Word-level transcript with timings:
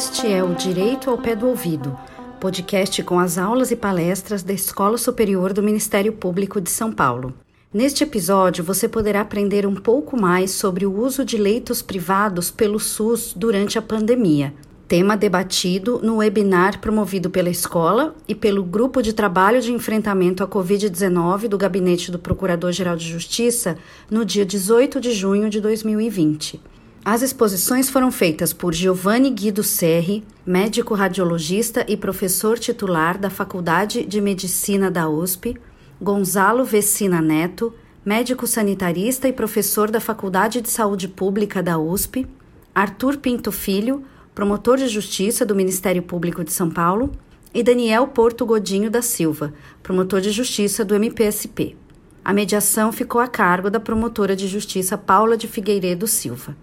Este 0.00 0.32
é 0.32 0.42
o 0.42 0.54
Direito 0.54 1.10
ao 1.10 1.18
Pé 1.18 1.36
do 1.36 1.46
Ouvido, 1.46 1.94
podcast 2.40 3.02
com 3.02 3.18
as 3.18 3.36
aulas 3.36 3.70
e 3.70 3.76
palestras 3.76 4.42
da 4.42 4.50
Escola 4.50 4.96
Superior 4.96 5.52
do 5.52 5.62
Ministério 5.62 6.14
Público 6.14 6.58
de 6.58 6.70
São 6.70 6.90
Paulo. 6.90 7.34
Neste 7.70 8.02
episódio, 8.02 8.64
você 8.64 8.88
poderá 8.88 9.20
aprender 9.20 9.66
um 9.66 9.74
pouco 9.74 10.18
mais 10.18 10.52
sobre 10.52 10.86
o 10.86 10.98
uso 10.98 11.22
de 11.22 11.36
leitos 11.36 11.82
privados 11.82 12.50
pelo 12.50 12.80
SUS 12.80 13.34
durante 13.36 13.78
a 13.78 13.82
pandemia, 13.82 14.54
tema 14.88 15.18
debatido 15.18 16.00
no 16.02 16.16
webinar 16.16 16.80
promovido 16.80 17.28
pela 17.28 17.50
escola 17.50 18.14
e 18.26 18.34
pelo 18.34 18.64
Grupo 18.64 19.02
de 19.02 19.12
Trabalho 19.12 19.60
de 19.60 19.70
Enfrentamento 19.70 20.42
à 20.42 20.48
Covid-19 20.48 21.46
do 21.46 21.58
Gabinete 21.58 22.10
do 22.10 22.18
Procurador-Geral 22.18 22.96
de 22.96 23.06
Justiça 23.06 23.76
no 24.10 24.24
dia 24.24 24.46
18 24.46 24.98
de 24.98 25.12
junho 25.12 25.50
de 25.50 25.60
2020. 25.60 26.58
As 27.02 27.22
exposições 27.22 27.88
foram 27.88 28.12
feitas 28.12 28.52
por 28.52 28.74
Giovanni 28.74 29.30
Guido 29.30 29.62
Serri, 29.62 30.22
médico 30.44 30.94
radiologista 30.94 31.82
e 31.88 31.96
professor 31.96 32.58
titular 32.58 33.16
da 33.16 33.30
Faculdade 33.30 34.04
de 34.04 34.20
Medicina 34.20 34.90
da 34.90 35.08
USP, 35.08 35.56
Gonzalo 36.00 36.62
Vecina 36.62 37.22
Neto, 37.22 37.72
médico 38.04 38.46
sanitarista 38.46 39.26
e 39.26 39.32
professor 39.32 39.90
da 39.90 39.98
Faculdade 39.98 40.60
de 40.60 40.68
Saúde 40.68 41.08
Pública 41.08 41.62
da 41.62 41.78
USP, 41.78 42.26
Arthur 42.74 43.16
Pinto 43.16 43.50
Filho, 43.50 44.04
promotor 44.34 44.76
de 44.76 44.86
justiça 44.86 45.46
do 45.46 45.56
Ministério 45.56 46.02
Público 46.02 46.44
de 46.44 46.52
São 46.52 46.70
Paulo, 46.70 47.10
e 47.52 47.62
Daniel 47.62 48.08
Porto 48.08 48.44
Godinho 48.44 48.90
da 48.90 49.00
Silva, 49.00 49.54
promotor 49.82 50.20
de 50.20 50.30
justiça 50.30 50.84
do 50.84 50.94
MPSP. 50.94 51.76
A 52.22 52.34
mediação 52.34 52.92
ficou 52.92 53.22
a 53.22 53.26
cargo 53.26 53.70
da 53.70 53.80
promotora 53.80 54.36
de 54.36 54.46
justiça 54.46 54.98
Paula 54.98 55.34
de 55.36 55.48
Figueiredo 55.48 56.06
Silva. 56.06 56.54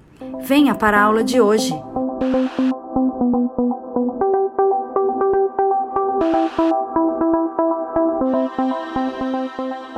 Venha 0.41 0.73
para 0.73 0.99
a 0.99 1.03
aula 1.03 1.23
de 1.23 1.39
hoje. 1.39 1.73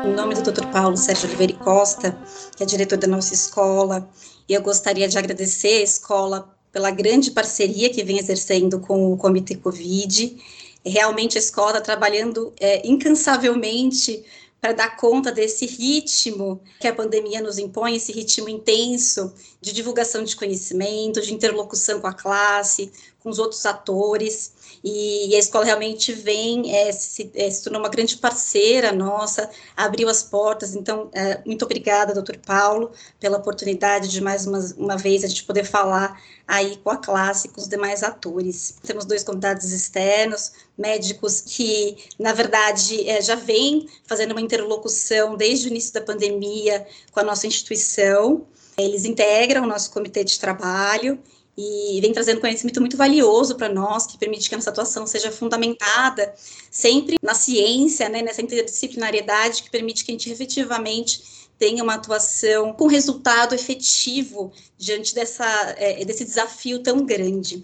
Em 0.03 0.13
nome 0.13 0.35
do 0.35 0.51
Dr. 0.51 0.65
Paulo 0.71 0.97
Sérgio 0.97 1.27
Oliveira 1.27 1.53
Costa, 1.53 2.17
que 2.55 2.63
é 2.63 2.65
diretor 2.65 2.97
da 2.97 3.07
nossa 3.07 3.33
escola, 3.33 4.09
eu 4.47 4.61
gostaria 4.61 5.07
de 5.07 5.17
agradecer 5.17 5.79
a 5.79 5.83
escola 5.83 6.49
pela 6.71 6.91
grande 6.91 7.31
parceria 7.31 7.89
que 7.89 8.03
vem 8.03 8.19
exercendo 8.19 8.79
com 8.79 9.13
o 9.13 9.17
Comitê 9.17 9.55
Covid. 9.55 10.37
Realmente 10.85 11.37
a 11.37 11.39
escola 11.39 11.71
está 11.71 11.81
trabalhando 11.81 12.53
é, 12.59 12.85
incansavelmente 12.87 14.23
para 14.61 14.73
dar 14.73 14.97
conta 14.97 15.31
desse 15.31 15.65
ritmo 15.65 16.61
que 16.79 16.87
a 16.87 16.93
pandemia 16.93 17.41
nos 17.41 17.57
impõe, 17.57 17.95
esse 17.95 18.11
ritmo 18.11 18.49
intenso 18.49 19.33
de 19.61 19.71
divulgação 19.71 20.23
de 20.23 20.35
conhecimento, 20.35 21.21
de 21.21 21.33
interlocução 21.33 22.01
com 22.01 22.07
a 22.07 22.13
classe, 22.13 22.91
com 23.19 23.29
os 23.29 23.39
outros 23.39 23.65
atores, 23.65 24.53
e, 24.83 25.35
a 25.35 25.39
escola 25.39 25.65
realmente 25.65 26.13
vem, 26.13 26.75
é, 26.75 26.91
se, 26.91 27.29
é, 27.35 27.49
se, 27.49 27.63
tornou 27.63 27.81
uma 27.81 27.89
grande 27.89 28.17
parceira 28.17 28.91
nossa, 28.91 29.49
abriu 29.75 30.07
as 30.07 30.23
portas, 30.23 30.75
então, 30.75 31.09
é, 31.13 31.41
muito 31.45 31.65
obrigada, 31.65 32.13
doutor 32.13 32.37
Paulo, 32.37 32.91
pela 33.19 33.37
oportunidade 33.37 34.07
de 34.07 34.21
mais 34.21 34.45
uma, 34.47 34.59
uma 34.77 34.97
vez 34.97 35.23
a 35.23 35.27
gente 35.27 35.43
poder 35.43 35.65
falar 35.65 36.21
aí 36.47 36.77
com 36.77 36.89
a 36.89 36.97
classe, 36.97 37.49
com 37.49 37.59
os 37.59 37.67
demais 37.67 38.03
atores. 38.03 38.75
Temos 38.83 39.05
dois 39.05 39.23
convidados 39.23 39.71
externos, 39.71 40.51
médicos 40.77 41.41
que, 41.41 41.97
na 42.17 42.33
verdade, 42.33 43.07
é, 43.07 43.21
já 43.21 43.35
vêm 43.35 43.87
fazendo 44.05 44.31
uma 44.31 44.41
interlocução 44.41 45.35
desde 45.35 45.67
o 45.67 45.69
início 45.69 45.93
da 45.93 46.01
pandemia 46.01 46.87
com 47.11 47.19
a 47.19 47.23
nossa 47.23 47.45
instituição, 47.45 48.47
eles 48.77 49.03
integram 49.03 49.63
o 49.63 49.67
nosso 49.67 49.91
comitê 49.91 50.23
de 50.23 50.39
trabalho 50.39 51.19
e 51.61 51.99
vem 51.99 52.13
trazendo 52.13 52.39
conhecimento 52.39 52.79
muito 52.79 52.95
valioso 52.95 53.57
para 53.57 53.67
nós, 53.67 54.07
que 54.07 54.17
permite 54.17 54.47
que 54.47 54.55
a 54.55 54.57
nossa 54.57 54.69
atuação 54.69 55.05
seja 55.05 55.29
fundamentada 55.29 56.33
sempre 56.71 57.17
na 57.21 57.33
ciência, 57.33 58.07
né, 58.07 58.21
nessa 58.21 58.41
interdisciplinariedade 58.41 59.63
que 59.63 59.69
permite 59.69 60.05
que 60.05 60.11
a 60.11 60.13
gente 60.13 60.31
efetivamente 60.31 61.21
tenha 61.57 61.83
uma 61.83 61.95
atuação 61.95 62.71
com 62.71 62.87
resultado 62.87 63.53
efetivo 63.53 64.53
diante 64.77 65.13
dessa, 65.13 65.45
é, 65.77 66.05
desse 66.05 66.23
desafio 66.23 66.79
tão 66.79 67.05
grande. 67.05 67.61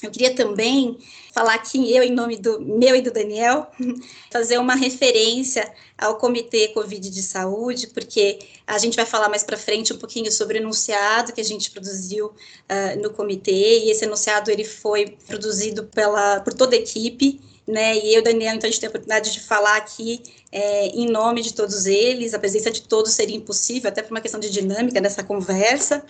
Eu 0.00 0.12
queria 0.12 0.32
também 0.32 0.96
falar 1.32 1.54
aqui, 1.54 1.92
eu, 1.92 2.04
em 2.04 2.12
nome 2.12 2.36
do 2.36 2.60
meu 2.60 2.94
e 2.94 3.02
do 3.02 3.10
Daniel, 3.10 3.68
fazer 4.30 4.56
uma 4.58 4.76
referência 4.76 5.72
ao 5.96 6.16
Comitê 6.18 6.68
Covid 6.68 7.10
de 7.10 7.22
Saúde, 7.22 7.88
porque 7.88 8.38
a 8.64 8.78
gente 8.78 8.94
vai 8.94 9.04
falar 9.04 9.28
mais 9.28 9.42
para 9.42 9.56
frente 9.56 9.92
um 9.92 9.98
pouquinho 9.98 10.30
sobre 10.30 10.58
o 10.58 10.60
enunciado 10.60 11.32
que 11.32 11.40
a 11.40 11.44
gente 11.44 11.72
produziu 11.72 12.26
uh, 12.28 13.02
no 13.02 13.10
comitê, 13.10 13.80
e 13.80 13.90
esse 13.90 14.04
enunciado 14.04 14.52
ele 14.52 14.64
foi 14.64 15.16
produzido 15.26 15.84
pela, 15.84 16.40
por 16.40 16.54
toda 16.54 16.76
a 16.76 16.78
equipe, 16.78 17.40
né, 17.66 17.98
e 17.98 18.14
eu, 18.14 18.22
Daniel, 18.22 18.54
então 18.54 18.68
a 18.68 18.70
gente 18.70 18.80
tem 18.80 18.86
a 18.86 18.90
oportunidade 18.90 19.32
de 19.32 19.40
falar 19.40 19.76
aqui 19.76 20.22
é, 20.50 20.86
em 20.86 21.06
nome 21.06 21.42
de 21.42 21.52
todos 21.52 21.86
eles, 21.86 22.32
a 22.32 22.38
presença 22.38 22.70
de 22.70 22.82
todos 22.82 23.12
seria 23.12 23.36
impossível, 23.36 23.90
até 23.90 24.00
por 24.00 24.12
uma 24.12 24.20
questão 24.20 24.40
de 24.40 24.48
dinâmica 24.48 25.00
dessa 25.00 25.22
conversa, 25.24 26.04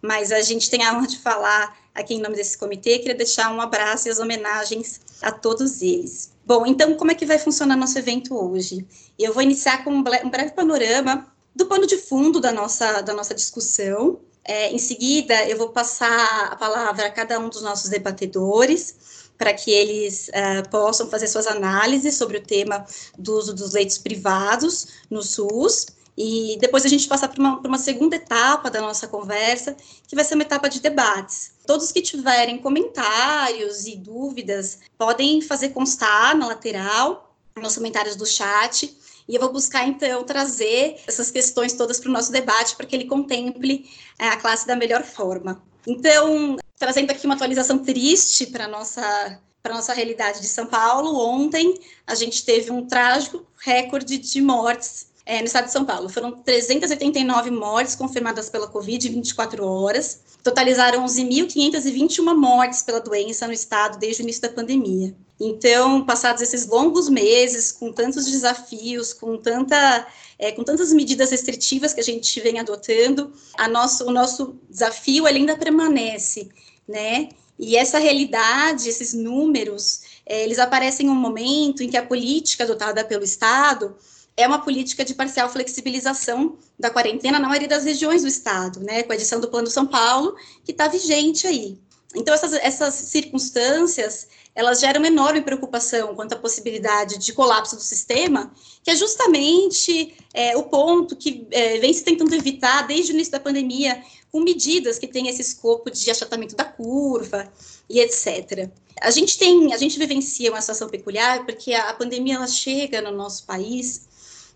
mas 0.00 0.32
a 0.32 0.40
gente 0.40 0.70
tem 0.70 0.82
a 0.84 0.96
honra 0.96 1.06
de 1.06 1.18
falar 1.18 1.81
aqui 1.94 2.14
em 2.14 2.20
nome 2.20 2.36
desse 2.36 2.56
comitê, 2.56 2.98
queria 2.98 3.14
deixar 3.14 3.52
um 3.52 3.60
abraço 3.60 4.08
e 4.08 4.10
as 4.10 4.18
homenagens 4.18 5.00
a 5.20 5.30
todos 5.30 5.82
eles. 5.82 6.32
Bom, 6.44 6.66
então 6.66 6.94
como 6.96 7.10
é 7.10 7.14
que 7.14 7.26
vai 7.26 7.38
funcionar 7.38 7.76
nosso 7.76 7.98
evento 7.98 8.34
hoje? 8.34 8.86
Eu 9.18 9.32
vou 9.32 9.42
iniciar 9.42 9.84
com 9.84 9.90
um 9.90 10.02
breve 10.02 10.52
panorama 10.52 11.32
do 11.54 11.66
pano 11.66 11.86
de 11.86 11.96
fundo 11.96 12.40
da 12.40 12.52
nossa, 12.52 13.02
da 13.02 13.12
nossa 13.12 13.34
discussão. 13.34 14.18
É, 14.44 14.72
em 14.72 14.78
seguida, 14.78 15.48
eu 15.48 15.56
vou 15.56 15.68
passar 15.68 16.48
a 16.50 16.56
palavra 16.56 17.06
a 17.06 17.10
cada 17.10 17.38
um 17.38 17.48
dos 17.48 17.62
nossos 17.62 17.88
debatedores, 17.90 19.30
para 19.38 19.54
que 19.54 19.70
eles 19.70 20.28
uh, 20.28 20.68
possam 20.68 21.08
fazer 21.08 21.26
suas 21.26 21.46
análises 21.46 22.16
sobre 22.16 22.38
o 22.38 22.42
tema 22.42 22.84
do 23.18 23.36
uso 23.36 23.54
dos 23.54 23.72
leitos 23.72 23.98
privados 23.98 24.88
no 25.10 25.22
SUS. 25.22 25.86
E 26.16 26.58
depois 26.60 26.84
a 26.84 26.88
gente 26.88 27.08
passar 27.08 27.28
para 27.28 27.40
uma, 27.40 27.58
uma, 27.60 27.78
segunda 27.78 28.16
etapa 28.16 28.70
da 28.70 28.80
nossa 28.80 29.08
conversa, 29.08 29.76
que 30.06 30.14
vai 30.14 30.24
ser 30.24 30.34
uma 30.34 30.42
etapa 30.42 30.68
de 30.68 30.80
debates. 30.80 31.52
Todos 31.66 31.90
que 31.90 32.02
tiverem 32.02 32.58
comentários 32.58 33.86
e 33.86 33.96
dúvidas 33.96 34.80
podem 34.98 35.40
fazer 35.40 35.70
constar 35.70 36.36
na 36.36 36.48
lateral, 36.48 37.34
nos 37.56 37.74
comentários 37.74 38.16
do 38.16 38.26
chat, 38.26 38.94
e 39.28 39.34
eu 39.34 39.40
vou 39.40 39.52
buscar, 39.52 39.86
então, 39.86 40.24
trazer 40.24 41.00
essas 41.06 41.30
questões 41.30 41.72
todas 41.72 41.98
para 41.98 42.10
o 42.10 42.12
nosso 42.12 42.30
debate, 42.30 42.76
para 42.76 42.86
que 42.86 42.94
ele 42.94 43.06
contemple 43.06 43.88
é, 44.18 44.28
a 44.28 44.36
classe 44.36 44.66
da 44.66 44.76
melhor 44.76 45.04
forma. 45.04 45.62
Então, 45.86 46.56
trazendo 46.78 47.10
aqui 47.10 47.24
uma 47.24 47.34
atualização 47.34 47.78
triste 47.78 48.46
para 48.46 48.64
a 48.64 48.68
nossa 48.68 49.40
para 49.62 49.74
nossa 49.74 49.94
realidade 49.94 50.40
de 50.40 50.48
São 50.48 50.66
Paulo, 50.66 51.16
ontem 51.16 51.78
a 52.04 52.16
gente 52.16 52.44
teve 52.44 52.72
um 52.72 52.84
trágico 52.84 53.46
recorde 53.56 54.18
de 54.18 54.42
mortes 54.42 55.11
é, 55.24 55.38
no 55.38 55.46
estado 55.46 55.66
de 55.66 55.72
São 55.72 55.84
Paulo. 55.84 56.08
Foram 56.08 56.32
389 56.32 57.50
mortes 57.50 57.94
confirmadas 57.94 58.50
pela 58.50 58.66
Covid 58.66 59.08
em 59.08 59.12
24 59.12 59.64
horas. 59.66 60.20
Totalizaram 60.42 61.04
11.521 61.04 62.34
mortes 62.36 62.82
pela 62.82 63.00
doença 63.00 63.46
no 63.46 63.52
estado 63.52 63.98
desde 63.98 64.22
o 64.22 64.24
início 64.24 64.42
da 64.42 64.48
pandemia. 64.48 65.14
Então, 65.38 66.04
passados 66.04 66.42
esses 66.42 66.66
longos 66.66 67.08
meses, 67.08 67.72
com 67.72 67.92
tantos 67.92 68.26
desafios, 68.26 69.12
com, 69.12 69.36
tanta, 69.36 70.06
é, 70.38 70.52
com 70.52 70.62
tantas 70.62 70.92
medidas 70.92 71.30
restritivas 71.30 71.92
que 71.92 72.00
a 72.00 72.04
gente 72.04 72.40
vem 72.40 72.60
adotando, 72.60 73.32
a 73.54 73.68
nosso, 73.68 74.04
o 74.06 74.12
nosso 74.12 74.56
desafio 74.68 75.26
ainda 75.26 75.56
permanece, 75.56 76.48
né? 76.86 77.28
E 77.58 77.76
essa 77.76 77.98
realidade, 77.98 78.88
esses 78.88 79.12
números, 79.14 80.02
é, 80.26 80.42
eles 80.42 80.58
aparecem 80.58 81.06
em 81.06 81.10
um 81.10 81.14
momento 81.14 81.82
em 81.82 81.88
que 81.88 81.96
a 81.96 82.06
política 82.06 82.64
adotada 82.64 83.04
pelo 83.04 83.22
Estado 83.22 83.96
é 84.36 84.46
uma 84.46 84.60
política 84.60 85.04
de 85.04 85.14
parcial 85.14 85.48
flexibilização 85.48 86.56
da 86.78 86.90
quarentena 86.90 87.38
na 87.38 87.48
maioria 87.48 87.68
das 87.68 87.84
regiões 87.84 88.22
do 88.22 88.28
estado, 88.28 88.80
né, 88.80 89.02
com 89.02 89.12
a 89.12 89.14
edição 89.14 89.40
do 89.40 89.48
Plano 89.48 89.68
São 89.68 89.86
Paulo, 89.86 90.34
que 90.64 90.72
está 90.72 90.88
vigente 90.88 91.46
aí. 91.46 91.78
Então, 92.14 92.34
essas, 92.34 92.52
essas 92.52 92.94
circunstâncias, 92.94 94.28
elas 94.54 94.80
geram 94.80 95.04
enorme 95.04 95.40
preocupação 95.40 96.14
quanto 96.14 96.34
à 96.34 96.36
possibilidade 96.36 97.16
de 97.16 97.32
colapso 97.32 97.74
do 97.74 97.82
sistema, 97.82 98.52
que 98.82 98.90
é 98.90 98.96
justamente 98.96 100.14
é, 100.34 100.54
o 100.56 100.64
ponto 100.64 101.16
que 101.16 101.46
é, 101.50 101.78
vem 101.78 101.92
se 101.92 102.04
tentando 102.04 102.34
evitar 102.34 102.86
desde 102.86 103.12
o 103.12 103.14
início 103.14 103.32
da 103.32 103.40
pandemia, 103.40 104.02
com 104.30 104.40
medidas 104.40 104.98
que 104.98 105.06
têm 105.06 105.28
esse 105.28 105.40
escopo 105.40 105.90
de 105.90 106.10
achatamento 106.10 106.54
da 106.54 106.64
curva 106.64 107.50
e 107.88 108.00
etc. 108.00 108.68
A 109.00 109.10
gente 109.10 109.38
tem, 109.38 109.72
a 109.72 109.78
gente 109.78 109.98
vivencia 109.98 110.50
uma 110.50 110.60
situação 110.60 110.88
peculiar, 110.88 111.46
porque 111.46 111.72
a, 111.72 111.90
a 111.90 111.94
pandemia 111.94 112.34
ela 112.34 112.46
chega 112.46 113.00
no 113.00 113.10
nosso 113.10 113.44
país 113.44 114.11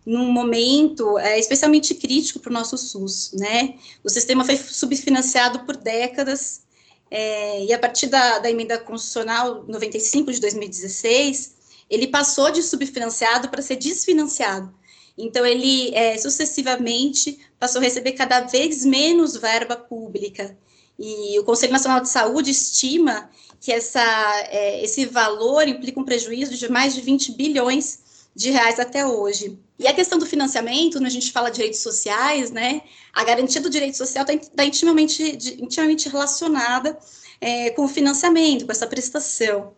num 0.07 0.31
momento 0.31 1.19
é, 1.19 1.39
especialmente 1.39 1.93
crítico 1.95 2.39
para 2.39 2.51
o 2.51 2.55
nosso 2.55 2.79
SUS, 2.79 3.33
né? 3.33 3.75
O 4.05 4.09
sistema 4.09 4.45
foi 4.45 4.57
subfinanciado 4.57 5.61
por 5.61 5.77
décadas, 5.77 6.63
é, 7.11 7.65
e 7.65 7.73
a 7.73 7.79
partir 7.79 8.07
da, 8.07 8.39
da 8.39 8.51
emenda 8.51 8.79
constitucional 8.79 9.65
95 9.67 10.33
de 10.33 10.41
2016, 10.41 11.55
ele 11.89 12.09
passou 12.09 12.51
de 12.51 12.63
subfinanciado 12.63 13.49
para 13.49 13.63
ser 13.63 13.77
desfinanciado. 13.77 14.73
Então, 15.17 15.47
ele 15.47 15.95
é, 15.95 16.19
sucessivamente 16.19 17.39
passou 17.59 17.81
a 17.81 17.85
receber 17.85 18.13
cada 18.13 18.41
vez 18.41 18.85
menos 18.85 19.37
verba 19.37 19.77
pública. 19.77 20.57
E 20.99 21.39
o 21.39 21.45
Conselho 21.45 21.73
Nacional 21.73 22.01
de 22.01 22.09
Saúde 22.09 22.51
estima 22.51 23.31
que 23.61 23.73
essa, 23.73 24.03
é, 24.51 24.85
esse 24.85 25.07
valor 25.07 25.67
implica 25.67 25.99
um 25.99 26.05
prejuízo 26.05 26.57
de 26.57 26.69
mais 26.69 26.95
de 26.95 27.01
20 27.01 27.33
bilhões 27.33 28.01
de 28.37 28.51
reais 28.51 28.79
até 28.79 29.07
hoje. 29.07 29.59
E 29.79 29.89
a 29.89 29.95
questão 29.95 30.19
do 30.19 30.27
financiamento, 30.27 30.99
quando 30.99 31.07
a 31.07 31.11
gente 31.11 31.33
fala 31.33 31.49
de 31.49 31.57
direitos 31.57 31.81
sociais, 31.81 32.51
né, 32.51 32.83
a 33.13 33.25
garantia 33.25 33.63
do 33.63 33.71
direito 33.71 33.97
social 33.97 34.27
está 34.29 34.51
tá 34.55 34.65
intimamente, 34.65 35.23
intimamente 35.59 36.09
relacionada 36.11 36.99
é, 37.41 37.71
com 37.71 37.87
o 37.87 37.89
financiamento, 37.89 38.67
com 38.67 38.73
essa 38.73 38.87
prestação. 38.87 39.73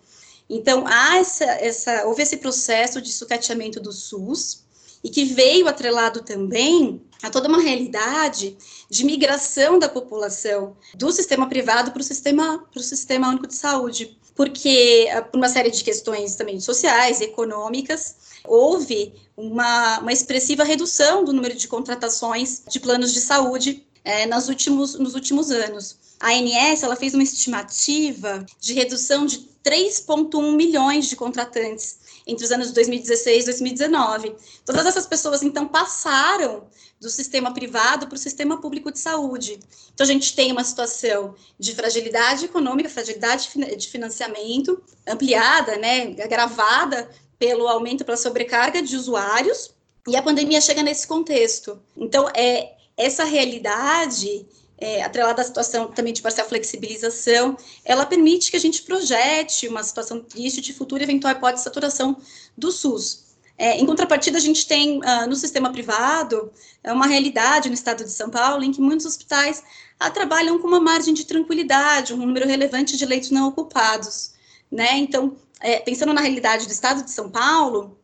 Então, 0.51 0.85
há 0.87 1.19
essa, 1.19 1.45
essa, 1.45 2.07
houve 2.07 2.23
esse 2.23 2.39
processo 2.39 3.01
de 3.01 3.13
sucateamento 3.13 3.79
do 3.79 3.93
SUS, 3.93 4.67
e 5.03 5.09
que 5.09 5.25
veio 5.25 5.69
atrelado 5.69 6.23
também 6.23 7.01
a 7.23 7.31
toda 7.31 7.49
uma 7.49 7.61
realidade 7.61 8.57
de 8.91 9.05
migração 9.05 9.79
da 9.79 9.89
população 9.89 10.77
do 10.95 11.11
sistema 11.13 11.49
privado 11.49 11.91
para 11.93 12.01
o 12.01 12.05
sistema, 12.05 12.65
sistema 12.77 13.29
único 13.29 13.47
de 13.47 13.55
saúde, 13.55 14.19
porque 14.39 15.11
ah, 15.13 15.23
por 15.23 15.37
uma 15.37 15.49
série 15.49 15.69
de 15.69 15.83
questões 15.83 16.37
também 16.37 16.61
sociais 16.61 17.21
econômicas, 17.21 18.15
houve 18.45 19.13
uma, 19.37 19.99
uma 19.99 20.13
expressiva 20.13 20.63
redução 20.63 21.25
do 21.25 21.33
número 21.33 21.57
de 21.57 21.67
contratações 21.67 22.63
de 22.69 22.79
planos 22.79 23.13
de 23.13 23.21
saúde 23.21 23.85
é, 24.05 24.27
nos, 24.27 24.49
últimos, 24.49 24.97
nos 24.97 25.17
últimos 25.17 25.51
anos. 25.51 25.97
A 26.21 26.29
ANS 26.29 26.85
ela 26.85 26.95
fez 26.95 27.15
uma 27.15 27.23
estimativa 27.25 28.47
de 28.61 28.75
redução 28.75 29.27
de 29.27 29.48
3,1 29.65 30.55
milhões 30.55 31.07
de 31.07 31.17
contratantes 31.17 31.99
entre 32.27 32.45
os 32.45 32.53
anos 32.53 32.69
de 32.69 32.75
2016 32.75 33.43
e 33.43 33.47
2019. 33.47 34.37
Todas 34.65 34.87
essas 34.87 35.07
pessoas, 35.07 35.43
então, 35.43 35.67
passaram 35.67 36.67
do 37.01 37.09
sistema 37.09 37.53
privado 37.53 38.07
para 38.07 38.17
o 38.17 38.19
sistema 38.19 38.61
público 38.61 38.91
de 38.91 38.99
saúde. 38.99 39.61
Então, 39.95 40.05
a 40.05 40.09
gente 40.09 40.35
tem 40.35 40.53
uma 40.53 40.65
situação 40.65 41.35
de 41.59 41.75
fragilidade 41.75 42.45
econômica, 42.45 42.89
fragilidade 42.89 43.51
de 43.77 43.89
financiamento 43.89 44.83
ampliada, 45.07 45.77
né, 45.77 46.15
agravada 46.23 47.09
pelo 47.39 47.69
aumento, 47.69 48.05
pela 48.05 48.17
sobrecarga 48.17 48.83
de 48.83 48.97
usuários, 48.97 49.71
e 50.07 50.17
a 50.17 50.23
pandemia 50.23 50.61
chega 50.61 50.83
nesse 50.83 51.07
contexto. 51.07 51.81
Então, 51.97 52.29
é 52.35 52.73
essa 52.97 53.25
realidade 53.25 54.47
é, 54.79 55.03
atrelada 55.03 55.43
à 55.43 55.45
situação 55.45 55.89
também 55.89 56.13
de 56.13 56.23
parcial 56.23 56.49
flexibilização, 56.49 57.57
ela 57.85 58.07
permite 58.07 58.51
que 58.51 58.57
a 58.57 58.61
gente 58.61 58.83
projete 58.83 59.67
uma 59.67 59.83
situação 59.83 60.21
triste 60.21 60.61
de 60.61 60.73
futura 60.73 61.03
eventual 61.03 61.33
hipótese 61.33 61.63
de 61.63 61.65
saturação 61.65 62.17
do 62.57 62.71
SUS. 62.71 63.27
É, 63.59 63.77
em 63.77 63.85
contrapartida, 63.85 64.39
a 64.39 64.41
gente 64.41 64.67
tem 64.69 64.99
uh, 64.99 65.29
no 65.29 65.35
sistema 65.35 65.73
privado 65.73 66.53
é 66.85 66.93
uma 66.93 67.09
realidade 67.09 67.69
no 67.69 67.75
estado 67.75 68.05
de 68.05 68.13
São 68.13 68.31
Paulo 68.31 68.63
em 68.63 68.71
que 68.71 68.81
muitos 68.81 69.05
hospitais 69.05 69.65
uh, 70.01 70.13
trabalham 70.13 70.61
com 70.61 70.69
uma 70.69 70.79
margem 70.79 71.13
de 71.13 71.27
tranquilidade, 71.27 72.15
um 72.15 72.19
número 72.19 72.47
relevante 72.47 72.97
de 72.97 73.05
leitos 73.05 73.33
não 73.33 73.49
ocupados. 73.49 74.33
Né? 74.71 74.99
Então, 74.99 75.37
é, 75.61 75.81
pensando 75.81 76.13
na 76.15 76.21
realidade 76.21 76.67
do 76.67 76.73
estado 76.73 77.03
de 77.03 77.11
São 77.11 77.29
Paulo, 77.29 77.98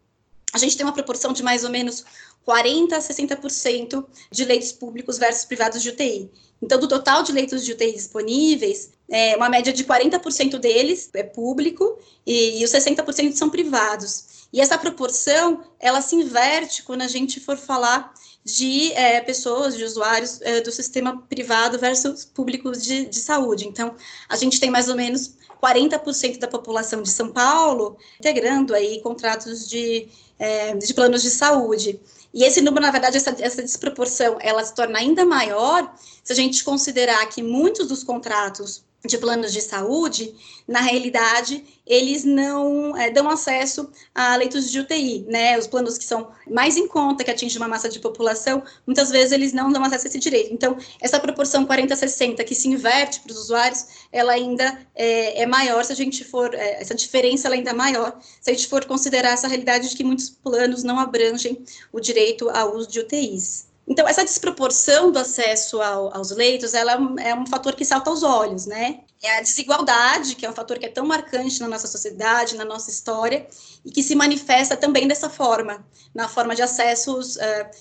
a 0.55 0.59
gente 0.59 0.77
tem 0.77 0.87
uma 0.87 0.93
proporção 0.93 1.33
de 1.33 1.43
mais 1.43 1.65
ou 1.65 1.71
menos 1.71 2.05
40% 2.47 2.93
a 2.93 2.99
60% 3.01 4.07
de 4.31 4.45
leitos 4.45 4.71
públicos 4.71 5.19
versus 5.19 5.45
privados 5.45 5.83
de 5.83 5.89
UTI. 5.89 6.31
Então, 6.63 6.79
do 6.79 6.87
total 6.87 7.25
de 7.25 7.33
leitos 7.33 7.65
de 7.65 7.73
UTI 7.73 7.93
disponíveis, 7.93 8.93
é, 9.11 9.35
uma 9.37 9.49
média 9.49 9.73
de 9.73 9.85
40% 9.85 10.59
deles 10.59 11.11
é 11.13 11.25
público 11.25 11.99
e, 12.25 12.61
e 12.61 12.65
os 12.65 12.71
60% 12.71 13.35
são 13.35 13.51
privados. 13.51 14.47
E 14.53 14.61
essa 14.61 14.79
proporção, 14.79 15.65
ela 15.81 16.01
se 16.01 16.15
inverte 16.15 16.85
quando 16.85 17.03
a 17.03 17.09
gente 17.09 17.41
for 17.41 17.57
falar 17.57 18.15
de 18.45 18.93
é, 18.93 19.21
pessoas, 19.21 19.75
de 19.77 19.85
usuários 19.85 20.41
é, 20.43 20.61
do 20.61 20.71
sistema 20.71 21.23
privado 21.23 21.79
versus 21.79 22.25
públicos 22.25 22.83
de, 22.83 23.07
de 23.07 23.19
saúde. 23.19 23.67
Então, 23.67 23.95
a 24.29 24.37
gente 24.37 24.61
tem 24.61 24.71
mais 24.71 24.89
ou 24.89 24.95
menos 24.95 25.35
40% 25.63 26.39
da 26.39 26.47
população 26.47 27.01
de 27.01 27.11
São 27.11 27.33
Paulo 27.33 27.97
integrando 28.21 28.75
aí 28.75 29.01
contratos 29.01 29.67
de, 29.67 30.09
é, 30.39 30.75
de 30.77 30.93
planos 30.93 31.23
de 31.23 31.31
saúde. 31.31 31.99
E 32.35 32.45
esse 32.45 32.61
número, 32.61 32.85
na 32.85 32.91
verdade, 32.91 33.17
essa, 33.17 33.35
essa 33.39 33.63
desproporção, 33.63 34.37
ela 34.41 34.63
se 34.63 34.75
torna 34.75 34.99
ainda 34.99 35.25
maior 35.25 35.95
se 36.23 36.33
a 36.33 36.37
gente 36.37 36.63
considerar 36.63 37.25
que 37.27 37.43
muitos 37.43 37.89
dos 37.89 38.05
contratos 38.05 38.85
de 39.07 39.19
planos 39.19 39.53
de 39.53 39.61
saúde, 39.61 40.35
na 40.67 40.81
realidade, 40.81 41.63
eles 41.87 42.25
não 42.25 42.97
é, 42.97 43.11
dão 43.11 43.29
acesso 43.29 43.91
a 44.15 44.35
leitos 44.37 44.71
de 44.71 44.81
UTI, 44.81 45.27
né? 45.29 45.59
Os 45.59 45.67
planos 45.67 45.99
que 45.99 46.05
são 46.05 46.31
mais 46.51 46.77
em 46.79 46.89
conta, 46.89 47.23
que 47.23 47.31
atingem 47.31 47.61
uma 47.61 47.69
massa 47.69 47.89
de 47.89 48.01
população, 48.01 48.63
muitas 48.87 49.11
vezes 49.11 49.33
eles 49.33 49.53
não 49.53 49.71
dão 49.71 49.85
acesso 49.85 50.07
a 50.07 50.09
esse 50.09 50.19
direito. 50.19 50.55
Então, 50.55 50.79
essa 51.01 51.21
proporção 51.21 51.67
40-60 51.67 52.43
que 52.45 52.55
se 52.55 52.69
inverte 52.69 53.21
para 53.21 53.33
os 53.33 53.39
usuários, 53.39 53.87
ela 54.11 54.33
ainda 54.33 54.79
é, 54.95 55.43
é, 55.43 55.47
maior 55.47 55.85
se 55.85 55.93
a 55.93 55.97
gente 55.97 56.25
for, 56.25 56.55
é, 56.55 56.81
essa 56.81 56.95
diferença 56.95 57.47
ela 57.47 57.57
ainda 57.57 57.71
é 57.71 57.75
maior 57.75 58.19
se 58.41 58.51
a 58.51 58.55
gente 58.55 58.69
for 58.69 58.87
considerar 58.87 59.33
essa 59.33 59.49
realidade 59.49 59.91
de 59.91 59.97
que 59.97 60.05
muitos 60.05 60.31
planos 60.31 60.83
não 60.83 60.99
abrangem 60.99 61.63
o 61.93 62.01
direito 62.01 62.49
ao 62.49 62.75
uso 62.75 62.89
de 62.89 63.01
UTIs. 63.01 63.74
Então, 63.87 64.09
essa 64.09 64.25
desproporção 64.25 65.13
do 65.13 65.19
acesso 65.19 65.81
ao, 65.83 66.17
aos 66.17 66.31
leitos, 66.31 66.73
ela 66.73 66.93
é 67.21 67.35
um 67.35 67.47
fator 67.47 67.75
que 67.75 67.85
salta 67.85 68.09
aos 68.09 68.23
olhos, 68.23 68.65
né? 68.65 69.01
É 69.23 69.39
a 69.39 69.41
desigualdade, 69.43 70.37
que 70.37 70.47
é 70.47 70.51
um 70.51 70.55
fator 70.55 70.79
que 70.79 70.87
é 70.87 70.89
tão 70.89 71.07
marcante 71.07 71.61
na 71.61 71.69
nossa 71.69 71.87
sociedade, 71.87 72.57
na 72.57 72.65
nossa 72.65 72.91
história, 72.91 73.47
e 73.85 73.91
que 73.91 74.03
se 74.03 74.15
manifesta 74.15 74.77
também 74.77 75.07
dessa 75.07 75.29
forma, 75.29 75.87
na 76.15 76.29
forma 76.29 76.55
de 76.55 76.63
acessos 76.63 77.37
uh, 77.37 77.41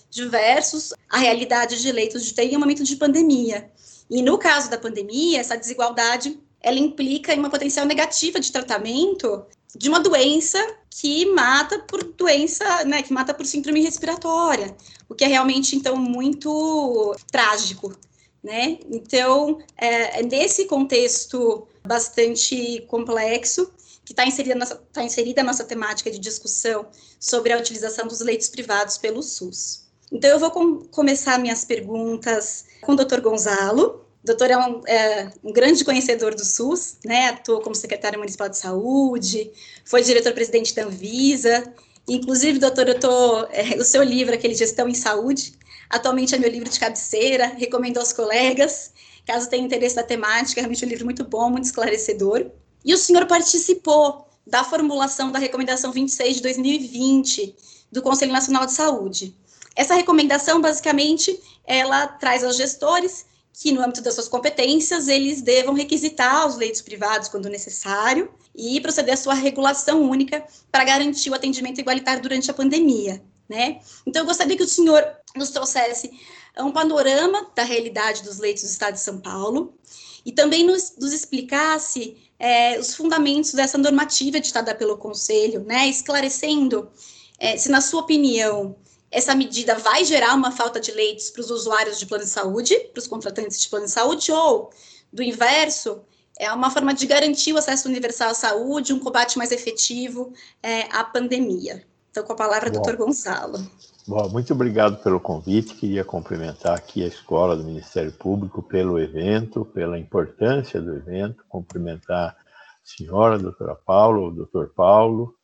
diversos 0.09 0.93
à 1.09 1.17
realidade 1.17 1.81
de 1.81 1.91
leitos 1.91 2.25
de 2.25 2.31
UTI 2.31 2.53
em 2.53 2.57
um 2.57 2.59
momento 2.59 2.83
de 2.83 2.95
pandemia. 2.97 3.71
E 4.09 4.21
no 4.21 4.37
caso 4.37 4.69
da 4.69 4.77
pandemia, 4.77 5.39
essa 5.39 5.57
desigualdade, 5.57 6.37
ela 6.61 6.79
implica 6.79 7.33
em 7.33 7.39
uma 7.39 7.49
potencial 7.49 7.85
negativa 7.85 8.39
de 8.39 8.51
tratamento 8.51 9.45
de 9.75 9.89
uma 9.89 9.99
doença 9.99 10.59
que 10.89 11.25
mata 11.25 11.79
por 11.79 12.03
doença, 12.03 12.85
né, 12.85 13.01
que 13.01 13.11
mata 13.11 13.33
por 13.33 13.45
síndrome 13.45 13.81
respiratória, 13.81 14.75
o 15.09 15.15
que 15.15 15.23
é 15.23 15.27
realmente, 15.27 15.75
então, 15.75 15.95
muito 15.95 17.15
trágico, 17.31 17.95
né? 18.43 18.77
Então, 18.89 19.59
é, 19.77 20.19
é 20.19 20.23
nesse 20.23 20.65
contexto 20.65 21.67
bastante 21.85 22.81
complexo 22.87 23.71
que 24.05 24.11
está 24.11 24.25
inserida, 24.25 24.55
nossa, 24.55 24.75
tá 24.91 25.03
inserida 25.03 25.41
a 25.41 25.43
nossa 25.43 25.63
temática 25.63 26.11
de 26.11 26.19
discussão 26.19 26.85
sobre 27.19 27.53
a 27.53 27.57
utilização 27.57 28.05
dos 28.05 28.19
leitos 28.19 28.49
privados 28.49 28.97
pelo 28.97 29.23
SUS. 29.23 29.85
Então, 30.11 30.29
eu 30.29 30.39
vou 30.39 30.51
com, 30.51 30.83
começar 30.85 31.39
minhas 31.39 31.65
perguntas 31.65 32.65
com 32.81 32.91
o 32.91 32.95
Dr. 32.95 33.21
Gonzalo, 33.21 34.02
o 34.23 34.25
doutor 34.25 34.49
é 34.49 34.57
um, 34.57 34.81
é 34.87 35.31
um, 35.43 35.51
grande 35.51 35.83
conhecedor 35.83 36.33
do 36.33 36.45
SUS, 36.45 36.95
né? 37.03 37.27
Atuou 37.27 37.59
como 37.59 37.75
secretário 37.75 38.17
municipal 38.17 38.47
de 38.47 38.57
saúde, 38.57 39.51
foi 39.83 40.01
diretor-presidente 40.01 40.73
da 40.73 40.85
Anvisa. 40.85 41.73
Inclusive, 42.07 42.57
doutor, 42.57 42.87
eu 42.87 42.97
tô, 42.97 43.43
é, 43.51 43.75
o 43.77 43.83
seu 43.83 44.01
livro, 44.01 44.33
aquele 44.33 44.55
Gestão 44.55 44.87
em 44.87 44.93
Saúde, 44.93 45.53
atualmente 45.89 46.33
é 46.33 46.37
meu 46.37 46.49
livro 46.49 46.69
de 46.69 46.79
cabeceira, 46.79 47.47
recomendo 47.47 47.97
aos 47.97 48.13
colegas, 48.13 48.91
caso 49.25 49.49
tenha 49.49 49.65
interesse 49.65 49.95
da 49.95 50.03
temática, 50.03 50.59
é 50.59 50.61
realmente 50.61 50.85
um 50.85 50.89
livro 50.89 51.05
muito 51.05 51.25
bom, 51.25 51.49
muito 51.49 51.65
esclarecedor. 51.65 52.49
E 52.85 52.93
o 52.93 52.97
senhor 52.97 53.25
participou 53.25 54.25
da 54.47 54.63
formulação 54.63 55.31
da 55.33 55.39
recomendação 55.39 55.91
26 55.91 56.37
de 56.37 56.41
2020 56.43 57.55
do 57.91 58.01
Conselho 58.01 58.31
Nacional 58.31 58.65
de 58.65 58.71
Saúde. 58.71 59.35
Essa 59.75 59.95
recomendação, 59.95 60.61
basicamente, 60.61 61.37
ela 61.65 62.07
traz 62.07 62.43
aos 62.43 62.55
gestores 62.55 63.25
que, 63.53 63.71
no 63.71 63.81
âmbito 63.81 64.01
das 64.01 64.15
suas 64.15 64.27
competências, 64.27 65.07
eles 65.07 65.41
devam 65.41 65.75
requisitar 65.75 66.47
os 66.47 66.55
leitos 66.55 66.81
privados 66.81 67.29
quando 67.29 67.47
necessário 67.47 68.33
e 68.55 68.81
proceder 68.81 69.13
à 69.13 69.17
sua 69.17 69.35
regulação 69.35 70.01
única 70.01 70.43
para 70.71 70.83
garantir 70.83 71.29
o 71.29 71.35
atendimento 71.35 71.79
igualitário 71.79 72.21
durante 72.21 72.49
a 72.49 72.53
pandemia. 72.53 73.23
Né? 73.47 73.79
Então, 74.05 74.23
eu 74.23 74.25
gostaria 74.25 74.57
que 74.57 74.63
o 74.63 74.67
senhor 74.67 75.05
nos 75.35 75.51
trouxesse 75.51 76.11
um 76.57 76.71
panorama 76.71 77.51
da 77.55 77.63
realidade 77.63 78.23
dos 78.23 78.39
leitos 78.39 78.63
do 78.63 78.69
Estado 78.69 78.93
de 78.93 79.01
São 79.01 79.19
Paulo 79.19 79.77
e 80.25 80.31
também 80.31 80.65
nos, 80.65 80.95
nos 80.97 81.13
explicasse 81.13 82.17
é, 82.39 82.79
os 82.79 82.95
fundamentos 82.95 83.53
dessa 83.53 83.77
normativa 83.77 84.37
editada 84.37 84.73
pelo 84.73 84.97
Conselho, 84.97 85.63
né? 85.63 85.87
esclarecendo 85.87 86.89
é, 87.37 87.57
se, 87.57 87.69
na 87.69 87.81
sua 87.81 88.01
opinião, 88.01 88.75
essa 89.13 89.35
medida 89.35 89.75
vai 89.75 90.03
gerar 90.03 90.33
uma 90.33 90.51
falta 90.51 90.79
de 90.79 90.91
leitos 90.91 91.29
para 91.29 91.41
os 91.41 91.51
usuários 91.51 91.99
de 91.99 92.05
plano 92.07 92.23
de 92.23 92.29
saúde, 92.29 92.75
para 92.91 92.99
os 92.99 93.07
contratantes 93.07 93.61
de 93.61 93.69
plano 93.69 93.85
de 93.85 93.91
saúde, 93.91 94.31
ou, 94.31 94.71
do 95.11 95.21
inverso, 95.21 96.01
é 96.39 96.51
uma 96.51 96.71
forma 96.71 96.95
de 96.95 97.05
garantir 97.05 97.53
o 97.53 97.57
acesso 97.57 97.87
universal 97.87 98.31
à 98.31 98.33
saúde, 98.33 98.91
um 98.91 98.99
combate 98.99 99.37
mais 99.37 99.51
efetivo 99.51 100.33
é, 100.63 100.81
à 100.91 101.03
pandemia. 101.03 101.83
Então, 102.09 102.23
com 102.23 102.33
a 102.33 102.35
palavra, 102.35 102.69
Bom, 102.69 102.75
doutor 102.75 102.95
Gonçalo. 102.95 103.59
Bom, 104.07 104.29
muito 104.29 104.51
obrigado 104.53 105.01
pelo 105.03 105.19
convite. 105.19 105.75
Queria 105.75 106.03
cumprimentar 106.03 106.75
aqui 106.75 107.03
a 107.03 107.07
Escola 107.07 107.55
do 107.55 107.63
Ministério 107.63 108.11
Público 108.11 108.63
pelo 108.63 108.99
evento, 108.99 109.63
pela 109.63 109.97
importância 109.97 110.81
do 110.81 110.95
evento, 110.95 111.43
cumprimentar 111.47 112.35
a 112.35 112.35
senhora, 112.83 113.35
a 113.35 113.39
doutora 113.39 113.75
Paulo, 113.75 114.27
o 114.27 114.31
doutor 114.31 114.73
Paulo, 114.75 115.35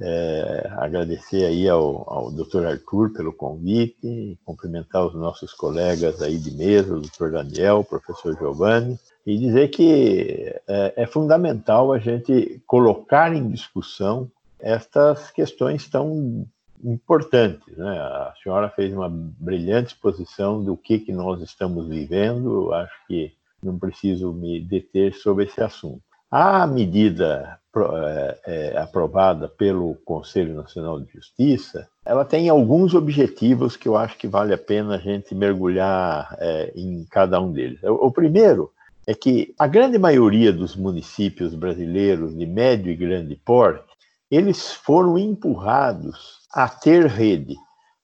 é, 0.00 0.68
agradecer 0.78 1.44
aí 1.44 1.68
ao, 1.68 2.04
ao 2.12 2.30
Dr. 2.30 2.66
Arthur 2.66 3.12
pelo 3.12 3.32
convite, 3.32 4.38
cumprimentar 4.44 5.06
os 5.06 5.14
nossos 5.14 5.52
colegas 5.52 6.20
aí 6.20 6.36
de 6.38 6.50
mesa, 6.52 6.96
o 6.96 7.00
Dr. 7.00 7.30
Daniel, 7.30 7.80
o 7.80 7.84
professor 7.84 8.36
Giovanni, 8.36 8.98
e 9.24 9.38
dizer 9.38 9.68
que 9.68 10.52
é, 10.66 10.94
é 10.96 11.06
fundamental 11.06 11.92
a 11.92 11.98
gente 11.98 12.60
colocar 12.66 13.34
em 13.34 13.48
discussão 13.48 14.30
estas 14.58 15.30
questões 15.30 15.88
tão 15.88 16.46
importantes. 16.82 17.76
Né? 17.76 17.98
A 17.98 18.34
senhora 18.42 18.68
fez 18.70 18.92
uma 18.92 19.08
brilhante 19.08 19.94
exposição 19.94 20.62
do 20.62 20.76
que, 20.76 20.98
que 20.98 21.12
nós 21.12 21.40
estamos 21.40 21.88
vivendo, 21.88 22.72
acho 22.72 23.06
que 23.06 23.32
não 23.62 23.78
preciso 23.78 24.32
me 24.32 24.60
deter 24.60 25.14
sobre 25.14 25.44
esse 25.44 25.60
assunto. 25.62 26.02
A 26.36 26.66
medida 26.66 27.60
é, 27.76 28.38
é, 28.44 28.78
aprovada 28.78 29.46
pelo 29.46 29.94
Conselho 30.04 30.52
Nacional 30.52 30.98
de 30.98 31.12
Justiça, 31.12 31.88
ela 32.04 32.24
tem 32.24 32.48
alguns 32.48 32.92
objetivos 32.92 33.76
que 33.76 33.86
eu 33.86 33.96
acho 33.96 34.18
que 34.18 34.26
vale 34.26 34.52
a 34.52 34.58
pena 34.58 34.96
a 34.96 34.98
gente 34.98 35.32
mergulhar 35.32 36.36
é, 36.40 36.72
em 36.74 37.06
cada 37.08 37.40
um 37.40 37.52
deles. 37.52 37.78
O, 37.84 38.10
primeiro 38.10 38.72
é 39.06 39.14
que 39.14 39.54
a 39.56 39.68
grande 39.68 39.96
maioria 39.96 40.52
dos 40.52 40.74
municípios 40.74 41.54
brasileiros 41.54 42.36
de 42.36 42.46
médio 42.46 42.90
e 42.90 42.96
grande 42.96 43.36
porte, 43.36 43.94
eles 44.28 44.72
foram 44.72 45.16
empurrados 45.16 46.40
a 46.52 46.68
ter 46.68 47.06
rede. 47.06 47.54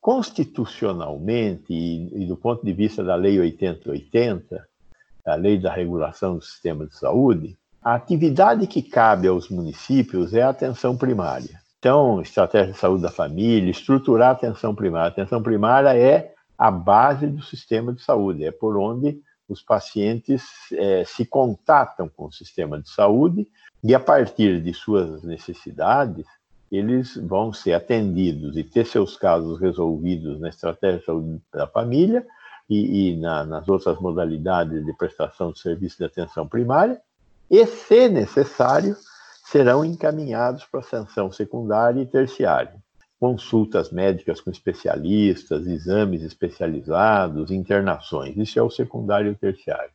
Constitucionalmente 0.01 1.73
e, 1.73 2.23
e 2.23 2.27
do 2.27 2.37
ponto 2.37 2.65
de 2.65 2.73
vista 2.73 3.03
da 3.03 3.17
Lei 3.17 3.41
8080, 3.41 4.65
a 5.27 5.35
Lei 5.35 5.59
da 5.59 5.75
Regulação 5.75 6.37
do 6.37 6.45
Sistema 6.45 6.87
de 6.87 6.97
Saúde, 6.97 7.59
a 7.83 7.95
atividade 7.95 8.67
que 8.67 8.83
cabe 8.83 9.27
aos 9.27 9.49
municípios 9.49 10.35
é 10.35 10.43
a 10.43 10.51
atenção 10.51 10.97
primária. 10.97 11.61
Então, 11.79 12.21
estratégia 12.21 12.73
de 12.73 12.79
saúde 12.79 13.03
da 13.03 13.11
família, 13.11 13.71
estruturar 13.71 14.29
a 14.29 14.33
atenção 14.33 14.75
primária. 14.75 15.07
A 15.07 15.13
atenção 15.13 15.43
primária 15.43 15.97
é 15.97 16.35
a 16.59 16.71
base 16.71 17.27
do 17.27 17.43
sistema 17.43 17.93
de 17.93 18.03
saúde, 18.03 18.45
é 18.45 18.51
por 18.51 18.77
onde 18.77 19.19
os 19.49 19.63
pacientes 19.63 20.45
é, 20.73 21.05
se 21.07 21.25
contatam 21.25 22.09
com 22.09 22.27
o 22.27 22.33
sistema 22.33 22.81
de 22.81 22.91
saúde 22.91 23.49
e, 23.83 23.95
a 23.95 24.01
partir 24.01 24.61
de 24.63 24.75
suas 24.75 25.23
necessidades, 25.23 26.27
eles 26.71 27.17
vão 27.17 27.53
ser 27.53 27.73
atendidos 27.73 28.57
e 28.57 28.63
ter 28.63 28.85
seus 28.85 29.17
casos 29.17 29.59
resolvidos 29.59 30.39
na 30.39 30.51
estratégia 30.51 30.99
de 30.99 31.05
saúde 31.07 31.41
da 31.53 31.67
família 31.67 32.25
e, 32.69 33.09
e 33.09 33.17
na, 33.17 33.45
nas 33.45 33.67
outras 33.69 33.99
modalidades 33.99 34.85
de 34.85 34.93
prestação 34.93 35.51
de 35.51 35.59
serviço 35.59 35.97
de 35.99 36.05
atenção 36.05 36.47
primária, 36.47 37.01
e, 37.51 37.67
se 37.67 38.09
necessário, 38.09 38.97
serão 39.45 39.85
encaminhados 39.85 40.65
para 40.65 40.83
sanção 40.83 41.33
secundária 41.33 42.01
e 42.01 42.07
terciária 42.07 42.81
consultas 43.21 43.91
médicas 43.93 44.41
com 44.41 44.51
especialistas, 44.51 45.67
exames 45.67 46.23
especializados, 46.23 47.51
internações. 47.51 48.35
Isso 48.39 48.59
é 48.59 48.63
o 48.63 48.71
secundário 48.71 49.29
e 49.29 49.33
o 49.33 49.37
terciário. 49.37 49.91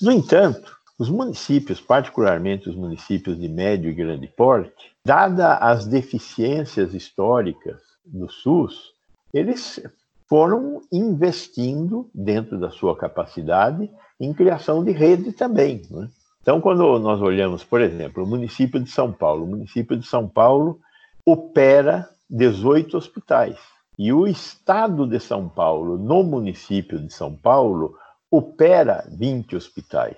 No 0.00 0.12
entanto, 0.12 0.78
os 0.96 1.10
municípios, 1.10 1.80
particularmente 1.80 2.68
os 2.68 2.76
municípios 2.76 3.38
de 3.38 3.48
médio 3.48 3.90
e 3.90 3.94
grande 3.94 4.28
porte, 4.28 4.92
dada 5.04 5.56
as 5.56 5.84
deficiências 5.84 6.94
históricas 6.94 7.80
do 8.04 8.30
SUS, 8.30 8.92
eles 9.34 9.82
foram 10.28 10.80
investindo 10.92 12.08
dentro 12.14 12.56
da 12.56 12.70
sua 12.70 12.96
capacidade 12.96 13.90
em 14.20 14.32
criação 14.32 14.84
de 14.84 14.92
rede 14.92 15.32
também. 15.32 15.82
Né? 15.90 16.08
Então, 16.42 16.58
quando 16.58 16.98
nós 16.98 17.20
olhamos, 17.20 17.62
por 17.62 17.82
exemplo, 17.82 18.24
o 18.24 18.26
município 18.26 18.80
de 18.80 18.90
São 18.90 19.12
Paulo, 19.12 19.44
o 19.44 19.48
município 19.48 19.96
de 19.96 20.06
São 20.06 20.26
Paulo 20.26 20.80
opera 21.24 22.08
18 22.30 22.96
hospitais. 22.96 23.58
E 23.98 24.10
o 24.10 24.26
Estado 24.26 25.06
de 25.06 25.20
São 25.20 25.46
Paulo, 25.46 25.98
no 25.98 26.22
município 26.22 26.98
de 26.98 27.12
São 27.12 27.36
Paulo, 27.36 27.94
opera 28.30 29.04
20 29.10 29.54
hospitais. 29.54 30.16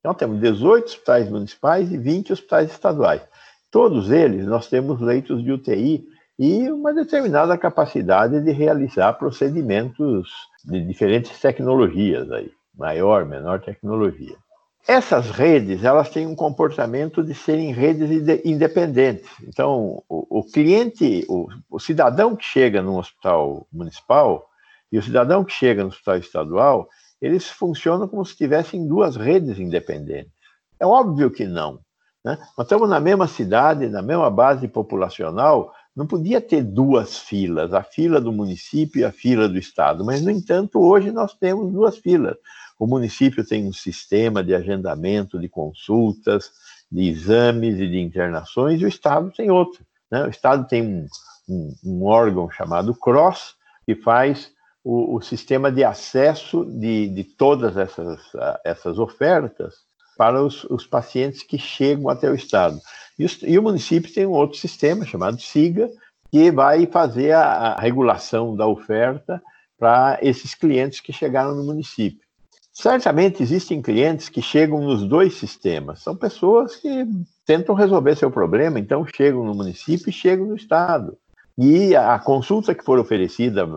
Então, 0.00 0.14
temos 0.14 0.40
18 0.40 0.86
hospitais 0.86 1.28
municipais 1.28 1.92
e 1.92 1.98
20 1.98 2.32
hospitais 2.32 2.70
estaduais. 2.70 3.22
Todos 3.70 4.10
eles, 4.10 4.46
nós 4.46 4.68
temos 4.68 5.00
leitos 5.02 5.44
de 5.44 5.52
UTI 5.52 6.06
e 6.38 6.70
uma 6.70 6.94
determinada 6.94 7.58
capacidade 7.58 8.40
de 8.40 8.52
realizar 8.52 9.12
procedimentos 9.14 10.30
de 10.64 10.80
diferentes 10.80 11.38
tecnologias 11.38 12.30
aí, 12.32 12.50
maior, 12.74 13.26
menor 13.26 13.60
tecnologia. 13.60 14.36
Essas 14.86 15.30
redes, 15.30 15.84
elas 15.84 16.10
têm 16.10 16.26
um 16.26 16.34
comportamento 16.34 17.22
de 17.22 17.34
serem 17.34 17.72
redes 17.72 18.10
independentes. 18.44 19.30
Então, 19.46 20.02
o, 20.08 20.40
o 20.40 20.44
cliente, 20.44 21.24
o, 21.28 21.46
o, 21.70 21.78
cidadão 21.78 22.34
que 22.34 22.44
chega 22.44 22.82
no 22.82 22.98
hospital 22.98 23.66
municipal 23.72 24.48
e 24.90 24.98
o 24.98 25.02
cidadão 25.02 25.44
que 25.44 25.52
chega 25.52 25.82
no 25.82 25.88
hospital 25.88 26.16
estadual, 26.16 26.88
eles 27.20 27.48
funcionam 27.48 28.08
como 28.08 28.26
se 28.26 28.36
tivessem 28.36 28.86
duas 28.86 29.14
redes 29.14 29.60
independentes. 29.60 30.32
É 30.80 30.84
óbvio 30.84 31.30
que 31.30 31.46
não. 31.46 31.78
Né? 32.24 32.36
Nós 32.58 32.66
estamos 32.66 32.88
na 32.88 32.98
mesma 32.98 33.28
cidade, 33.28 33.88
na 33.88 34.02
mesma 34.02 34.30
base 34.30 34.66
populacional, 34.66 35.72
não 35.94 36.06
podia 36.06 36.40
ter 36.40 36.62
duas 36.62 37.18
filas, 37.18 37.72
a 37.72 37.82
fila 37.82 38.20
do 38.20 38.32
município 38.32 39.00
e 39.00 39.04
a 39.04 39.12
fila 39.12 39.48
do 39.48 39.58
estado, 39.58 40.04
mas, 40.04 40.22
no 40.22 40.30
entanto, 40.30 40.80
hoje 40.80 41.12
nós 41.12 41.34
temos 41.34 41.70
duas 41.70 41.98
filas. 41.98 42.36
O 42.78 42.86
município 42.86 43.44
tem 43.44 43.66
um 43.66 43.72
sistema 43.72 44.42
de 44.42 44.54
agendamento 44.54 45.38
de 45.38 45.48
consultas, 45.48 46.50
de 46.90 47.08
exames 47.08 47.78
e 47.78 47.88
de 47.88 47.98
internações, 47.98 48.80
e 48.80 48.84
o 48.84 48.88
Estado 48.88 49.30
tem 49.30 49.50
outro. 49.50 49.84
Né? 50.10 50.24
O 50.24 50.28
Estado 50.28 50.66
tem 50.66 50.82
um, 50.82 51.06
um, 51.48 51.74
um, 51.84 52.04
órgão 52.04 52.50
chamado 52.50 52.94
CROSS, 52.94 53.54
que 53.86 53.94
faz 53.94 54.52
o, 54.84 55.16
o 55.16 55.20
sistema 55.20 55.72
de 55.72 55.84
acesso 55.84 56.64
de, 56.64 57.08
de 57.08 57.24
todas 57.24 57.76
essas, 57.76 58.20
essas 58.64 58.98
ofertas 58.98 59.74
para 60.16 60.42
os, 60.42 60.64
os, 60.64 60.86
pacientes 60.86 61.42
que 61.42 61.58
chegam 61.58 62.08
até 62.08 62.30
o 62.30 62.34
Estado. 62.34 62.78
E, 63.18 63.26
e, 63.44 63.58
o 63.58 63.62
município 63.62 64.12
tem 64.12 64.26
um 64.26 64.32
outro 64.32 64.58
sistema 64.58 65.06
chamado 65.06 65.40
SIGA, 65.40 65.88
que 66.30 66.50
vai 66.50 66.86
fazer 66.86 67.32
a, 67.32 67.42
a 67.42 67.80
regulação 67.80 68.54
da 68.56 68.66
oferta 68.66 69.42
para 69.78 70.18
esses 70.22 70.54
clientes 70.54 71.00
que 71.00 71.12
chegaram 71.12 71.54
no 71.54 71.64
município. 71.64 72.26
Certamente 72.72 73.42
existem 73.42 73.82
clientes 73.82 74.30
que 74.30 74.40
chegam 74.40 74.80
nos 74.80 75.06
dois 75.06 75.34
sistemas. 75.34 76.00
São 76.00 76.16
pessoas 76.16 76.74
que 76.74 77.06
tentam 77.44 77.74
resolver 77.74 78.16
seu 78.16 78.30
problema, 78.30 78.78
então 78.78 79.06
chegam 79.06 79.44
no 79.44 79.54
município 79.54 80.08
e 80.08 80.12
chegam 80.12 80.46
no 80.46 80.56
estado. 80.56 81.16
E 81.58 81.94
a 81.94 82.18
consulta 82.18 82.74
que 82.74 82.82
for 82.82 82.98
oferecida, 82.98 83.68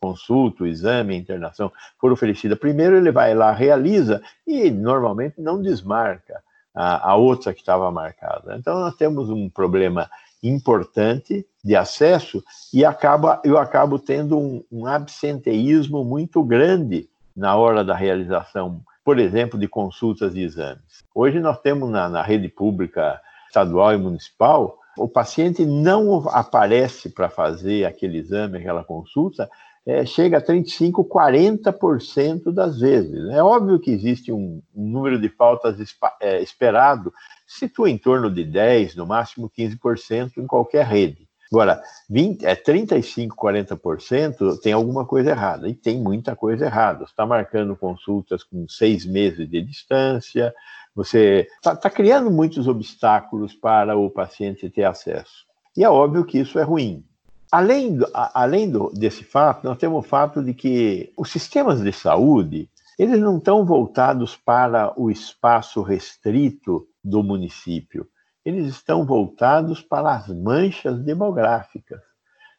consulta, 0.00 0.66
exame, 0.66 1.14
internação, 1.14 1.70
for 2.00 2.10
oferecida 2.10 2.56
primeiro, 2.56 2.96
ele 2.96 3.12
vai 3.12 3.34
lá, 3.34 3.52
realiza 3.52 4.22
e 4.46 4.70
normalmente 4.70 5.38
não 5.38 5.60
desmarca 5.60 6.42
a, 6.74 7.10
a 7.10 7.16
outra 7.16 7.52
que 7.52 7.60
estava 7.60 7.90
marcada. 7.90 8.56
Então 8.56 8.80
nós 8.80 8.96
temos 8.96 9.28
um 9.28 9.50
problema 9.50 10.08
importante 10.42 11.46
de 11.62 11.76
acesso 11.76 12.42
e 12.72 12.82
acaba, 12.82 13.42
eu 13.44 13.58
acabo 13.58 13.98
tendo 13.98 14.38
um, 14.38 14.64
um 14.72 14.86
absenteísmo 14.86 16.02
muito 16.02 16.42
grande 16.42 17.10
na 17.38 17.54
hora 17.54 17.84
da 17.84 17.94
realização, 17.94 18.82
por 19.04 19.18
exemplo, 19.18 19.58
de 19.58 19.68
consultas 19.68 20.34
e 20.34 20.40
exames. 20.40 21.04
Hoje 21.14 21.38
nós 21.38 21.60
temos 21.60 21.88
na, 21.88 22.08
na 22.08 22.20
rede 22.20 22.48
pública 22.48 23.20
estadual 23.46 23.94
e 23.94 23.96
municipal, 23.96 24.76
o 24.98 25.08
paciente 25.08 25.64
não 25.64 26.28
aparece 26.30 27.08
para 27.08 27.30
fazer 27.30 27.84
aquele 27.84 28.18
exame, 28.18 28.58
aquela 28.58 28.82
consulta, 28.82 29.48
é, 29.86 30.04
chega 30.04 30.38
a 30.38 30.42
35%, 30.42 31.06
40% 31.06 32.52
das 32.52 32.80
vezes. 32.80 33.30
É 33.30 33.42
óbvio 33.42 33.78
que 33.78 33.92
existe 33.92 34.32
um, 34.32 34.60
um 34.74 34.88
número 34.88 35.18
de 35.18 35.28
faltas 35.28 35.78
é, 36.20 36.42
esperado, 36.42 37.14
situa 37.46 37.88
em 37.88 37.96
torno 37.96 38.28
de 38.28 38.44
10%, 38.44 38.96
no 38.96 39.06
máximo 39.06 39.48
15% 39.48 40.38
em 40.38 40.46
qualquer 40.46 40.84
rede. 40.84 41.27
Agora, 41.50 41.82
20, 42.10 42.44
é 42.44 42.54
35, 42.54 43.36
40% 43.36 44.58
tem 44.60 44.72
alguma 44.72 45.06
coisa 45.06 45.30
errada, 45.30 45.68
e 45.68 45.74
tem 45.74 45.98
muita 45.98 46.36
coisa 46.36 46.66
errada. 46.66 47.00
Você 47.00 47.12
está 47.12 47.24
marcando 47.24 47.74
consultas 47.74 48.44
com 48.44 48.68
seis 48.68 49.06
meses 49.06 49.48
de 49.48 49.62
distância, 49.62 50.54
você 50.94 51.48
está 51.56 51.74
tá 51.74 51.88
criando 51.88 52.30
muitos 52.30 52.68
obstáculos 52.68 53.54
para 53.54 53.96
o 53.96 54.10
paciente 54.10 54.68
ter 54.68 54.84
acesso. 54.84 55.46
E 55.76 55.84
é 55.84 55.88
óbvio 55.88 56.24
que 56.24 56.38
isso 56.38 56.58
é 56.58 56.62
ruim. 56.62 57.04
Além, 57.50 57.96
do, 57.96 58.06
a, 58.12 58.42
além 58.42 58.70
do, 58.70 58.90
desse 58.90 59.24
fato, 59.24 59.64
nós 59.64 59.78
temos 59.78 60.04
o 60.04 60.08
fato 60.08 60.42
de 60.42 60.52
que 60.52 61.12
os 61.16 61.30
sistemas 61.30 61.80
de 61.80 61.92
saúde 61.92 62.68
eles 62.98 63.20
não 63.20 63.38
estão 63.38 63.64
voltados 63.64 64.36
para 64.36 64.92
o 65.00 65.08
espaço 65.08 65.82
restrito 65.82 66.86
do 67.02 67.22
município 67.22 68.06
eles 68.48 68.68
estão 68.68 69.04
voltados 69.04 69.82
para 69.82 70.14
as 70.14 70.28
manchas 70.28 70.98
demográficas. 71.00 72.00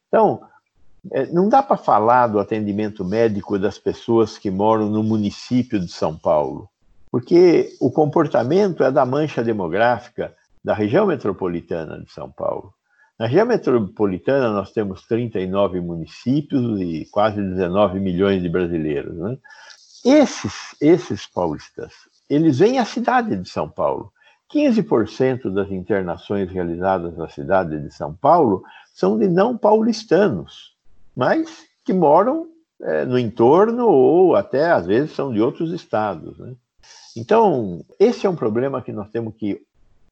Então, 0.07 0.41
é, 1.11 1.25
não 1.27 1.49
dá 1.49 1.63
para 1.63 1.77
falar 1.77 2.27
do 2.27 2.39
atendimento 2.39 3.03
médico 3.03 3.57
das 3.57 3.79
pessoas 3.79 4.37
que 4.37 4.51
moram 4.51 4.87
no 4.87 5.01
município 5.01 5.79
de 5.79 5.91
São 5.91 6.15
Paulo, 6.15 6.69
porque 7.11 7.75
o 7.79 7.89
comportamento 7.89 8.83
é 8.83 8.91
da 8.91 9.03
mancha 9.03 9.43
demográfica 9.43 10.35
da 10.63 10.75
região 10.75 11.07
metropolitana 11.07 11.99
de 12.03 12.11
São 12.11 12.29
Paulo. 12.29 12.71
Na 13.17 13.25
região 13.25 13.47
metropolitana, 13.47 14.49
nós 14.51 14.71
temos 14.71 15.07
39 15.07 15.81
municípios 15.81 16.79
e 16.79 17.07
quase 17.11 17.41
19 17.41 17.99
milhões 17.99 18.43
de 18.43 18.47
brasileiros. 18.47 19.15
Né? 19.17 19.37
Esses, 20.05 20.75
esses 20.79 21.25
paulistas, 21.25 21.93
eles 22.29 22.59
vêm 22.59 22.77
à 22.77 22.85
cidade 22.85 23.35
de 23.35 23.49
São 23.49 23.67
Paulo. 23.67 24.13
15% 24.53 25.53
das 25.53 25.71
internações 25.71 26.49
realizadas 26.51 27.15
na 27.15 27.29
cidade 27.29 27.79
de 27.79 27.93
São 27.93 28.13
Paulo 28.13 28.63
são 28.93 29.17
de 29.17 29.27
não 29.27 29.57
paulistanos, 29.57 30.75
mas 31.15 31.65
que 31.85 31.93
moram 31.93 32.47
é, 32.81 33.05
no 33.05 33.19
entorno 33.19 33.87
ou 33.87 34.35
até 34.35 34.71
às 34.71 34.85
vezes 34.85 35.13
são 35.13 35.31
de 35.31 35.39
outros 35.39 35.71
estados. 35.71 36.37
Né? 36.39 36.53
Então, 37.15 37.83
esse 37.99 38.25
é 38.25 38.29
um 38.29 38.35
problema 38.35 38.81
que 38.81 38.91
nós 38.91 39.09
temos 39.09 39.35
que 39.35 39.61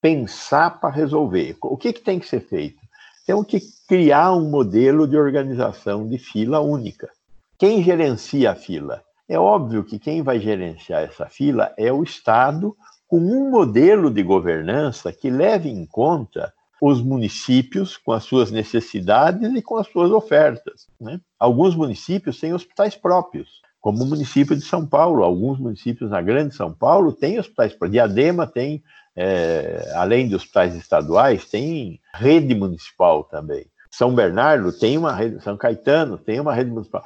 pensar 0.02 0.80
para 0.80 0.94
resolver. 0.94 1.56
O 1.62 1.78
que, 1.78 1.94
que 1.94 2.02
tem 2.02 2.20
que 2.20 2.28
ser 2.28 2.42
feito? 2.42 2.80
Temos 3.26 3.46
que 3.48 3.60
criar 3.88 4.34
um 4.34 4.50
modelo 4.50 5.08
de 5.08 5.18
organização 5.18 6.08
de 6.08 6.18
fila 6.18 6.60
única. 6.60 7.10
Quem 7.58 7.84
gerencia 7.84 8.52
a 8.52 8.56
fila? 8.56 9.02
É 9.28 9.38
óbvio 9.38 9.84
que 9.84 10.00
quem 10.00 10.22
vai 10.22 10.40
gerenciar 10.40 11.04
essa 11.04 11.26
fila 11.26 11.74
é 11.78 11.92
o 11.92 12.04
Estado, 12.04 12.76
com 13.08 13.18
um 13.18 13.50
modelo 13.50 14.12
de 14.12 14.22
governança 14.22 15.14
que 15.14 15.30
leve 15.30 15.70
em 15.70 15.86
conta 15.86 16.54
os 16.82 17.02
municípios 17.02 17.98
com 17.98 18.12
as 18.12 18.24
suas 18.24 18.52
necessidades 18.52 19.52
e 19.54 19.62
com 19.62 19.78
as 19.78 19.88
suas 19.88 20.12
ofertas. 20.12 20.88
Né? 21.00 21.20
Alguns 21.40 21.76
municípios 21.76 22.40
têm 22.40 22.54
hospitais 22.54 22.96
próprios, 22.96 23.62
como 23.82 24.04
o 24.04 24.08
município 24.08 24.56
de 24.56 24.64
São 24.64 24.86
Paulo. 24.86 25.24
Alguns 25.24 25.60
municípios 25.60 26.12
na 26.12 26.22
Grande 26.22 26.54
São 26.54 26.72
Paulo 26.72 27.12
têm 27.12 27.40
hospitais 27.40 27.72
próprios. 27.72 27.94
Diadema 27.94 28.46
tem, 28.46 28.84
é, 29.16 29.92
além 29.96 30.28
de 30.28 30.36
hospitais 30.36 30.76
estaduais, 30.76 31.46
tem 31.50 32.00
rede 32.14 32.54
municipal 32.54 33.24
também. 33.24 33.66
São 33.90 34.14
Bernardo 34.14 34.72
tem 34.72 34.96
uma 34.96 35.12
rede, 35.12 35.42
São 35.42 35.58
Caetano 35.58 36.20
tem 36.20 36.40
uma 36.40 36.54
rede 36.54 36.70
municipal. 36.70 37.04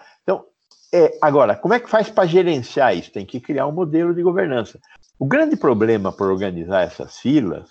É, 0.93 1.17
agora, 1.21 1.55
como 1.55 1.74
é 1.74 1.79
que 1.79 1.89
faz 1.89 2.10
para 2.10 2.27
gerenciar 2.27 2.95
isso? 2.95 3.12
Tem 3.12 3.25
que 3.25 3.39
criar 3.39 3.65
um 3.65 3.71
modelo 3.71 4.13
de 4.13 4.21
governança. 4.21 4.79
O 5.17 5.25
grande 5.25 5.55
problema 5.55 6.12
para 6.12 6.27
organizar 6.27 6.81
essas 6.81 7.17
filas 7.17 7.69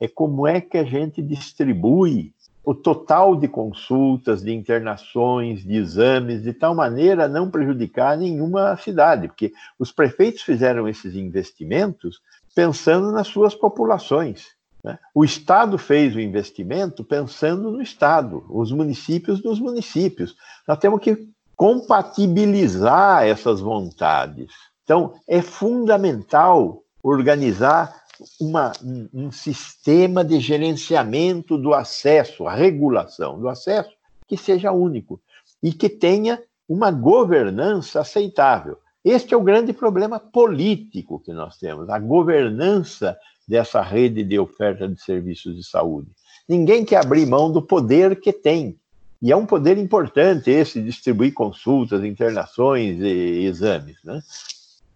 é 0.00 0.08
como 0.08 0.46
é 0.46 0.60
que 0.60 0.76
a 0.76 0.84
gente 0.84 1.22
distribui 1.22 2.34
o 2.64 2.74
total 2.74 3.36
de 3.36 3.46
consultas, 3.46 4.42
de 4.42 4.52
internações, 4.52 5.62
de 5.62 5.76
exames, 5.76 6.42
de 6.42 6.52
tal 6.52 6.74
maneira 6.74 7.26
a 7.26 7.28
não 7.28 7.48
prejudicar 7.48 8.18
nenhuma 8.18 8.76
cidade, 8.76 9.28
porque 9.28 9.52
os 9.78 9.92
prefeitos 9.92 10.42
fizeram 10.42 10.88
esses 10.88 11.14
investimentos 11.14 12.20
pensando 12.56 13.12
nas 13.12 13.28
suas 13.28 13.54
populações. 13.54 14.48
Né? 14.82 14.98
O 15.14 15.24
Estado 15.24 15.78
fez 15.78 16.16
o 16.16 16.20
investimento 16.20 17.04
pensando 17.04 17.70
no 17.70 17.80
Estado, 17.80 18.44
os 18.48 18.72
municípios 18.72 19.44
nos 19.44 19.60
municípios. 19.60 20.34
Nós 20.66 20.78
temos 20.78 21.00
que 21.00 21.28
compatibilizar 21.56 23.26
essas 23.26 23.60
vontades. 23.60 24.52
Então, 24.84 25.14
é 25.26 25.40
fundamental 25.42 26.82
organizar 27.02 28.04
uma, 28.40 28.72
um, 28.84 29.08
um 29.12 29.30
sistema 29.32 30.24
de 30.24 30.38
gerenciamento 30.38 31.56
do 31.56 31.74
acesso, 31.74 32.46
a 32.46 32.54
regulação 32.54 33.40
do 33.40 33.48
acesso, 33.48 33.90
que 34.28 34.36
seja 34.36 34.72
único 34.72 35.20
e 35.62 35.72
que 35.72 35.88
tenha 35.88 36.42
uma 36.68 36.90
governança 36.90 38.00
aceitável. 38.00 38.78
Este 39.04 39.34
é 39.34 39.36
o 39.36 39.42
grande 39.42 39.72
problema 39.72 40.18
político 40.18 41.20
que 41.20 41.32
nós 41.32 41.56
temos, 41.58 41.88
a 41.88 41.98
governança 41.98 43.16
dessa 43.46 43.80
rede 43.80 44.24
de 44.24 44.38
oferta 44.38 44.88
de 44.88 45.00
serviços 45.00 45.54
de 45.54 45.64
saúde. 45.64 46.10
Ninguém 46.48 46.84
quer 46.84 47.04
abrir 47.04 47.26
mão 47.26 47.50
do 47.50 47.62
poder 47.62 48.20
que 48.20 48.32
tem. 48.32 48.78
E 49.26 49.32
é 49.32 49.36
um 49.36 49.44
poder 49.44 49.76
importante 49.76 50.52
esse 50.52 50.80
distribuir 50.80 51.34
consultas, 51.34 52.04
internações 52.04 53.00
e 53.00 53.44
exames. 53.44 53.96
Né? 54.04 54.22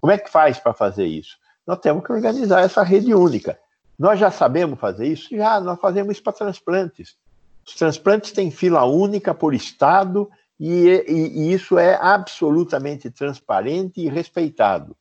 Como 0.00 0.12
é 0.12 0.18
que 0.18 0.30
faz 0.30 0.56
para 0.56 0.72
fazer 0.72 1.06
isso? 1.06 1.36
nós 1.66 1.78
temos 1.78 2.04
que 2.04 2.12
organizar 2.12 2.62
essa 2.62 2.82
rede 2.82 3.12
única. 3.12 3.58
Nós 3.98 4.18
já 4.20 4.30
sabemos 4.30 4.78
fazer 4.78 5.06
isso? 5.06 5.28
Já, 5.36 5.60
nós 5.60 5.80
fazemos 5.80 6.12
isso 6.12 6.22
para 6.22 6.32
transplantes. 6.32 7.16
Os 7.66 7.74
transplantes 7.74 8.30
têm 8.30 8.50
fila 8.50 8.84
única 8.84 9.34
por 9.34 9.52
estado 9.52 10.30
e, 10.58 11.04
e, 11.08 11.42
e 11.42 11.52
isso 11.52 11.76
é 11.76 11.96
absolutamente 12.00 13.10
transparente 13.10 14.00
e 14.00 14.08
respeitado. 14.08 14.96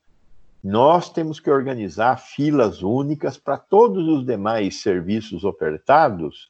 Nós 0.64 1.10
temos 1.10 1.40
que 1.40 1.52
organizar 1.52 2.18
filas 2.18 2.82
únicas 2.82 3.38
para 3.38 3.58
todos 3.58 4.08
os 4.08 4.26
demais 4.26 4.82
serviços 4.82 5.44
ofertados 5.44 6.50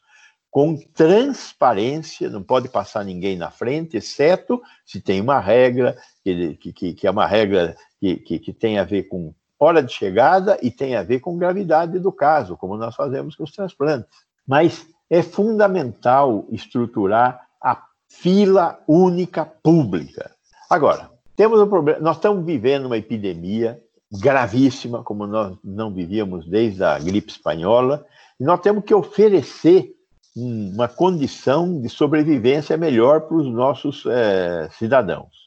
com 0.51 0.75
transparência, 0.93 2.29
não 2.29 2.41
pode 2.41 2.69
passar 2.69 3.05
ninguém 3.05 3.37
na 3.37 3.51
frente, 3.51 3.97
exceto 3.97 4.61
se 4.85 4.99
tem 4.99 5.21
uma 5.21 5.39
regra, 5.39 5.95
que, 6.23 6.55
que, 6.55 6.93
que 6.93 7.07
é 7.07 7.11
uma 7.11 7.27
regra 7.27 7.75
que, 7.99 8.15
que, 8.17 8.39
que 8.39 8.53
tem 8.53 8.79
a 8.79 8.83
ver 8.83 9.03
com 9.03 9.33
hora 9.59 9.83
de 9.83 9.93
chegada 9.93 10.57
e 10.61 10.71
tem 10.71 10.95
a 10.95 11.03
ver 11.03 11.19
com 11.19 11.37
gravidade 11.37 11.99
do 11.99 12.11
caso, 12.11 12.57
como 12.57 12.77
nós 12.77 12.95
fazemos 12.95 13.35
com 13.35 13.43
os 13.43 13.51
transplantes. 13.51 14.09
Mas 14.47 14.87
é 15.09 15.21
fundamental 15.21 16.45
estruturar 16.49 17.47
a 17.61 17.83
fila 18.07 18.79
única 18.87 19.45
pública. 19.45 20.31
Agora, 20.69 21.11
temos 21.35 21.59
um 21.59 21.67
problema, 21.67 21.99
nós 21.99 22.15
estamos 22.15 22.45
vivendo 22.45 22.85
uma 22.85 22.97
epidemia 22.97 23.81
gravíssima, 24.11 25.03
como 25.03 25.27
nós 25.27 25.55
não 25.63 25.93
vivíamos 25.93 26.47
desde 26.47 26.83
a 26.83 26.97
gripe 26.97 27.31
espanhola, 27.31 28.05
e 28.39 28.43
nós 28.43 28.59
temos 28.61 28.83
que 28.83 28.93
oferecer 28.93 29.93
uma 30.39 30.87
condição 30.87 31.81
de 31.81 31.89
sobrevivência 31.89 32.77
melhor 32.77 33.21
para 33.21 33.37
os 33.37 33.47
nossos 33.47 34.05
é, 34.05 34.69
cidadãos. 34.77 35.39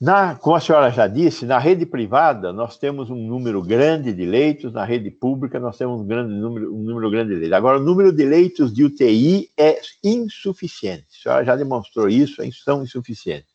Na, 0.00 0.34
como 0.34 0.56
a 0.56 0.60
senhora 0.60 0.90
já 0.90 1.06
disse, 1.06 1.46
na 1.46 1.60
rede 1.60 1.86
privada 1.86 2.52
nós 2.52 2.76
temos 2.76 3.08
um 3.08 3.14
número 3.14 3.62
grande 3.62 4.12
de 4.12 4.24
leitos, 4.24 4.72
na 4.72 4.84
rede 4.84 5.12
pública 5.12 5.60
nós 5.60 5.78
temos 5.78 6.00
um, 6.00 6.04
grande 6.04 6.34
número, 6.34 6.74
um 6.74 6.82
número 6.82 7.08
grande 7.08 7.28
de 7.28 7.36
leitos. 7.36 7.52
Agora, 7.52 7.78
o 7.78 7.82
número 7.82 8.12
de 8.12 8.24
leitos 8.24 8.74
de 8.74 8.82
UTI 8.82 9.48
é 9.56 9.80
insuficiente. 10.02 11.06
A 11.08 11.22
senhora 11.22 11.44
já 11.44 11.54
demonstrou 11.54 12.08
isso, 12.08 12.42
são 12.64 12.82
insuficientes. 12.82 13.52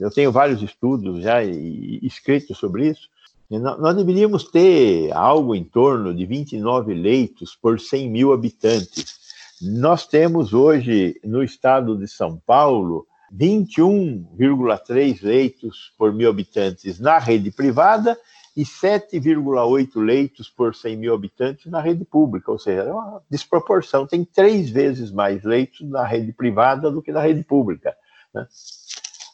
Eu 0.00 0.10
tenho 0.10 0.32
vários 0.32 0.60
estudos 0.60 1.22
já 1.22 1.40
escritos 1.44 2.58
sobre 2.58 2.88
isso. 2.88 3.08
Nós 3.48 3.96
deveríamos 3.96 4.50
ter 4.50 5.12
algo 5.12 5.54
em 5.54 5.62
torno 5.62 6.12
de 6.12 6.26
29 6.26 6.94
leitos 6.94 7.54
por 7.54 7.78
100 7.78 8.10
mil 8.10 8.32
habitantes. 8.32 9.20
Nós 9.60 10.06
temos 10.06 10.54
hoje, 10.54 11.20
no 11.22 11.42
estado 11.42 11.94
de 11.94 12.08
São 12.08 12.38
Paulo, 12.46 13.06
21,3 13.30 15.22
leitos 15.22 15.92
por 15.98 16.14
mil 16.14 16.30
habitantes 16.30 16.98
na 16.98 17.18
rede 17.18 17.50
privada 17.50 18.18
e 18.56 18.62
7,8 18.62 20.00
leitos 20.00 20.48
por 20.48 20.74
100 20.74 20.96
mil 20.96 21.14
habitantes 21.14 21.70
na 21.70 21.78
rede 21.78 22.06
pública, 22.06 22.50
ou 22.50 22.58
seja, 22.58 22.82
é 22.82 22.92
uma 22.92 23.22
desproporção. 23.28 24.06
Tem 24.06 24.24
três 24.24 24.70
vezes 24.70 25.12
mais 25.12 25.44
leitos 25.44 25.86
na 25.88 26.04
rede 26.04 26.32
privada 26.32 26.90
do 26.90 27.02
que 27.02 27.12
na 27.12 27.20
rede 27.20 27.44
pública. 27.44 27.94
Né? 28.32 28.46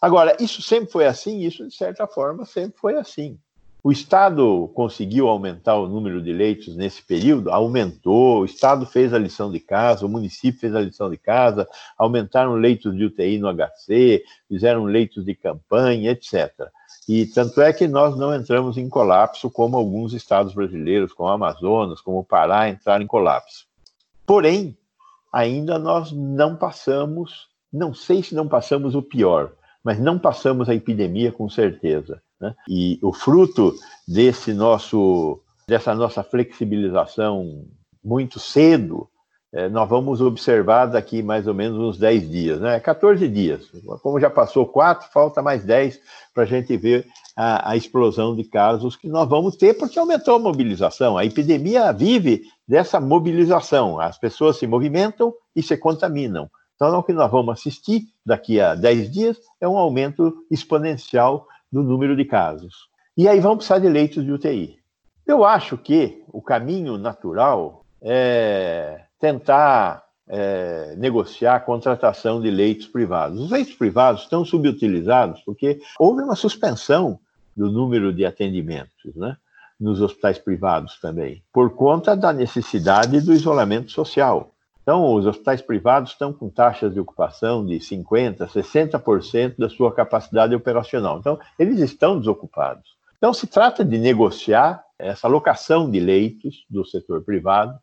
Agora, 0.02 0.36
isso 0.40 0.60
sempre 0.60 0.90
foi 0.90 1.06
assim? 1.06 1.40
Isso, 1.40 1.68
de 1.68 1.74
certa 1.74 2.06
forma, 2.06 2.44
sempre 2.44 2.78
foi 2.78 2.96
assim. 2.96 3.38
O 3.86 3.92
Estado 3.92 4.68
conseguiu 4.74 5.28
aumentar 5.28 5.76
o 5.76 5.86
número 5.86 6.20
de 6.20 6.32
leitos 6.32 6.74
nesse 6.74 7.00
período? 7.00 7.52
Aumentou. 7.52 8.40
O 8.40 8.44
Estado 8.44 8.84
fez 8.84 9.14
a 9.14 9.18
lição 9.18 9.48
de 9.48 9.60
casa, 9.60 10.04
o 10.04 10.08
município 10.08 10.58
fez 10.58 10.74
a 10.74 10.80
lição 10.80 11.08
de 11.08 11.16
casa, 11.16 11.68
aumentaram 11.96 12.54
leitos 12.54 12.96
de 12.96 13.04
UTI 13.04 13.38
no 13.38 13.46
HC, 13.46 14.24
fizeram 14.48 14.86
leitos 14.86 15.24
de 15.24 15.36
campanha, 15.36 16.10
etc. 16.10 16.52
E 17.08 17.26
tanto 17.26 17.60
é 17.60 17.72
que 17.72 17.86
nós 17.86 18.18
não 18.18 18.34
entramos 18.34 18.76
em 18.76 18.88
colapso 18.88 19.48
como 19.48 19.76
alguns 19.76 20.12
estados 20.14 20.52
brasileiros, 20.52 21.12
como 21.12 21.28
o 21.28 21.32
Amazonas, 21.32 22.00
como 22.00 22.18
o 22.18 22.24
Pará, 22.24 22.68
entraram 22.68 23.04
em 23.04 23.06
colapso. 23.06 23.68
Porém, 24.26 24.76
ainda 25.32 25.78
nós 25.78 26.10
não 26.10 26.56
passamos, 26.56 27.46
não 27.72 27.94
sei 27.94 28.20
se 28.20 28.34
não 28.34 28.48
passamos 28.48 28.96
o 28.96 29.02
pior, 29.02 29.52
mas 29.84 30.00
não 30.00 30.18
passamos 30.18 30.68
a 30.68 30.74
epidemia 30.74 31.30
com 31.30 31.48
certeza. 31.48 32.20
Né? 32.40 32.54
E 32.68 32.98
o 33.02 33.12
fruto 33.12 33.74
desse 34.06 34.52
nosso, 34.52 35.40
dessa 35.66 35.94
nossa 35.94 36.22
flexibilização 36.22 37.64
muito 38.04 38.38
cedo, 38.38 39.08
é, 39.52 39.68
nós 39.68 39.88
vamos 39.88 40.20
observar 40.20 40.86
daqui 40.86 41.22
mais 41.22 41.46
ou 41.46 41.54
menos 41.54 41.78
uns 41.78 41.98
10 41.98 42.30
dias, 42.30 42.60
né? 42.60 42.78
14 42.78 43.26
dias. 43.28 43.70
Como 44.02 44.20
já 44.20 44.28
passou 44.28 44.66
quatro, 44.66 45.08
falta 45.10 45.40
mais 45.40 45.64
10 45.64 45.98
para 46.34 46.42
a 46.42 46.46
gente 46.46 46.76
ver 46.76 47.06
a, 47.34 47.70
a, 47.70 47.76
explosão 47.76 48.36
de 48.36 48.44
casos 48.44 48.96
que 48.96 49.08
nós 49.08 49.28
vamos 49.28 49.56
ter, 49.56 49.74
porque 49.74 49.98
aumentou 49.98 50.34
a 50.34 50.38
mobilização. 50.38 51.16
A 51.16 51.24
epidemia 51.24 51.92
vive 51.92 52.42
dessa 52.68 53.00
mobilização. 53.00 53.98
As 54.00 54.18
pessoas 54.18 54.58
se 54.58 54.66
movimentam 54.66 55.32
e 55.54 55.62
se 55.62 55.76
contaminam. 55.76 56.50
Então, 56.74 56.98
o 56.98 57.02
que 57.02 57.12
nós 57.12 57.30
vamos 57.30 57.58
assistir 57.58 58.02
daqui 58.24 58.60
a 58.60 58.74
10 58.74 59.10
dias 59.10 59.38
é 59.60 59.66
um 59.66 59.78
aumento 59.78 60.44
exponencial 60.50 61.46
no 61.72 61.82
número 61.82 62.16
de 62.16 62.24
casos. 62.24 62.74
E 63.16 63.28
aí 63.28 63.40
vão 63.40 63.56
precisar 63.56 63.78
de 63.78 63.88
leitos 63.88 64.24
de 64.24 64.32
UTI. 64.32 64.78
Eu 65.26 65.44
acho 65.44 65.76
que 65.76 66.22
o 66.28 66.40
caminho 66.40 66.98
natural 66.98 67.84
é 68.00 69.02
tentar 69.18 70.04
é, 70.28 70.94
negociar 70.96 71.56
a 71.56 71.60
contratação 71.60 72.40
de 72.40 72.50
leitos 72.50 72.86
privados. 72.86 73.40
Os 73.40 73.50
leitos 73.50 73.74
privados 73.74 74.22
estão 74.22 74.44
subutilizados 74.44 75.40
porque 75.42 75.80
houve 75.98 76.22
uma 76.22 76.36
suspensão 76.36 77.18
do 77.56 77.70
número 77.70 78.12
de 78.12 78.24
atendimentos. 78.24 79.14
Né? 79.14 79.36
nos 79.78 80.00
hospitais 80.00 80.38
privados 80.38 80.98
também, 81.00 81.42
por 81.52 81.74
conta 81.74 82.16
da 82.16 82.32
necessidade 82.32 83.20
do 83.20 83.32
isolamento 83.32 83.92
social. 83.92 84.52
Então, 84.86 85.14
os 85.14 85.26
hospitais 85.26 85.60
privados 85.60 86.12
estão 86.12 86.32
com 86.32 86.48
taxas 86.48 86.94
de 86.94 87.00
ocupação 87.00 87.66
de 87.66 87.80
50%, 87.80 88.46
60% 88.46 89.56
da 89.58 89.68
sua 89.68 89.92
capacidade 89.92 90.54
operacional. 90.54 91.18
Então, 91.18 91.40
eles 91.58 91.80
estão 91.80 92.16
desocupados. 92.16 92.94
Então, 93.18 93.34
se 93.34 93.48
trata 93.48 93.84
de 93.84 93.98
negociar 93.98 94.84
essa 94.96 95.26
locação 95.26 95.90
de 95.90 95.98
leitos 95.98 96.64
do 96.70 96.84
setor 96.84 97.20
privado, 97.22 97.76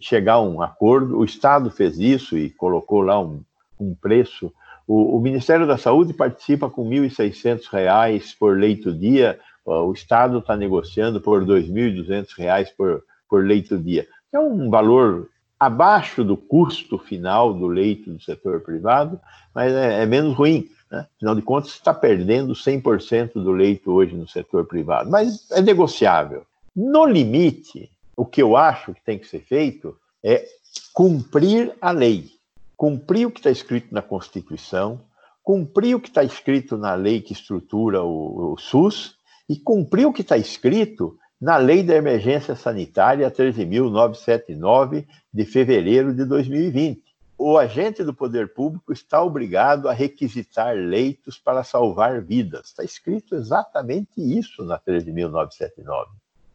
chegar 0.00 0.34
a 0.34 0.40
um 0.40 0.62
acordo. 0.62 1.18
O 1.18 1.24
Estado 1.24 1.70
fez 1.70 1.98
isso 1.98 2.38
e 2.38 2.48
colocou 2.48 3.02
lá 3.02 3.20
um, 3.20 3.42
um 3.78 3.94
preço. 3.94 4.50
O, 4.86 5.18
o, 5.18 5.20
Ministério 5.20 5.66
da 5.66 5.76
Saúde 5.76 6.14
participa 6.14 6.70
com 6.70 6.88
R$ 6.88 7.10
1.600 7.10 8.38
por 8.38 8.58
leito 8.58 8.90
dia, 8.90 9.38
o 9.66 9.92
Estado 9.92 10.38
está 10.38 10.56
negociando 10.56 11.20
por 11.20 11.42
R$ 11.42 11.60
2.200 11.62 12.68
por, 12.74 13.04
por 13.28 13.44
leito 13.44 13.76
dia. 13.76 14.06
É 14.32 14.40
um 14.40 14.70
valor 14.70 15.28
abaixo 15.58 16.22
do 16.22 16.36
custo 16.36 16.98
final 16.98 17.52
do 17.52 17.66
leito 17.66 18.12
do 18.12 18.20
setor 18.20 18.60
privado, 18.60 19.20
mas 19.54 19.72
é, 19.72 20.02
é 20.02 20.06
menos 20.06 20.34
ruim. 20.34 20.68
Né? 20.90 21.06
Afinal 21.16 21.34
de 21.34 21.42
contas, 21.42 21.70
está 21.70 21.92
perdendo 21.94 22.52
100% 22.52 23.32
do 23.34 23.52
leito 23.52 23.90
hoje 23.90 24.14
no 24.14 24.28
setor 24.28 24.66
privado, 24.66 25.10
mas 25.10 25.50
é 25.50 25.60
negociável. 25.60 26.46
No 26.74 27.06
limite, 27.06 27.90
o 28.16 28.24
que 28.24 28.42
eu 28.42 28.56
acho 28.56 28.94
que 28.94 29.00
tem 29.02 29.18
que 29.18 29.26
ser 29.26 29.40
feito 29.40 29.96
é 30.22 30.46
cumprir 30.92 31.74
a 31.80 31.90
lei, 31.90 32.30
cumprir 32.76 33.26
o 33.26 33.30
que 33.30 33.40
está 33.40 33.50
escrito 33.50 33.94
na 33.94 34.02
Constituição, 34.02 35.00
cumprir 35.42 35.94
o 35.94 36.00
que 36.00 36.08
está 36.08 36.24
escrito 36.24 36.76
na 36.76 36.94
lei 36.94 37.20
que 37.20 37.32
estrutura 37.32 38.02
o, 38.02 38.52
o 38.52 38.58
SUS 38.58 39.14
e 39.48 39.56
cumprir 39.56 40.06
o 40.06 40.12
que 40.12 40.22
está 40.22 40.36
escrito 40.36 41.18
na 41.40 41.56
Lei 41.56 41.82
da 41.82 41.94
Emergência 41.94 42.56
Sanitária 42.56 43.30
13.979 43.30 45.06
de 45.32 45.44
fevereiro 45.44 46.14
de 46.14 46.24
2020. 46.24 47.02
O 47.38 47.58
agente 47.58 48.02
do 48.02 48.14
poder 48.14 48.54
público 48.54 48.92
está 48.92 49.22
obrigado 49.22 49.88
a 49.88 49.92
requisitar 49.92 50.74
leitos 50.74 51.38
para 51.38 51.62
salvar 51.62 52.22
vidas. 52.22 52.68
Está 52.68 52.82
escrito 52.82 53.34
exatamente 53.34 54.12
isso 54.16 54.64
na 54.64 54.78
13.979. 54.78 56.06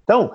Então, 0.03 0.31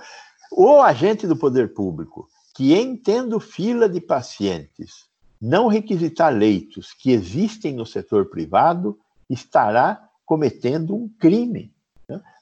o 0.53 0.81
agente 0.81 1.27
do 1.27 1.37
poder 1.37 1.75
público 1.75 2.29
que, 2.55 2.75
entendo 2.75 3.41
fila 3.41 3.89
de 3.89 4.01
pacientes, 4.01 5.07
não 5.41 5.67
requisitar 5.67 6.33
leitos 6.33 6.93
que 6.93 7.11
existem 7.11 7.75
no 7.75 7.85
setor 7.85 8.27
privado, 8.27 8.99
estará 9.29 10.09
cometendo 10.25 10.95
um 10.95 11.09
crime. 11.19 11.75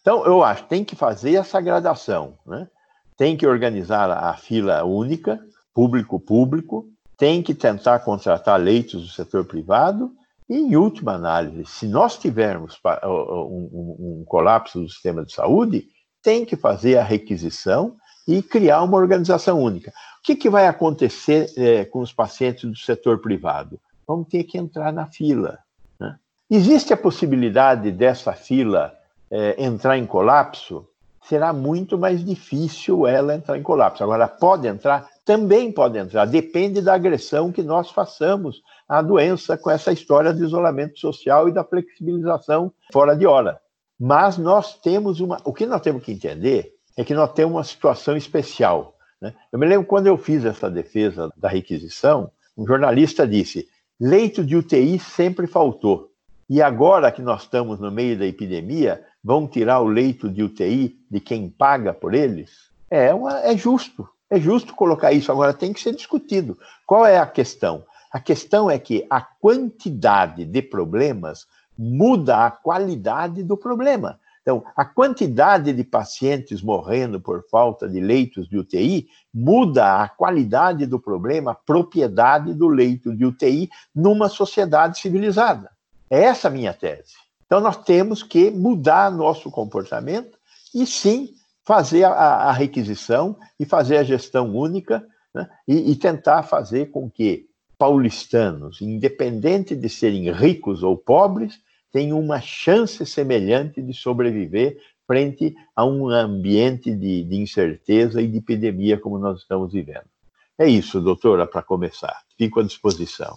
Então, 0.04 0.26
eu 0.26 0.44
acho 0.44 0.64
tem 0.64 0.84
que 0.84 0.94
fazer 0.94 1.36
essa 1.36 1.58
gradação. 1.62 2.34
Né? 2.46 2.68
Tem 3.16 3.38
que 3.38 3.46
organizar 3.46 4.10
a 4.10 4.34
fila 4.34 4.84
única, 4.84 5.40
público-público, 5.72 6.86
tem 7.16 7.42
que 7.42 7.54
tentar 7.54 8.00
contratar 8.00 8.60
leitos 8.60 9.00
do 9.02 9.08
setor 9.08 9.46
privado, 9.46 10.12
e, 10.46 10.56
em 10.56 10.76
última 10.76 11.14
análise, 11.14 11.64
se 11.64 11.88
nós 11.88 12.18
tivermos 12.18 12.78
um 13.02 14.24
colapso 14.26 14.78
do 14.78 14.90
sistema 14.90 15.24
de 15.24 15.32
saúde, 15.32 15.86
tem 16.22 16.44
que 16.44 16.54
fazer 16.54 16.98
a 16.98 17.02
requisição 17.02 17.96
e 18.28 18.42
criar 18.42 18.82
uma 18.82 18.98
organização 18.98 19.58
única. 19.58 19.90
O 19.90 20.22
que, 20.22 20.36
que 20.36 20.50
vai 20.50 20.66
acontecer 20.66 21.50
é, 21.56 21.86
com 21.86 22.00
os 22.00 22.12
pacientes 22.12 22.68
do 22.68 22.76
setor 22.76 23.22
privado? 23.22 23.80
Vão 24.06 24.22
ter 24.22 24.44
que 24.44 24.58
entrar 24.58 24.92
na 24.92 25.06
fila. 25.06 25.58
Né? 25.98 26.14
Existe 26.50 26.92
a 26.92 26.96
possibilidade 26.96 27.90
dessa 27.90 28.34
fila 28.34 28.92
é, 29.30 29.62
entrar 29.62 29.98
em 29.98 30.06
colapso? 30.06 30.86
Será 31.22 31.52
muito 31.52 31.96
mais 31.96 32.24
difícil 32.24 33.06
ela 33.06 33.34
entrar 33.34 33.56
em 33.56 33.62
colapso. 33.62 34.04
Agora, 34.04 34.28
pode 34.28 34.66
entrar? 34.66 35.08
Também 35.24 35.72
pode 35.72 35.98
entrar. 35.98 36.26
Depende 36.26 36.82
da 36.82 36.94
agressão 36.94 37.50
que 37.50 37.62
nós 37.62 37.90
façamos 37.90 38.62
à 38.86 39.00
doença 39.00 39.56
com 39.56 39.70
essa 39.70 39.90
história 39.90 40.34
de 40.34 40.44
isolamento 40.44 40.98
social 40.98 41.48
e 41.48 41.52
da 41.52 41.64
flexibilização 41.64 42.70
fora 42.92 43.16
de 43.16 43.26
hora. 43.26 43.58
Mas 43.98 44.36
nós 44.36 44.78
temos 44.78 45.20
uma. 45.20 45.40
O 45.44 45.52
que 45.52 45.64
nós 45.64 45.80
temos 45.80 46.02
que 46.02 46.12
entender 46.12 46.74
é 46.96 47.04
que 47.04 47.14
nós 47.14 47.32
temos 47.32 47.54
uma 47.54 47.64
situação 47.64 48.16
especial. 48.16 48.94
Né? 49.20 49.34
Eu 49.50 49.58
me 49.58 49.66
lembro 49.66 49.86
quando 49.86 50.06
eu 50.06 50.18
fiz 50.18 50.44
essa 50.44 50.70
defesa 50.70 51.32
da 51.36 51.48
requisição, 51.48 52.30
um 52.56 52.66
jornalista 52.66 53.26
disse: 53.26 53.66
leito 53.98 54.44
de 54.44 54.56
UTI 54.56 54.98
sempre 54.98 55.46
faltou. 55.46 56.10
E 56.48 56.60
agora 56.60 57.10
que 57.10 57.22
nós 57.22 57.42
estamos 57.42 57.80
no 57.80 57.90
meio 57.90 58.18
da 58.18 58.26
epidemia, 58.26 59.02
vão 59.24 59.46
tirar 59.46 59.80
o 59.80 59.88
leito 59.88 60.28
de 60.28 60.42
UTI 60.42 60.98
de 61.10 61.18
quem 61.18 61.48
paga 61.48 61.94
por 61.94 62.12
eles? 62.12 62.68
É, 62.90 63.14
uma, 63.14 63.40
é 63.40 63.56
justo, 63.56 64.06
é 64.28 64.38
justo 64.38 64.74
colocar 64.74 65.12
isso. 65.12 65.32
Agora 65.32 65.54
tem 65.54 65.72
que 65.72 65.80
ser 65.80 65.94
discutido. 65.94 66.58
Qual 66.86 67.06
é 67.06 67.16
a 67.16 67.26
questão? 67.26 67.84
A 68.12 68.20
questão 68.20 68.70
é 68.70 68.78
que 68.78 69.06
a 69.08 69.20
quantidade 69.20 70.44
de 70.44 70.62
problemas 70.62 71.46
muda 71.76 72.44
a 72.44 72.50
qualidade 72.50 73.42
do 73.42 73.56
problema. 73.56 74.20
Então, 74.42 74.62
a 74.76 74.84
quantidade 74.84 75.72
de 75.72 75.82
pacientes 75.82 76.60
morrendo 76.60 77.18
por 77.18 77.42
falta 77.50 77.88
de 77.88 77.98
leitos 77.98 78.46
de 78.46 78.58
UTI 78.58 79.08
muda 79.32 80.02
a 80.02 80.08
qualidade 80.08 80.84
do 80.84 81.00
problema, 81.00 81.52
a 81.52 81.54
propriedade 81.54 82.52
do 82.52 82.68
leito 82.68 83.16
de 83.16 83.24
UTI 83.24 83.70
numa 83.94 84.28
sociedade 84.28 84.98
civilizada. 84.98 85.70
É 86.10 86.24
essa 86.24 86.48
a 86.48 86.50
minha 86.50 86.74
tese. 86.74 87.23
Então, 87.54 87.62
nós 87.62 87.76
temos 87.76 88.20
que 88.20 88.50
mudar 88.50 89.12
nosso 89.12 89.48
comportamento 89.48 90.36
e, 90.74 90.84
sim, 90.84 91.28
fazer 91.64 92.02
a, 92.02 92.10
a 92.10 92.52
requisição 92.52 93.38
e 93.60 93.64
fazer 93.64 93.96
a 93.96 94.02
gestão 94.02 94.56
única 94.56 95.06
né? 95.32 95.48
e, 95.68 95.92
e 95.92 95.94
tentar 95.94 96.42
fazer 96.42 96.90
com 96.90 97.08
que 97.08 97.46
paulistanos, 97.78 98.82
independente 98.82 99.76
de 99.76 99.88
serem 99.88 100.32
ricos 100.32 100.82
ou 100.82 100.96
pobres, 100.96 101.60
tem 101.92 102.12
uma 102.12 102.40
chance 102.40 103.06
semelhante 103.06 103.80
de 103.80 103.94
sobreviver 103.94 104.76
frente 105.06 105.54
a 105.76 105.84
um 105.84 106.08
ambiente 106.08 106.90
de, 106.90 107.22
de 107.22 107.36
incerteza 107.36 108.20
e 108.20 108.26
de 108.26 108.38
epidemia 108.38 108.98
como 108.98 109.16
nós 109.16 109.42
estamos 109.42 109.72
vivendo. 109.72 110.10
É 110.58 110.66
isso, 110.68 111.00
doutora, 111.00 111.46
para 111.46 111.62
começar. 111.62 112.20
Fico 112.36 112.58
à 112.58 112.64
disposição. 112.64 113.36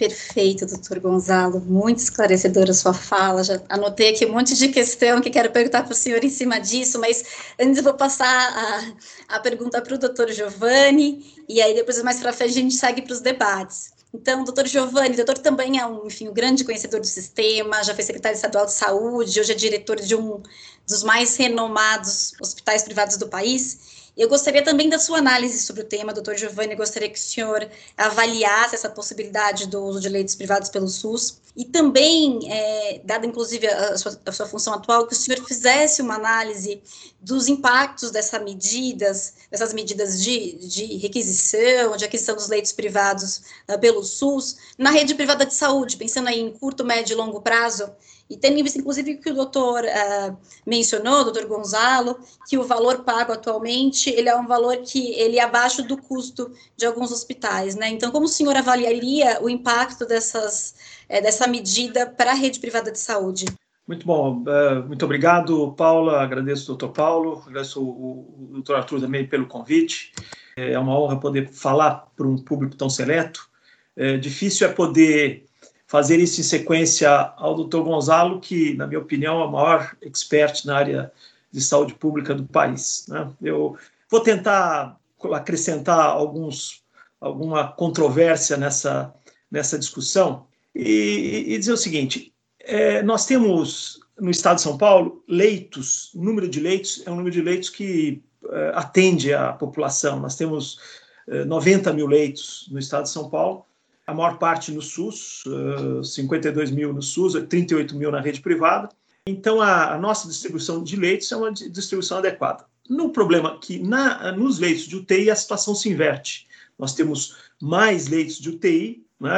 Perfeito, 0.00 0.64
doutor 0.64 0.98
Gonzalo, 0.98 1.60
muito 1.60 1.98
esclarecedora 1.98 2.70
a 2.70 2.74
sua 2.74 2.94
fala. 2.94 3.44
Já 3.44 3.60
anotei 3.68 4.08
aqui 4.08 4.24
um 4.24 4.32
monte 4.32 4.56
de 4.56 4.68
questão 4.68 5.20
que 5.20 5.28
quero 5.28 5.50
perguntar 5.50 5.82
para 5.82 5.92
o 5.92 5.94
senhor 5.94 6.24
em 6.24 6.30
cima 6.30 6.58
disso, 6.58 6.98
mas 6.98 7.22
antes 7.60 7.82
vou 7.82 7.92
passar 7.92 8.26
a, 8.26 9.36
a 9.36 9.40
pergunta 9.40 9.82
para 9.82 9.94
o 9.94 9.98
doutor 9.98 10.32
Giovanni, 10.32 11.34
e 11.46 11.60
aí 11.60 11.74
depois 11.74 12.02
mais 12.02 12.18
para 12.18 12.32
frente 12.32 12.52
a 12.52 12.62
gente 12.62 12.74
segue 12.76 13.02
para 13.02 13.12
os 13.12 13.20
debates. 13.20 13.92
Então, 14.14 14.42
doutor 14.42 14.66
Giovanni, 14.66 15.16
doutor 15.16 15.36
também 15.36 15.78
é 15.78 15.84
um, 15.84 16.06
enfim, 16.06 16.28
um 16.28 16.32
grande 16.32 16.64
conhecedor 16.64 17.00
do 17.00 17.06
sistema, 17.06 17.84
já 17.84 17.94
foi 17.94 18.02
secretário 18.02 18.36
estadual 18.36 18.64
de 18.64 18.72
saúde, 18.72 19.38
hoje 19.38 19.52
é 19.52 19.54
diretor 19.54 19.96
de 19.96 20.16
um 20.16 20.42
dos 20.88 21.02
mais 21.02 21.36
renomados 21.36 22.32
hospitais 22.40 22.82
privados 22.84 23.18
do 23.18 23.28
país. 23.28 23.99
Eu 24.16 24.28
gostaria 24.28 24.62
também 24.62 24.88
da 24.88 24.98
sua 24.98 25.18
análise 25.18 25.60
sobre 25.60 25.82
o 25.82 25.84
tema, 25.84 26.12
doutor 26.12 26.36
Giovanni. 26.36 26.74
Gostaria 26.74 27.08
que 27.08 27.18
o 27.18 27.22
senhor 27.22 27.68
avaliasse 27.96 28.74
essa 28.74 28.88
possibilidade 28.88 29.66
do 29.66 29.82
uso 29.82 30.00
de 30.00 30.08
leitos 30.08 30.34
privados 30.34 30.68
pelo 30.68 30.88
SUS 30.88 31.40
e 31.56 31.64
também, 31.64 32.40
é, 32.50 33.00
dada 33.04 33.26
inclusive 33.26 33.66
a 33.66 33.98
sua, 33.98 34.20
a 34.24 34.32
sua, 34.32 34.46
função 34.46 34.74
atual, 34.74 35.06
que 35.06 35.14
o 35.14 35.16
senhor 35.16 35.44
fizesse 35.44 36.00
uma 36.00 36.14
análise 36.14 36.80
dos 37.20 37.48
impactos 37.48 38.10
dessas 38.10 38.42
medidas, 38.42 39.34
dessas 39.50 39.72
medidas 39.72 40.22
de, 40.22 40.52
de 40.66 40.96
requisição, 40.98 41.96
de 41.96 42.04
aquisição 42.04 42.36
dos 42.36 42.48
leitos 42.48 42.72
privados 42.72 43.42
uh, 43.68 43.78
pelo 43.78 44.02
SUS 44.04 44.56
na 44.78 44.90
rede 44.90 45.14
privada 45.14 45.44
de 45.44 45.54
saúde, 45.54 45.96
pensando 45.96 46.28
aí 46.28 46.40
em 46.40 46.52
curto, 46.52 46.84
médio 46.84 47.14
e 47.14 47.16
longo 47.16 47.40
prazo, 47.40 47.90
e 48.30 48.36
tendo 48.36 48.58
em 48.58 48.62
vista, 48.62 48.78
inclusive, 48.78 49.16
que 49.16 49.30
o 49.30 49.34
doutor 49.34 49.82
uh, 49.82 50.36
mencionou, 50.64 51.20
o 51.20 51.24
doutor 51.24 51.46
Gonzalo, 51.46 52.16
que 52.48 52.56
o 52.56 52.62
valor 52.62 53.02
pago 53.02 53.32
atualmente, 53.32 54.08
ele 54.08 54.28
é 54.28 54.36
um 54.36 54.46
valor 54.46 54.76
que 54.76 55.12
ele 55.14 55.36
é 55.38 55.42
abaixo 55.42 55.82
do 55.82 55.96
custo 55.96 56.52
de 56.76 56.86
alguns 56.86 57.10
hospitais, 57.10 57.74
né? 57.74 57.88
Então, 57.88 58.12
como 58.12 58.26
o 58.26 58.28
senhor 58.28 58.56
avaliaria 58.56 59.42
o 59.42 59.50
impacto 59.50 60.06
dessas, 60.06 60.76
é, 61.08 61.20
dessa 61.20 61.48
medida 61.48 62.06
para 62.06 62.30
a 62.30 62.34
rede 62.34 62.60
privada 62.60 62.92
de 62.92 63.00
saúde? 63.00 63.46
Muito 63.84 64.06
bom, 64.06 64.44
uh, 64.44 64.86
muito 64.86 65.04
obrigado, 65.04 65.72
Paula, 65.72 66.22
agradeço 66.22 66.62
o 66.62 66.76
doutor 66.76 66.90
Paulo, 66.90 67.42
agradeço 67.44 67.82
o 67.82 68.48
doutor 68.52 68.76
Arthur 68.76 69.00
também 69.00 69.26
pelo 69.26 69.46
convite. 69.46 70.12
É 70.56 70.78
uma 70.78 70.96
honra 70.96 71.18
poder 71.18 71.48
falar 71.48 72.06
para 72.16 72.28
um 72.28 72.36
público 72.36 72.76
tão 72.76 72.88
seleto. 72.88 73.50
É, 73.96 74.16
difícil 74.16 74.68
é 74.68 74.72
poder 74.72 75.49
fazer 75.90 76.20
isso 76.20 76.40
em 76.40 76.44
sequência 76.44 77.10
ao 77.36 77.52
doutor 77.52 77.82
Gonzalo, 77.82 78.38
que, 78.38 78.74
na 78.74 78.86
minha 78.86 79.00
opinião, 79.00 79.40
é 79.40 79.44
o 79.44 79.50
maior 79.50 79.96
expert 80.00 80.64
na 80.64 80.76
área 80.76 81.12
de 81.50 81.60
saúde 81.60 81.94
pública 81.94 82.32
do 82.32 82.44
país. 82.44 83.06
Né? 83.08 83.28
Eu 83.42 83.76
vou 84.08 84.20
tentar 84.20 84.96
acrescentar 85.34 85.98
alguns, 85.98 86.84
alguma 87.20 87.72
controvérsia 87.72 88.56
nessa, 88.56 89.12
nessa 89.50 89.76
discussão 89.76 90.46
e, 90.72 91.46
e 91.48 91.58
dizer 91.58 91.72
o 91.72 91.76
seguinte: 91.76 92.32
é, 92.60 93.02
nós 93.02 93.26
temos 93.26 93.98
no 94.16 94.30
estado 94.30 94.56
de 94.56 94.62
São 94.62 94.78
Paulo, 94.78 95.24
leitos, 95.26 96.14
o 96.14 96.22
número 96.22 96.48
de 96.48 96.60
leitos 96.60 97.02
é 97.04 97.10
um 97.10 97.16
número 97.16 97.34
de 97.34 97.42
leitos 97.42 97.68
que 97.68 98.22
uh, 98.44 98.76
atende 98.76 99.34
a 99.34 99.54
população. 99.54 100.20
Nós 100.20 100.36
temos 100.36 100.78
uh, 101.26 101.44
90 101.46 101.92
mil 101.94 102.06
leitos 102.06 102.68
no 102.70 102.78
estado 102.78 103.04
de 103.04 103.10
São 103.10 103.28
Paulo, 103.28 103.66
a 104.06 104.14
maior 104.14 104.38
parte 104.38 104.72
no 104.72 104.82
SUS, 104.82 105.44
uh, 105.46 106.02
52 106.02 106.70
mil 106.70 106.92
no 106.92 107.02
SUS, 107.02 107.34
38 107.48 107.96
mil 107.96 108.10
na 108.10 108.20
rede 108.20 108.40
privada. 108.40 108.88
Então, 109.26 109.60
a, 109.60 109.94
a 109.94 109.98
nossa 109.98 110.26
distribuição 110.26 110.82
de 110.82 110.96
leitos 110.96 111.30
é 111.30 111.36
uma 111.36 111.52
distribuição 111.52 112.18
adequada. 112.18 112.64
No 112.88 113.10
problema 113.10 113.58
que 113.60 113.78
na, 113.78 114.32
nos 114.32 114.58
leitos 114.58 114.84
de 114.84 114.96
UTI 114.96 115.30
a 115.30 115.36
situação 115.36 115.74
se 115.74 115.88
inverte. 115.88 116.48
Nós 116.78 116.94
temos 116.94 117.36
mais 117.60 118.08
leitos 118.08 118.38
de 118.38 118.48
UTI, 118.48 119.04
né, 119.20 119.30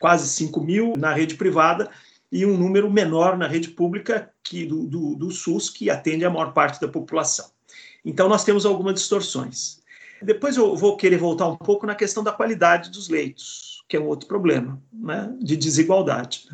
quase 0.00 0.28
5 0.28 0.60
mil 0.60 0.92
na 0.98 1.14
rede 1.14 1.36
privada, 1.36 1.88
e 2.30 2.44
um 2.44 2.56
número 2.56 2.90
menor 2.90 3.38
na 3.38 3.46
rede 3.46 3.68
pública 3.68 4.30
que 4.42 4.66
do, 4.66 4.86
do, 4.86 5.14
do 5.14 5.30
SUS, 5.30 5.70
que 5.70 5.88
atende 5.88 6.24
a 6.24 6.30
maior 6.30 6.52
parte 6.52 6.80
da 6.80 6.88
população. 6.88 7.46
Então, 8.04 8.28
nós 8.28 8.44
temos 8.44 8.66
algumas 8.66 8.94
distorções. 8.94 9.80
Depois 10.20 10.56
eu 10.56 10.74
vou 10.76 10.96
querer 10.96 11.18
voltar 11.18 11.48
um 11.48 11.56
pouco 11.56 11.86
na 11.86 11.94
questão 11.94 12.22
da 12.22 12.32
qualidade 12.32 12.90
dos 12.90 13.08
leitos, 13.08 13.75
que 13.88 13.96
é 13.96 14.00
um 14.00 14.06
outro 14.06 14.26
problema 14.26 14.80
né, 14.92 15.34
de 15.40 15.56
desigualdade. 15.56 16.48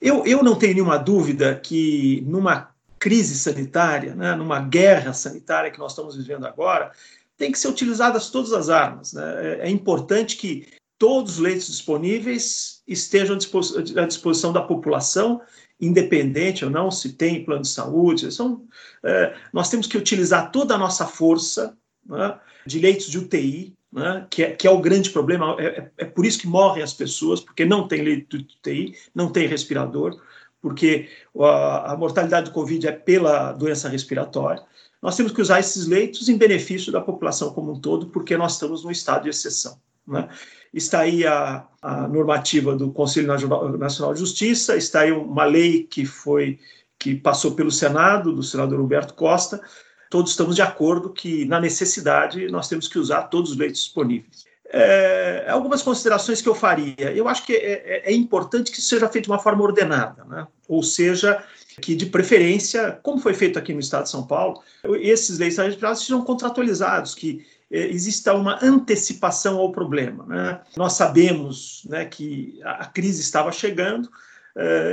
Eu, 0.00 0.24
eu 0.26 0.42
não 0.42 0.56
tenho 0.56 0.74
nenhuma 0.74 0.98
dúvida 0.98 1.54
que 1.54 2.22
numa 2.26 2.74
crise 2.98 3.34
sanitária, 3.36 4.14
né, 4.14 4.34
numa 4.34 4.60
guerra 4.60 5.12
sanitária 5.12 5.70
que 5.70 5.78
nós 5.78 5.92
estamos 5.92 6.16
vivendo 6.16 6.46
agora, 6.46 6.92
tem 7.36 7.50
que 7.50 7.58
ser 7.58 7.68
utilizadas 7.68 8.30
todas 8.30 8.52
as 8.52 8.68
armas. 8.68 9.12
Né? 9.12 9.22
É, 9.62 9.68
é 9.68 9.70
importante 9.70 10.36
que 10.36 10.66
todos 10.98 11.34
os 11.34 11.38
leitos 11.38 11.66
disponíveis 11.66 12.82
estejam 12.86 13.36
à 13.36 14.06
disposição 14.06 14.52
da 14.52 14.62
população, 14.62 15.40
independente 15.80 16.64
ou 16.64 16.70
não 16.70 16.90
se 16.90 17.14
tem 17.14 17.44
plano 17.44 17.62
de 17.62 17.68
saúde. 17.68 18.32
São, 18.32 18.66
é, 19.02 19.34
nós 19.52 19.68
temos 19.68 19.86
que 19.86 19.98
utilizar 19.98 20.50
toda 20.50 20.74
a 20.74 20.78
nossa 20.78 21.06
força 21.06 21.76
né, 22.06 22.38
de 22.66 22.78
leitos 22.78 23.06
de 23.06 23.18
UTI, 23.18 23.74
né, 23.94 24.26
que, 24.28 24.42
é, 24.42 24.50
que, 24.50 24.66
é, 24.66 24.70
o 24.70 24.80
grande 24.80 25.10
problema. 25.10 25.54
É, 25.56 25.66
é, 25.66 25.90
é, 25.98 26.04
por 26.04 26.26
isso 26.26 26.40
que 26.40 26.48
morrem 26.48 26.82
as 26.82 26.92
pessoas, 26.92 27.40
porque 27.40 27.64
não 27.64 27.86
tem 27.86 28.02
leito 28.02 28.36
de 28.36 28.44
UTI, 28.44 28.96
não 29.14 29.30
tem 29.30 29.46
respirador, 29.46 30.20
porque 30.60 31.08
a, 31.38 31.92
a 31.92 31.96
mortalidade 31.96 32.46
do 32.46 32.52
Covid 32.52 32.88
é 32.88 32.92
pela 32.92 33.52
doença 33.52 33.88
respiratória. 33.88 34.62
Nós 35.00 35.16
temos 35.16 35.30
que 35.30 35.40
usar 35.40 35.60
esses 35.60 35.86
leitos 35.86 36.28
em 36.28 36.36
benefício 36.36 36.90
da 36.90 37.00
população 37.00 37.52
como 37.52 37.72
um 37.72 37.80
todo, 37.80 38.06
porque 38.06 38.36
nós 38.36 38.54
estamos 38.54 38.82
num 38.82 38.90
estado 38.90 39.24
de 39.24 39.28
exceção. 39.28 39.78
Né? 40.06 40.28
Está 40.72 41.00
aí 41.00 41.24
a, 41.24 41.64
a, 41.80 42.08
normativa 42.08 42.74
do 42.74 42.90
Conselho 42.90 43.28
Nacional 43.28 44.12
de 44.12 44.18
Justiça, 44.18 44.76
está 44.76 45.00
aí 45.00 45.12
uma 45.12 45.44
lei 45.44 45.84
que 45.84 46.04
foi 46.04 46.58
que 46.98 47.14
passou 47.14 47.52
pelo 47.52 47.70
Senado, 47.70 48.32
do 48.32 48.42
senador 48.42 48.80
Roberto 48.80 49.14
Costa. 49.14 49.60
Todos 50.10 50.30
estamos 50.30 50.54
de 50.56 50.62
acordo 50.62 51.10
que, 51.10 51.44
na 51.44 51.60
necessidade, 51.60 52.46
nós 52.48 52.68
temos 52.68 52.88
que 52.88 52.98
usar 52.98 53.24
todos 53.24 53.52
os 53.52 53.56
leitos 53.56 53.80
disponíveis. 53.80 54.44
É, 54.66 55.46
algumas 55.48 55.82
considerações 55.82 56.42
que 56.42 56.48
eu 56.48 56.54
faria. 56.54 57.12
Eu 57.14 57.28
acho 57.28 57.44
que 57.44 57.52
é, 57.52 58.06
é, 58.06 58.10
é 58.10 58.12
importante 58.12 58.72
que 58.72 58.78
isso 58.78 58.88
seja 58.88 59.08
feito 59.08 59.26
de 59.26 59.30
uma 59.30 59.38
forma 59.38 59.62
ordenada, 59.62 60.24
né? 60.24 60.46
ou 60.68 60.82
seja, 60.82 61.42
que 61.80 61.94
de 61.94 62.06
preferência, 62.06 62.98
como 63.02 63.18
foi 63.18 63.34
feito 63.34 63.58
aqui 63.58 63.72
no 63.72 63.80
Estado 63.80 64.04
de 64.04 64.10
São 64.10 64.26
Paulo, 64.26 64.62
esses 65.00 65.38
leitos 65.38 66.00
sejam 66.00 66.24
contratualizados, 66.24 67.14
que 67.14 67.44
é, 67.70 67.86
exista 67.86 68.34
uma 68.34 68.58
antecipação 68.62 69.58
ao 69.58 69.72
problema. 69.72 70.24
Né? 70.26 70.60
Nós 70.76 70.94
sabemos 70.94 71.84
né, 71.88 72.04
que 72.04 72.58
a 72.64 72.86
crise 72.86 73.20
estava 73.20 73.52
chegando, 73.52 74.08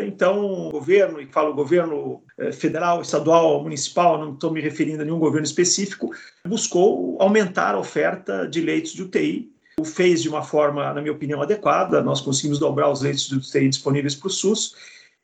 então, 0.07 0.43
o 0.43 0.71
governo, 0.71 1.21
e 1.21 1.27
falo 1.27 1.53
governo 1.53 2.23
é, 2.37 2.51
federal, 2.51 3.01
estadual, 3.01 3.61
municipal, 3.61 4.17
não 4.17 4.33
estou 4.33 4.51
me 4.51 4.59
referindo 4.59 5.01
a 5.01 5.05
nenhum 5.05 5.19
governo 5.19 5.45
específico, 5.45 6.11
buscou 6.45 7.15
aumentar 7.21 7.75
a 7.75 7.79
oferta 7.79 8.47
de 8.47 8.59
leitos 8.59 8.93
de 8.93 9.03
UTI. 9.03 9.51
O 9.79 9.85
fez 9.85 10.21
de 10.21 10.29
uma 10.29 10.43
forma, 10.43 10.91
na 10.93 11.01
minha 11.01 11.13
opinião, 11.13 11.41
adequada. 11.41 12.01
Nós 12.01 12.21
conseguimos 12.21 12.59
dobrar 12.59 12.89
os 12.89 13.01
leitos 13.01 13.27
de 13.27 13.35
UTI 13.35 13.69
disponíveis 13.69 14.15
para 14.15 14.27
o 14.27 14.31
SUS. 14.31 14.75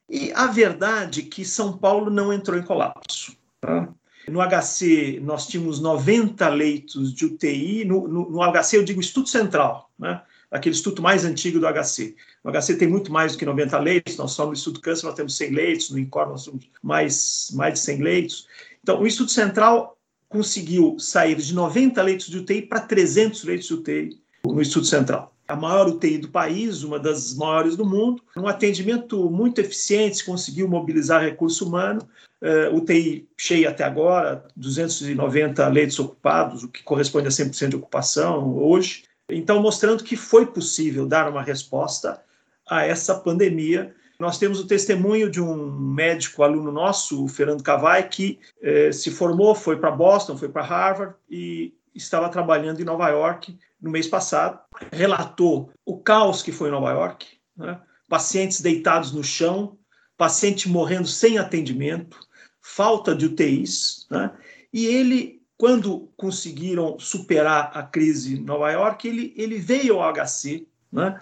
E 0.10 0.32
a 0.34 0.48
verdade 0.48 1.22
é 1.22 1.24
que 1.24 1.44
São 1.44 1.78
Paulo 1.78 2.10
não 2.10 2.32
entrou 2.32 2.58
em 2.58 2.64
colapso. 2.64 3.36
Tá? 3.60 3.90
No 4.28 4.40
HC, 4.42 5.20
nós 5.24 5.48
tínhamos 5.48 5.80
90 5.80 6.48
leitos 6.50 7.14
de 7.14 7.26
UTI. 7.26 7.86
No, 7.86 8.08
no, 8.08 8.30
no 8.30 8.52
HC, 8.52 8.78
eu 8.78 8.84
digo 8.84 9.00
Instituto 9.00 9.30
Central, 9.30 9.90
né? 9.98 10.22
Aquele 10.52 10.74
instituto 10.74 11.02
mais 11.02 11.26
antigo 11.26 11.60
do 11.60 11.68
HC. 11.68 12.16
No 12.44 12.52
HC 12.52 12.76
tem 12.76 12.88
muito 12.88 13.12
mais 13.12 13.34
do 13.34 13.38
que 13.38 13.46
90 13.46 13.80
leitos, 13.80 14.18
nós 14.18 14.32
somos 14.32 14.50
no 14.50 14.54
Instituto 14.54 14.82
Câncer, 14.82 15.06
nós 15.06 15.16
temos 15.16 15.36
100 15.36 15.52
leitos, 15.52 15.90
no 15.90 16.00
INCOR 16.00 16.30
nós 16.30 16.46
temos 16.46 16.70
mais, 16.82 17.52
mais 17.54 17.74
de 17.74 17.80
100 17.80 18.02
leitos. 18.02 18.48
Então, 18.82 19.02
o 19.02 19.08
Instituto 19.08 19.32
Central 19.32 19.98
conseguiu 20.30 20.98
sair 21.00 21.36
de 21.36 21.54
90 21.54 22.02
leitos 22.02 22.28
de 22.28 22.38
UTI 22.38 22.62
para 22.64 22.82
300 22.82 23.44
leitos 23.44 23.68
de 23.68 23.74
UTI 23.74 24.22
no 24.46 24.62
Instituto 24.62 24.88
Central. 24.88 25.34
A 25.48 25.56
maior 25.56 25.88
UTI 25.88 26.18
do 26.18 26.30
país, 26.30 26.84
uma 26.84 27.00
das 27.00 27.34
maiores 27.34 27.78
do 27.78 27.86
mundo, 27.86 28.22
um 28.36 28.48
atendimento 28.48 29.30
muito 29.30 29.60
eficiente, 29.60 30.26
conseguiu 30.26 30.68
mobilizar 30.68 31.22
recurso 31.22 31.66
humano, 31.66 32.02
Uh, 32.40 32.76
UTI 32.76 33.28
cheia 33.36 33.70
até 33.70 33.84
agora, 33.84 34.46
290 34.56 35.68
leitos 35.70 35.98
ocupados, 35.98 36.64
o 36.64 36.70
que 36.70 36.84
corresponde 36.84 37.28
a 37.28 37.32
100% 37.32 37.70
de 37.70 37.76
ocupação 37.76 38.56
hoje. 38.56 39.06
Então, 39.30 39.62
mostrando 39.62 40.04
que 40.04 40.16
foi 40.16 40.46
possível 40.46 41.06
dar 41.06 41.30
uma 41.30 41.42
resposta 41.42 42.22
a 42.70 42.86
essa 42.86 43.16
pandemia. 43.16 43.96
Nós 44.20 44.38
temos 44.38 44.60
o 44.60 44.68
testemunho 44.68 45.30
de 45.30 45.42
um 45.42 45.72
médico 45.72 46.44
aluno 46.44 46.72
nosso, 46.72 47.24
o 47.24 47.28
Fernando 47.28 47.64
Cavai, 47.64 48.08
que 48.08 48.40
eh, 48.62 48.92
se 48.92 49.12
formou, 49.12 49.54
foi 49.54 49.78
para 49.78 49.92
Boston, 49.92 50.38
foi 50.38 50.50
para 50.50 50.64
Harvard 50.64 51.16
e 51.30 51.74
estava 51.94 52.30
trabalhando 52.30 52.82
em 52.82 52.86
Nova 52.86 53.10
York 53.10 53.58
no 53.82 53.92
mês 53.92 54.08
passado. 54.08 54.60
Relatou 54.92 55.72
o 55.86 56.00
caos 56.00 56.42
que 56.42 56.52
foi 56.52 56.70
em 56.70 56.72
Nova 56.72 56.92
York, 56.92 57.28
né? 57.56 57.80
pacientes 58.10 58.62
deitados 58.62 59.12
no 59.12 59.24
chão, 59.24 59.78
paciente 60.18 60.68
morrendo 60.68 61.08
sem 61.08 61.38
atendimento, 61.38 62.20
falta 62.60 63.16
de 63.16 63.28
UTIs, 63.28 64.08
né? 64.10 64.32
e 64.74 64.86
ele, 64.88 65.37
quando 65.58 66.10
conseguiram 66.16 67.00
superar 67.00 67.72
a 67.74 67.82
crise 67.82 68.36
em 68.36 68.44
Nova 68.44 68.72
York, 68.72 69.08
ele, 69.08 69.34
ele 69.36 69.58
veio 69.58 70.00
ao 70.00 70.14
HC, 70.14 70.68
né? 70.92 71.20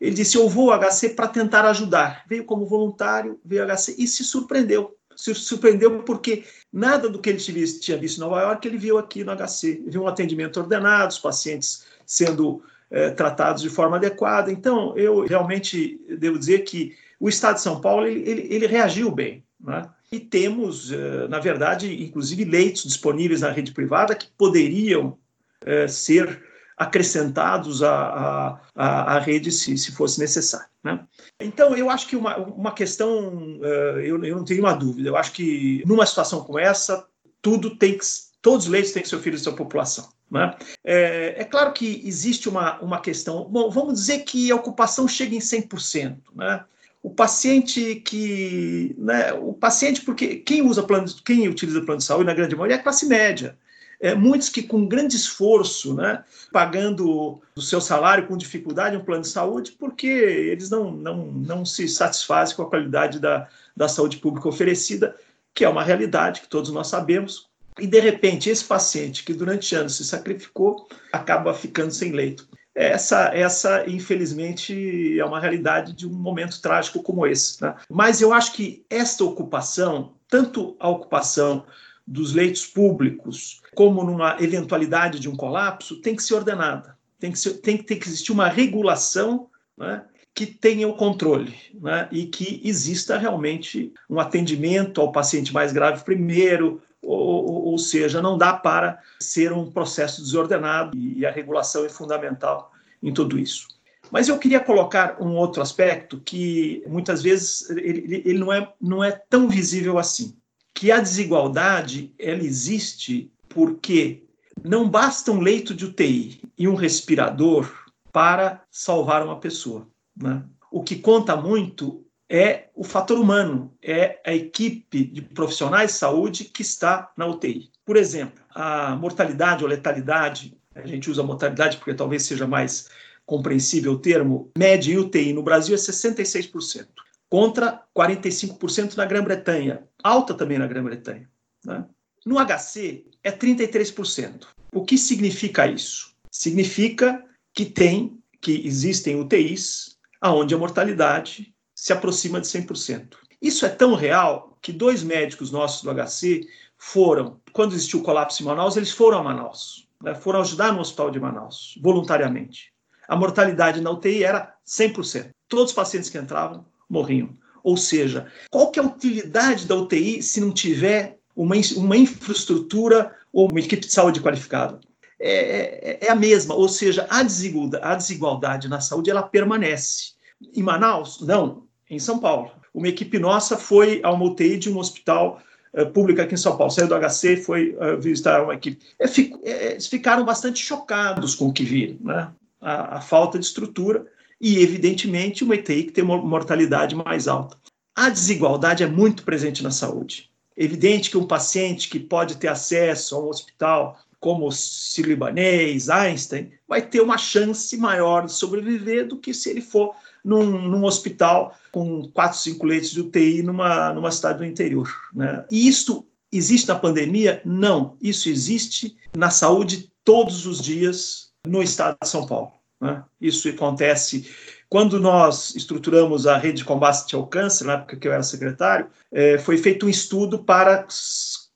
ele 0.00 0.14
disse, 0.14 0.36
eu 0.36 0.48
vou 0.48 0.72
ao 0.72 0.80
HC 0.80 1.10
para 1.10 1.26
tentar 1.28 1.64
ajudar. 1.64 2.24
Veio 2.28 2.44
como 2.44 2.64
voluntário, 2.64 3.40
veio 3.44 3.62
ao 3.62 3.76
HC 3.76 3.96
e 3.98 4.06
se 4.06 4.22
surpreendeu. 4.22 4.96
Se 5.16 5.34
surpreendeu 5.34 6.02
porque 6.04 6.44
nada 6.72 7.08
do 7.08 7.20
que 7.20 7.28
ele 7.28 7.38
tinha 7.38 7.98
visto 7.98 8.16
em 8.16 8.20
Nova 8.20 8.40
York 8.40 8.66
ele 8.66 8.78
viu 8.78 8.98
aqui 8.98 9.24
no 9.24 9.32
HC. 9.36 9.84
Viu 9.86 10.02
um 10.02 10.08
atendimento 10.08 10.58
ordenado, 10.58 11.10
os 11.10 11.18
pacientes 11.18 11.84
sendo 12.06 12.62
é, 12.90 13.10
tratados 13.10 13.62
de 13.62 13.68
forma 13.68 13.96
adequada. 13.96 14.50
Então, 14.50 14.96
eu 14.96 15.26
realmente 15.26 16.00
devo 16.18 16.38
dizer 16.38 16.60
que 16.60 16.96
o 17.18 17.28
Estado 17.28 17.56
de 17.56 17.62
São 17.62 17.80
Paulo 17.80 18.06
ele, 18.06 18.28
ele, 18.28 18.54
ele 18.54 18.66
reagiu 18.66 19.10
bem. 19.10 19.44
Né? 19.60 19.88
E 20.12 20.20
temos, 20.20 20.92
eh, 20.92 21.26
na 21.26 21.38
verdade, 21.38 22.04
inclusive 22.04 22.44
leitos 22.44 22.84
disponíveis 22.84 23.40
na 23.40 23.50
rede 23.50 23.72
privada 23.72 24.14
que 24.14 24.28
poderiam 24.36 25.16
eh, 25.64 25.88
ser 25.88 26.44
acrescentados 26.76 27.82
à, 27.82 28.60
à, 28.74 29.16
à 29.16 29.18
rede 29.18 29.50
se, 29.50 29.78
se 29.78 29.90
fosse 29.92 30.20
necessário. 30.20 30.68
Né? 30.84 31.00
Então, 31.40 31.74
eu 31.74 31.88
acho 31.88 32.06
que 32.06 32.16
uma, 32.16 32.36
uma 32.36 32.72
questão, 32.72 33.58
eh, 33.62 34.02
eu, 34.04 34.22
eu 34.22 34.36
não 34.36 34.44
tenho 34.44 34.60
uma 34.60 34.74
dúvida, 34.74 35.08
eu 35.08 35.16
acho 35.16 35.32
que 35.32 35.82
numa 35.86 36.04
situação 36.04 36.44
como 36.44 36.58
essa, 36.58 37.06
tudo 37.40 37.76
tem 37.76 37.96
que, 37.96 38.04
todos 38.42 38.66
os 38.66 38.70
leitos 38.70 38.92
têm 38.92 39.02
que 39.02 39.08
ser 39.08 39.16
oferecidos 39.16 39.54
à 39.54 39.56
população. 39.56 40.10
Né? 40.30 40.54
É, 40.84 41.42
é, 41.42 41.44
claro 41.44 41.72
que 41.72 42.02
existe 42.04 42.50
uma, 42.50 42.78
uma 42.80 43.00
questão, 43.00 43.44
bom, 43.44 43.70
vamos 43.70 43.94
dizer 43.94 44.20
que 44.20 44.50
a 44.50 44.56
ocupação 44.56 45.08
chega 45.08 45.34
em 45.34 45.40
100%, 45.40 46.18
né? 46.34 46.64
O 47.02 47.10
paciente 47.10 47.96
que, 47.96 48.94
né, 48.96 49.32
o 49.32 49.52
paciente, 49.52 50.02
porque 50.02 50.36
quem 50.36 50.62
usa 50.62 50.84
plano, 50.84 51.06
quem 51.24 51.48
utiliza 51.48 51.80
plano 51.82 51.98
de 51.98 52.04
saúde, 52.04 52.26
na 52.26 52.34
grande 52.34 52.54
maioria, 52.54 52.76
é 52.76 52.78
a 52.78 52.82
classe 52.82 53.06
média. 53.06 53.58
É, 54.00 54.14
muitos 54.14 54.48
que 54.48 54.62
com 54.62 54.86
grande 54.86 55.16
esforço, 55.16 55.94
né, 55.94 56.24
pagando 56.52 57.40
o 57.56 57.60
seu 57.60 57.80
salário 57.80 58.26
com 58.26 58.36
dificuldade 58.36 58.96
um 58.96 59.04
plano 59.04 59.22
de 59.22 59.28
saúde, 59.28 59.72
porque 59.72 60.06
eles 60.06 60.70
não, 60.70 60.90
não, 60.92 61.26
não 61.26 61.64
se 61.64 61.88
satisfazem 61.88 62.56
com 62.56 62.62
a 62.62 62.68
qualidade 62.68 63.18
da, 63.18 63.48
da 63.76 63.88
saúde 63.88 64.18
pública 64.18 64.48
oferecida, 64.48 65.16
que 65.54 65.64
é 65.64 65.68
uma 65.68 65.84
realidade 65.84 66.40
que 66.40 66.48
todos 66.48 66.70
nós 66.70 66.88
sabemos. 66.88 67.48
E, 67.78 67.86
de 67.86 68.00
repente, 68.00 68.50
esse 68.50 68.64
paciente 68.64 69.24
que 69.24 69.32
durante 69.32 69.74
anos 69.74 69.96
se 69.96 70.04
sacrificou 70.04 70.88
acaba 71.12 71.54
ficando 71.54 71.92
sem 71.92 72.12
leito 72.12 72.46
essa, 72.74 73.30
essa 73.34 73.88
infelizmente, 73.88 75.18
é 75.18 75.24
uma 75.24 75.40
realidade 75.40 75.92
de 75.92 76.06
um 76.06 76.12
momento 76.12 76.60
trágico 76.60 77.02
como 77.02 77.26
esse. 77.26 77.60
Né? 77.62 77.74
Mas 77.88 78.20
eu 78.20 78.32
acho 78.32 78.52
que 78.52 78.84
esta 78.88 79.24
ocupação, 79.24 80.14
tanto 80.28 80.76
a 80.80 80.88
ocupação 80.88 81.64
dos 82.06 82.32
leitos 82.32 82.66
públicos, 82.66 83.60
como 83.74 84.02
numa 84.02 84.36
eventualidade 84.40 85.20
de 85.20 85.28
um 85.28 85.36
colapso, 85.36 86.00
tem 86.00 86.16
que 86.16 86.22
ser 86.22 86.34
ordenada. 86.34 86.96
Tem 87.18 87.30
que, 87.30 87.38
ser, 87.38 87.54
tem, 87.54 87.76
tem 87.76 87.98
que 87.98 88.08
existir 88.08 88.32
uma 88.32 88.48
regulação 88.48 89.48
né? 89.76 90.02
que 90.34 90.46
tenha 90.46 90.88
o 90.88 90.94
controle 90.94 91.54
né, 91.74 92.08
e 92.10 92.26
que 92.26 92.60
exista 92.64 93.18
realmente 93.18 93.92
um 94.08 94.18
atendimento 94.18 95.00
ao 95.00 95.12
paciente 95.12 95.52
mais 95.52 95.72
grave 95.72 96.04
primeiro, 96.04 96.82
ou, 97.02 97.64
ou, 97.72 97.78
seja, 97.78 98.22
não 98.22 98.38
dá 98.38 98.52
para 98.52 99.00
ser 99.20 99.52
um 99.52 99.70
processo 99.70 100.22
desordenado 100.22 100.96
e 100.96 101.26
a 101.26 101.30
regulação 101.30 101.84
é 101.84 101.88
fundamental 101.88 102.72
em 103.02 103.12
tudo 103.12 103.38
isso. 103.38 103.66
Mas 104.10 104.28
eu 104.28 104.38
queria 104.38 104.60
colocar 104.60 105.16
um 105.20 105.34
outro 105.36 105.62
aspecto 105.62 106.20
que 106.20 106.84
muitas 106.86 107.22
vezes 107.22 107.68
ele, 107.70 108.22
ele 108.24 108.38
não, 108.38 108.52
é, 108.52 108.72
não 108.80 109.02
é 109.02 109.10
tão 109.10 109.48
visível 109.48 109.98
assim, 109.98 110.36
que 110.74 110.92
a 110.92 111.00
desigualdade 111.00 112.14
ela 112.18 112.42
existe 112.42 113.32
porque 113.48 114.24
não 114.62 114.88
basta 114.88 115.32
um 115.32 115.40
leito 115.40 115.74
de 115.74 115.86
UTI 115.86 116.40
e 116.58 116.68
um 116.68 116.74
respirador 116.74 117.72
para 118.12 118.62
salvar 118.70 119.24
uma 119.24 119.40
pessoa. 119.40 119.88
Né? 120.16 120.42
O 120.70 120.82
que 120.82 120.96
conta 120.96 121.34
muito 121.34 122.04
é 122.32 122.70
o 122.74 122.82
fator 122.82 123.18
humano, 123.18 123.76
é 123.82 124.18
a 124.24 124.32
equipe 124.34 125.04
de 125.04 125.20
profissionais 125.20 125.92
de 125.92 125.98
saúde 125.98 126.44
que 126.44 126.62
está 126.62 127.12
na 127.14 127.26
UTI. 127.26 127.70
Por 127.84 127.94
exemplo, 127.94 128.42
a 128.54 128.96
mortalidade 128.96 129.62
ou 129.62 129.68
letalidade, 129.68 130.56
a 130.74 130.86
gente 130.86 131.10
usa 131.10 131.22
mortalidade 131.22 131.76
porque 131.76 131.92
talvez 131.92 132.22
seja 132.22 132.46
mais 132.46 132.88
compreensível 133.26 133.92
o 133.92 133.98
termo, 133.98 134.50
média 134.56 134.94
em 134.94 134.96
UTI 134.96 135.34
no 135.34 135.42
Brasil 135.42 135.74
é 135.74 135.78
66%, 135.78 136.86
contra 137.28 137.82
45% 137.94 138.96
na 138.96 139.04
Grã-Bretanha, 139.04 139.82
alta 140.02 140.32
também 140.32 140.58
na 140.58 140.66
Grã-Bretanha. 140.66 141.28
Né? 141.62 141.84
No 142.24 142.36
HC 142.38 143.04
é 143.22 143.30
33%. 143.30 144.46
O 144.72 144.82
que 144.86 144.96
significa 144.96 145.66
isso? 145.66 146.14
Significa 146.30 147.22
que 147.52 147.66
tem, 147.66 148.18
que 148.40 148.66
existem 148.66 149.20
UTIs 149.20 149.98
aonde 150.18 150.54
a 150.54 150.58
mortalidade 150.58 151.51
se 151.82 151.92
aproxima 151.92 152.40
de 152.40 152.46
100%. 152.46 153.14
Isso 153.40 153.66
é 153.66 153.68
tão 153.68 153.96
real 153.96 154.56
que 154.62 154.72
dois 154.72 155.02
médicos 155.02 155.50
nossos 155.50 155.82
do 155.82 155.90
HC 155.92 156.46
foram, 156.78 157.40
quando 157.52 157.74
existiu 157.74 157.98
o 157.98 158.04
colapso 158.04 158.40
em 158.40 158.46
Manaus, 158.46 158.76
eles 158.76 158.92
foram 158.92 159.18
a 159.18 159.22
Manaus, 159.24 159.88
né, 160.00 160.14
foram 160.14 160.40
ajudar 160.42 160.72
no 160.72 160.78
hospital 160.78 161.10
de 161.10 161.18
Manaus, 161.18 161.76
voluntariamente. 161.82 162.72
A 163.08 163.16
mortalidade 163.16 163.80
na 163.80 163.90
UTI 163.90 164.22
era 164.22 164.54
100%. 164.64 165.30
Todos 165.48 165.70
os 165.70 165.72
pacientes 165.72 166.08
que 166.08 166.16
entravam 166.16 166.64
morriam. 166.88 167.36
Ou 167.64 167.76
seja, 167.76 168.30
qual 168.48 168.70
que 168.70 168.78
é 168.78 168.82
a 168.84 168.86
utilidade 168.86 169.66
da 169.66 169.74
UTI 169.74 170.22
se 170.22 170.40
não 170.40 170.52
tiver 170.52 171.18
uma, 171.34 171.56
uma 171.74 171.96
infraestrutura 171.96 173.12
ou 173.32 173.50
uma 173.50 173.58
equipe 173.58 173.84
de 173.84 173.92
saúde 173.92 174.20
qualificada? 174.20 174.78
É, 175.18 175.32
é, 175.32 175.98
é, 176.06 176.10
a 176.12 176.14
mesma, 176.14 176.54
ou 176.54 176.68
seja, 176.68 177.08
a 177.10 177.24
desigualdade, 177.24 177.84
a 177.84 177.96
desigualdade 177.96 178.68
na 178.68 178.80
saúde 178.80 179.10
ela 179.10 179.22
permanece. 179.24 180.12
Em 180.54 180.62
Manaus, 180.62 181.20
não, 181.20 181.61
em 181.94 181.98
São 181.98 182.18
Paulo. 182.18 182.50
Uma 182.72 182.88
equipe 182.88 183.18
nossa 183.18 183.56
foi 183.56 184.00
a 184.02 184.10
uma 184.10 184.24
UTI 184.24 184.56
de 184.56 184.70
um 184.70 184.78
hospital 184.78 185.40
uh, 185.74 185.86
público 185.90 186.20
aqui 186.22 186.34
em 186.34 186.38
São 186.38 186.56
Paulo, 186.56 186.72
saiu 186.72 186.88
do 186.88 186.98
HC 186.98 187.36
foi 187.36 187.76
uh, 187.76 188.00
visitar 188.00 188.42
uma 188.42 188.54
equipe. 188.54 188.78
É, 188.98 189.06
fico, 189.06 189.40
é, 189.44 189.72
eles 189.72 189.86
ficaram 189.86 190.24
bastante 190.24 190.64
chocados 190.64 191.34
com 191.34 191.48
o 191.48 191.52
que 191.52 191.64
viram, 191.64 191.98
né? 192.00 192.32
a, 192.60 192.96
a 192.96 193.00
falta 193.00 193.38
de 193.38 193.44
estrutura 193.44 194.06
e, 194.40 194.58
evidentemente, 194.60 195.44
uma 195.44 195.54
UTI 195.54 195.84
que 195.84 195.92
tem 195.92 196.02
uma 196.02 196.16
mortalidade 196.16 196.96
mais 196.96 197.28
alta. 197.28 197.56
A 197.94 198.08
desigualdade 198.08 198.82
é 198.82 198.86
muito 198.86 199.22
presente 199.22 199.62
na 199.62 199.70
saúde. 199.70 200.30
É 200.56 200.64
evidente 200.64 201.10
que 201.10 201.18
um 201.18 201.26
paciente 201.26 201.88
que 201.88 202.00
pode 202.00 202.36
ter 202.36 202.48
acesso 202.48 203.14
a 203.14 203.20
um 203.20 203.28
hospital 203.28 203.98
como 204.18 204.46
o 204.46 204.52
Sírio-Libanês, 204.52 205.90
Einstein, 205.90 206.52
vai 206.66 206.80
ter 206.80 207.00
uma 207.00 207.18
chance 207.18 207.76
maior 207.76 208.24
de 208.24 208.32
sobreviver 208.32 209.06
do 209.06 209.18
que 209.18 209.34
se 209.34 209.50
ele 209.50 209.60
for 209.60 209.94
num, 210.24 210.68
num 210.68 210.84
hospital 210.84 211.56
com 211.70 212.08
quatro, 212.12 212.38
cinco 212.38 212.66
leitos 212.66 212.90
de 212.90 213.00
UTI 213.00 213.42
numa, 213.42 213.92
numa 213.92 214.10
cidade 214.10 214.38
do 214.38 214.44
interior. 214.44 214.88
Né? 215.14 215.44
E 215.50 215.66
isso 215.68 216.06
existe 216.30 216.68
na 216.68 216.76
pandemia? 216.76 217.40
Não. 217.44 217.96
Isso 218.00 218.28
existe 218.28 218.96
na 219.16 219.30
saúde 219.30 219.90
todos 220.04 220.46
os 220.46 220.60
dias 220.60 221.32
no 221.46 221.62
estado 221.62 221.96
de 222.02 222.08
São 222.08 222.26
Paulo. 222.26 222.52
Né? 222.80 223.02
Isso 223.20 223.48
acontece 223.48 224.26
quando 224.72 224.98
nós 224.98 225.54
estruturamos 225.54 226.26
a 226.26 226.38
rede 226.38 226.58
de 226.58 226.64
combate 226.64 227.14
ao 227.14 227.26
câncer, 227.26 227.64
na 227.64 227.74
época 227.74 227.94
que 227.94 228.08
eu 228.08 228.12
era 228.12 228.22
secretário, 228.22 228.86
é, 229.12 229.36
foi 229.36 229.58
feito 229.58 229.84
um 229.84 229.88
estudo 229.88 230.38
para 230.38 230.86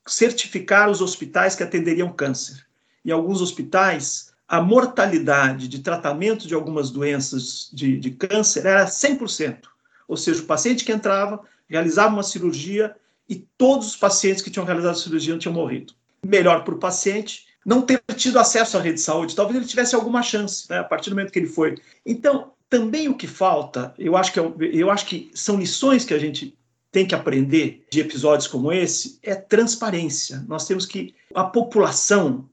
certificar 0.06 0.90
os 0.90 1.00
hospitais 1.00 1.56
que 1.56 1.62
atenderiam 1.62 2.12
câncer. 2.12 2.66
Em 3.02 3.10
alguns 3.10 3.40
hospitais, 3.40 4.34
a 4.48 4.60
mortalidade 4.60 5.68
de 5.68 5.80
tratamento 5.80 6.46
de 6.46 6.54
algumas 6.54 6.90
doenças 6.90 7.68
de, 7.72 7.98
de 7.98 8.10
câncer 8.12 8.64
era 8.66 8.86
100%. 8.86 9.58
Ou 10.06 10.16
seja, 10.16 10.42
o 10.42 10.46
paciente 10.46 10.84
que 10.84 10.92
entrava, 10.92 11.40
realizava 11.68 12.14
uma 12.14 12.22
cirurgia 12.22 12.94
e 13.28 13.36
todos 13.58 13.88
os 13.88 13.96
pacientes 13.96 14.42
que 14.42 14.50
tinham 14.50 14.64
realizado 14.64 14.92
a 14.92 14.98
cirurgia 14.98 15.36
tinham 15.36 15.54
morrido. 15.54 15.94
Melhor 16.24 16.64
para 16.64 16.74
o 16.74 16.78
paciente 16.78 17.46
não 17.64 17.82
ter 17.82 18.00
tido 18.14 18.38
acesso 18.38 18.78
à 18.78 18.80
rede 18.80 18.94
de 18.94 19.00
saúde, 19.00 19.34
talvez 19.34 19.56
ele 19.56 19.66
tivesse 19.66 19.96
alguma 19.96 20.22
chance, 20.22 20.70
né, 20.70 20.78
a 20.78 20.84
partir 20.84 21.10
do 21.10 21.16
momento 21.16 21.32
que 21.32 21.38
ele 21.40 21.48
foi. 21.48 21.76
Então, 22.04 22.52
também 22.70 23.08
o 23.08 23.16
que 23.16 23.26
falta, 23.26 23.92
eu 23.98 24.16
acho 24.16 24.32
que, 24.32 24.38
é, 24.38 24.52
eu 24.72 24.88
acho 24.88 25.04
que 25.06 25.32
são 25.34 25.58
lições 25.58 26.04
que 26.04 26.14
a 26.14 26.18
gente 26.18 26.56
tem 26.92 27.04
que 27.04 27.14
aprender 27.14 27.84
de 27.90 28.00
episódios 28.00 28.46
como 28.46 28.72
esse 28.72 29.18
é 29.20 29.34
transparência. 29.34 30.44
Nós 30.46 30.66
temos 30.66 30.86
que 30.86 31.12
a 31.34 31.42
população 31.42 32.48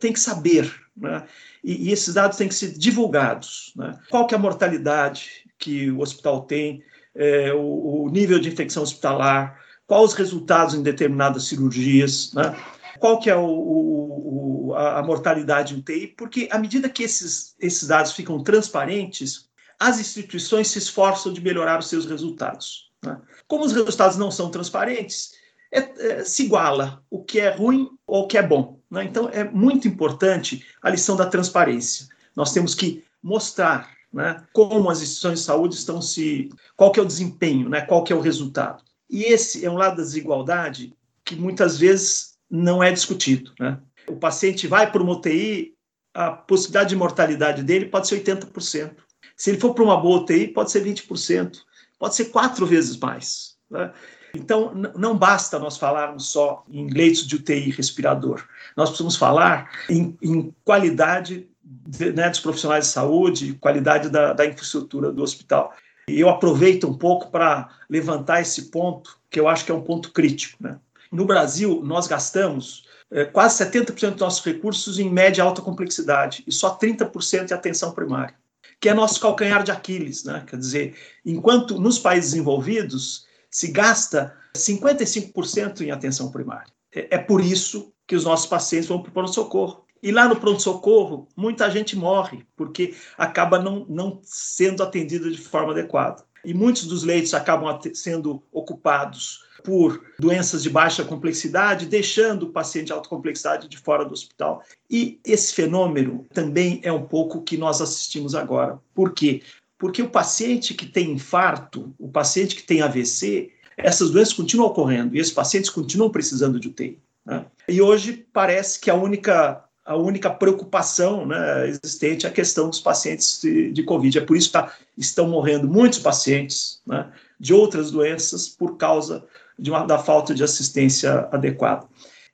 tem 0.00 0.12
que 0.12 0.20
saber, 0.20 0.72
é? 1.04 1.22
e, 1.62 1.88
e, 1.88 1.92
esses 1.92 2.14
dados 2.14 2.36
têm 2.36 2.48
que 2.48 2.54
ser 2.54 2.72
divulgados. 2.76 3.74
É? 3.82 3.94
Qual 4.10 4.26
que 4.26 4.34
é 4.34 4.38
a 4.38 4.40
mortalidade 4.40 5.44
que 5.58 5.90
o 5.90 6.00
hospital 6.00 6.42
tem, 6.42 6.82
é, 7.14 7.52
o, 7.52 8.04
o, 8.04 8.10
nível 8.10 8.38
de 8.38 8.48
infecção 8.48 8.82
hospitalar, 8.82 9.60
quais 9.86 10.04
os 10.04 10.14
resultados 10.14 10.74
em 10.74 10.82
determinadas 10.82 11.44
cirurgias, 11.44 12.32
né? 12.34 12.56
qual 12.98 13.18
que 13.18 13.30
é 13.30 13.36
o, 13.36 13.46
o, 13.46 14.74
a, 14.74 14.98
a 14.98 15.02
mortalidade 15.02 15.74
UTI, 15.74 16.08
porque 16.08 16.48
à 16.50 16.58
medida 16.58 16.88
que 16.88 17.02
esses, 17.02 17.54
esses 17.60 17.88
dados 17.88 18.12
ficam 18.12 18.42
transparentes, 18.42 19.48
as 19.78 20.00
instituições 20.00 20.68
se 20.68 20.78
esforçam 20.78 21.32
de 21.32 21.40
melhorar 21.40 21.78
os 21.78 21.88
seus 21.88 22.06
resultados. 22.06 22.90
Né? 23.04 23.18
Como 23.46 23.64
os 23.64 23.72
resultados 23.72 24.16
não 24.16 24.30
são 24.30 24.50
transparentes, 24.50 25.32
é, 25.72 25.80
é, 25.80 26.24
se 26.24 26.44
iguala 26.44 27.02
o 27.10 27.22
que 27.22 27.40
é 27.40 27.50
ruim 27.50 27.88
ou 28.06 28.24
o 28.24 28.26
que 28.26 28.38
é 28.38 28.42
bom. 28.42 28.75
Né? 28.90 29.04
Então, 29.04 29.28
é 29.28 29.44
muito 29.44 29.88
importante 29.88 30.64
a 30.82 30.90
lição 30.90 31.16
da 31.16 31.26
transparência. 31.26 32.06
Nós 32.34 32.52
temos 32.52 32.74
que 32.74 33.04
mostrar 33.22 33.90
né, 34.12 34.44
como 34.52 34.88
as 34.88 35.02
instituições 35.02 35.40
de 35.40 35.44
saúde 35.44 35.74
estão 35.74 36.00
se. 36.00 36.48
qual 36.76 36.92
que 36.92 37.00
é 37.00 37.02
o 37.02 37.06
desempenho, 37.06 37.68
né, 37.68 37.80
qual 37.80 38.04
que 38.04 38.12
é 38.12 38.16
o 38.16 38.20
resultado. 38.20 38.82
E 39.08 39.24
esse 39.24 39.64
é 39.64 39.70
um 39.70 39.76
lado 39.76 39.96
da 39.96 40.02
desigualdade 40.02 40.94
que 41.24 41.34
muitas 41.34 41.78
vezes 41.78 42.34
não 42.50 42.82
é 42.82 42.92
discutido. 42.92 43.52
Né? 43.58 43.78
O 44.06 44.16
paciente 44.16 44.66
vai 44.66 44.90
para 44.90 45.02
uma 45.02 45.12
UTI, 45.12 45.74
a 46.14 46.30
possibilidade 46.30 46.90
de 46.90 46.96
mortalidade 46.96 47.62
dele 47.62 47.86
pode 47.86 48.08
ser 48.08 48.22
80%. 48.22 48.94
Se 49.36 49.50
ele 49.50 49.60
for 49.60 49.74
para 49.74 49.84
uma 49.84 50.00
boa 50.00 50.20
UTI, 50.20 50.48
pode 50.48 50.70
ser 50.70 50.84
20% 50.84 51.58
pode 51.98 52.14
ser 52.14 52.26
quatro 52.26 52.66
vezes 52.66 52.96
mais. 52.96 53.56
Né? 53.70 53.92
Então, 54.36 54.72
não 54.96 55.16
basta 55.16 55.58
nós 55.58 55.76
falarmos 55.76 56.28
só 56.28 56.64
em 56.70 56.88
leitos 56.88 57.26
de 57.26 57.36
UTI 57.36 57.70
respirador. 57.70 58.44
Nós 58.76 58.90
precisamos 58.90 59.16
falar 59.16 59.70
em, 59.88 60.16
em 60.22 60.54
qualidade 60.64 61.48
de, 61.62 62.12
né, 62.12 62.28
dos 62.28 62.40
profissionais 62.40 62.86
de 62.86 62.92
saúde, 62.92 63.54
qualidade 63.54 64.08
da, 64.08 64.32
da 64.32 64.46
infraestrutura 64.46 65.10
do 65.10 65.22
hospital. 65.22 65.74
E 66.08 66.20
eu 66.20 66.28
aproveito 66.28 66.88
um 66.88 66.94
pouco 66.94 67.30
para 67.30 67.68
levantar 67.88 68.40
esse 68.40 68.70
ponto, 68.70 69.18
que 69.28 69.40
eu 69.40 69.48
acho 69.48 69.64
que 69.64 69.72
é 69.72 69.74
um 69.74 69.82
ponto 69.82 70.12
crítico. 70.12 70.62
Né? 70.62 70.78
No 71.10 71.24
Brasil, 71.24 71.82
nós 71.84 72.06
gastamos 72.06 72.84
é, 73.10 73.24
quase 73.24 73.64
70% 73.64 74.10
dos 74.12 74.20
nossos 74.20 74.44
recursos 74.44 74.98
em 74.98 75.10
média 75.10 75.42
alta 75.42 75.62
complexidade, 75.62 76.44
e 76.46 76.52
só 76.52 76.76
30% 76.76 77.50
em 77.50 77.54
atenção 77.54 77.92
primária 77.92 78.34
que 78.80 78.88
é 78.88 78.94
nosso 78.94 79.20
calcanhar 79.20 79.62
de 79.62 79.70
Aquiles. 79.70 80.24
Né? 80.24 80.44
Quer 80.46 80.58
dizer, 80.58 80.96
enquanto 81.24 81.80
nos 81.80 81.98
países 81.98 82.32
desenvolvidos 82.32 83.25
se 83.56 83.68
gasta 83.68 84.36
55% 84.54 85.80
em 85.80 85.90
atenção 85.90 86.30
primária. 86.30 86.70
É, 86.94 87.16
é 87.16 87.18
por 87.18 87.40
isso 87.40 87.90
que 88.06 88.14
os 88.14 88.22
nossos 88.22 88.44
pacientes 88.44 88.86
vão 88.86 89.00
para 89.00 89.08
o 89.08 89.12
pronto-socorro. 89.12 89.86
E 90.02 90.12
lá 90.12 90.28
no 90.28 90.36
pronto-socorro, 90.36 91.26
muita 91.34 91.70
gente 91.70 91.96
morre, 91.96 92.44
porque 92.54 92.94
acaba 93.16 93.58
não, 93.58 93.86
não 93.88 94.20
sendo 94.22 94.82
atendida 94.82 95.30
de 95.30 95.38
forma 95.38 95.72
adequada. 95.72 96.22
E 96.44 96.52
muitos 96.52 96.84
dos 96.84 97.02
leitos 97.02 97.32
acabam 97.32 97.80
sendo 97.94 98.42
ocupados 98.52 99.46
por 99.64 100.04
doenças 100.20 100.62
de 100.62 100.68
baixa 100.68 101.02
complexidade, 101.02 101.86
deixando 101.86 102.42
o 102.42 102.52
paciente 102.52 102.88
de 102.88 102.92
alta 102.92 103.08
complexidade 103.08 103.68
de 103.68 103.78
fora 103.78 104.04
do 104.04 104.12
hospital. 104.12 104.62
E 104.88 105.18
esse 105.24 105.54
fenômeno 105.54 106.26
também 106.34 106.78
é 106.84 106.92
um 106.92 107.06
pouco 107.06 107.42
que 107.42 107.56
nós 107.56 107.80
assistimos 107.80 108.34
agora. 108.34 108.78
Por 108.94 109.14
quê? 109.14 109.42
Porque 109.78 110.02
o 110.02 110.08
paciente 110.08 110.74
que 110.74 110.86
tem 110.86 111.12
infarto, 111.12 111.94
o 111.98 112.08
paciente 112.08 112.56
que 112.56 112.62
tem 112.62 112.82
AVC, 112.82 113.52
essas 113.76 114.10
doenças 114.10 114.32
continuam 114.32 114.70
ocorrendo 114.70 115.14
e 115.14 115.18
esses 115.18 115.32
pacientes 115.32 115.70
continuam 115.70 116.10
precisando 116.10 116.58
de 116.58 116.68
UTI. 116.68 116.98
Né? 117.24 117.44
E 117.68 117.82
hoje 117.82 118.26
parece 118.32 118.80
que 118.80 118.90
a 118.90 118.94
única 118.94 119.62
a 119.86 119.94
única 119.94 120.28
preocupação 120.28 121.24
né, 121.24 121.68
existente 121.68 122.26
é 122.26 122.28
a 122.28 122.32
questão 122.32 122.68
dos 122.68 122.80
pacientes 122.80 123.40
de, 123.40 123.70
de 123.70 123.84
Covid. 123.84 124.18
É 124.18 124.20
por 124.20 124.36
isso 124.36 124.48
que 124.48 124.54
tá, 124.54 124.72
estão 124.98 125.28
morrendo 125.28 125.68
muitos 125.68 126.00
pacientes 126.00 126.80
né, 126.84 127.08
de 127.38 127.54
outras 127.54 127.92
doenças 127.92 128.48
por 128.48 128.76
causa 128.76 129.24
uma, 129.56 129.86
da 129.86 129.96
falta 129.96 130.34
de 130.34 130.42
assistência 130.42 131.28
adequada. 131.30 131.86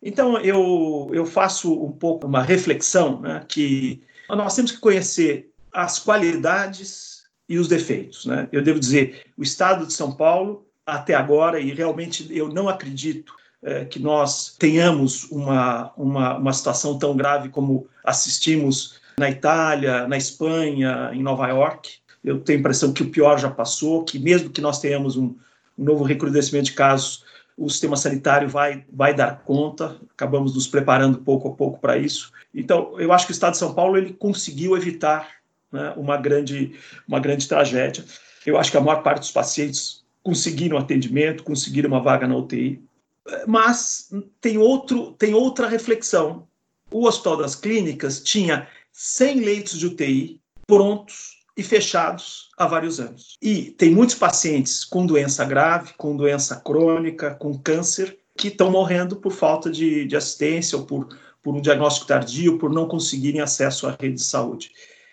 Então, 0.03 0.39
eu, 0.39 1.11
eu 1.13 1.27
faço 1.27 1.73
um 1.85 1.93
pouco 1.93 2.27
uma 2.27 2.43
reflexão 2.43 3.21
né, 3.21 3.45
que 3.47 4.03
nós 4.31 4.57
temos 4.57 4.73
que 4.73 4.79
conhecer 4.79 5.51
as 5.71 5.99
qualidades 5.99 7.12
e 7.49 7.59
os 7.59 7.69
defeitos. 7.69 8.27
Né? 8.27 8.49
Eu 8.53 8.63
devo 8.63 8.81
dizer, 8.81 9.27
o 9.37 9.43
Estado 9.43 9.87
de 9.87 9.93
São 9.93 10.13
Paulo, 10.13 10.67
até 10.85 11.15
agora, 11.15 11.61
e 11.61 11.73
realmente 11.73 12.27
eu 12.31 12.49
não 12.49 12.69
acredito 12.69 13.35
é, 13.63 13.85
que 13.85 13.99
nós 13.99 14.57
tenhamos 14.59 15.31
uma, 15.31 15.93
uma, 15.97 16.37
uma 16.37 16.53
situação 16.53 16.99
tão 16.99 17.17
grave 17.17 17.49
como 17.49 17.87
assistimos 18.05 19.01
na 19.19 19.31
Itália, 19.31 20.09
na 20.09 20.17
Espanha, 20.17 21.11
em 21.13 21.23
Nova 21.23 21.47
York. 21.49 21.99
Eu 22.25 22.41
tenho 22.41 22.59
a 22.59 22.61
impressão 22.61 22.93
que 22.93 23.03
o 23.03 23.11
pior 23.11 23.39
já 23.39 23.51
passou, 23.51 24.05
que 24.05 24.19
mesmo 24.19 24.51
que 24.51 24.61
nós 24.61 24.81
tenhamos 24.81 25.17
um, 25.17 25.35
um 25.79 25.85
novo 25.85 26.05
recrudescimento 26.05 26.67
de 26.67 26.73
casos, 26.73 27.25
o 27.57 27.69
sistema 27.69 27.97
sanitário 27.97 28.49
vai, 28.49 28.85
vai 28.93 29.15
dar 29.15 29.43
conta, 29.45 29.97
acabamos 30.13 30.55
nos 30.55 30.67
preparando 30.67 31.19
pouco 31.19 31.49
a 31.49 31.53
pouco 31.53 31.79
para 31.79 31.99
isso. 31.99 32.33
Então, 32.55 32.99
eu 32.99 33.13
acho 33.13 33.27
que 33.27 33.33
o 33.33 33.35
Estado 33.35 33.53
de 33.53 33.59
São 33.59 33.75
Paulo 33.75 33.97
ele 33.97 34.13
conseguiu 34.13 34.77
evitar 34.77 35.29
né, 35.73 35.93
uma, 35.97 36.17
grande, 36.17 36.75
uma 37.09 37.19
grande 37.19 37.49
tragédia. 37.49 38.05
Eu 38.45 38.59
acho 38.59 38.71
que 38.71 38.77
a 38.77 38.81
maior 38.81 39.03
parte 39.03 39.21
dos 39.21 39.31
pacientes 39.31 40.03
conseguiram 40.23 40.79
atendimento, 40.79 41.43
conseguiram 41.43 41.89
uma 41.89 42.03
vaga 42.03 42.27
na 42.27 42.37
UTI. 42.37 42.83
Mas 43.47 44.11
tem, 44.41 44.59
outro, 44.59 45.13
tem 45.13 45.35
outra 45.35 45.69
reflexão. 45.69 46.47
O 46.91 47.07
Hospital 47.07 47.39
das 47.39 47.55
Clínicas 47.55 48.21
tinha 48.21 48.69
100 48.93 49.41
leitos 49.41 49.79
de 49.79 49.87
UTI 49.87 50.41
prontos 50.67 51.43
e 51.57 51.63
fechados 51.63 52.51
há 52.57 52.67
vários 52.67 52.99
anos. 53.01 53.37
E 53.41 53.71
tem 53.73 53.91
muitos 53.91 54.15
pacientes 54.15 54.85
com 54.85 55.07
doença 55.07 55.45
grave, 55.45 55.95
com 55.97 56.17
doença 56.17 56.57
crônica, 56.57 57.35
com 57.35 57.59
câncer, 57.59 58.19
que 58.37 58.49
estão 58.49 58.71
morrendo 58.71 59.17
por 59.17 59.33
falta 59.33 59.71
de, 59.71 60.07
de 60.07 60.17
assistência 60.17 60.79
ou 60.79 60.85
por, 60.85 61.09
por 61.43 61.55
um 61.55 61.61
diagnóstico 61.61 62.07
tardio, 62.07 62.59
por 62.59 62.71
não 62.71 62.89
conseguirem 62.89 63.41
acesso 63.41 63.87
à 63.87 63.97
rede 64.01 64.17
de 64.17 64.25
saúde. 64.25 64.73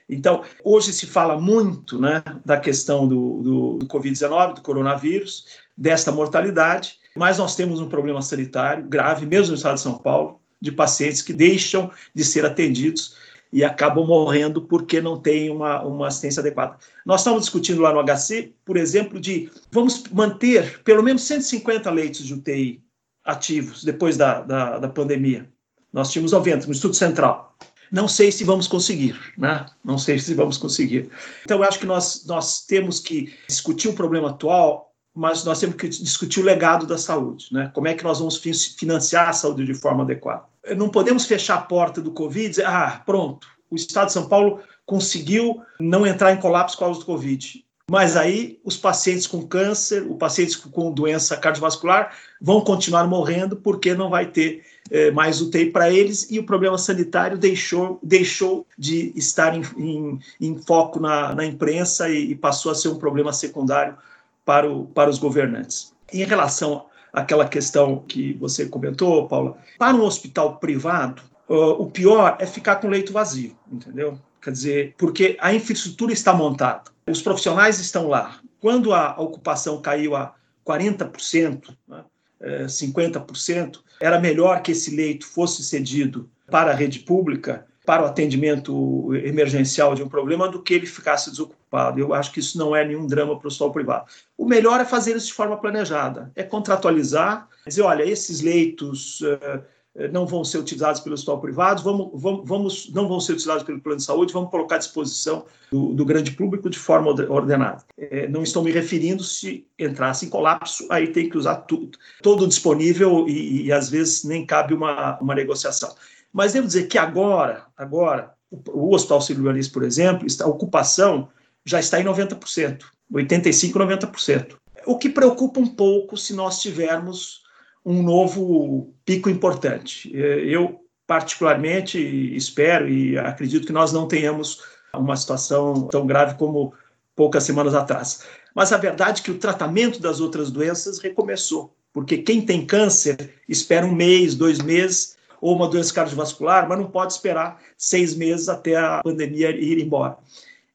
Então, 0.09 0.43
hoje 0.63 0.91
se 0.91 1.05
fala 1.05 1.39
muito 1.39 2.01
né, 2.01 2.23
da 2.43 2.57
questão 2.57 3.07
do, 3.07 3.41
do, 3.43 3.77
do 3.77 3.85
Covid-19, 3.85 4.55
do 4.55 4.61
coronavírus, 4.61 5.45
desta 5.77 6.11
mortalidade, 6.11 6.95
mas 7.15 7.37
nós 7.37 7.55
temos 7.55 7.79
um 7.79 7.87
problema 7.87 8.21
sanitário 8.21 8.85
grave, 8.85 9.25
mesmo 9.25 9.51
no 9.51 9.57
estado 9.57 9.75
de 9.75 9.81
São 9.81 9.97
Paulo, 9.97 10.39
de 10.59 10.71
pacientes 10.71 11.21
que 11.21 11.31
deixam 11.31 11.91
de 12.13 12.23
ser 12.23 12.45
atendidos 12.45 13.15
e 13.51 13.63
acabam 13.63 14.05
morrendo 14.05 14.61
porque 14.63 15.01
não 15.01 15.19
tem 15.19 15.49
uma, 15.49 15.81
uma 15.83 16.07
assistência 16.07 16.41
adequada. 16.41 16.77
Nós 17.05 17.21
estamos 17.21 17.41
discutindo 17.41 17.81
lá 17.81 17.93
no 17.93 18.03
HC, 18.03 18.53
por 18.65 18.77
exemplo, 18.77 19.19
de 19.19 19.49
vamos 19.71 20.03
manter 20.11 20.81
pelo 20.83 21.01
menos 21.01 21.23
150 21.23 21.89
leitos 21.91 22.25
de 22.25 22.33
UTI 22.33 22.83
ativos 23.23 23.83
depois 23.83 24.17
da, 24.17 24.41
da, 24.41 24.79
da 24.79 24.87
pandemia. 24.87 25.49
Nós 25.91 26.11
tínhamos 26.11 26.31
90 26.31 26.65
no 26.65 26.71
Instituto 26.71 26.95
Central. 26.95 27.55
Não 27.91 28.07
sei 28.07 28.31
se 28.31 28.43
vamos 28.43 28.67
conseguir, 28.67 29.19
né? 29.37 29.65
Não 29.83 29.97
sei 29.97 30.19
se 30.19 30.33
vamos 30.33 30.57
conseguir. 30.57 31.09
Então, 31.43 31.57
eu 31.57 31.63
acho 31.63 31.79
que 31.79 31.85
nós, 31.85 32.25
nós 32.25 32.65
temos 32.65 32.99
que 32.99 33.33
discutir 33.47 33.87
o 33.87 33.93
problema 33.93 34.29
atual 34.29 34.89
mas 35.19 35.43
nós 35.43 35.59
temos 35.59 35.75
que 35.75 35.89
discutir 35.89 36.39
o 36.39 36.43
legado 36.43 36.85
da 36.85 36.97
saúde, 36.97 37.47
né? 37.51 37.69
Como 37.73 37.87
é 37.87 37.93
que 37.93 38.05
nós 38.05 38.19
vamos 38.19 38.37
financiar 38.77 39.27
a 39.27 39.33
saúde 39.33 39.65
de 39.65 39.73
forma 39.73 40.03
adequada? 40.03 40.43
Não 40.77 40.87
podemos 40.87 41.25
fechar 41.25 41.55
a 41.55 41.61
porta 41.61 42.01
do 42.01 42.11
Covid 42.11 42.45
e 42.45 42.49
dizer, 42.49 42.65
ah, 42.65 43.01
pronto, 43.05 43.47
o 43.69 43.75
Estado 43.75 44.07
de 44.07 44.13
São 44.13 44.29
Paulo 44.29 44.61
conseguiu 44.85 45.61
não 45.79 46.05
entrar 46.05 46.31
em 46.31 46.37
colapso 46.37 46.77
por 46.77 46.85
causa 46.85 46.99
do 46.99 47.05
Covid. 47.05 47.65
Mas 47.89 48.15
aí 48.15 48.59
os 48.63 48.77
pacientes 48.77 49.25
com 49.25 49.45
câncer, 49.45 50.03
os 50.09 50.17
pacientes 50.17 50.55
com 50.55 50.91
doença 50.91 51.35
cardiovascular 51.35 52.15
vão 52.39 52.61
continuar 52.61 53.05
morrendo 53.07 53.55
porque 53.55 53.95
não 53.95 54.09
vai 54.09 54.27
ter 54.27 54.63
eh, 54.91 55.11
mais 55.11 55.41
UTI 55.41 55.71
para 55.71 55.89
eles 55.91 56.29
e 56.29 56.39
o 56.39 56.43
problema 56.43 56.77
sanitário 56.77 57.37
deixou, 57.37 57.99
deixou 58.01 58.65
de 58.77 59.11
estar 59.15 59.55
em, 59.55 59.63
em, 59.77 60.19
em 60.39 60.57
foco 60.57 60.99
na, 60.99 61.33
na 61.35 61.45
imprensa 61.45 62.09
e, 62.09 62.31
e 62.31 62.35
passou 62.35 62.71
a 62.71 62.75
ser 62.75 62.89
um 62.89 62.97
problema 62.97 63.31
secundário 63.31 63.95
para, 64.43 64.69
o, 64.69 64.85
para 64.87 65.09
os 65.09 65.19
governantes. 65.19 65.93
Em 66.11 66.23
relação 66.23 66.85
àquela 67.13 67.47
questão 67.47 68.03
que 68.07 68.33
você 68.33 68.65
comentou, 68.65 69.27
Paula, 69.27 69.57
para 69.77 69.95
um 69.95 70.03
hospital 70.03 70.57
privado, 70.57 71.21
uh, 71.47 71.81
o 71.81 71.89
pior 71.91 72.37
é 72.39 72.45
ficar 72.45 72.77
com 72.77 72.87
leito 72.87 73.13
vazio, 73.13 73.55
entendeu? 73.71 74.17
Quer 74.41 74.51
dizer, 74.51 74.95
porque 74.97 75.37
a 75.39 75.53
infraestrutura 75.53 76.13
está 76.13 76.33
montada, 76.33 76.89
os 77.07 77.21
profissionais 77.21 77.79
estão 77.79 78.07
lá. 78.07 78.39
Quando 78.59 78.93
a 78.93 79.19
ocupação 79.19 79.81
caiu 79.81 80.15
a 80.15 80.33
40%, 80.65 81.75
né, 81.87 82.03
50%, 82.41 83.77
é, 83.99 84.05
era 84.05 84.19
melhor 84.19 84.61
que 84.61 84.71
esse 84.71 84.95
leito 84.95 85.25
fosse 85.25 85.63
cedido 85.63 86.29
para 86.49 86.71
a 86.71 86.75
rede 86.75 86.99
pública 86.99 87.65
para 87.85 88.03
o 88.03 88.05
atendimento 88.05 89.15
emergencial 89.15 89.95
de 89.95 90.03
um 90.03 90.07
problema 90.07 90.47
do 90.47 90.61
que 90.61 90.75
ele 90.75 90.85
ficasse 90.85 91.31
desocupado. 91.31 91.99
Eu 91.99 92.13
acho 92.13 92.31
que 92.31 92.39
isso 92.39 92.55
não 92.55 92.75
é 92.75 92.85
nenhum 92.85 93.07
drama 93.07 93.39
para 93.39 93.47
o 93.47 93.51
sol 93.51 93.71
privado. 93.71 94.05
O 94.37 94.45
melhor 94.45 94.79
é 94.79 94.85
fazer 94.85 95.15
isso 95.15 95.25
de 95.25 95.33
forma 95.33 95.57
planejada, 95.57 96.31
é 96.35 96.43
contratualizar, 96.43 97.47
dizer, 97.65 97.81
olha, 97.81 98.03
esses 98.03 98.41
leitos 98.41 99.21
uh, 99.21 99.63
não 100.11 100.25
vão 100.25 100.43
ser 100.43 100.59
utilizados 100.59 101.01
pelo 101.01 101.15
hospital 101.15 101.41
privado, 101.41 101.83
vamos, 101.83 102.09
vamos, 102.13 102.47
vamos, 102.47 102.91
não 102.93 103.07
vão 103.07 103.19
ser 103.19 103.33
utilizados 103.33 103.63
pelo 103.63 103.81
plano 103.81 103.97
de 103.97 104.03
saúde, 104.03 104.31
vamos 104.31 104.51
colocar 104.51 104.75
à 104.75 104.77
disposição 104.77 105.45
do, 105.71 105.93
do 105.93 106.05
grande 106.05 106.31
público 106.31 106.69
de 106.69 106.77
forma 106.77 107.09
ordenada. 107.09 107.83
É, 107.97 108.27
não 108.27 108.43
estou 108.43 108.63
me 108.63 108.71
referindo 108.71 109.23
se 109.23 109.67
entrasse 109.77 110.25
em 110.25 110.29
colapso, 110.29 110.85
aí 110.89 111.07
tem 111.07 111.29
que 111.29 111.37
usar 111.37 111.55
tudo, 111.57 111.97
todo 112.21 112.47
disponível 112.47 113.27
e, 113.27 113.65
e 113.65 113.71
às 113.71 113.89
vezes 113.89 114.23
nem 114.23 114.45
cabe 114.45 114.73
uma, 114.73 115.19
uma 115.19 115.35
negociação. 115.35 115.93
Mas 116.31 116.53
devo 116.53 116.67
dizer 116.67 116.87
que 116.87 116.97
agora, 116.97 117.65
agora, 117.75 118.33
o 118.51 118.93
Hospital 118.93 119.21
Sírio-Libanês, 119.21 119.67
por 119.67 119.83
exemplo, 119.83 120.27
a 120.41 120.47
ocupação 120.47 121.29
já 121.65 121.79
está 121.79 121.99
em 121.99 122.05
90%, 122.05 122.83
85%, 123.11 123.73
90%. 123.73 124.55
O 124.85 124.97
que 124.97 125.09
preocupa 125.09 125.59
um 125.59 125.67
pouco 125.67 126.15
se 126.15 126.33
nós 126.33 126.61
tivermos 126.61 127.43
um 127.89 128.03
novo 128.03 128.93
pico 129.03 129.31
importante. 129.31 130.11
Eu, 130.13 130.79
particularmente, 131.07 131.97
espero 132.35 132.87
e 132.87 133.17
acredito 133.17 133.65
que 133.65 133.73
nós 133.73 133.91
não 133.91 134.07
tenhamos 134.07 134.61
uma 134.93 135.17
situação 135.17 135.87
tão 135.87 136.05
grave 136.05 136.35
como 136.35 136.71
poucas 137.15 137.43
semanas 137.43 137.73
atrás. 137.73 138.23
Mas 138.53 138.71
a 138.71 138.77
verdade 138.77 139.21
é 139.21 139.23
que 139.23 139.31
o 139.31 139.39
tratamento 139.39 139.99
das 139.99 140.19
outras 140.19 140.51
doenças 140.51 140.99
recomeçou, 140.99 141.73
porque 141.91 142.19
quem 142.19 142.45
tem 142.45 142.63
câncer 142.63 143.33
espera 143.49 143.87
um 143.87 143.95
mês, 143.95 144.35
dois 144.35 144.59
meses 144.59 145.17
ou 145.41 145.55
uma 145.55 145.67
doença 145.67 145.91
cardiovascular, 145.91 146.69
mas 146.69 146.77
não 146.77 146.91
pode 146.91 147.13
esperar 147.13 147.59
seis 147.75 148.13
meses 148.13 148.47
até 148.49 148.75
a 148.75 149.01
pandemia 149.03 149.49
ir 149.49 149.79
embora. 149.79 150.15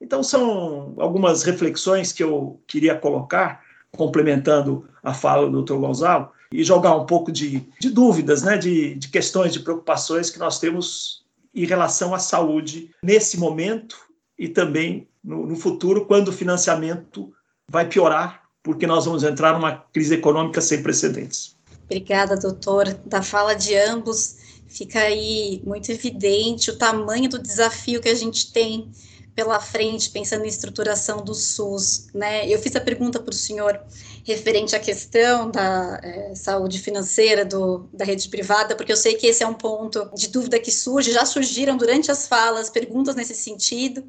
Então, 0.01 0.21
são 0.21 0.95
algumas 0.99 1.45
reflexões 1.45 2.13
que 2.13 2.25
eu 2.25 2.61
queria 2.67 2.97
colocar, 2.97 3.63
complementando 3.93 4.89
a 5.01 5.15
fala 5.15 5.49
do 5.49 5.63
Dr. 5.63 5.75
Gonzalo, 5.75 6.31
e 6.55 6.63
jogar 6.63 6.95
um 6.95 7.05
pouco 7.05 7.33
de, 7.33 7.67
de 7.81 7.91
dúvidas, 7.91 8.45
né, 8.45 8.57
de, 8.57 8.95
de 8.95 9.09
questões, 9.09 9.53
de 9.53 9.59
preocupações 9.59 10.31
que 10.31 10.39
nós 10.39 10.61
temos 10.61 11.25
em 11.53 11.67
relação 11.67 12.15
à 12.15 12.21
saúde 12.21 12.91
nesse 13.03 13.37
momento 13.37 13.97
e 14.39 14.49
também 14.49 15.09
no, 15.23 15.47
no 15.47 15.57
futuro, 15.57 16.07
quando 16.07 16.29
o 16.29 16.33
financiamento 16.33 17.33
vai 17.69 17.89
piorar, 17.89 18.45
porque 18.63 18.87
nós 18.87 19.05
vamos 19.05 19.25
entrar 19.25 19.53
numa 19.53 19.79
crise 19.93 20.15
econômica 20.15 20.61
sem 20.61 20.81
precedentes. 20.81 21.57
Obrigada, 21.87 22.37
doutor. 22.37 22.85
Da 23.05 23.21
fala 23.21 23.55
de 23.55 23.75
ambos, 23.75 24.37
fica 24.69 25.01
aí 25.01 25.61
muito 25.67 25.91
evidente 25.91 26.71
o 26.71 26.79
tamanho 26.79 27.29
do 27.29 27.43
desafio 27.43 28.01
que 28.01 28.09
a 28.09 28.15
gente 28.15 28.53
tem 28.53 28.93
pela 29.35 29.59
frente, 29.59 30.11
pensando 30.11 30.45
em 30.45 30.49
estruturação 30.49 31.25
do 31.25 31.35
SUS, 31.35 32.07
né? 32.15 32.49
Eu 32.49 32.61
fiz 32.61 32.77
a 32.77 32.81
pergunta 32.81 33.19
para 33.19 33.33
o 33.33 33.37
senhor 33.37 33.81
referente 34.25 34.75
à 34.75 34.81
questão 34.81 35.51
da 35.51 36.01
é, 36.03 36.35
saúde 36.35 36.81
financeira 36.81 37.45
do, 37.45 37.89
da 37.93 38.05
rede 38.05 38.29
privada, 38.29 38.75
porque 38.75 38.91
eu 38.91 38.97
sei 38.97 39.15
que 39.15 39.27
esse 39.27 39.43
é 39.43 39.47
um 39.47 39.55
ponto 39.55 40.11
de 40.15 40.29
dúvida 40.29 40.59
que 40.59 40.73
surge, 40.73 41.13
já 41.13 41.25
surgiram 41.25 41.77
durante 41.77 42.11
as 42.11 42.27
falas 42.27 42.71
perguntas 42.71 43.15
nesse 43.15 43.35
sentido, 43.35 44.03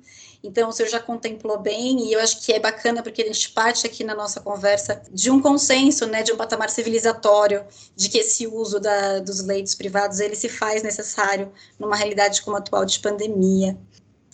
então, 0.46 0.70
o 0.70 0.72
senhor 0.72 0.90
já 0.90 1.00
contemplou 1.00 1.58
bem, 1.58 2.08
e 2.08 2.14
eu 2.14 2.20
acho 2.20 2.42
que 2.42 2.54
é 2.54 2.60
bacana 2.60 3.02
porque 3.02 3.24
a 3.24 3.26
gente 3.26 3.50
parte 3.50 3.88
aqui 3.88 4.04
na 4.04 4.14
nossa 4.14 4.40
conversa 4.40 5.02
de 5.12 5.32
um 5.32 5.42
consenso, 5.42 6.06
né, 6.06 6.22
de 6.22 6.32
um 6.32 6.38
patamar 6.38 6.70
civilizatório, 6.70 7.66
de 7.96 8.10
que 8.10 8.20
esse 8.20 8.46
uso 8.46 8.80
da, 8.80 9.20
dos 9.20 9.42
leitos 9.42 9.74
privados 9.74 10.20
ele 10.20 10.36
se 10.36 10.48
faz 10.48 10.84
necessário 10.84 11.52
numa 11.80 11.96
realidade 11.96 12.44
como 12.44 12.56
a 12.56 12.60
atual 12.60 12.86
de 12.86 13.00
pandemia. 13.00 13.76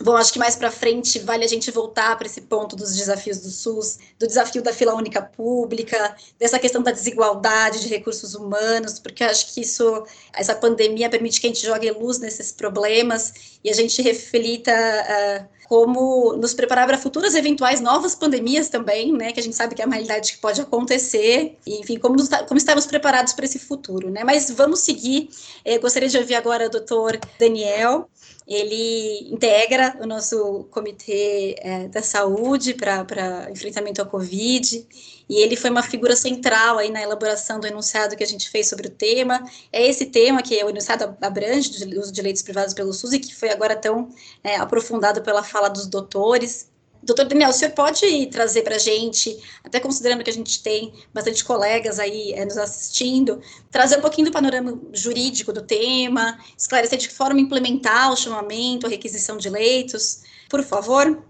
Bom, 0.04 0.16
acho 0.16 0.34
que 0.34 0.40
mais 0.40 0.56
para 0.56 0.72
frente 0.72 1.20
vale 1.20 1.44
a 1.44 1.48
gente 1.48 1.70
voltar 1.70 2.18
para 2.18 2.26
esse 2.26 2.42
ponto 2.42 2.76
dos 2.76 2.96
desafios 2.96 3.40
do 3.40 3.50
SUS, 3.50 4.00
do 4.18 4.26
desafio 4.26 4.62
da 4.62 4.74
fila 4.74 4.96
única 4.96 5.22
pública, 5.22 6.16
dessa 6.40 6.58
questão 6.58 6.82
da 6.82 6.92
desigualdade 6.92 7.82
de 7.82 7.88
recursos 7.88 8.34
humanos, 8.34 9.00
porque 9.00 9.24
acho 9.24 9.54
que 9.54 9.62
isso, 9.62 10.04
essa 10.34 10.56
pandemia 10.56 11.10
permite 11.10 11.40
que 11.40 11.48
a 11.48 11.50
gente 11.50 11.66
jogue 11.66 11.92
luz 11.92 12.20
nesses 12.20 12.52
problemas 12.52 13.60
e 13.64 13.70
a 13.70 13.74
gente 13.74 14.02
reflita 14.02 14.72
uh, 14.72 15.62
como 15.72 16.34
nos 16.36 16.54
preparar 16.54 16.86
para 16.86 16.98
futuras 16.98 17.34
eventuais 17.34 17.80
novas 17.80 18.14
pandemias 18.14 18.68
também, 18.68 19.14
né, 19.14 19.32
que 19.32 19.40
a 19.40 19.44
gente 19.44 19.56
sabe 19.56 19.74
que 19.74 19.82
é 19.82 19.86
uma 19.86 19.96
realidade 19.96 20.34
que 20.34 20.40
pode 20.40 20.60
acontecer, 20.60 21.58
e, 21.66 21.80
enfim, 21.80 21.98
como, 21.98 22.18
como 22.46 22.58
estamos 22.58 22.86
preparados 22.86 23.32
para 23.32 23.46
esse 23.46 23.58
futuro, 23.58 24.10
né, 24.10 24.22
mas 24.26 24.52
vamos 24.52 24.82
seguir, 24.82 25.30
eu 25.64 25.80
gostaria 25.80 26.10
de 26.10 26.18
ouvir 26.18 26.36
agora 26.36 26.66
o 26.66 26.70
doutor 26.70 27.18
Daniel, 27.40 28.10
ele 28.48 29.30
integra 29.32 29.98
o 30.02 30.06
nosso 30.06 30.66
comitê 30.72 31.56
é, 31.60 31.88
da 31.88 32.02
saúde 32.02 32.74
para 32.74 33.50
enfrentamento 33.52 34.02
ao 34.02 34.08
Covid, 34.08 34.86
e 35.30 35.38
ele 35.38 35.56
foi 35.56 35.70
uma 35.70 35.82
figura 35.82 36.16
central 36.16 36.78
aí 36.78 36.90
na 36.90 37.02
elaboração 37.02 37.60
do 37.60 37.68
enunciado 37.68 38.18
que 38.18 38.24
a 38.24 38.28
gente 38.28 38.50
fez 38.50 38.68
sobre 38.68 38.88
o 38.88 38.90
tema. 38.90 39.42
É 39.72 39.88
esse 39.88 40.08
tema 40.08 40.42
que 40.42 40.60
é 40.60 40.66
o 40.66 40.70
enunciado 40.70 41.16
abrange 41.22 41.86
do 41.86 42.00
uso 42.02 42.12
de 42.12 42.22
leitos 42.22 42.42
privados 42.42 42.74
pelo 42.74 42.92
SUS 42.92 43.14
e 43.14 43.20
que 43.20 43.34
foi 43.34 43.50
agora 43.50 43.76
tão 43.76 44.10
é, 44.44 44.58
aprofundado 44.58 45.22
pela 45.22 45.42
fala 45.42 45.70
dos 45.70 45.88
doutores. 45.88 46.71
Doutor 47.04 47.26
Daniel, 47.26 47.50
o 47.50 47.54
senhor 47.54 47.72
pode 47.74 48.28
trazer 48.28 48.62
para 48.62 48.76
a 48.76 48.80
gente, 48.80 49.36
até 49.64 49.80
considerando 49.80 50.24
que 50.24 50.30
a 50.30 50.34
gente 50.34 50.62
tem 50.62 50.94
bastante 51.12 51.44
colegas 51.44 52.00
aí 52.00 52.34
é, 52.34 52.46
nos 52.46 52.58
assistindo, 52.58 53.42
trazer 53.72 53.98
um 53.98 54.02
pouquinho 54.02 54.28
do 54.28 54.34
panorama 54.34 54.80
jurídico 54.94 55.52
do 55.52 55.64
tema, 55.64 56.38
esclarecer 56.56 57.00
de 57.00 57.08
que 57.08 57.14
forma 57.16 57.40
implementar 57.40 58.12
o 58.12 58.16
chamamento, 58.16 58.86
a 58.86 58.90
requisição 58.90 59.38
de 59.38 59.50
leitos, 59.50 60.24
por 60.48 60.64
favor? 60.64 61.24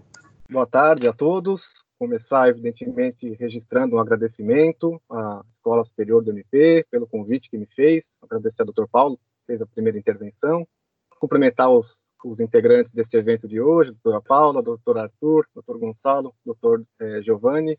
Boa 0.50 0.66
tarde 0.66 1.08
a 1.08 1.12
todos. 1.12 1.62
Começar, 1.98 2.48
evidentemente, 2.48 3.32
registrando 3.34 3.96
um 3.96 3.98
agradecimento 3.98 5.00
à 5.08 5.42
Escola 5.56 5.84
Superior 5.84 6.22
do 6.22 6.32
MP 6.32 6.84
pelo 6.90 7.06
convite 7.06 7.48
que 7.48 7.56
me 7.56 7.66
fez, 7.74 8.02
agradecer 8.20 8.60
ao 8.60 8.66
doutor 8.66 8.88
Paulo, 8.88 9.16
que 9.16 9.46
fez 9.46 9.62
a 9.62 9.66
primeira 9.66 9.96
intervenção, 9.96 10.66
cumprimentar 11.18 11.70
os 11.70 11.86
os 12.24 12.40
integrantes 12.40 12.92
deste 12.92 13.16
evento 13.16 13.48
de 13.48 13.60
hoje, 13.60 13.92
doutora 13.92 14.20
Paula, 14.20 14.60
a 14.60 14.62
doutora 14.62 15.02
Arthur, 15.02 15.46
doutor 15.54 15.78
Gonçalo, 15.78 16.34
doutor 16.44 16.84
eh, 17.00 17.22
Giovanni. 17.22 17.78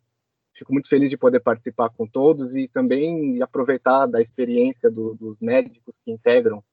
Fico 0.54 0.72
muito 0.72 0.88
feliz 0.88 1.10
de 1.10 1.18
poder 1.18 1.40
participar 1.40 1.90
com 1.90 2.08
todos 2.08 2.56
e 2.56 2.68
também 2.68 3.42
aproveitar 3.42 4.06
da 4.06 4.22
experiência 4.22 4.90
do, 4.90 5.16
dos 5.16 5.38
médicos 5.40 5.96
que 6.06 6.12
integram 6.12 6.64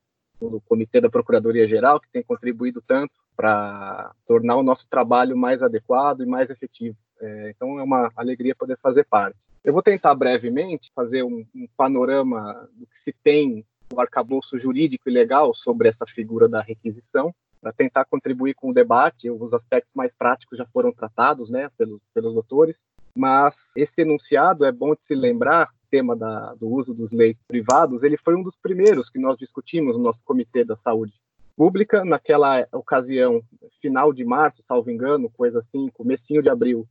o 0.41 0.61
Comitê 0.61 1.01
da 1.01 1.11
Procuradoria 1.11 1.69
Geral, 1.69 2.01
que 2.01 2.11
tem 2.11 2.23
contribuído 2.23 2.83
tanto 2.87 3.13
para 3.37 4.15
tornar 4.27 4.57
o 4.57 4.63
nosso 4.63 4.87
trabalho 4.89 5.37
mais 5.37 5.63
adequado 5.63 6.23
e 6.23 6.27
mais 6.27 6.49
efetivo. 6.49 6.97
É, 7.21 7.51
então 7.51 7.79
é 7.79 7.83
uma 7.83 8.11
alegria 8.17 8.55
poder 8.55 8.79
fazer 8.79 9.05
parte. 9.05 9.37
Eu 9.63 9.73
vou 9.73 9.83
tentar 9.83 10.15
brevemente 10.15 10.91
fazer 10.95 11.23
um, 11.23 11.45
um 11.55 11.69
panorama 11.77 12.69
do 12.73 12.87
que 12.87 13.03
se 13.05 13.13
tem 13.23 13.65
no 13.93 14.01
arcabouço 14.01 14.59
jurídico 14.59 15.09
e 15.09 15.13
legal 15.13 15.55
sobre 15.55 15.89
essa 15.89 16.07
figura 16.07 16.49
da 16.49 16.63
requisição 16.63 17.35
para 17.61 17.73
tentar 17.73 18.05
contribuir 18.05 18.55
com 18.55 18.71
o 18.71 18.75
debate. 18.75 19.31
Os 19.31 19.53
aspectos 19.53 19.93
mais 19.95 20.13
práticos 20.17 20.59
já 20.59 20.67
foram 20.67 20.93
tratados, 20.93 21.51
né, 21.51 21.71
pelos, 21.77 22.01
pelos 22.15 22.35
doutores, 22.35 22.77
mas 23.15 23.55
esse 23.77 23.93
enunciado 23.99 24.65
é 24.65 24.73
bom 24.73 24.95
de 24.95 25.01
se 25.07 25.15
lembrar. 25.15 25.69
Tema 25.91 26.15
da, 26.15 26.55
do 26.55 26.69
uso 26.69 26.95
dos 26.95 27.11
leitos 27.11 27.43
privados, 27.49 28.05
ele 28.05 28.17
foi 28.19 28.37
um 28.37 28.45
dos 28.45 28.55
primeiros 28.63 29.11
que 29.11 29.19
nós 29.19 29.37
discutimos 29.37 29.97
no 29.97 30.05
nosso 30.05 30.21
Comitê 30.25 30.63
da 30.63 30.77
Saúde 30.77 31.13
Pública, 31.57 32.05
naquela 32.05 32.65
ocasião, 32.73 33.43
final 33.83 34.13
de 34.13 34.25
março, 34.25 34.63
salvo 34.69 34.89
engano, 34.89 35.29
coisa 35.31 35.59
assim, 35.59 35.89
comecinho 35.89 36.43
de 36.43 36.49
abril, 36.49 36.87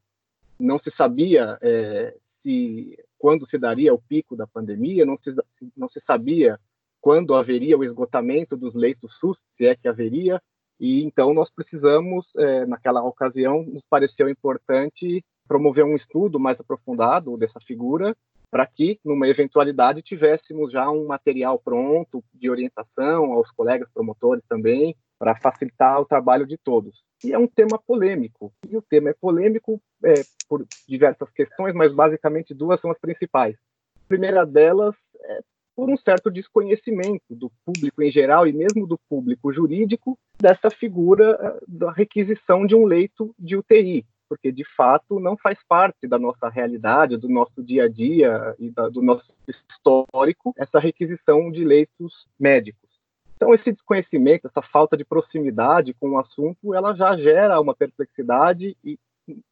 não 0.59 0.77
se 0.79 0.91
sabia 0.91 1.57
é, 1.61 2.13
se 2.43 2.97
quando 3.17 3.49
se 3.49 3.57
daria 3.57 3.93
o 3.93 4.01
pico 4.01 4.35
da 4.35 4.45
pandemia, 4.45 5.05
não 5.05 5.17
se, 5.17 5.33
não 5.75 5.89
se 5.89 6.01
sabia 6.05 6.59
quando 7.01 7.33
haveria 7.33 7.77
o 7.77 7.83
esgotamento 7.83 8.57
dos 8.57 8.73
leitos 8.75 9.17
SUS, 9.19 9.37
se 9.57 9.65
é 9.65 9.75
que 9.75 9.87
haveria, 9.87 10.41
e 10.79 11.03
então 11.03 11.33
nós 11.33 11.49
precisamos, 11.49 12.25
é, 12.37 12.65
naquela 12.65 13.03
ocasião, 13.03 13.63
nos 13.63 13.83
pareceu 13.89 14.29
importante 14.29 15.23
promover 15.47 15.83
um 15.83 15.95
estudo 15.95 16.39
mais 16.39 16.59
aprofundado 16.59 17.35
dessa 17.35 17.59
figura, 17.59 18.15
para 18.51 18.65
que, 18.65 18.99
numa 19.03 19.27
eventualidade, 19.27 20.01
tivéssemos 20.01 20.71
já 20.71 20.89
um 20.89 21.05
material 21.05 21.59
pronto 21.59 22.23
de 22.33 22.49
orientação 22.49 23.33
aos 23.33 23.49
colegas 23.51 23.89
promotores 23.93 24.43
também, 24.47 24.95
para 25.19 25.35
facilitar 25.35 25.99
o 25.99 26.05
trabalho 26.05 26.47
de 26.47 26.57
todos. 26.57 27.03
E 27.23 27.33
é 27.33 27.37
um 27.37 27.47
tema 27.47 27.77
polêmico. 27.85 28.53
E 28.67 28.77
o 28.77 28.81
tema 28.81 29.09
é 29.09 29.13
polêmico 29.13 29.81
é, 30.03 30.13
por 30.47 30.65
diversas 30.87 31.29
questões, 31.31 31.73
mas 31.73 31.93
basicamente 31.93 32.53
duas 32.53 32.79
são 32.79 32.89
as 32.89 32.97
principais. 32.97 33.55
A 33.55 34.07
primeira 34.07 34.45
delas 34.45 34.95
é 35.21 35.39
por 35.79 35.89
um 35.89 35.95
certo 35.95 36.29
desconhecimento 36.29 37.23
do 37.29 37.49
público 37.65 38.03
em 38.03 38.11
geral 38.11 38.45
e 38.45 38.51
mesmo 38.51 38.85
do 38.85 38.99
público 39.09 39.53
jurídico 39.53 40.19
dessa 40.37 40.69
figura 40.69 41.39
eh, 41.41 41.63
da 41.65 41.89
requisição 41.89 42.67
de 42.67 42.75
um 42.75 42.83
leito 42.83 43.33
de 43.39 43.55
UTI, 43.55 44.05
porque 44.27 44.51
de 44.51 44.65
fato 44.75 45.21
não 45.21 45.37
faz 45.37 45.57
parte 45.69 46.05
da 46.05 46.19
nossa 46.19 46.49
realidade, 46.49 47.15
do 47.15 47.29
nosso 47.29 47.63
dia 47.63 47.85
a 47.85 47.87
dia 47.87 48.53
e 48.59 48.69
da, 48.69 48.89
do 48.89 49.01
nosso 49.01 49.31
histórico 49.47 50.53
essa 50.57 50.79
requisição 50.79 51.49
de 51.49 51.63
leitos 51.63 52.27
médicos. 52.37 52.89
Então 53.37 53.53
esse 53.53 53.71
desconhecimento, 53.71 54.47
essa 54.47 54.61
falta 54.61 54.97
de 54.97 55.05
proximidade 55.05 55.93
com 55.93 56.09
o 56.09 56.19
assunto, 56.19 56.75
ela 56.75 56.93
já 56.93 57.15
gera 57.15 57.61
uma 57.61 57.73
perplexidade 57.73 58.75
e, 58.83 58.99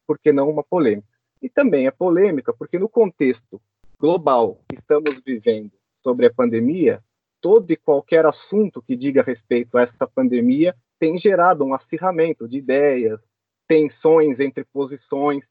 por 0.06 0.18
que 0.18 0.30
não, 0.30 0.50
uma 0.50 0.62
polêmica. 0.62 1.08
E 1.40 1.48
também 1.48 1.86
é 1.86 1.90
polêmica 1.90 2.52
porque 2.52 2.78
no 2.78 2.86
contexto 2.86 3.58
global 3.98 4.60
que 4.68 4.76
estamos 4.76 5.18
vivendo, 5.24 5.72
sobre 6.08 6.24
a 6.24 6.32
pandemia, 6.32 7.02
todo 7.38 7.70
e 7.70 7.76
qualquer 7.76 8.24
assunto 8.24 8.80
que 8.80 8.96
diga 8.96 9.22
respeito 9.22 9.76
a 9.76 9.82
essa 9.82 10.06
pandemia 10.06 10.74
tem 10.98 11.18
gerado 11.18 11.62
um 11.62 11.74
acirramento 11.74 12.48
de 12.48 12.56
ideias, 12.56 13.20
tensões 13.68 14.40
entre 14.40 14.64
posições. 14.64 15.44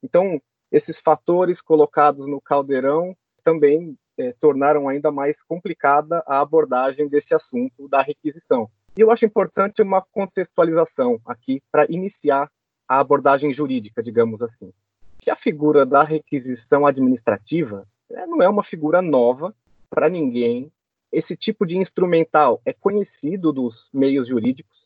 Então, 0.00 0.40
esses 0.70 0.96
fatores 1.00 1.60
colocados 1.60 2.28
no 2.28 2.40
caldeirão 2.40 3.16
também 3.42 3.98
é, 4.16 4.32
tornaram 4.40 4.88
ainda 4.88 5.10
mais 5.10 5.36
complicada 5.48 6.22
a 6.28 6.40
abordagem 6.40 7.08
desse 7.08 7.34
assunto 7.34 7.88
da 7.88 8.00
requisição. 8.00 8.70
E 8.96 9.00
eu 9.00 9.10
acho 9.10 9.24
importante 9.24 9.82
uma 9.82 10.00
contextualização 10.00 11.20
aqui 11.26 11.60
para 11.72 11.86
iniciar 11.90 12.48
a 12.88 13.00
abordagem 13.00 13.52
jurídica, 13.52 14.00
digamos 14.00 14.40
assim. 14.40 14.72
Que 15.18 15.28
a 15.28 15.36
figura 15.36 15.84
da 15.84 16.04
requisição 16.04 16.86
administrativa 16.86 17.84
é, 18.12 18.26
não 18.28 18.40
é 18.40 18.48
uma 18.48 18.62
figura 18.62 19.02
nova, 19.02 19.52
para 19.88 20.08
ninguém. 20.08 20.70
Esse 21.12 21.36
tipo 21.36 21.64
de 21.64 21.76
instrumental 21.76 22.60
é 22.64 22.72
conhecido 22.72 23.52
dos 23.52 23.88
meios 23.92 24.28
jurídicos 24.28 24.76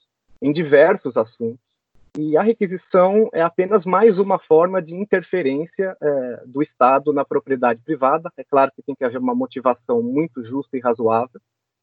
em 0.43 0.53
diversos 0.53 1.17
assuntos. 1.17 1.69
E 2.17 2.37
a 2.37 2.43
requisição 2.43 3.29
é 3.33 3.43
apenas 3.43 3.85
mais 3.85 4.19
uma 4.19 4.39
forma 4.39 4.83
de 4.83 4.95
interferência 4.95 5.97
é, 6.01 6.43
do 6.47 6.63
Estado 6.63 7.13
na 7.13 7.25
propriedade 7.25 7.81
privada. 7.83 8.31
É 8.37 8.45
claro 8.45 8.73
que 8.75 8.83
tem 8.83 8.95
que 8.95 9.05
haver 9.05 9.19
uma 9.19 9.35
motivação 9.35 10.03
muito 10.03 10.45
justa 10.45 10.77
e 10.77 10.81
razoável, 10.81 11.41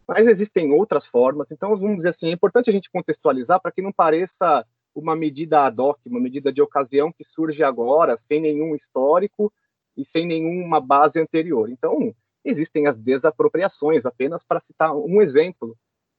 mas 0.08 0.28
existem 0.28 0.74
outras 0.74 1.06
formas. 1.08 1.48
Então, 1.52 1.78
vamos 1.78 1.98
dizer 1.98 2.10
assim, 2.10 2.28
é 2.28 2.32
importante 2.32 2.70
a 2.70 2.74
gente 2.74 2.92
contextualizar 2.92 3.62
para 3.62 3.72
que 3.72 3.82
não 3.82 3.92
pareça 3.92 4.66
uma 4.94 5.16
medida 5.16 5.66
ad 5.66 5.82
hoc, 5.82 6.00
uma 6.06 6.20
medida 6.20 6.52
de 6.52 6.62
ocasião 6.62 7.12
que 7.12 7.26
surge 7.26 7.64
agora, 7.64 8.20
sem 8.28 8.42
nenhum 8.42 8.76
histórico 8.76 9.52
e 9.98 10.06
sem 10.12 10.26
nenhuma 10.26 10.80
base 10.80 11.20
anterior. 11.20 11.70
Então, 11.70 12.14
existem 12.46 12.88
as 12.88 12.98
desapropriações, 12.98 14.06
apenas 14.06 14.42
para 14.48 14.62
citar 14.62 14.96
um 14.96 15.22
exemplo 15.22 15.76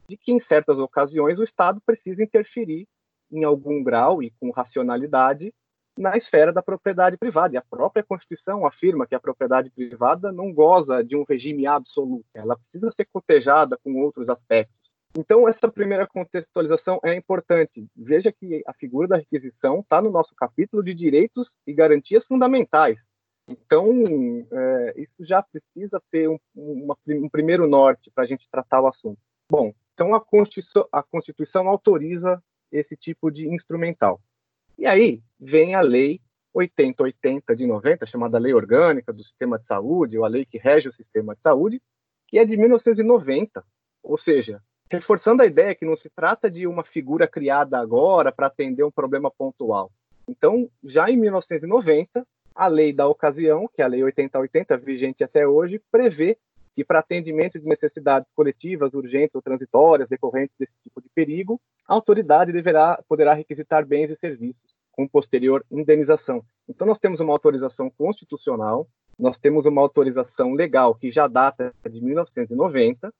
de 0.08 0.16
que, 0.16 0.32
em 0.32 0.40
certas 0.42 0.78
ocasiões, 0.78 1.38
o 1.38 1.44
Estado 1.44 1.80
precisa 1.84 2.22
interferir 2.22 2.86
em 3.30 3.44
algum 3.44 3.82
grau 3.82 4.22
e 4.22 4.30
com 4.38 4.50
racionalidade 4.50 5.52
na 5.98 6.16
esfera 6.16 6.52
da 6.52 6.62
propriedade 6.62 7.16
privada. 7.16 7.54
E 7.54 7.56
a 7.56 7.62
própria 7.62 8.04
Constituição 8.04 8.66
afirma 8.66 9.06
que 9.06 9.14
a 9.14 9.20
propriedade 9.20 9.70
privada 9.70 10.30
não 10.30 10.52
goza 10.52 11.02
de 11.02 11.16
um 11.16 11.24
regime 11.24 11.66
absoluto, 11.66 12.26
ela 12.34 12.56
precisa 12.56 12.92
ser 12.94 13.06
cotejada 13.12 13.78
com 13.82 13.94
outros 13.96 14.28
aspectos. 14.28 14.76
Então, 15.18 15.48
essa 15.48 15.66
primeira 15.66 16.06
contextualização 16.06 17.00
é 17.02 17.14
importante. 17.14 17.86
Veja 17.96 18.30
que 18.30 18.62
a 18.66 18.74
figura 18.74 19.08
da 19.08 19.16
requisição 19.16 19.80
está 19.80 20.02
no 20.02 20.10
nosso 20.10 20.34
capítulo 20.34 20.84
de 20.84 20.92
direitos 20.92 21.48
e 21.66 21.72
garantias 21.72 22.22
fundamentais. 22.26 22.98
Então, 23.48 23.88
é, 24.50 24.94
isso 24.96 25.24
já 25.24 25.42
precisa 25.42 26.02
ter 26.10 26.28
um, 26.28 26.38
uma, 26.54 26.96
um 27.08 27.28
primeiro 27.28 27.68
norte 27.68 28.10
para 28.14 28.24
a 28.24 28.26
gente 28.26 28.48
tratar 28.50 28.80
o 28.80 28.88
assunto. 28.88 29.18
Bom, 29.48 29.72
então 29.94 30.14
a 30.14 30.20
Constituição, 30.20 30.88
a 30.90 31.02
Constituição 31.02 31.68
autoriza 31.68 32.42
esse 32.72 32.96
tipo 32.96 33.30
de 33.30 33.48
instrumental. 33.48 34.20
E 34.76 34.84
aí 34.84 35.22
vem 35.38 35.74
a 35.74 35.80
Lei 35.80 36.20
8080 36.56 37.54
de 37.54 37.66
90, 37.66 38.06
chamada 38.06 38.38
Lei 38.38 38.54
Orgânica 38.54 39.12
do 39.12 39.22
Sistema 39.22 39.58
de 39.58 39.66
Saúde, 39.66 40.18
ou 40.18 40.24
a 40.24 40.28
lei 40.28 40.44
que 40.46 40.56
rege 40.56 40.88
o 40.88 40.94
sistema 40.94 41.34
de 41.34 41.42
saúde, 41.42 41.82
que 42.26 42.38
é 42.38 42.44
de 42.44 42.56
1990. 42.56 43.62
Ou 44.02 44.18
seja, 44.18 44.62
reforçando 44.90 45.42
a 45.42 45.46
ideia 45.46 45.74
que 45.74 45.84
não 45.84 45.96
se 45.96 46.08
trata 46.08 46.50
de 46.50 46.66
uma 46.66 46.82
figura 46.82 47.28
criada 47.28 47.78
agora 47.78 48.32
para 48.32 48.46
atender 48.46 48.84
um 48.84 48.90
problema 48.90 49.30
pontual. 49.30 49.90
Então, 50.26 50.68
já 50.82 51.10
em 51.10 51.16
1990, 51.16 52.26
a 52.56 52.66
lei 52.66 52.92
da 52.92 53.06
ocasião, 53.06 53.68
que 53.72 53.82
é 53.82 53.84
a 53.84 53.88
Lei 53.88 54.02
8080, 54.02 54.76
vigente 54.78 55.22
até 55.22 55.46
hoje, 55.46 55.80
prevê 55.90 56.38
que 56.74 56.84
para 56.84 56.98
atendimento 56.98 57.58
de 57.58 57.66
necessidades 57.66 58.28
coletivas, 58.34 58.92
urgentes 58.92 59.34
ou 59.34 59.42
transitórias 59.42 60.08
decorrentes 60.08 60.54
desse 60.58 60.72
tipo 60.82 61.00
de 61.00 61.08
perigo, 61.14 61.60
a 61.86 61.94
autoridade 61.94 62.52
deverá 62.52 63.02
poderá 63.08 63.32
requisitar 63.32 63.86
bens 63.86 64.10
e 64.10 64.16
serviços 64.16 64.76
com 64.92 65.06
posterior 65.08 65.64
indenização. 65.70 66.42
Então 66.68 66.86
nós 66.86 66.98
temos 66.98 67.20
uma 67.20 67.32
autorização 67.32 67.90
constitucional, 67.90 68.86
nós 69.18 69.38
temos 69.38 69.64
uma 69.64 69.80
autorização 69.80 70.52
legal 70.52 70.94
que 70.94 71.10
já 71.10 71.26
data 71.26 71.72
de 71.88 72.00
1990 72.02 73.12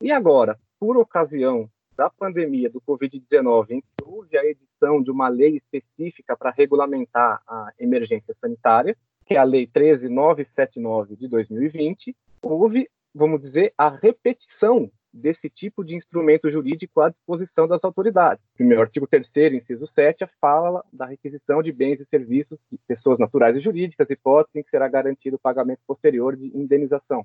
e 0.00 0.10
agora, 0.10 0.58
por 0.78 0.96
ocasião 0.96 1.68
da 1.96 2.10
pandemia 2.10 2.70
do 2.70 2.80
Covid-19, 2.80 3.70
em 3.70 3.80
que 3.80 4.04
houve 4.04 4.36
a 4.36 4.44
edição 4.44 5.02
de 5.02 5.10
uma 5.10 5.28
lei 5.28 5.56
específica 5.56 6.36
para 6.36 6.50
regulamentar 6.50 7.42
a 7.46 7.72
emergência 7.78 8.34
sanitária, 8.40 8.96
que 9.26 9.34
é 9.34 9.38
a 9.38 9.44
Lei 9.44 9.66
13979 9.66 11.16
de 11.16 11.28
2020, 11.28 12.14
houve 12.42 12.88
vamos 13.14 13.40
dizer, 13.40 13.72
a 13.78 13.88
repetição 13.88 14.90
desse 15.12 15.48
tipo 15.48 15.84
de 15.84 15.94
instrumento 15.94 16.50
jurídico 16.50 17.00
à 17.00 17.08
disposição 17.08 17.68
das 17.68 17.84
autoridades. 17.84 18.44
Primeiro 18.56 18.82
artigo 18.82 19.06
3 19.06 19.54
inciso 19.54 19.86
7, 19.94 20.26
fala 20.40 20.84
da 20.92 21.06
requisição 21.06 21.62
de 21.62 21.70
bens 21.70 22.00
e 22.00 22.06
serviços 22.06 22.58
de 22.70 22.76
pessoas 22.88 23.20
naturais 23.20 23.56
e 23.56 23.60
jurídicas, 23.60 24.10
hipótese 24.10 24.58
em 24.58 24.62
que 24.64 24.70
será 24.70 24.88
garantido 24.88 25.36
o 25.36 25.38
pagamento 25.38 25.80
posterior 25.86 26.34
de 26.34 26.46
indenização. 26.46 27.24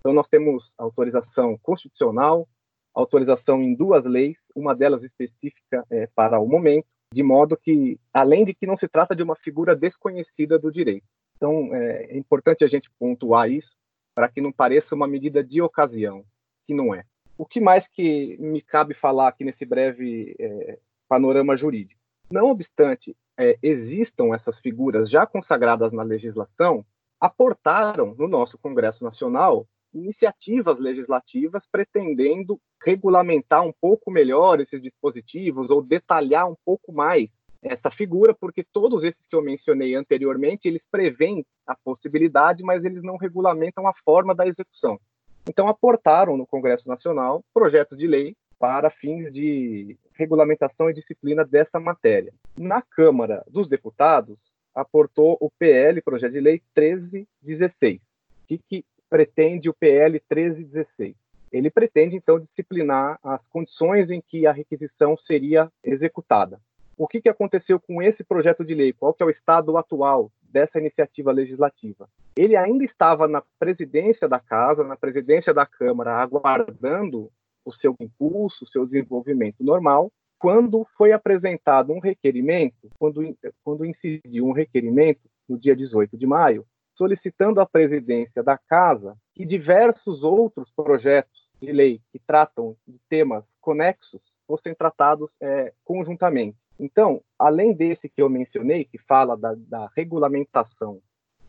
Então, 0.00 0.14
nós 0.14 0.26
temos 0.28 0.72
autorização 0.78 1.58
constitucional, 1.58 2.48
autorização 3.00 3.62
em 3.62 3.74
duas 3.74 4.04
leis, 4.04 4.36
uma 4.54 4.74
delas 4.74 5.02
específica 5.02 5.84
é, 5.90 6.08
para 6.14 6.40
o 6.40 6.48
momento, 6.48 6.86
de 7.12 7.22
modo 7.22 7.56
que, 7.56 7.98
além 8.12 8.44
de 8.44 8.52
que 8.52 8.66
não 8.66 8.76
se 8.76 8.88
trata 8.88 9.14
de 9.14 9.22
uma 9.22 9.36
figura 9.36 9.74
desconhecida 9.74 10.58
do 10.58 10.70
direito. 10.70 11.06
Então, 11.36 11.74
é, 11.74 12.06
é 12.10 12.18
importante 12.18 12.64
a 12.64 12.66
gente 12.66 12.90
pontuar 12.98 13.50
isso, 13.50 13.70
para 14.14 14.28
que 14.28 14.40
não 14.40 14.50
pareça 14.50 14.94
uma 14.94 15.06
medida 15.06 15.42
de 15.44 15.62
ocasião, 15.62 16.24
que 16.66 16.74
não 16.74 16.92
é. 16.94 17.04
O 17.36 17.46
que 17.46 17.60
mais 17.60 17.86
que 17.88 18.36
me 18.40 18.60
cabe 18.60 18.94
falar 18.94 19.28
aqui 19.28 19.44
nesse 19.44 19.64
breve 19.64 20.34
é, 20.38 20.78
panorama 21.08 21.56
jurídico? 21.56 22.00
Não 22.28 22.50
obstante 22.50 23.16
é, 23.38 23.56
existam 23.62 24.34
essas 24.34 24.58
figuras 24.58 25.08
já 25.08 25.24
consagradas 25.24 25.92
na 25.92 26.02
legislação, 26.02 26.84
aportaram 27.20 28.14
no 28.16 28.26
nosso 28.26 28.58
Congresso 28.58 29.02
Nacional 29.04 29.66
iniciativas 29.94 30.78
legislativas 30.78 31.62
pretendendo 31.70 32.60
regulamentar 32.84 33.64
um 33.64 33.72
pouco 33.80 34.10
melhor 34.10 34.60
esses 34.60 34.80
dispositivos 34.82 35.70
ou 35.70 35.82
detalhar 35.82 36.48
um 36.48 36.56
pouco 36.64 36.92
mais 36.92 37.28
essa 37.62 37.90
figura, 37.90 38.34
porque 38.34 38.64
todos 38.72 39.02
esses 39.02 39.20
que 39.28 39.34
eu 39.34 39.42
mencionei 39.42 39.94
anteriormente, 39.94 40.68
eles 40.68 40.82
prevêem 40.90 41.44
a 41.66 41.74
possibilidade, 41.74 42.62
mas 42.62 42.84
eles 42.84 43.02
não 43.02 43.16
regulamentam 43.16 43.86
a 43.86 43.94
forma 44.04 44.34
da 44.34 44.46
execução. 44.46 44.98
Então, 45.48 45.66
aportaram 45.66 46.36
no 46.36 46.46
Congresso 46.46 46.86
Nacional 46.88 47.42
projetos 47.52 47.98
de 47.98 48.06
lei 48.06 48.36
para 48.58 48.90
fins 48.90 49.32
de 49.32 49.96
regulamentação 50.14 50.90
e 50.90 50.94
disciplina 50.94 51.44
dessa 51.44 51.80
matéria. 51.80 52.32
Na 52.56 52.82
Câmara 52.82 53.44
dos 53.48 53.68
Deputados, 53.68 54.36
aportou 54.74 55.36
o 55.40 55.50
PL, 55.50 56.02
projeto 56.02 56.32
de 56.32 56.40
lei 56.40 56.62
1316. 56.76 57.96
O 57.96 58.00
que, 58.46 58.58
que 58.58 58.84
pretende 59.08 59.68
o 59.68 59.74
PL 59.74 60.20
1316? 60.30 61.14
Ele 61.50 61.70
pretende, 61.70 62.16
então, 62.16 62.38
disciplinar 62.38 63.18
as 63.22 63.40
condições 63.48 64.10
em 64.10 64.20
que 64.20 64.46
a 64.46 64.52
requisição 64.52 65.16
seria 65.16 65.70
executada 65.82 66.60
o 66.98 67.06
que, 67.06 67.22
que 67.22 67.28
aconteceu 67.28 67.78
com 67.78 68.02
esse 68.02 68.24
projeto 68.24 68.64
de 68.64 68.74
lei? 68.74 68.92
Qual 68.92 69.14
que 69.14 69.22
é 69.22 69.26
o 69.26 69.30
estado 69.30 69.76
atual 69.76 70.30
dessa 70.42 70.78
iniciativa 70.78 71.30
legislativa? 71.30 72.08
Ele 72.36 72.56
ainda 72.56 72.84
estava 72.84 73.28
na 73.28 73.42
presidência 73.58 74.28
da 74.28 74.40
Casa, 74.40 74.82
na 74.82 74.96
presidência 74.96 75.54
da 75.54 75.64
Câmara, 75.64 76.16
aguardando 76.16 77.30
o 77.64 77.72
seu 77.72 77.94
impulso, 78.00 78.64
o 78.64 78.68
seu 78.68 78.84
desenvolvimento 78.84 79.62
normal, 79.62 80.10
quando 80.38 80.86
foi 80.96 81.12
apresentado 81.12 81.92
um 81.92 82.00
requerimento, 82.00 82.88
quando, 82.98 83.22
quando 83.64 83.84
incidiu 83.84 84.46
um 84.46 84.52
requerimento 84.52 85.20
no 85.48 85.58
dia 85.58 85.76
18 85.76 86.16
de 86.16 86.26
maio, 86.26 86.64
solicitando 86.98 87.60
à 87.60 87.66
presidência 87.66 88.42
da 88.42 88.58
Casa 88.58 89.16
que 89.34 89.46
diversos 89.46 90.24
outros 90.24 90.68
projetos 90.74 91.48
de 91.62 91.70
lei 91.72 92.02
que 92.12 92.18
tratam 92.18 92.76
de 92.86 92.98
temas 93.08 93.42
conexos 93.60 94.20
fossem 94.46 94.74
tratados 94.74 95.30
é, 95.40 95.72
conjuntamente. 95.84 96.58
Então, 96.78 97.22
além 97.38 97.72
desse 97.72 98.06
que 98.08 98.20
eu 98.20 98.28
mencionei, 98.28 98.84
que 98.84 98.98
fala 98.98 99.34
da, 99.36 99.54
da 99.56 99.88
regulamentação 99.96 101.00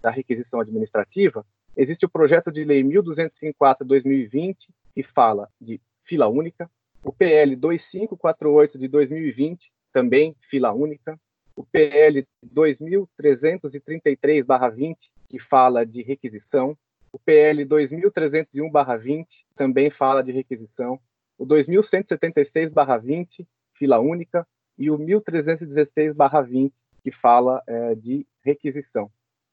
da 0.01 0.09
requisição 0.09 0.61
administrativa, 0.61 1.45
existe 1.75 2.05
o 2.05 2.09
projeto 2.09 2.49
de 2.51 2.63
lei 2.63 2.83
1254-2020, 2.83 4.55
que 4.93 5.03
fala 5.03 5.49
de 5.59 5.81
fila 6.05 6.27
única, 6.27 6.71
o 7.03 7.11
PL 7.11 7.53
2548 7.55 8.77
de 8.77 8.87
2020, 8.87 9.71
também 9.91 10.35
fila 10.49 10.71
única, 10.71 11.19
o 11.55 11.65
PL 11.65 12.27
2333/20, 12.45 14.95
que 15.29 15.39
fala 15.39 15.85
de 15.85 16.01
requisição, 16.01 16.77
o 17.11 17.19
PL 17.19 17.65
2301/20 17.65 19.27
também 19.55 19.89
fala 19.89 20.23
de 20.23 20.31
requisição, 20.31 20.99
o 21.37 21.45
2176/20, 21.45 23.45
fila 23.77 23.99
única, 23.99 24.47
e 24.77 24.89
o 24.91 24.97
1316/20 24.97 26.73
que 27.03 27.11
fala 27.11 27.61
é, 27.67 27.95
de 27.95 28.25
requisição. 28.43 29.11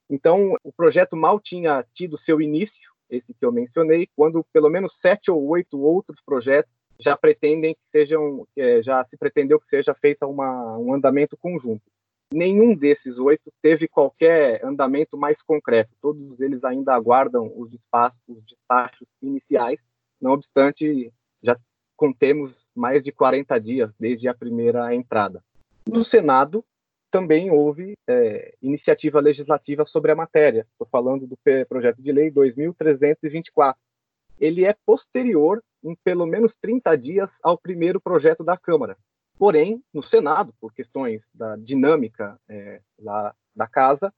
Então, 0.08 0.56
o 0.62 0.72
projeto 0.72 1.16
mal 1.16 1.40
tinha 1.40 1.84
tido 1.94 2.16
seu 2.18 2.40
início, 2.40 2.92
esse 3.10 3.34
que 3.34 3.44
eu 3.44 3.50
mencionei, 3.52 4.08
quando 4.16 4.44
pelo 4.52 4.70
menos 4.70 4.92
sete 5.00 5.30
ou 5.30 5.46
oito 5.48 5.80
outros 5.80 6.20
projetos 6.24 6.72
já 7.00 7.16
pretendem 7.16 7.74
que 7.74 7.80
sejam, 7.92 8.46
é, 8.56 8.82
já 8.82 9.04
se 9.04 9.16
pretendeu 9.16 9.60
que 9.60 9.68
seja 9.68 9.94
feita 9.94 10.26
uma, 10.26 10.76
um 10.78 10.94
andamento 10.94 11.36
conjunto. 11.36 11.82
Nenhum 12.32 12.74
desses 12.74 13.18
oito 13.18 13.52
teve 13.62 13.86
qualquer 13.86 14.64
andamento 14.64 15.16
mais 15.16 15.40
concreto. 15.42 15.90
Todos 16.02 16.40
eles 16.40 16.64
ainda 16.64 16.92
aguardam 16.94 17.52
os 17.56 17.70
despachos, 17.70 18.18
os 18.28 18.44
despachos 18.44 19.06
iniciais. 19.22 19.78
Não 20.20 20.32
obstante, 20.32 21.12
já 21.42 21.56
contemos 21.96 22.52
mais 22.74 23.02
de 23.02 23.12
40 23.12 23.58
dias 23.60 23.90
desde 23.98 24.28
a 24.28 24.34
primeira 24.34 24.94
entrada. 24.94 25.42
No 25.88 26.04
Senado, 26.04 26.64
também 27.10 27.50
houve 27.50 27.94
é, 28.08 28.54
iniciativa 28.60 29.20
legislativa 29.20 29.86
sobre 29.86 30.10
a 30.10 30.16
matéria. 30.16 30.66
Estou 30.72 30.86
falando 30.90 31.26
do 31.26 31.38
projeto 31.68 32.02
de 32.02 32.12
lei 32.12 32.30
2324. 32.30 33.80
Ele 34.38 34.64
é 34.64 34.74
posterior, 34.84 35.62
em 35.82 35.96
pelo 36.04 36.26
menos 36.26 36.52
30 36.60 36.96
dias, 36.96 37.30
ao 37.42 37.56
primeiro 37.56 38.00
projeto 38.00 38.44
da 38.44 38.56
Câmara. 38.56 38.96
Porém, 39.38 39.82
no 39.92 40.02
Senado, 40.02 40.54
por 40.60 40.72
questões 40.72 41.22
da 41.34 41.56
dinâmica 41.56 42.38
é, 42.48 42.80
lá 42.98 43.34
da 43.54 43.66
casa, 43.66 44.12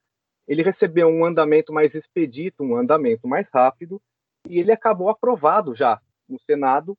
ele 0.46 0.62
recebeu 0.62 1.08
um 1.08 1.24
andamento 1.24 1.72
mais 1.72 1.94
expedito, 1.94 2.62
um 2.62 2.76
andamento 2.76 3.26
mais 3.26 3.46
rápido, 3.52 4.00
e 4.48 4.58
ele 4.58 4.72
acabou 4.72 5.08
aprovado 5.08 5.74
já 5.74 6.00
no 6.28 6.40
Senado 6.40 6.96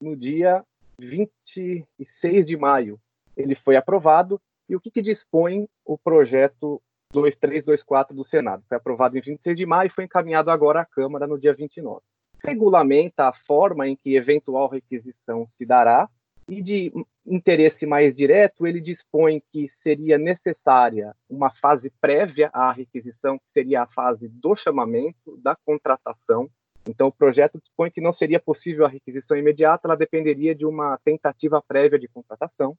no 0.00 0.14
dia 0.16 0.64
26 0.98 2.46
de 2.46 2.56
maio. 2.56 3.00
Ele 3.36 3.54
foi 3.56 3.76
aprovado. 3.76 4.40
E 4.68 4.76
o 4.76 4.80
que, 4.80 4.90
que 4.90 5.02
dispõe 5.02 5.66
o 5.84 5.98
projeto 5.98 6.80
2324 7.12 8.14
do 8.14 8.26
Senado? 8.28 8.62
Foi 8.68 8.76
aprovado 8.76 9.16
em 9.16 9.20
26 9.20 9.56
de 9.56 9.66
maio 9.66 9.88
e 9.88 9.94
foi 9.94 10.04
encaminhado 10.04 10.50
agora 10.50 10.80
à 10.80 10.84
Câmara 10.84 11.26
no 11.26 11.38
dia 11.38 11.54
29. 11.54 12.00
Regulamenta 12.44 13.28
a 13.28 13.32
forma 13.46 13.88
em 13.88 13.96
que 13.96 14.14
eventual 14.14 14.68
requisição 14.68 15.48
se 15.56 15.64
dará 15.64 16.08
e 16.48 16.62
de 16.62 16.92
interesse 17.26 17.86
mais 17.86 18.14
direto, 18.14 18.66
ele 18.66 18.80
dispõe 18.80 19.42
que 19.52 19.70
seria 19.82 20.18
necessária 20.18 21.14
uma 21.28 21.50
fase 21.60 21.90
prévia 22.00 22.50
à 22.52 22.72
requisição, 22.72 23.38
que 23.38 23.44
seria 23.52 23.82
a 23.82 23.86
fase 23.86 24.28
do 24.28 24.56
chamamento, 24.56 25.38
da 25.42 25.56
contratação, 25.64 26.50
então, 26.88 27.08
o 27.08 27.12
projeto 27.12 27.58
dispõe 27.58 27.90
que 27.90 28.00
não 28.00 28.12
seria 28.12 28.40
possível 28.40 28.84
a 28.84 28.88
requisição 28.88 29.36
imediata, 29.36 29.86
ela 29.86 29.96
dependeria 29.96 30.54
de 30.54 30.66
uma 30.66 30.98
tentativa 31.04 31.62
prévia 31.62 31.98
de 31.98 32.08
contratação. 32.08 32.76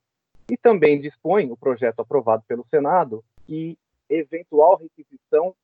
E 0.51 0.57
também 0.57 0.99
dispõe 0.99 1.49
o 1.49 1.57
projeto 1.57 2.01
aprovado 2.01 2.43
pelo 2.47 2.65
Senado 2.69 3.23
que 3.45 3.77
eventual 4.09 4.75
requisição 4.75 5.55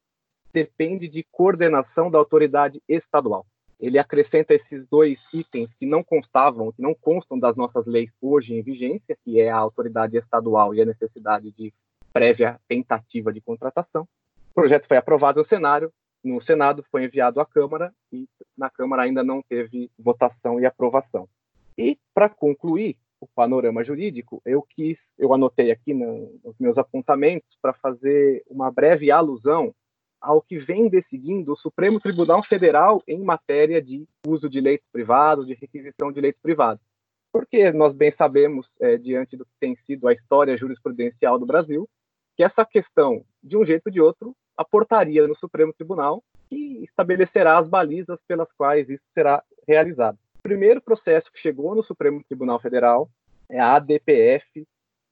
depende 0.54 1.08
de 1.10 1.24
coordenação 1.32 2.10
da 2.10 2.18
autoridade 2.18 2.82
estadual. 2.88 3.46
Ele 3.80 3.98
acrescenta 3.98 4.54
esses 4.54 4.86
dois 4.90 5.18
itens 5.34 5.70
que 5.80 5.86
não 5.86 6.04
constavam, 6.04 6.72
que 6.72 6.82
não 6.82 6.94
constam 6.94 7.40
das 7.40 7.56
nossas 7.56 7.86
leis 7.86 8.12
hoje 8.22 8.54
em 8.54 8.62
vigência, 8.62 9.18
que 9.24 9.40
é 9.40 9.50
a 9.50 9.58
autoridade 9.58 10.18
estadual 10.18 10.76
e 10.76 10.82
a 10.82 10.86
necessidade 10.86 11.52
de 11.52 11.74
prévia 12.12 12.60
tentativa 12.68 13.32
de 13.32 13.40
contratação. 13.40 14.08
O 14.52 14.54
projeto 14.54 14.88
foi 14.88 14.98
aprovado 14.98 15.40
no 15.40 15.48
Senado, 15.48 15.94
no 16.24 16.42
Senado, 16.42 16.84
foi 16.92 17.06
enviado 17.06 17.40
à 17.40 17.46
Câmara 17.46 17.94
e 18.12 18.28
na 18.58 18.70
Câmara 18.70 19.04
ainda 19.04 19.24
não 19.24 19.42
teve 19.42 19.90
votação 19.98 20.60
e 20.60 20.66
aprovação. 20.66 21.30
E, 21.78 21.98
para 22.14 22.28
concluir 22.28 22.98
o 23.22 23.28
panorama 23.28 23.84
jurídico, 23.84 24.42
eu 24.46 24.62
quis, 24.62 24.98
eu 25.18 25.34
anotei 25.34 25.72
aqui 25.72 25.94
no, 25.94 26.40
nos 26.44 26.56
meus 26.60 26.78
apontamentos 26.78 27.58
para 27.62 27.74
fazer 27.74 28.44
uma 28.50 28.70
breve 28.72 29.12
alusão 29.12 29.74
ao 30.22 30.42
que 30.42 30.60
vem 30.60 30.90
decidindo 30.90 31.54
o 31.54 31.58
Supremo 31.58 32.00
Tribunal 32.00 32.44
Federal 32.44 33.02
em 33.08 33.20
matéria 33.24 33.82
de 33.82 34.08
uso 34.26 34.50
de 34.50 34.60
leitos 34.60 34.88
privados, 34.92 35.48
de 35.48 35.54
requisição 35.54 36.12
de 36.12 36.20
leitos 36.20 36.42
privados. 36.42 36.84
Porque 37.32 37.72
nós 37.72 37.94
bem 37.94 38.12
sabemos, 38.18 38.68
é, 38.80 38.98
diante 38.98 39.38
do 39.38 39.46
que 39.46 39.52
tem 39.60 39.76
sido 39.86 40.08
a 40.08 40.14
história 40.14 40.58
jurisprudencial 40.58 41.38
do 41.38 41.46
Brasil, 41.46 41.88
que 42.36 42.44
essa 42.44 42.66
questão, 42.66 43.24
de 43.44 43.56
um 43.56 43.66
jeito 43.66 43.88
ou 43.88 43.92
de 43.92 44.02
outro, 44.02 44.36
aportaria 44.58 45.28
no 45.28 45.36
Supremo 45.36 45.74
Tribunal 45.74 46.24
e 46.52 46.84
estabelecerá 46.84 47.58
as 47.58 47.68
balizas 47.68 48.20
pelas 48.28 48.52
quais 48.58 48.90
isso 48.90 49.04
será 49.14 49.44
realizado. 49.68 50.18
O 50.40 50.42
primeiro 50.42 50.82
processo 50.82 51.32
que 51.32 51.40
chegou 51.40 51.76
no 51.76 51.84
Supremo 51.84 52.24
Tribunal 52.24 52.60
Federal 52.60 53.10
é 53.50 53.60
a 53.60 53.76
ADPF 53.76 54.66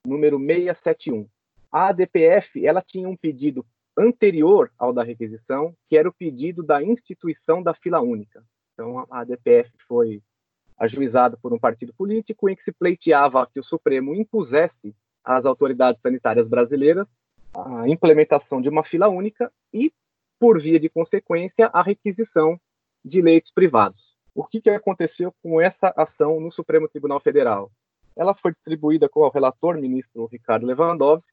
número 0.06 0.38
671. 0.38 1.28
A 1.72 1.88
ADPF 1.88 2.66
ela 2.66 2.82
tinha 2.82 3.08
um 3.08 3.16
pedido 3.16 3.66
anterior 3.98 4.72
ao 4.78 4.94
da 4.94 5.04
requisição, 5.04 5.74
que 5.90 5.98
era 5.98 6.08
o 6.08 6.14
pedido 6.14 6.62
da 6.62 6.84
instituição 6.84 7.64
da 7.64 7.74
fila 7.74 8.00
única. 8.00 8.44
Então, 8.74 9.00
a 9.10 9.22
ADPF 9.22 9.72
foi 9.88 10.22
ajuizada 10.78 11.38
por 11.42 11.52
um 11.52 11.60
partido 11.60 11.92
político 11.94 12.48
em 12.48 12.56
que 12.56 12.64
se 12.64 12.72
pleiteava 12.72 13.48
que 13.52 13.60
o 13.60 13.64
Supremo 13.64 14.14
impusesse 14.14 14.96
às 15.24 15.46
autoridades 15.46 16.00
sanitárias 16.02 16.48
brasileiras 16.48 17.08
a 17.56 17.90
implementação 17.90 18.62
de 18.62 18.70
uma 18.70 18.84
fila 18.84 19.08
única 19.08 19.52
e, 19.74 19.92
por 20.40 20.62
via 20.62 20.80
de 20.80 20.90
consequência, 20.90 21.68
a 21.74 21.82
requisição 21.82 22.60
de 23.04 23.22
leitos 23.22 23.52
privados. 23.52 24.00
O 24.36 24.46
que, 24.46 24.62
que 24.62 24.70
aconteceu 24.70 25.34
com 25.42 25.60
essa 25.60 25.92
ação 25.98 26.40
no 26.40 26.52
Supremo 26.52 26.88
Tribunal 26.88 27.20
Federal? 27.20 27.72
Ela 28.16 28.36
foi 28.36 28.52
distribuída 28.52 29.10
com 29.10 29.22
o 29.22 29.30
relator 29.30 29.76
ministro 29.78 30.28
Ricardo 30.28 30.68
Lewandowski, 30.68 31.28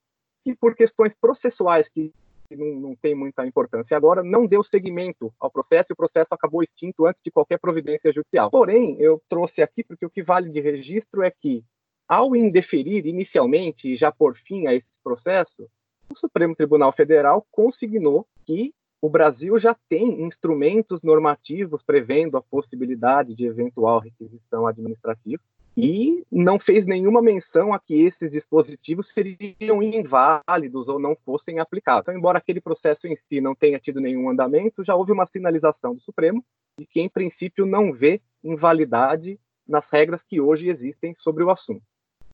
e 0.46 0.54
por 0.54 0.74
questões 0.74 1.12
processuais 1.20 1.88
que 1.88 2.12
que 2.54 2.56
não, 2.56 2.80
não 2.80 2.96
tem 2.96 3.14
muita 3.14 3.46
importância 3.46 3.96
agora, 3.96 4.22
não 4.22 4.46
deu 4.46 4.62
seguimento 4.62 5.32
ao 5.40 5.50
processo 5.50 5.88
e 5.90 5.92
o 5.92 5.96
processo 5.96 6.28
acabou 6.30 6.62
extinto 6.62 7.06
antes 7.06 7.20
de 7.22 7.30
qualquer 7.30 7.58
providência 7.58 8.12
judicial. 8.12 8.50
Porém, 8.50 8.96
eu 9.00 9.20
trouxe 9.28 9.60
aqui 9.60 9.82
porque 9.82 10.06
o 10.06 10.10
que 10.10 10.22
vale 10.22 10.50
de 10.50 10.60
registro 10.60 11.22
é 11.22 11.30
que, 11.30 11.64
ao 12.08 12.36
indeferir 12.36 13.06
inicialmente 13.06 13.88
e 13.88 13.96
já 13.96 14.12
por 14.12 14.36
fim 14.36 14.66
a 14.66 14.74
esse 14.74 14.86
processo, 15.02 15.68
o 16.10 16.16
Supremo 16.16 16.54
Tribunal 16.54 16.92
Federal 16.92 17.44
consignou 17.50 18.26
que 18.46 18.72
o 19.02 19.08
Brasil 19.08 19.58
já 19.58 19.76
tem 19.88 20.22
instrumentos 20.22 21.02
normativos 21.02 21.82
prevendo 21.82 22.36
a 22.36 22.42
possibilidade 22.42 23.34
de 23.34 23.44
eventual 23.44 23.98
requisição 23.98 24.66
administrativa 24.66 25.42
e 25.76 26.24
não 26.30 26.58
fez 26.58 26.86
nenhuma 26.86 27.20
menção 27.20 27.72
a 27.72 27.80
que 27.80 28.02
esses 28.02 28.30
dispositivos 28.30 29.08
seriam 29.12 29.82
inválidos 29.82 30.86
ou 30.86 31.00
não 31.00 31.16
fossem 31.24 31.58
aplicados. 31.58 32.02
Então, 32.02 32.16
embora 32.16 32.38
aquele 32.38 32.60
processo 32.60 33.06
em 33.06 33.16
si 33.28 33.40
não 33.40 33.54
tenha 33.54 33.80
tido 33.80 34.00
nenhum 34.00 34.30
andamento, 34.30 34.84
já 34.84 34.94
houve 34.94 35.10
uma 35.10 35.26
sinalização 35.26 35.94
do 35.94 36.00
Supremo 36.02 36.44
de 36.78 36.86
que, 36.86 37.00
em 37.00 37.08
princípio, 37.08 37.66
não 37.66 37.92
vê 37.92 38.20
invalidade 38.42 39.38
nas 39.66 39.84
regras 39.90 40.20
que 40.28 40.40
hoje 40.40 40.68
existem 40.68 41.14
sobre 41.18 41.42
o 41.42 41.50
assunto. 41.50 41.82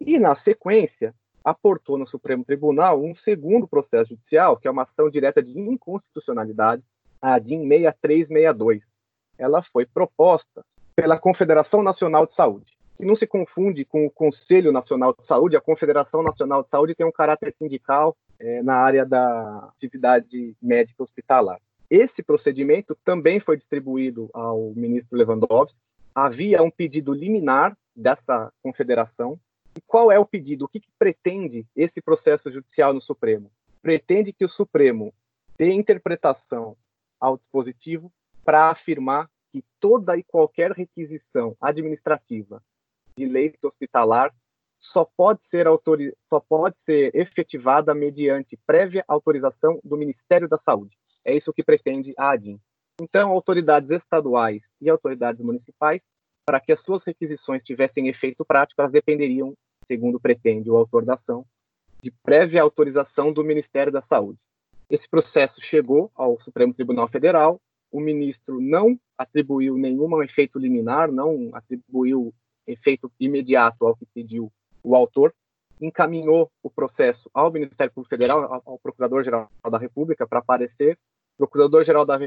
E, 0.00 0.18
na 0.18 0.36
sequência, 0.36 1.14
aportou 1.42 1.96
no 1.96 2.06
Supremo 2.06 2.44
Tribunal 2.44 3.02
um 3.02 3.14
segundo 3.16 3.66
processo 3.66 4.10
judicial, 4.10 4.58
que 4.58 4.68
é 4.68 4.70
uma 4.70 4.82
ação 4.82 5.08
direta 5.08 5.42
de 5.42 5.58
inconstitucionalidade, 5.58 6.82
a 7.22 7.38
DIN 7.38 7.66
6362. 7.66 8.82
Ela 9.38 9.62
foi 9.62 9.86
proposta 9.86 10.62
pela 10.94 11.18
Confederação 11.18 11.82
Nacional 11.82 12.26
de 12.26 12.34
Saúde 12.34 12.79
que 13.00 13.06
não 13.06 13.16
se 13.16 13.26
confunde 13.26 13.82
com 13.82 14.04
o 14.04 14.10
Conselho 14.10 14.70
Nacional 14.70 15.14
de 15.18 15.26
Saúde. 15.26 15.56
A 15.56 15.60
Confederação 15.60 16.22
Nacional 16.22 16.62
de 16.62 16.68
Saúde 16.68 16.94
tem 16.94 17.06
um 17.06 17.10
caráter 17.10 17.54
sindical 17.58 18.14
é, 18.38 18.62
na 18.62 18.74
área 18.74 19.06
da 19.06 19.70
atividade 19.74 20.54
médica 20.60 21.02
hospitalar. 21.02 21.58
Esse 21.88 22.22
procedimento 22.22 22.94
também 23.02 23.40
foi 23.40 23.56
distribuído 23.56 24.28
ao 24.34 24.74
ministro 24.76 25.16
Lewandowski. 25.16 25.76
Havia 26.14 26.62
um 26.62 26.70
pedido 26.70 27.14
liminar 27.14 27.74
dessa 27.96 28.52
confederação. 28.62 29.40
E 29.74 29.80
qual 29.80 30.12
é 30.12 30.18
o 30.18 30.26
pedido? 30.26 30.66
O 30.66 30.68
que, 30.68 30.78
que 30.78 30.90
pretende 30.98 31.66
esse 31.74 32.02
processo 32.02 32.50
judicial 32.52 32.92
no 32.92 33.00
Supremo? 33.00 33.50
Pretende 33.80 34.30
que 34.30 34.44
o 34.44 34.48
Supremo 34.48 35.10
dê 35.56 35.72
interpretação 35.72 36.76
ao 37.18 37.38
dispositivo 37.38 38.12
para 38.44 38.70
afirmar 38.70 39.26
que 39.50 39.64
toda 39.80 40.18
e 40.18 40.22
qualquer 40.22 40.72
requisição 40.72 41.56
administrativa 41.60 42.62
de 43.20 43.26
leito 43.26 43.68
hospitalar 43.68 44.32
só 44.80 45.04
pode 45.04 45.40
ser 45.50 45.66
só 46.28 46.40
pode 46.40 46.74
ser 46.86 47.14
efetivada 47.14 47.94
mediante 47.94 48.58
prévia 48.66 49.04
autorização 49.06 49.78
do 49.84 49.96
Ministério 49.96 50.48
da 50.48 50.58
Saúde. 50.64 50.96
É 51.22 51.36
isso 51.36 51.52
que 51.52 51.62
pretende 51.62 52.14
a 52.16 52.30
ADIM. 52.30 52.58
Então, 52.98 53.30
autoridades 53.30 53.90
estaduais 53.90 54.62
e 54.80 54.88
autoridades 54.88 55.42
municipais, 55.44 56.00
para 56.46 56.60
que 56.60 56.72
as 56.72 56.80
suas 56.82 57.02
requisições 57.04 57.62
tivessem 57.62 58.08
efeito 58.08 58.42
prático, 58.44 58.80
elas 58.80 58.92
dependeriam, 58.92 59.54
segundo 59.86 60.18
pretende 60.18 60.70
o 60.70 60.76
autor 60.76 61.04
da 61.04 61.14
ação, 61.14 61.44
de 62.02 62.10
prévia 62.22 62.62
autorização 62.62 63.32
do 63.32 63.44
Ministério 63.44 63.92
da 63.92 64.02
Saúde. 64.02 64.38
Esse 64.88 65.08
processo 65.08 65.60
chegou 65.60 66.10
ao 66.14 66.40
Supremo 66.40 66.72
Tribunal 66.72 67.08
Federal, 67.08 67.60
o 67.92 68.00
ministro 68.00 68.60
não 68.60 68.98
atribuiu 69.18 69.76
nenhum 69.76 70.22
efeito 70.22 70.58
liminar, 70.58 71.10
não 71.10 71.50
atribuiu 71.52 72.32
efeito 72.66 73.10
imediato 73.18 73.86
ao 73.86 73.96
que 73.96 74.06
pediu 74.06 74.50
o 74.82 74.94
autor, 74.94 75.34
encaminhou 75.80 76.50
o 76.62 76.70
processo 76.70 77.30
ao 77.32 77.50
Ministério 77.50 77.92
Público 77.92 78.10
Federal, 78.10 78.62
ao 78.66 78.78
Procurador-Geral 78.78 79.48
da 79.70 79.78
República, 79.78 80.26
para 80.26 80.42
parecer. 80.42 80.98
O 81.34 81.38
Procurador-Geral 81.38 82.04
da 82.04 82.18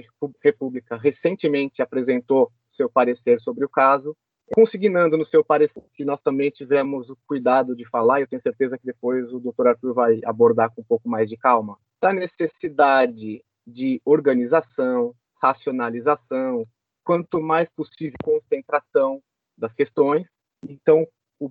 República 0.42 0.98
recentemente 0.98 1.82
apresentou 1.82 2.52
seu 2.76 2.90
parecer 2.90 3.40
sobre 3.42 3.64
o 3.64 3.70
caso, 3.70 4.16
consignando 4.54 5.18
no 5.18 5.26
seu 5.28 5.44
parecer 5.44 5.84
que 5.94 6.04
nós 6.04 6.20
também 6.22 6.50
tivemos 6.50 7.10
o 7.10 7.18
cuidado 7.28 7.76
de 7.76 7.88
falar, 7.88 8.20
e 8.20 8.24
eu 8.24 8.28
tenho 8.28 8.42
certeza 8.42 8.78
que 8.78 8.86
depois 8.86 9.32
o 9.32 9.40
doutor 9.40 9.68
Arthur 9.68 9.94
vai 9.94 10.20
abordar 10.26 10.74
com 10.74 10.82
um 10.82 10.86
pouco 10.86 11.08
mais 11.08 11.30
de 11.30 11.38
calma, 11.38 11.78
da 12.02 12.12
necessidade 12.12 13.44
de 13.66 14.02
organização, 14.04 15.14
racionalização, 15.42 16.66
quanto 17.04 17.42
mais 17.42 17.70
possível 17.76 18.18
concentração 18.24 19.22
das 19.64 19.74
questões, 19.74 20.28
então, 20.70 21.08
o 21.40 21.50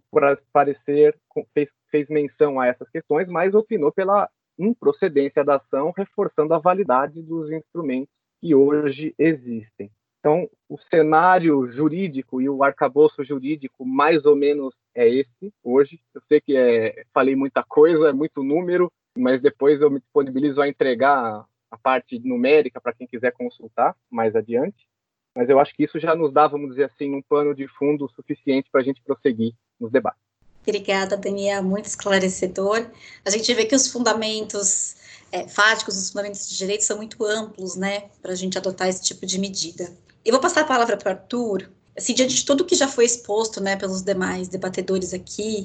parecer 0.52 1.16
fez, 1.52 1.68
fez 1.90 2.08
menção 2.08 2.60
a 2.60 2.66
essas 2.66 2.88
questões, 2.90 3.28
mas 3.28 3.54
opinou 3.54 3.92
pela 3.92 4.28
improcedência 4.58 5.44
da 5.44 5.56
ação, 5.56 5.92
reforçando 5.96 6.54
a 6.54 6.58
validade 6.58 7.22
dos 7.22 7.50
instrumentos 7.50 8.12
que 8.40 8.54
hoje 8.54 9.14
existem. 9.18 9.90
Então, 10.20 10.48
o 10.68 10.78
cenário 10.78 11.70
jurídico 11.72 12.40
e 12.40 12.48
o 12.48 12.62
arcabouço 12.62 13.24
jurídico 13.24 13.84
mais 13.84 14.24
ou 14.24 14.36
menos 14.36 14.72
é 14.94 15.08
esse 15.08 15.52
hoje. 15.64 16.00
Eu 16.14 16.22
sei 16.28 16.40
que 16.40 16.56
é, 16.56 17.04
falei 17.12 17.34
muita 17.34 17.64
coisa, 17.64 18.10
é 18.10 18.12
muito 18.12 18.42
número, 18.42 18.90
mas 19.18 19.42
depois 19.42 19.80
eu 19.80 19.90
me 19.90 19.98
disponibilizo 19.98 20.60
a 20.60 20.68
entregar 20.68 21.44
a 21.70 21.78
parte 21.78 22.18
numérica 22.20 22.80
para 22.80 22.92
quem 22.92 23.06
quiser 23.06 23.32
consultar 23.32 23.96
mais 24.10 24.36
adiante 24.36 24.86
mas 25.34 25.48
eu 25.48 25.58
acho 25.58 25.74
que 25.74 25.84
isso 25.84 25.98
já 25.98 26.14
nos 26.14 26.32
dá, 26.32 26.46
vamos 26.46 26.70
dizer 26.70 26.84
assim, 26.84 27.14
um 27.14 27.22
pano 27.22 27.54
de 27.54 27.66
fundo 27.68 28.08
suficiente 28.14 28.68
para 28.70 28.80
a 28.80 28.84
gente 28.84 29.02
prosseguir 29.02 29.52
nos 29.80 29.90
debates. 29.90 30.20
Obrigada, 30.62 31.16
Daniel, 31.16 31.62
muito 31.62 31.86
esclarecedor. 31.86 32.86
A 33.24 33.30
gente 33.30 33.52
vê 33.52 33.64
que 33.64 33.74
os 33.74 33.88
fundamentos 33.88 34.94
é, 35.32 35.48
fáticos, 35.48 35.96
os 35.96 36.10
fundamentos 36.10 36.48
de 36.48 36.56
direito 36.56 36.84
são 36.84 36.98
muito 36.98 37.24
amplos, 37.24 37.74
né, 37.74 38.04
para 38.20 38.32
a 38.32 38.36
gente 38.36 38.56
adotar 38.56 38.88
esse 38.88 39.02
tipo 39.02 39.26
de 39.26 39.38
medida. 39.38 39.92
Eu 40.24 40.32
vou 40.32 40.40
passar 40.40 40.60
a 40.60 40.64
palavra 40.64 40.96
para 40.96 41.08
o 41.08 41.12
Arthur. 41.16 41.70
Assim, 41.96 42.14
diante 42.14 42.34
de 42.34 42.44
tudo 42.44 42.64
que 42.64 42.76
já 42.76 42.86
foi 42.86 43.04
exposto, 43.04 43.60
né, 43.60 43.76
pelos 43.76 44.02
demais 44.02 44.48
debatedores 44.48 45.12
aqui, 45.12 45.64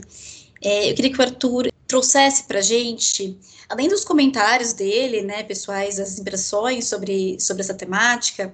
é, 0.64 0.90
eu 0.90 0.96
queria 0.96 1.12
que 1.12 1.20
o 1.20 1.22
Arthur 1.22 1.70
trouxesse 1.88 2.44
para 2.44 2.60
a 2.60 2.62
gente, 2.62 3.38
além 3.70 3.88
dos 3.88 4.04
comentários 4.04 4.74
dele, 4.74 5.22
né, 5.22 5.44
pessoais, 5.44 6.00
as 6.00 6.18
impressões 6.18 6.88
sobre, 6.88 7.40
sobre 7.40 7.62
essa 7.62 7.74
temática, 7.74 8.54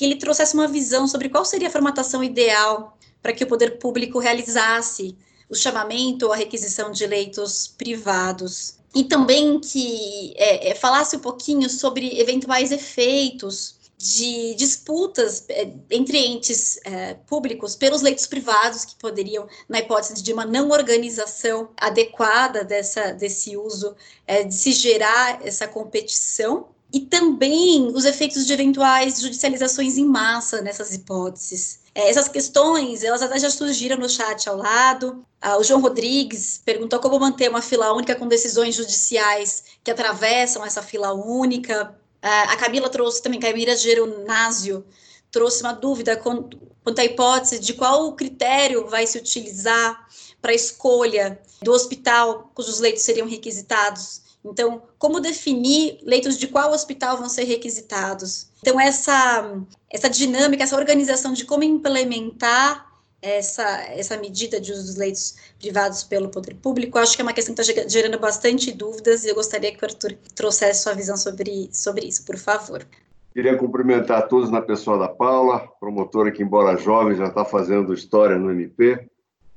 que 0.00 0.06
ele 0.06 0.16
trouxesse 0.16 0.54
uma 0.54 0.66
visão 0.66 1.06
sobre 1.06 1.28
qual 1.28 1.44
seria 1.44 1.68
a 1.68 1.70
formatação 1.70 2.24
ideal 2.24 2.96
para 3.20 3.34
que 3.34 3.44
o 3.44 3.46
poder 3.46 3.78
público 3.78 4.18
realizasse 4.18 5.14
o 5.46 5.54
chamamento 5.54 6.24
ou 6.24 6.32
a 6.32 6.36
requisição 6.36 6.90
de 6.90 7.06
leitos 7.06 7.68
privados. 7.68 8.78
E 8.94 9.04
também 9.04 9.60
que 9.60 10.32
é, 10.38 10.70
é, 10.70 10.74
falasse 10.74 11.16
um 11.16 11.20
pouquinho 11.20 11.68
sobre 11.68 12.18
eventuais 12.18 12.72
efeitos 12.72 13.78
de 13.98 14.54
disputas 14.54 15.44
é, 15.50 15.70
entre 15.90 16.16
entes 16.16 16.80
é, 16.82 17.12
públicos 17.26 17.76
pelos 17.76 18.00
leitos 18.00 18.26
privados 18.26 18.86
que 18.86 18.94
poderiam, 18.94 19.46
na 19.68 19.80
hipótese 19.80 20.22
de 20.22 20.32
uma 20.32 20.46
não 20.46 20.70
organização 20.70 21.68
adequada 21.76 22.64
dessa, 22.64 23.12
desse 23.12 23.54
uso, 23.54 23.94
é, 24.26 24.44
de 24.44 24.54
se 24.54 24.72
gerar 24.72 25.46
essa 25.46 25.68
competição 25.68 26.68
e 26.92 27.00
também 27.00 27.86
os 27.94 28.04
efeitos 28.04 28.46
de 28.46 28.52
eventuais 28.52 29.20
judicializações 29.20 29.96
em 29.96 30.04
massa 30.04 30.60
nessas 30.60 30.92
hipóteses. 30.94 31.80
É, 31.94 32.08
essas 32.08 32.28
questões, 32.28 33.02
elas 33.02 33.22
até 33.22 33.38
já 33.38 33.50
surgiram 33.50 33.96
no 33.96 34.08
chat 34.08 34.48
ao 34.48 34.56
lado. 34.56 35.24
Ah, 35.40 35.56
o 35.58 35.64
João 35.64 35.80
Rodrigues 35.80 36.60
perguntou 36.64 36.98
como 37.00 37.18
manter 37.18 37.48
uma 37.48 37.62
fila 37.62 37.92
única 37.92 38.14
com 38.14 38.28
decisões 38.28 38.74
judiciais 38.74 39.64
que 39.82 39.90
atravessam 39.90 40.64
essa 40.64 40.82
fila 40.82 41.12
única. 41.12 41.94
Ah, 42.22 42.52
a 42.52 42.56
Camila 42.56 42.88
trouxe 42.88 43.22
também, 43.22 43.40
Camila 43.40 43.76
Geronásio, 43.76 44.84
trouxe 45.30 45.62
uma 45.62 45.72
dúvida 45.72 46.16
quanto 46.16 46.98
à 46.98 47.04
hipótese 47.04 47.58
de 47.58 47.74
qual 47.74 48.12
critério 48.14 48.86
vai 48.86 49.06
se 49.06 49.18
utilizar 49.18 50.08
para 50.40 50.52
a 50.52 50.54
escolha 50.54 51.40
do 51.62 51.72
hospital 51.72 52.50
cujos 52.54 52.80
leitos 52.80 53.02
seriam 53.02 53.28
requisitados 53.28 54.22
então, 54.44 54.82
como 54.98 55.20
definir 55.20 55.98
leitos 56.02 56.38
de 56.38 56.48
qual 56.48 56.72
hospital 56.72 57.18
vão 57.18 57.28
ser 57.28 57.44
requisitados? 57.44 58.48
Então, 58.60 58.80
essa, 58.80 59.60
essa 59.90 60.08
dinâmica, 60.08 60.62
essa 60.62 60.76
organização 60.76 61.32
de 61.32 61.44
como 61.44 61.62
implementar 61.62 62.90
essa, 63.22 63.62
essa 63.92 64.16
medida 64.16 64.58
de 64.58 64.72
uso 64.72 64.86
dos 64.86 64.96
leitos 64.96 65.36
privados 65.58 66.02
pelo 66.02 66.30
poder 66.30 66.54
público, 66.54 66.98
acho 66.98 67.14
que 67.14 67.22
é 67.22 67.24
uma 67.24 67.34
questão 67.34 67.54
que 67.54 67.60
está 67.60 67.86
gerando 67.86 68.18
bastante 68.18 68.72
dúvidas 68.72 69.24
e 69.24 69.28
eu 69.28 69.34
gostaria 69.34 69.72
que 69.74 69.82
o 69.82 69.86
Arthur 69.86 70.16
trouxesse 70.34 70.82
sua 70.82 70.94
visão 70.94 71.16
sobre, 71.16 71.68
sobre 71.72 72.06
isso, 72.06 72.24
por 72.24 72.38
favor. 72.38 72.86
Queria 73.32 73.56
cumprimentar 73.56 74.26
todos 74.26 74.50
na 74.50 74.60
pessoa 74.60 74.98
da 74.98 75.08
Paula, 75.08 75.68
promotora 75.78 76.32
que, 76.32 76.42
embora 76.42 76.76
jovem, 76.78 77.16
já 77.16 77.26
está 77.26 77.44
fazendo 77.44 77.94
história 77.94 78.36
no 78.36 78.50
MP. 78.50 79.06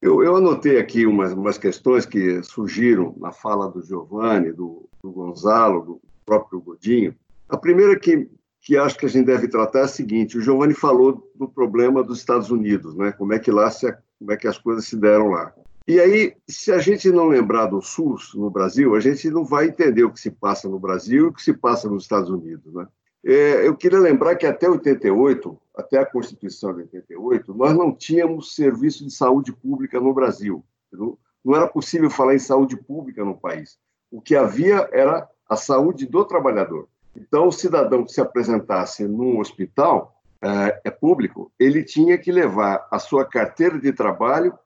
Eu, 0.04 0.22
eu 0.22 0.36
anotei 0.36 0.78
aqui 0.78 1.06
umas, 1.06 1.32
umas 1.32 1.58
questões 1.58 2.06
que 2.06 2.44
surgiram 2.44 3.16
na 3.18 3.32
fala 3.32 3.70
do 3.70 3.82
Giovanni, 3.82 4.52
do, 4.52 4.90
do 5.02 5.10
Gonzalo, 5.10 5.82
do 5.82 6.02
próprio 6.26 6.60
Godinho. 6.60 7.16
A 7.48 7.56
primeira 7.56 7.98
que, 7.98 8.30
que 8.60 8.76
acho 8.76 8.98
que 8.98 9.06
a 9.06 9.10
gente 9.10 9.26
deve 9.26 9.48
tratar 9.48 9.80
é 9.80 9.84
a 9.84 9.88
seguinte: 9.88 10.38
o 10.38 10.42
Giovanni 10.42 10.74
falou 10.74 11.32
do 11.34 11.48
problema 11.48 12.04
dos 12.04 12.20
Estados 12.20 12.52
Unidos, 12.52 12.94
né? 12.98 13.14
Como 13.14 13.32
é 13.32 13.40
que 13.40 13.50
lá 13.50 13.72
se, 13.72 13.96
como 14.20 14.34
é 14.34 14.36
que 14.36 14.46
as 14.46 14.58
coisas 14.58 14.86
se 14.86 14.98
deram 14.98 15.30
lá. 15.30 15.54
E 15.88 15.98
aí, 15.98 16.34
se 16.50 16.74
a 16.74 16.80
gente 16.80 17.10
não 17.10 17.30
lembrar 17.30 17.68
do 17.68 17.82
SUS 17.82 18.34
no 18.36 18.50
Brasil, 18.50 18.96
a 18.96 19.00
gente 19.00 19.30
não 19.30 19.46
vai 19.46 19.68
entender 19.68 20.04
o 20.04 20.12
que 20.12 20.20
se 20.20 20.32
passa 20.32 20.68
no 20.68 20.80
Brasil 20.80 21.28
e 21.28 21.30
o 21.30 21.34
que 21.34 21.42
se 21.42 21.54
passa 21.54 21.88
nos 21.90 22.04
Estados 22.04 22.30
Unidos, 22.30 22.74
né? 22.74 22.86
É, 23.26 23.66
eu 23.66 23.74
queria 23.74 24.00
lembrar 24.00 24.36
que 24.36 24.46
até 24.46 24.70
88, 24.70 25.58
até 25.76 25.98
a 25.98 26.06
Constituição 26.06 26.74
de 26.74 26.82
88, 26.82 27.54
nós 27.54 27.76
não 27.76 27.94
tínhamos 27.94 28.56
serviço 28.56 29.06
de 29.06 29.12
saúde 29.12 29.52
pública 29.52 30.00
no 30.00 30.14
Brasil. 30.14 30.64
Não, 30.92 31.18
não 31.44 31.56
era 31.56 31.68
possível 31.68 32.10
falar 32.10 32.36
em 32.36 32.40
saúde 32.40 32.78
pública 32.78 33.24
no 33.24 33.38
país. 33.38 33.78
O 34.12 34.22
que 34.22 34.36
havia 34.36 34.88
era 34.92 35.28
a 35.50 35.56
saúde 35.56 36.06
do 36.06 36.24
trabalhador. 36.26 36.88
Então, 37.16 37.48
o 37.48 37.52
cidadão 37.52 38.06
que 38.06 38.12
se 38.12 38.22
apresentasse 38.22 39.08
num 39.08 39.40
hospital 39.40 40.22
é, 40.42 40.82
é 40.86 40.92
público, 40.92 41.52
ele 41.60 41.84
tinha 41.84 42.18
que 42.18 42.32
levar 42.32 42.88
a 42.92 43.00
sua 43.00 43.26
carteira 43.26 43.80
de 43.80 43.92
trabalho 43.92 44.58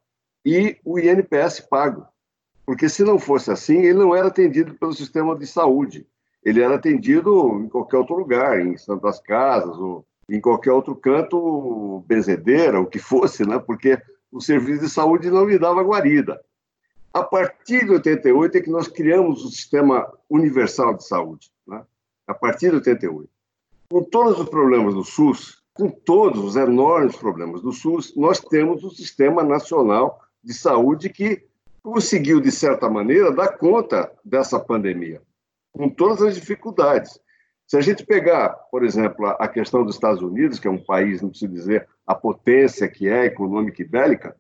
e 0.46 0.78
o 0.84 1.00
INPS 1.00 1.62
pago. 1.62 2.06
Porque 2.66 2.90
se 2.90 3.04
não 3.04 3.18
fosse 3.18 3.52
assim, 3.52 3.80
ele 3.80 3.98
não 4.00 4.16
era 4.16 4.28
atendido 4.28 4.74
pelo 4.76 4.94
sistema 4.94 5.38
de 5.38 5.48
saúde 5.48 6.06
ele 6.48 6.62
era 6.62 6.76
atendido 6.76 7.60
em 7.60 7.68
qualquer 7.68 7.98
outro 7.98 8.16
lugar, 8.16 8.62
em 8.62 8.78
Santas 8.78 9.20
Casas, 9.20 9.78
ou 9.78 10.06
em 10.30 10.42
qualquer 10.42 10.72
outro 10.72 10.96
canto, 10.96 12.04
benzedeira, 12.08 12.80
o 12.80 12.86
que 12.86 13.00
fosse, 13.00 13.46
né? 13.46 13.60
porque 13.60 13.98
o 14.32 14.42
serviço 14.42 14.82
de 14.82 14.90
saúde 14.90 15.30
não 15.30 15.46
lhe 15.46 15.58
dava 15.58 15.82
guarida. 15.82 16.42
A 17.14 17.24
partir 17.24 17.86
de 17.86 17.92
88 17.92 18.58
é 18.58 18.62
que 18.62 18.70
nós 18.70 18.88
criamos 18.88 19.44
o 19.44 19.50
Sistema 19.50 20.12
Universal 20.30 20.96
de 20.96 21.08
Saúde, 21.08 21.50
né? 21.66 21.84
a 22.28 22.34
partir 22.34 22.70
de 22.70 22.76
88. 22.76 23.30
Com 23.90 24.04
todos 24.04 24.40
os 24.40 24.50
problemas 24.50 24.94
do 24.94 25.04
SUS, 25.04 25.64
com 25.74 25.90
todos 25.90 26.44
os 26.44 26.56
enormes 26.56 27.16
problemas 27.16 27.62
do 27.62 27.72
SUS, 27.72 28.14
nós 28.16 28.40
temos 28.40 28.84
o 28.84 28.90
Sistema 28.90 29.44
Nacional 29.44 30.20
de 30.44 30.54
Saúde 30.54 31.10
que 31.10 31.46
conseguiu, 31.82 32.42
de 32.42 32.52
certa 32.52 32.90
maneira, 32.90 33.32
dar 33.32 33.58
conta 33.58 34.12
dessa 34.26 34.60
pandemia 34.60 35.22
com 35.78 35.90
todas 35.90 36.22
as 36.24 36.36
dificuldades. 36.36 37.20
Se 37.68 37.76
a 37.76 37.82
gente 37.82 38.06
pegar, 38.06 38.50
por 38.72 38.86
exemplo, 38.86 39.28
a 39.28 39.48
questão 39.48 39.84
dos 39.84 39.96
Estados 39.96 40.22
Unidos, 40.22 40.58
que 40.58 40.70
é 40.70 40.72
um 40.72 40.82
país, 40.82 41.22
não 41.22 41.30
preciso 41.30 41.52
dizer 41.52 41.88
a 42.06 42.16
potência 42.16 42.88
que 42.88 43.10
é 43.10 43.26
econômica 43.26 43.82
e 43.82 43.86
bélica, 43.86 44.36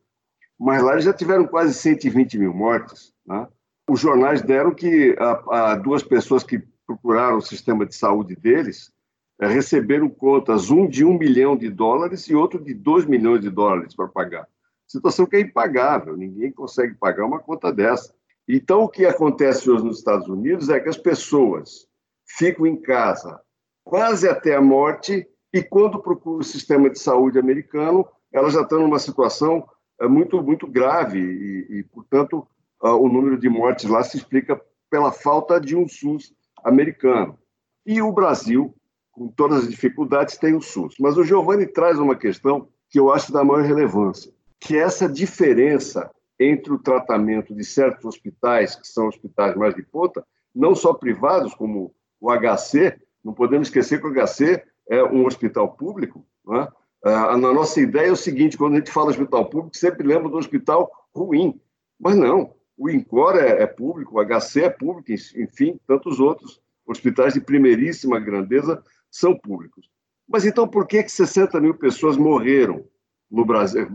mas 0.57 0.81
lá 0.81 0.93
eles 0.93 1.03
já 1.03 1.13
tiveram 1.13 1.45
quase 1.45 1.73
120 1.73 2.39
mil 2.39 2.53
mortes. 2.53 3.13
Né? 3.25 3.45
Os 3.89 3.99
jornais 3.99 4.41
deram 4.41 4.73
que 4.73 5.13
a, 5.19 5.71
a 5.71 5.75
duas 5.75 6.01
pessoas 6.01 6.41
que 6.41 6.63
procuraram 6.85 7.37
o 7.37 7.41
sistema 7.41 7.85
de 7.85 7.95
saúde 7.95 8.33
deles 8.33 8.93
é, 9.39 9.47
receberam 9.47 10.09
contas, 10.09 10.71
um 10.71 10.87
de 10.87 11.03
um 11.03 11.17
milhão 11.17 11.57
de 11.57 11.69
dólares 11.69 12.29
e 12.29 12.33
outro 12.33 12.63
de 12.63 12.73
dois 12.73 13.05
milhões 13.05 13.41
de 13.41 13.49
dólares 13.49 13.93
para 13.93 14.07
pagar. 14.07 14.47
Situação 14.87 15.25
que 15.25 15.35
é 15.35 15.41
impagável, 15.41 16.15
ninguém 16.15 16.49
consegue 16.49 16.95
pagar 16.95 17.25
uma 17.25 17.39
conta 17.39 17.73
dessa. 17.73 18.15
Então, 18.47 18.83
o 18.83 18.89
que 18.89 19.05
acontece 19.05 19.69
hoje 19.69 19.83
nos 19.83 19.97
Estados 19.97 20.29
Unidos 20.29 20.69
é 20.69 20.79
que 20.79 20.87
as 20.87 20.97
pessoas 20.97 21.86
ficam 22.27 22.65
em 22.67 22.75
casa 22.75 23.41
quase 23.83 24.27
até 24.27 24.55
a 24.55 24.61
morte 24.61 25.27
e, 25.53 25.63
quando 25.63 26.01
procuram 26.01 26.39
o 26.39 26.43
sistema 26.43 26.89
de 26.89 26.99
saúde 26.99 27.39
americano, 27.39 28.05
elas 28.33 28.53
já 28.53 28.61
estão 28.61 28.81
numa 28.81 28.99
situação 28.99 29.67
é, 29.99 30.07
muito, 30.07 30.43
muito 30.43 30.67
grave 30.67 31.19
e, 31.19 31.79
e 31.79 31.83
portanto, 31.83 32.45
o 32.79 33.07
número 33.07 33.39
de 33.39 33.49
mortes 33.49 33.89
lá 33.89 34.03
se 34.03 34.17
explica 34.17 34.61
pela 34.89 35.11
falta 35.11 35.59
de 35.59 35.75
um 35.75 35.87
SUS 35.87 36.33
americano. 36.63 37.37
E 37.85 38.01
o 38.01 38.11
Brasil, 38.11 38.75
com 39.11 39.27
todas 39.27 39.63
as 39.63 39.69
dificuldades, 39.69 40.37
tem 40.37 40.53
o 40.53 40.61
SUS. 40.61 40.95
Mas 40.99 41.17
o 41.17 41.23
Giovanni 41.23 41.65
traz 41.65 41.97
uma 41.97 42.15
questão 42.15 42.67
que 42.89 42.99
eu 42.99 43.11
acho 43.11 43.31
da 43.31 43.43
maior 43.43 43.63
relevância, 43.63 44.31
que 44.59 44.77
é 44.77 44.81
essa 44.81 45.09
diferença 45.09 46.11
entre 46.39 46.71
o 46.71 46.79
tratamento 46.79 47.55
de 47.55 47.63
certos 47.63 48.05
hospitais, 48.05 48.75
que 48.75 48.87
são 48.87 49.07
hospitais 49.07 49.55
mais 49.55 49.73
de 49.73 49.81
ponta, 49.81 50.25
não 50.53 50.75
só 50.75 50.93
privados, 50.93 51.53
como 51.55 51.93
o 52.19 52.31
HC, 52.31 52.99
não 53.23 53.33
podemos 53.33 53.67
esquecer 53.67 53.99
que 53.99 54.07
o 54.07 54.13
HC 54.13 54.63
é 54.89 55.03
um 55.03 55.25
hospital 55.25 55.73
público. 55.73 56.25
Né? 56.45 56.67
Na 57.03 57.37
nossa 57.37 57.79
ideia 57.79 58.07
é 58.07 58.11
o 58.11 58.15
seguinte: 58.15 58.57
quando 58.57 58.73
a 58.73 58.77
gente 58.77 58.91
fala 58.91 59.09
hospital 59.09 59.49
público, 59.49 59.77
sempre 59.77 60.07
lembra 60.07 60.29
do 60.29 60.37
hospital 60.37 60.91
ruim. 61.13 61.59
Mas 61.99 62.15
não, 62.15 62.53
o 62.77 62.89
INCOR 62.89 63.37
é, 63.37 63.63
é 63.63 63.67
público, 63.67 64.19
o 64.19 64.25
HC 64.25 64.63
é 64.63 64.69
público, 64.69 65.11
enfim, 65.11 65.79
tantos 65.87 66.19
outros 66.19 66.61
hospitais 66.85 67.33
de 67.33 67.41
primeiríssima 67.41 68.19
grandeza 68.19 68.81
são 69.09 69.37
públicos. 69.37 69.89
Mas 70.27 70.45
então 70.45 70.67
por 70.67 70.85
que, 70.85 71.03
que 71.03 71.11
60 71.11 71.59
mil 71.59 71.73
pessoas 71.73 72.17
morreram 72.17 72.85
no 73.29 73.45
Brasil, 73.45 73.87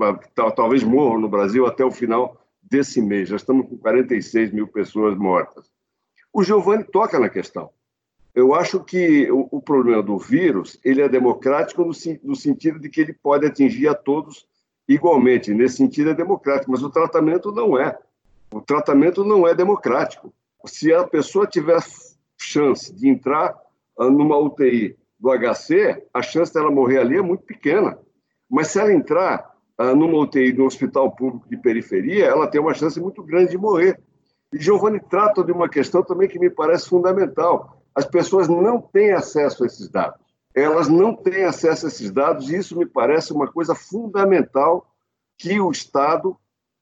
talvez 0.54 0.82
morram 0.82 1.20
no 1.20 1.28
Brasil 1.28 1.66
até 1.66 1.84
o 1.84 1.90
final 1.90 2.38
desse 2.62 3.00
mês. 3.00 3.28
Já 3.28 3.36
estamos 3.36 3.68
com 3.68 3.78
46 3.78 4.52
mil 4.52 4.66
pessoas 4.66 5.16
mortas. 5.16 5.70
O 6.32 6.42
Giovanni 6.42 6.84
toca 6.84 7.18
na 7.18 7.28
questão. 7.28 7.70
Eu 8.34 8.54
acho 8.54 8.82
que 8.82 9.30
o, 9.30 9.46
o 9.50 9.60
problema 9.60 10.02
do 10.02 10.16
vírus 10.16 10.78
ele 10.82 11.02
é 11.02 11.08
democrático 11.08 11.82
no, 11.82 11.92
no, 12.22 12.36
sentido 12.36 12.78
de 12.78 12.88
que 12.88 13.00
ele 13.00 13.12
pode 13.12 13.46
atingir 13.46 13.88
a 13.88 13.94
todos 13.94 14.46
igualmente. 14.88 15.52
Nesse 15.52 15.76
sentido 15.76 16.10
é 16.10 16.14
democrático, 16.14 16.70
mas 16.70 16.82
o 16.82 16.90
tratamento 16.90 17.52
não 17.52 17.78
é. 17.78 17.98
O 18.50 18.60
tratamento 18.60 19.24
não 19.24 19.46
é 19.46 19.54
democrático. 19.54 20.32
Se 20.64 20.92
a 20.94 21.04
pessoa 21.04 21.46
tiver 21.46 21.78
chance 22.38 22.92
de 22.94 23.08
entrar 23.08 23.54
ah, 23.98 24.08
numa 24.08 24.36
UTI 24.38 24.96
do 25.18 25.30
HC, 25.30 26.02
a 26.12 26.22
chance 26.22 26.52
dela 26.52 26.70
morrer 26.70 26.98
ali 26.98 27.16
é 27.16 27.22
muito 27.22 27.44
pequena. 27.44 27.98
Mas 28.48 28.68
se 28.68 28.80
ela 28.80 28.92
entrar 28.92 29.50
ah, 29.76 29.94
numa 29.94 30.18
UTI 30.18 30.52
de 30.52 30.60
um 30.62 30.66
hospital 30.66 31.10
público 31.12 31.48
de 31.48 31.56
periferia, 31.58 32.26
ela 32.26 32.46
tem 32.46 32.60
uma 32.60 32.74
chance 32.74 32.98
muito 32.98 33.22
grande 33.22 33.50
de 33.50 33.58
morrer. 33.58 34.00
E 34.52 34.58
Giovanni 34.58 35.00
trata 35.00 35.44
de 35.44 35.52
uma 35.52 35.68
questão 35.68 36.02
também 36.02 36.28
que 36.28 36.38
me 36.38 36.50
parece 36.50 36.88
fundamental. 36.88 37.81
As 37.94 38.04
pessoas 38.04 38.48
não 38.48 38.80
têm 38.80 39.12
acesso 39.12 39.62
a 39.62 39.66
esses 39.66 39.88
dados. 39.88 40.20
Elas 40.54 40.88
não 40.88 41.14
têm 41.14 41.44
acesso 41.44 41.86
a 41.86 41.88
esses 41.88 42.10
dados 42.10 42.50
e 42.50 42.56
isso 42.56 42.76
me 42.76 42.86
parece 42.86 43.32
uma 43.32 43.50
coisa 43.50 43.74
fundamental 43.74 44.86
que 45.38 45.60
o 45.60 45.70
Estado 45.70 46.30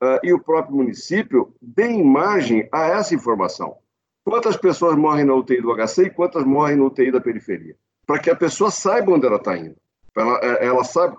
uh, 0.03 0.19
e 0.23 0.33
o 0.33 0.43
próprio 0.43 0.77
município 0.77 1.55
deem 1.61 2.05
margem 2.05 2.69
a 2.73 2.87
essa 2.87 3.15
informação. 3.15 3.77
Quantas 4.25 4.57
pessoas 4.57 4.97
morrem 4.97 5.25
na 5.25 5.35
UTI 5.35 5.63
do 5.63 5.75
HC 5.75 6.05
e 6.05 6.11
quantas 6.11 6.45
morrem 6.45 6.77
na 6.77 6.85
UTI 6.85 7.13
da 7.13 7.21
periferia? 7.21 7.77
Para 8.07 8.19
que 8.19 8.31
a 8.31 8.37
pessoa 8.37 8.71
saiba 8.71 9.13
onde 9.13 9.27
ela 9.27 9.37
está 9.37 9.57
indo. 9.57 9.77
Ela, 10.17 10.41
eh, 10.43 10.67
ela 10.67 10.85
sabe 10.85 11.17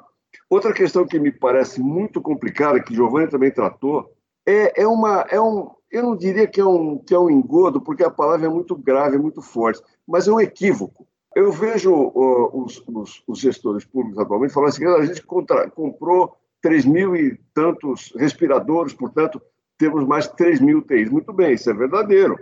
Outra 0.49 0.73
questão 0.73 1.05
que 1.05 1.19
me 1.19 1.31
parece 1.31 1.79
muito 1.81 2.21
complicada, 2.21 2.81
que 2.81 2.93
Giovanni 2.93 3.29
também 3.29 3.51
tratou, 3.51 4.13
é, 4.45 4.81
é 4.81 4.87
uma. 4.87 5.25
É 5.29 5.39
um, 5.39 5.71
eu 5.91 6.03
não 6.03 6.15
diria 6.15 6.47
que 6.47 6.61
é, 6.61 6.65
um, 6.65 6.97
que 6.97 7.13
é 7.13 7.19
um 7.19 7.29
engodo, 7.29 7.81
porque 7.81 8.03
a 8.03 8.09
palavra 8.09 8.45
é 8.45 8.49
muito 8.49 8.75
grave, 8.75 9.17
é 9.17 9.19
muito 9.19 9.41
forte, 9.41 9.81
mas 10.07 10.27
é 10.27 10.31
um 10.31 10.39
equívoco. 10.39 11.05
Eu 11.35 11.51
vejo 11.51 11.93
uh, 11.93 12.63
os, 12.63 12.83
os, 12.87 13.23
os, 13.27 13.39
gestores 13.39 13.85
públicos 13.85 14.19
atualmente 14.19 14.53
falando 14.53 14.69
assim: 14.69 14.85
a 14.85 15.05
gente 15.05 15.23
contra, 15.23 15.69
comprou 15.69 16.35
3 16.61 16.85
mil 16.85 17.15
e 17.15 17.37
tantos 17.53 18.13
respiradores, 18.17 18.93
portanto, 18.93 19.41
temos 19.77 20.05
mais 20.05 20.27
3 20.27 20.59
mil 20.59 20.79
UTIs. 20.79 21.09
Muito 21.09 21.33
bem, 21.33 21.53
isso 21.53 21.69
é 21.69 21.73
verdadeiro. 21.73 22.37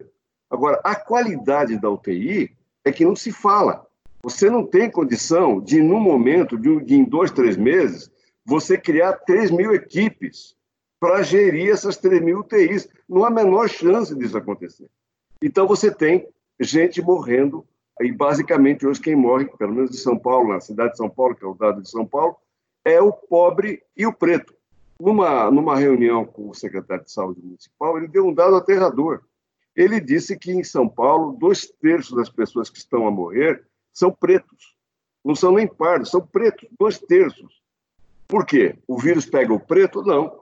Agora, 0.49 0.79
a 0.83 0.95
qualidade 0.95 1.79
da 1.79 1.89
UTI 1.89 2.51
é 2.83 2.91
que 2.91 3.05
não 3.05 3.15
se 3.15 3.31
fala. 3.31 3.85
Você 4.23 4.49
não 4.49 4.65
tem 4.65 4.91
condição 4.91 5.61
de, 5.61 5.81
num 5.81 5.99
momento, 5.99 6.57
de, 6.57 6.83
de 6.83 6.95
em 6.95 7.03
dois, 7.03 7.31
três 7.31 7.55
meses, 7.55 8.11
você 8.43 8.77
criar 8.77 9.13
3 9.13 9.51
mil 9.51 9.73
equipes 9.73 10.55
para 10.99 11.23
gerir 11.23 11.71
essas 11.71 11.97
3 11.97 12.21
mil 12.21 12.39
UTIs. 12.39 12.89
Não 13.07 13.23
há 13.23 13.27
a 13.27 13.31
menor 13.31 13.69
chance 13.69 14.15
disso 14.15 14.37
acontecer. 14.37 14.89
Então, 15.41 15.67
você 15.67 15.89
tem 15.89 16.27
gente 16.59 17.01
morrendo, 17.01 17.65
e 18.01 18.11
basicamente 18.11 18.85
hoje 18.85 18.99
quem 18.99 19.15
morre, 19.15 19.45
pelo 19.57 19.73
menos 19.73 19.91
de 19.91 19.97
São 19.97 20.17
Paulo, 20.17 20.49
na 20.49 20.59
cidade 20.59 20.91
de 20.91 20.97
São 20.97 21.09
Paulo, 21.09 21.35
que 21.35 21.45
é 21.45 21.47
o 21.47 21.53
dado 21.53 21.81
de 21.81 21.89
São 21.89 22.05
Paulo, 22.05 22.35
é 22.83 23.01
o 23.01 23.11
pobre 23.11 23.81
e 23.95 24.05
o 24.05 24.13
preto. 24.13 24.53
Numa, 24.99 25.49
numa 25.49 25.77
reunião 25.77 26.25
com 26.25 26.49
o 26.49 26.53
secretário 26.53 27.05
de 27.05 27.11
Saúde 27.11 27.41
Municipal, 27.41 27.97
ele 27.97 28.07
deu 28.07 28.27
um 28.27 28.33
dado 28.33 28.55
aterrador. 28.55 29.21
Ele 29.73 30.01
disse 30.01 30.37
que 30.37 30.51
em 30.51 30.63
São 30.63 30.89
Paulo, 30.89 31.37
dois 31.39 31.67
terços 31.81 32.17
das 32.17 32.29
pessoas 32.29 32.69
que 32.69 32.77
estão 32.77 33.07
a 33.07 33.11
morrer 33.11 33.63
são 33.93 34.11
pretos. 34.11 34.75
Não 35.23 35.35
são 35.35 35.53
nem 35.53 35.67
pardos, 35.67 36.11
são 36.11 36.19
pretos, 36.19 36.67
dois 36.77 36.99
terços. 36.99 37.61
Por 38.27 38.45
quê? 38.45 38.77
O 38.87 38.97
vírus 38.99 39.25
pega 39.25 39.53
o 39.53 39.59
preto? 39.59 40.03
Não. 40.03 40.38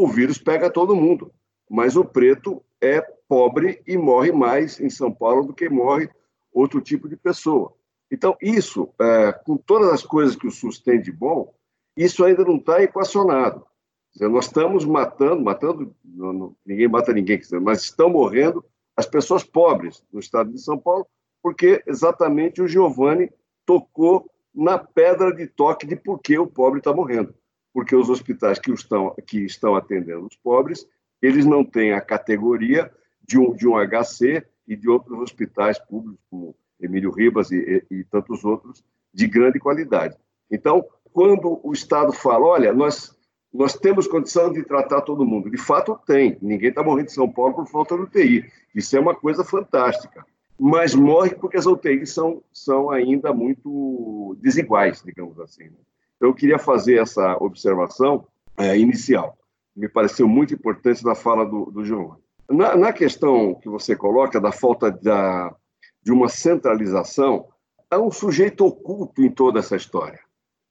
O 0.00 0.08
vírus 0.08 0.38
pega 0.38 0.70
todo 0.70 0.96
mundo. 0.96 1.30
Mas 1.68 1.94
o 1.94 2.02
preto 2.02 2.64
é 2.80 3.02
pobre 3.28 3.82
e 3.86 3.98
morre 3.98 4.32
mais 4.32 4.80
em 4.80 4.88
São 4.88 5.12
Paulo 5.12 5.48
do 5.48 5.52
que 5.52 5.68
morre 5.68 6.08
outro 6.50 6.80
tipo 6.80 7.06
de 7.06 7.18
pessoa. 7.18 7.74
Então, 8.10 8.34
isso, 8.40 8.88
é, 8.98 9.30
com 9.30 9.58
todas 9.58 9.90
as 9.92 10.02
coisas 10.02 10.34
que 10.34 10.46
o 10.46 10.50
SUS 10.50 10.80
tem 10.80 11.02
de 11.02 11.12
bom, 11.12 11.52
isso 11.94 12.24
ainda 12.24 12.42
não 12.46 12.56
está 12.56 12.82
equacionado. 12.82 13.62
Dizer, 14.10 14.30
nós 14.30 14.46
estamos 14.46 14.86
matando, 14.86 15.42
matando, 15.42 15.94
não, 16.02 16.32
não, 16.32 16.56
ninguém 16.64 16.88
mata 16.88 17.12
ninguém, 17.12 17.38
mas 17.60 17.82
estão 17.82 18.08
morrendo 18.08 18.64
as 18.96 19.04
pessoas 19.04 19.44
pobres 19.44 20.02
no 20.10 20.18
estado 20.18 20.50
de 20.50 20.62
São 20.62 20.78
Paulo, 20.78 21.06
porque 21.42 21.82
exatamente 21.86 22.62
o 22.62 22.66
Giovanni 22.66 23.30
tocou 23.66 24.30
na 24.54 24.78
pedra 24.78 25.30
de 25.30 25.46
toque 25.46 25.86
de 25.86 25.94
por 25.94 26.20
que 26.20 26.38
o 26.38 26.46
pobre 26.46 26.78
está 26.78 26.90
morrendo. 26.90 27.34
Porque 27.72 27.94
os 27.94 28.08
hospitais 28.08 28.58
que 28.58 28.72
estão, 28.72 29.14
que 29.26 29.44
estão 29.44 29.76
atendendo 29.76 30.26
os 30.26 30.36
pobres, 30.36 30.86
eles 31.22 31.46
não 31.46 31.64
têm 31.64 31.92
a 31.92 32.00
categoria 32.00 32.90
de 33.26 33.38
um, 33.38 33.54
de 33.54 33.68
um 33.68 33.74
HC 33.74 34.44
e 34.66 34.76
de 34.76 34.88
outros 34.88 35.18
hospitais 35.18 35.78
públicos, 35.78 36.20
como 36.30 36.56
Emílio 36.80 37.10
Ribas 37.10 37.50
e, 37.50 37.84
e, 37.90 37.96
e 37.98 38.04
tantos 38.04 38.44
outros, 38.44 38.84
de 39.12 39.26
grande 39.26 39.58
qualidade. 39.58 40.16
Então, 40.50 40.84
quando 41.12 41.60
o 41.62 41.72
Estado 41.72 42.12
fala, 42.12 42.46
olha, 42.46 42.72
nós, 42.72 43.16
nós 43.52 43.74
temos 43.74 44.06
condição 44.06 44.52
de 44.52 44.64
tratar 44.64 45.02
todo 45.02 45.24
mundo, 45.24 45.50
de 45.50 45.58
fato 45.58 45.98
tem, 46.06 46.38
ninguém 46.40 46.70
está 46.70 46.82
morrendo 46.82 47.06
em 47.06 47.14
São 47.14 47.30
Paulo 47.30 47.54
por 47.54 47.66
falta 47.68 47.96
de 47.96 48.02
UTI, 48.02 48.44
isso 48.74 48.96
é 48.96 49.00
uma 49.00 49.14
coisa 49.14 49.44
fantástica, 49.44 50.24
mas 50.58 50.94
morre 50.94 51.34
porque 51.34 51.56
as 51.56 51.66
UTIs 51.66 52.12
são, 52.12 52.42
são 52.52 52.90
ainda 52.90 53.32
muito 53.32 54.36
desiguais, 54.40 55.02
digamos 55.04 55.38
assim. 55.40 55.64
Né? 55.64 55.78
Eu 56.20 56.34
queria 56.34 56.58
fazer 56.58 57.00
essa 57.00 57.36
observação 57.40 58.26
é, 58.56 58.76
inicial, 58.76 59.38
me 59.74 59.88
pareceu 59.88 60.28
muito 60.28 60.52
importante 60.52 61.02
da 61.02 61.14
fala 61.14 61.46
do, 61.46 61.70
do 61.70 61.84
João. 61.84 62.18
Na, 62.48 62.76
na, 62.76 62.92
questão 62.92 63.54
que 63.54 63.68
você 63.68 63.96
coloca 63.96 64.40
da 64.40 64.52
falta 64.52 64.90
da, 64.90 65.54
de 66.02 66.12
uma 66.12 66.28
centralização, 66.28 67.48
há 67.90 67.98
um 67.98 68.10
sujeito 68.10 68.66
oculto 68.66 69.22
em 69.22 69.30
toda 69.30 69.60
essa 69.60 69.76
história. 69.76 70.20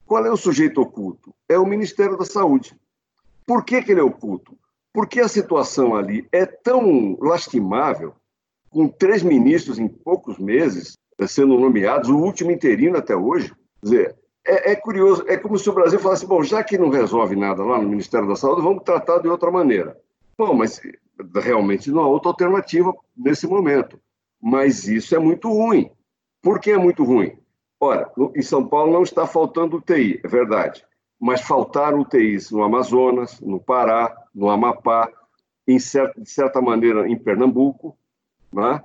Qual 0.06 0.26
é 0.26 0.32
o 0.32 0.38
sujeito 0.38 0.82
oculto? 0.82 1.34
É 1.48 1.58
o 1.58 1.66
Ministério 1.66 2.18
da 2.18 2.26
Saúde. 2.26 2.78
Por 3.46 3.64
que, 3.64 3.82
que 3.82 3.92
ele 3.92 4.02
é 4.02 4.04
oculto? 4.04 4.58
Porque 4.94 5.20
a 5.20 5.28
situação 5.28 5.96
ali 5.96 6.28
é 6.32 6.46
tão 6.46 7.18
lastimável, 7.20 8.14
com 8.70 8.88
três 8.88 9.24
ministros 9.24 9.80
em 9.80 9.88
poucos 9.88 10.38
meses 10.38 10.98
sendo 11.28 11.58
nomeados, 11.58 12.10
o 12.10 12.18
último 12.18 12.52
interino 12.52 12.98
até 12.98 13.16
hoje. 13.16 13.50
Quer 13.50 13.84
dizer, 13.84 14.16
é, 14.46 14.72
é, 14.72 14.76
curioso, 14.76 15.24
é 15.28 15.38
como 15.38 15.58
se 15.58 15.70
o 15.70 15.74
Brasil 15.74 16.00
falasse: 16.00 16.26
bom, 16.26 16.44
já 16.44 16.64
que 16.64 16.78
não 16.78 16.90
resolve 16.90 17.36
nada 17.36 17.64
lá 17.64 17.80
no 17.82 17.90
Ministério 17.90 18.28
da 18.28 18.36
Saúde, 18.36 18.62
vamos 18.62 18.84
tratar 18.84 19.20
de 19.20 19.28
outra 19.28 19.52
maneira. 19.52 19.98
Bom, 20.38 20.54
mas 20.54 20.82
realmente 21.36 21.92
não 21.92 22.04
há 22.04 22.08
outra 22.08 22.30
alternativa 22.30 22.94
nesse 23.16 23.46
momento. 23.48 24.00
Mas 24.42 24.88
isso 24.88 25.14
é 25.16 25.20
muito 25.20 25.50
ruim. 25.50 25.92
Por 26.42 26.60
que 26.60 26.72
é 26.72 26.78
muito 26.78 27.04
ruim? 27.04 27.38
Ora, 27.80 28.12
em 28.36 28.42
São 28.42 28.66
Paulo 28.66 28.92
não 28.92 29.04
está 29.04 29.26
faltando 29.26 29.78
UTI, 29.78 30.20
é 30.24 30.28
verdade, 30.28 30.86
mas 31.20 31.42
faltaram 31.42 32.02
UTIs 32.02 32.52
no 32.52 32.62
Amazonas, 32.62 33.40
no 33.40 33.60
Pará, 33.60 34.14
no 34.36 34.50
Amapá, 34.50 35.10
de 35.66 35.80
certa 35.80 36.62
maneira 36.62 37.08
em 37.08 37.18
Pernambuco, 37.18 37.98
né? 38.52 38.82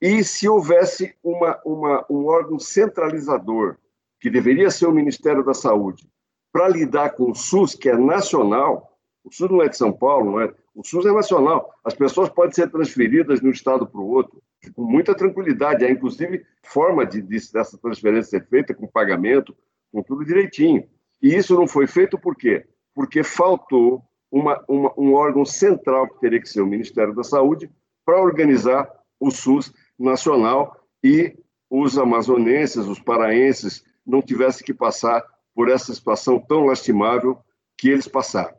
e 0.00 0.22
se 0.22 0.48
houvesse 0.48 1.14
uma, 1.24 1.58
uma, 1.64 2.04
um 2.10 2.26
órgão 2.26 2.58
centralizador, 2.58 3.76
que 4.20 4.30
deveria 4.30 4.70
ser 4.70 4.86
o 4.86 4.92
Ministério 4.92 5.44
da 5.44 5.54
Saúde, 5.54 6.08
para 6.52 6.68
lidar 6.68 7.10
com 7.10 7.30
o 7.30 7.34
SUS, 7.34 7.74
que 7.74 7.88
é 7.88 7.96
nacional, 7.96 8.98
o 9.22 9.30
SUS 9.32 9.50
não 9.50 9.62
é 9.62 9.68
de 9.68 9.76
São 9.76 9.92
Paulo, 9.92 10.32
não 10.32 10.40
é, 10.40 10.54
o 10.74 10.84
SUS 10.84 11.04
é 11.06 11.12
nacional, 11.12 11.70
as 11.84 11.94
pessoas 11.94 12.28
podem 12.28 12.52
ser 12.52 12.70
transferidas 12.70 13.40
de 13.40 13.46
um 13.46 13.50
estado 13.50 13.86
para 13.86 14.00
o 14.00 14.08
outro, 14.08 14.42
com 14.74 14.84
muita 14.84 15.14
tranquilidade. 15.14 15.84
Há, 15.84 15.90
inclusive, 15.90 16.44
forma 16.62 17.04
de, 17.04 17.20
de, 17.20 17.52
dessa 17.52 17.78
transferência 17.78 18.38
ser 18.38 18.46
feita 18.46 18.74
com 18.74 18.86
pagamento, 18.86 19.56
com 19.92 20.02
tudo 20.02 20.24
direitinho. 20.24 20.86
E 21.22 21.34
isso 21.34 21.54
não 21.54 21.66
foi 21.66 21.86
feito 21.86 22.18
por 22.18 22.36
quê? 22.36 22.66
Porque 22.94 23.22
faltou 23.22 24.02
uma, 24.30 24.62
uma, 24.68 24.92
um 24.96 25.14
órgão 25.14 25.44
central, 25.44 26.08
que 26.08 26.20
teria 26.20 26.40
que 26.40 26.48
ser 26.48 26.60
o 26.60 26.66
Ministério 26.66 27.14
da 27.14 27.22
Saúde, 27.22 27.70
para 28.04 28.20
organizar 28.20 28.88
o 29.18 29.30
SUS 29.30 29.72
nacional 29.98 30.76
e 31.02 31.36
os 31.70 31.98
amazonenses, 31.98 32.86
os 32.86 33.00
paraenses, 33.00 33.84
não 34.06 34.22
tivessem 34.22 34.64
que 34.64 34.72
passar 34.72 35.24
por 35.54 35.68
essa 35.68 35.92
situação 35.92 36.38
tão 36.38 36.66
lastimável 36.66 37.38
que 37.76 37.88
eles 37.88 38.06
passaram. 38.06 38.54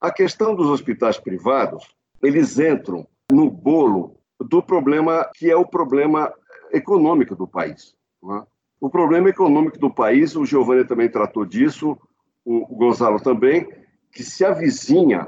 A 0.00 0.10
questão 0.10 0.54
dos 0.54 0.68
hospitais 0.68 1.18
privados, 1.18 1.94
eles 2.22 2.58
entram 2.58 3.06
no 3.30 3.50
bolo 3.50 4.16
do 4.38 4.62
problema 4.62 5.28
que 5.34 5.50
é 5.50 5.56
o 5.56 5.66
problema 5.66 6.32
econômico 6.72 7.34
do 7.34 7.46
país. 7.46 7.94
Né? 8.22 8.42
O 8.80 8.90
problema 8.90 9.30
econômico 9.30 9.78
do 9.78 9.90
país, 9.90 10.36
o 10.36 10.44
Giovanni 10.44 10.84
também 10.84 11.08
tratou 11.08 11.44
disso, 11.44 11.98
o 12.44 12.76
Gonzalo 12.76 13.20
também, 13.20 13.66
que 14.12 14.22
se 14.22 14.44
avizinha 14.44 15.26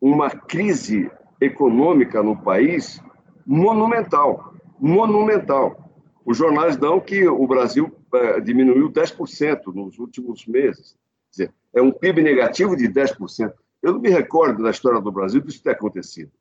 uma 0.00 0.30
crise 0.30 1.10
econômica 1.40 2.22
no 2.22 2.36
país 2.36 3.00
monumental, 3.46 4.52
monumental. 4.78 5.90
Os 6.24 6.36
jornais 6.36 6.76
dão 6.76 7.00
que 7.00 7.26
o 7.26 7.46
Brasil 7.46 7.90
é, 7.90 7.97
diminuiu 8.44 8.90
10% 8.90 9.74
nos 9.74 9.98
últimos 9.98 10.46
meses. 10.46 10.96
Quer 11.30 11.30
dizer, 11.30 11.54
é 11.74 11.82
um 11.82 11.92
PIB 11.92 12.22
negativo 12.22 12.76
de 12.76 12.88
10%. 12.88 13.52
Eu 13.82 13.92
não 13.92 14.00
me 14.00 14.10
recordo 14.10 14.62
da 14.62 14.70
história 14.70 15.00
do 15.00 15.12
Brasil 15.12 15.40
disso 15.40 15.62
ter 15.62 15.70
acontecido 15.70 16.32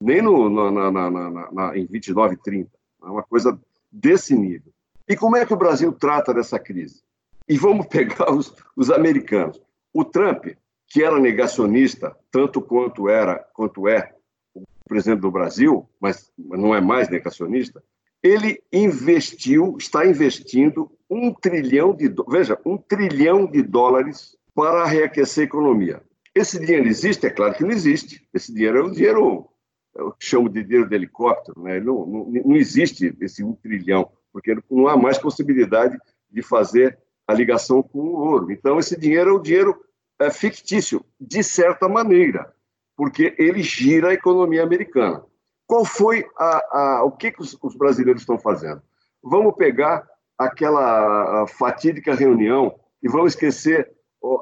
nem 0.00 0.20
no, 0.20 0.48
na, 0.50 0.90
na, 0.90 1.10
na, 1.10 1.52
na, 1.52 1.76
em 1.76 1.86
29 1.86 2.34
e 2.34 2.38
30. 2.38 2.70
É 3.02 3.06
uma 3.06 3.22
coisa 3.22 3.58
desse 3.90 4.34
nível. 4.34 4.72
E 5.08 5.16
como 5.16 5.36
é 5.36 5.46
que 5.46 5.54
o 5.54 5.58
Brasil 5.58 5.92
trata 5.92 6.34
dessa 6.34 6.58
crise? 6.58 7.02
E 7.48 7.56
vamos 7.56 7.86
pegar 7.88 8.32
os, 8.32 8.54
os 8.76 8.90
americanos. 8.90 9.60
O 9.92 10.04
Trump, 10.04 10.46
que 10.88 11.02
era 11.02 11.18
negacionista, 11.18 12.16
tanto 12.30 12.60
quanto 12.60 13.08
era, 13.08 13.38
quanto 13.54 13.88
é 13.88 14.14
o 14.54 14.64
presidente 14.88 15.20
do 15.20 15.30
Brasil, 15.30 15.88
mas 16.00 16.30
não 16.36 16.74
é 16.74 16.80
mais 16.80 17.08
negacionista, 17.08 17.82
ele 18.22 18.62
investiu, 18.72 19.76
está 19.78 20.06
investindo 20.06 20.90
um 21.08 21.32
trilhão 21.32 21.94
de, 21.94 22.12
veja, 22.28 22.58
um 22.64 22.76
trilhão 22.76 23.46
de 23.46 23.62
dólares 23.62 24.36
para 24.54 24.84
reaquecer 24.84 25.42
a 25.42 25.46
economia. 25.46 26.02
Esse 26.34 26.58
dinheiro 26.58 26.86
existe? 26.86 27.26
É 27.26 27.30
claro 27.30 27.54
que 27.54 27.62
não 27.62 27.70
existe. 27.70 28.26
Esse 28.32 28.52
dinheiro 28.52 28.78
é 28.78 28.82
um 28.84 28.90
dinheiro 28.90 29.48
eu 29.96 30.14
chamo 30.20 30.48
de 30.48 30.62
dinheiro 30.62 30.88
de 30.88 30.94
helicóptero, 30.94 31.62
né? 31.62 31.80
não, 31.80 32.06
não, 32.06 32.30
não 32.44 32.56
existe 32.56 33.16
esse 33.20 33.42
um 33.42 33.54
trilhão, 33.54 34.10
porque 34.32 34.56
não 34.70 34.88
há 34.88 34.96
mais 34.96 35.18
possibilidade 35.18 35.98
de 36.30 36.42
fazer 36.42 36.98
a 37.26 37.32
ligação 37.32 37.82
com 37.82 37.98
o 37.98 38.16
ouro. 38.16 38.52
Então, 38.52 38.78
esse 38.78 38.98
dinheiro 38.98 39.30
é 39.30 39.32
o 39.32 39.38
dinheiro 39.38 39.80
é, 40.20 40.30
fictício, 40.30 41.04
de 41.20 41.42
certa 41.42 41.88
maneira, 41.88 42.52
porque 42.96 43.34
ele 43.38 43.62
gira 43.62 44.10
a 44.10 44.14
economia 44.14 44.62
americana. 44.62 45.24
Qual 45.66 45.84
foi 45.84 46.24
a, 46.38 46.78
a 46.78 47.04
o 47.04 47.12
que, 47.12 47.32
que 47.32 47.40
os, 47.40 47.58
os, 47.60 47.74
brasileiros 47.74 48.22
estão 48.22 48.38
fazendo? 48.38 48.80
Vamos 49.22 49.56
pegar 49.56 50.06
aquela 50.38 51.46
fatídica 51.46 52.14
reunião 52.14 52.74
e 53.02 53.08
vamos 53.08 53.32
esquecer 53.32 53.90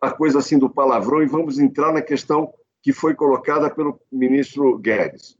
a 0.03 0.11
coisa 0.11 0.39
assim 0.39 0.59
do 0.59 0.71
palavrão 0.71 1.23
e 1.23 1.27
vamos 1.27 1.59
entrar 1.59 1.93
na 1.93 2.03
questão 2.03 2.53
que 2.83 2.93
foi 2.93 3.15
colocada 3.15 3.71
pelo 3.71 4.01
ministro 4.11 4.79
Guedes. 4.79 5.39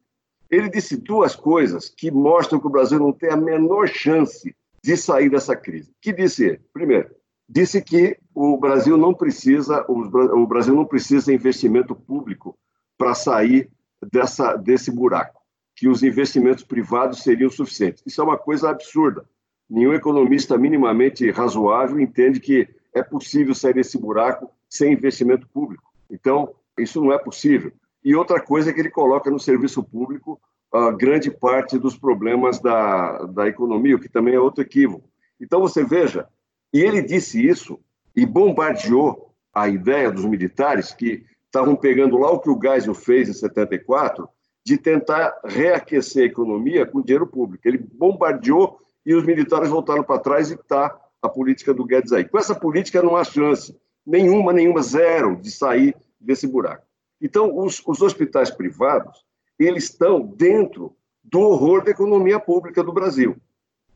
Ele 0.51 0.69
disse 0.69 0.97
duas 0.97 1.35
coisas 1.35 1.89
que 1.89 2.11
mostram 2.11 2.61
que 2.61 2.67
o 2.67 2.71
Brasil 2.71 2.99
não 2.99 3.13
tem 3.13 3.31
a 3.31 3.37
menor 3.37 3.89
chance 3.89 4.55
de 4.83 4.97
sair 4.97 5.31
dessa 5.31 5.57
crise. 5.57 5.93
Que 6.01 6.13
disse? 6.13 6.61
Primeiro, 6.73 7.11
disse 7.49 7.83
que 7.83 8.19
o 8.35 8.57
Brasil 8.59 8.97
não 8.97 9.15
precisa, 9.15 9.85
o 9.89 10.47
Brasil 10.47 10.75
não 10.75 10.85
precisa 10.85 11.27
de 11.27 11.35
investimento 11.35 11.95
público 11.95 12.57
para 12.97 13.15
sair 13.15 13.71
dessa, 14.13 14.57
desse 14.57 14.91
buraco, 14.91 15.41
que 15.75 15.89
os 15.89 16.03
investimentos 16.03 16.65
privados 16.65 17.23
seriam 17.23 17.51
suficientes. 17.51 18.03
Isso 18.07 18.21
é 18.21 18.25
uma 18.25 18.39
coisa 18.39 18.71
absurda, 18.71 19.25
Nenhum 19.69 19.95
economista 19.95 20.59
minimamente 20.59 21.31
razoável 21.31 21.99
entende 21.99 22.41
que 22.41 22.69
é 22.95 23.03
possível 23.03 23.55
sair 23.55 23.75
desse 23.75 23.99
buraco 23.99 24.51
sem 24.69 24.93
investimento 24.93 25.49
público. 25.49 25.83
Então, 26.11 26.55
isso 26.79 27.01
não 27.01 27.13
é 27.13 27.19
possível. 27.19 27.73
E 28.05 28.15
outra 28.15 28.41
coisa 28.41 28.71
é 28.71 28.73
que 28.73 28.81
ele 28.81 28.91
coloca 28.91 29.31
no 29.31 29.41
serviço 29.41 29.83
público 29.83 30.41
a 30.73 30.91
grande 30.91 31.31
parte 31.31 31.79
dos 31.79 31.97
problemas 31.97 32.61
da, 32.61 33.27
da 33.27 33.49
economia, 33.49 33.97
o 33.97 34.01
que 34.01 34.09
também 34.09 34.35
é 34.35 34.41
outro 34.41 34.63
equívoco. 34.63 35.09
Então, 35.41 35.61
você 35.61 35.85
veja, 35.85 36.29
e 36.73 36.81
ele 36.81 37.01
disse 37.01 37.45
isso 37.45 37.79
e 38.15 38.27
bombardeou 38.27 39.33
a 39.55 39.69
ideia 39.69 40.11
dos 40.11 40.25
militares 40.25 40.93
que 40.93 41.25
estavam 41.47 41.77
pegando 41.77 42.19
lá 42.19 42.31
o 42.31 42.41
que 42.41 42.51
o 42.51 42.59
Geisel 42.61 42.95
fez 42.95 43.29
em 43.29 43.33
74, 43.33 44.29
de 44.65 44.77
tentar 44.77 45.39
reaquecer 45.45 46.25
a 46.25 46.27
economia 46.27 46.85
com 46.85 47.01
dinheiro 47.01 47.27
público. 47.27 47.69
Ele 47.69 47.79
bombardeou 47.79 48.81
e 49.05 49.15
os 49.15 49.25
militares 49.25 49.69
voltaram 49.69 50.03
para 50.03 50.21
trás 50.21 50.51
e 50.51 50.55
está 50.55 50.99
a 51.21 51.29
política 51.29 51.73
do 51.73 51.85
Guedes 51.85 52.13
aí. 52.13 52.25
Com 52.25 52.39
essa 52.39 52.55
política 52.55 53.03
não 53.03 53.17
há 53.17 53.25
chance 53.25 53.77
nenhuma, 54.07 54.53
nenhuma, 54.53 54.83
zero 54.83 55.37
de 55.37 55.51
sair 55.51 55.97
desse 56.21 56.47
buraco. 56.47 56.87
Então, 57.21 57.57
os, 57.59 57.83
os 57.87 58.03
hospitais 58.03 58.51
privados, 58.51 59.25
eles 59.59 59.85
estão 59.85 60.21
dentro 60.21 60.95
do 61.23 61.41
horror 61.41 61.83
da 61.83 61.91
economia 61.91 62.39
pública 62.39 62.83
do 62.83 62.93
Brasil. 62.93 63.37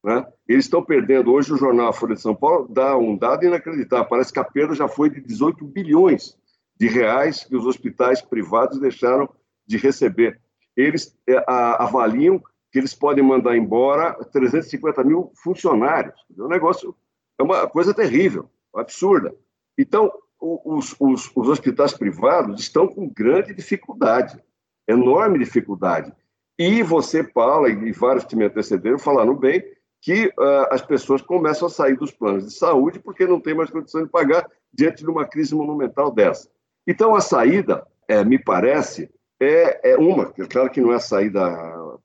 Né? 0.03 0.27
Eles 0.47 0.65
estão 0.65 0.83
perdendo, 0.83 1.33
hoje 1.33 1.53
o 1.53 1.57
jornal 1.57 1.93
Folha 1.93 2.15
de 2.15 2.23
São 2.23 2.35
Paulo 2.35 2.69
dá 2.69 2.97
um 2.97 3.17
dado 3.17 3.45
inacreditável, 3.45 4.09
parece 4.09 4.33
que 4.33 4.39
a 4.39 4.45
perda 4.45 4.75
já 4.75 4.89
foi 4.89 5.11
de 5.11 5.21
18 5.21 5.65
bilhões 5.67 6.37
de 6.79 6.87
reais 6.87 7.45
que 7.45 7.57
os 7.57 7.67
hospitais 7.67 8.23
privados 8.23 8.79
deixaram 8.79 9.29
de 9.67 9.77
receber. 9.77 10.41
Eles 10.77 11.15
é, 11.27 11.37
a, 11.47 11.85
avaliam 11.85 12.41
que 12.71 12.79
eles 12.79 12.95
podem 12.95 13.25
mandar 13.25 13.57
embora 13.57 14.13
350 14.33 15.03
mil 15.05 15.33
funcionários. 15.43 16.15
Um 16.39 16.49
negócio, 16.49 16.95
é 17.39 17.43
uma 17.43 17.67
coisa 17.67 17.95
terrível, 17.95 18.51
absurda. 18.75 19.35
Então, 19.77 20.13
os, 20.41 20.95
os, 20.99 21.31
os 21.35 21.49
hospitais 21.49 21.93
privados 21.93 22.61
estão 22.61 22.87
com 22.87 23.09
grande 23.09 23.55
dificuldade, 23.55 24.43
enorme 24.87 25.39
dificuldade. 25.39 26.13
E 26.59 26.83
você, 26.83 27.23
Paula, 27.23 27.69
e 27.71 27.93
vários 27.93 28.25
que 28.25 28.37
me 28.37 28.45
antecederam 28.45 28.99
falaram 28.99 29.35
bem 29.35 29.63
que 30.01 30.27
uh, 30.27 30.67
as 30.71 30.83
pessoas 30.83 31.23
começam 31.23 31.67
a 31.67 31.71
sair 31.71 31.97
dos 31.97 32.11
planos 32.11 32.47
de 32.47 32.53
saúde 32.53 33.01
porque 33.01 33.27
não 33.27 33.41
tem 33.41 33.55
mais 33.55 33.71
condição 33.71 34.05
de 34.05 34.11
pagar 34.11 34.49
diante 34.73 35.03
de 35.03 35.11
uma 35.11 35.25
crise 35.25 35.55
monumental 35.55 36.11
dessa. 36.11 36.49
Então, 36.87 37.15
a 37.15 37.21
saída, 37.21 37.87
é, 38.09 38.25
me 38.25 38.39
parece, 38.39 39.11
é, 39.41 39.93
é 39.93 39.97
uma, 39.97 40.27
claro 40.27 40.71
que 40.71 40.81
não 40.81 40.93
é 40.93 40.97
a 40.97 41.01
saída 41.01 41.41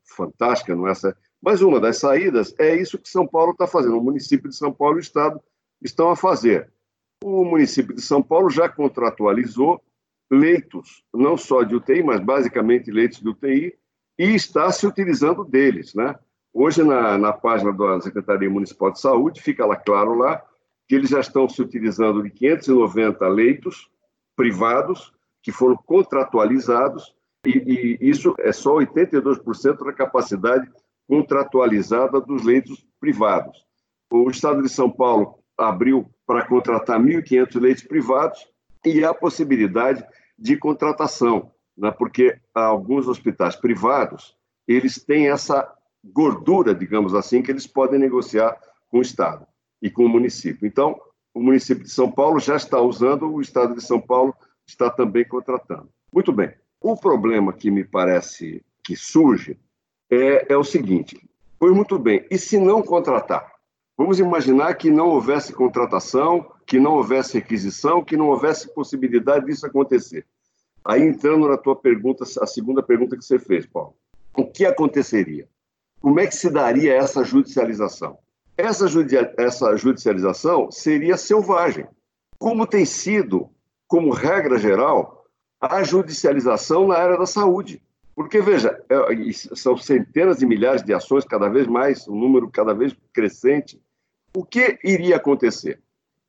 fantástica, 0.06 0.76
não 0.76 0.88
é 0.88 0.94
mas 1.42 1.62
uma 1.62 1.80
das 1.80 1.98
saídas 1.98 2.56
é 2.58 2.76
isso 2.76 2.98
que 2.98 3.10
São 3.10 3.28
Paulo 3.28 3.52
está 3.52 3.68
fazendo, 3.68 3.98
o 3.98 4.04
município 4.04 4.50
de 4.50 4.56
São 4.56 4.72
Paulo 4.72 4.96
e 4.96 5.00
o 5.00 5.02
Estado 5.02 5.42
estão 5.82 6.10
a 6.10 6.16
fazer. 6.16 6.72
O 7.22 7.44
município 7.44 7.94
de 7.94 8.02
São 8.02 8.22
Paulo 8.22 8.50
já 8.50 8.70
contratualizou 8.70 9.82
leitos, 10.32 11.04
não 11.14 11.38
só 11.38 11.64
de 11.64 11.76
UTI, 11.76 12.02
mas 12.02 12.22
basicamente 12.22 12.92
leitos 12.92 13.20
de 13.20 13.28
UTI, 13.28 13.74
e 14.18 14.36
está 14.36 14.72
se 14.72 14.88
utilizando 14.88 15.44
deles. 15.44 15.94
Né? 15.94 16.16
Hoje, 16.54 16.84
na, 16.84 17.18
na 17.18 17.34
página 17.34 17.74
da 17.74 18.00
Secretaria 18.00 18.50
Municipal 18.50 18.92
de 18.92 19.02
Saúde, 19.02 19.42
fica 19.42 19.66
lá 19.66 19.76
claro 19.76 20.16
lá 20.16 20.44
que 20.88 20.96
eles 20.96 21.10
já 21.10 21.20
estão 21.20 21.48
se 21.48 21.62
utilizando 21.62 22.24
de 22.24 22.30
590 22.30 23.28
leitos 23.28 23.90
privados 24.36 25.14
que 25.42 25.52
foram 25.52 25.76
contratualizados, 25.76 27.16
e, 27.46 27.98
e 28.02 28.10
isso 28.10 28.34
é 28.40 28.52
só 28.52 28.76
82% 28.76 29.86
da 29.86 29.94
capacidade 29.94 30.70
contratualizada 31.08 32.22
dos 32.22 32.44
leitos 32.44 32.86
privados. 33.00 33.66
O 34.12 34.30
Estado 34.30 34.62
de 34.62 34.70
São 34.70 34.90
Paulo 34.90 35.40
abriu 35.58 36.10
para 36.26 36.46
contratar 36.46 37.00
1.500 37.00 37.60
leitos 37.60 37.84
privados 37.84 38.48
e 38.86 39.04
há 39.04 39.14
possibilidade 39.14 40.04
de 40.38 40.58
contratação, 40.58 41.52
né? 41.78 41.92
porque 41.92 42.38
alguns 42.54 43.08
hospitais 43.08 43.56
privados 43.56 44.36
eles 44.68 45.04
têm 45.04 45.30
essa 45.30 45.70
gordura, 46.04 46.74
digamos 46.74 47.14
assim, 47.14 47.42
que 47.42 47.52
eles 47.52 47.68
podem 47.68 48.00
negociar 48.00 48.58
com 48.90 49.00
o 49.00 49.02
Estado 49.02 49.46
e 49.82 49.90
com 49.90 50.06
o 50.06 50.10
município. 50.10 50.68
Então, 50.68 51.00
o 51.34 51.42
município 51.42 51.84
de 51.84 51.90
São 51.90 52.12
Paulo 52.12 52.40
já 52.40 52.56
está 52.56 52.80
usando, 52.80 53.32
o 53.32 53.42
Estado 53.42 53.76
de 53.76 53.84
São 53.84 54.00
Paulo 54.00 54.34
está 54.66 54.90
também 54.90 55.28
contratando. 55.28 55.90
Muito 56.12 56.32
bem. 56.32 56.54
O 56.84 56.98
problema 56.98 57.54
que 57.54 57.72
me 57.72 57.86
parece 57.86 58.62
que 58.84 58.94
surge 58.94 59.58
é, 60.12 60.52
é 60.52 60.58
o 60.58 60.66
seguinte: 60.66 61.18
pois 61.58 61.74
muito 61.74 61.98
bem, 61.98 62.28
e 62.30 62.38
se 62.38 62.58
não 62.60 62.82
contratar? 62.82 63.54
Vamos 63.98 64.20
imaginar 64.20 64.76
que 64.76 64.92
não 64.92 65.08
houvesse 65.08 65.54
contratação, 65.54 66.46
que 66.68 66.78
não 66.78 66.96
houvesse 66.96 67.36
requisição, 67.36 68.04
que 68.04 68.18
não 68.18 68.28
houvesse 68.28 68.74
possibilidade 68.74 69.46
disso 69.46 69.66
acontecer. 69.66 70.26
Aí 70.84 71.02
entrando 71.04 71.48
na 71.48 71.56
tua 71.56 71.74
pergunta, 71.74 72.26
a 72.42 72.46
segunda 72.46 72.84
pergunta 72.84 73.16
que 73.16 73.24
você 73.24 73.40
fez, 73.40 73.66
Paulo. 73.66 73.96
O 74.36 74.46
que 74.46 74.66
aconteceria? 74.66 75.48
Como 76.02 76.20
é 76.20 76.28
que 76.28 76.36
se 76.36 76.50
daria 76.50 76.96
essa 76.96 77.24
judicialização? 77.24 78.18
Essa, 78.58 78.88
essa 79.38 79.78
judicialização 79.78 80.70
seria 80.70 81.16
selvagem, 81.16 81.88
como 82.38 82.68
tem 82.68 82.84
sido, 82.84 83.50
como 83.88 84.12
regra 84.12 84.58
geral, 84.58 85.23
a 85.70 85.84
judicialização 85.84 86.88
na 86.88 86.96
área 86.96 87.18
da 87.18 87.26
saúde. 87.26 87.82
Porque, 88.16 88.42
veja, 88.42 88.80
é, 88.90 89.32
são 89.56 89.78
centenas 89.78 90.38
de 90.38 90.46
milhares 90.46 90.84
de 90.84 90.94
ações, 90.94 91.26
cada 91.26 91.50
vez 91.50 91.68
mais, 91.68 92.08
um 92.08 92.16
número 92.16 92.50
cada 92.50 92.74
vez 92.74 92.96
crescente. 93.12 93.82
O 94.36 94.44
que 94.44 94.78
iria 94.84 95.16
acontecer? 95.16 95.80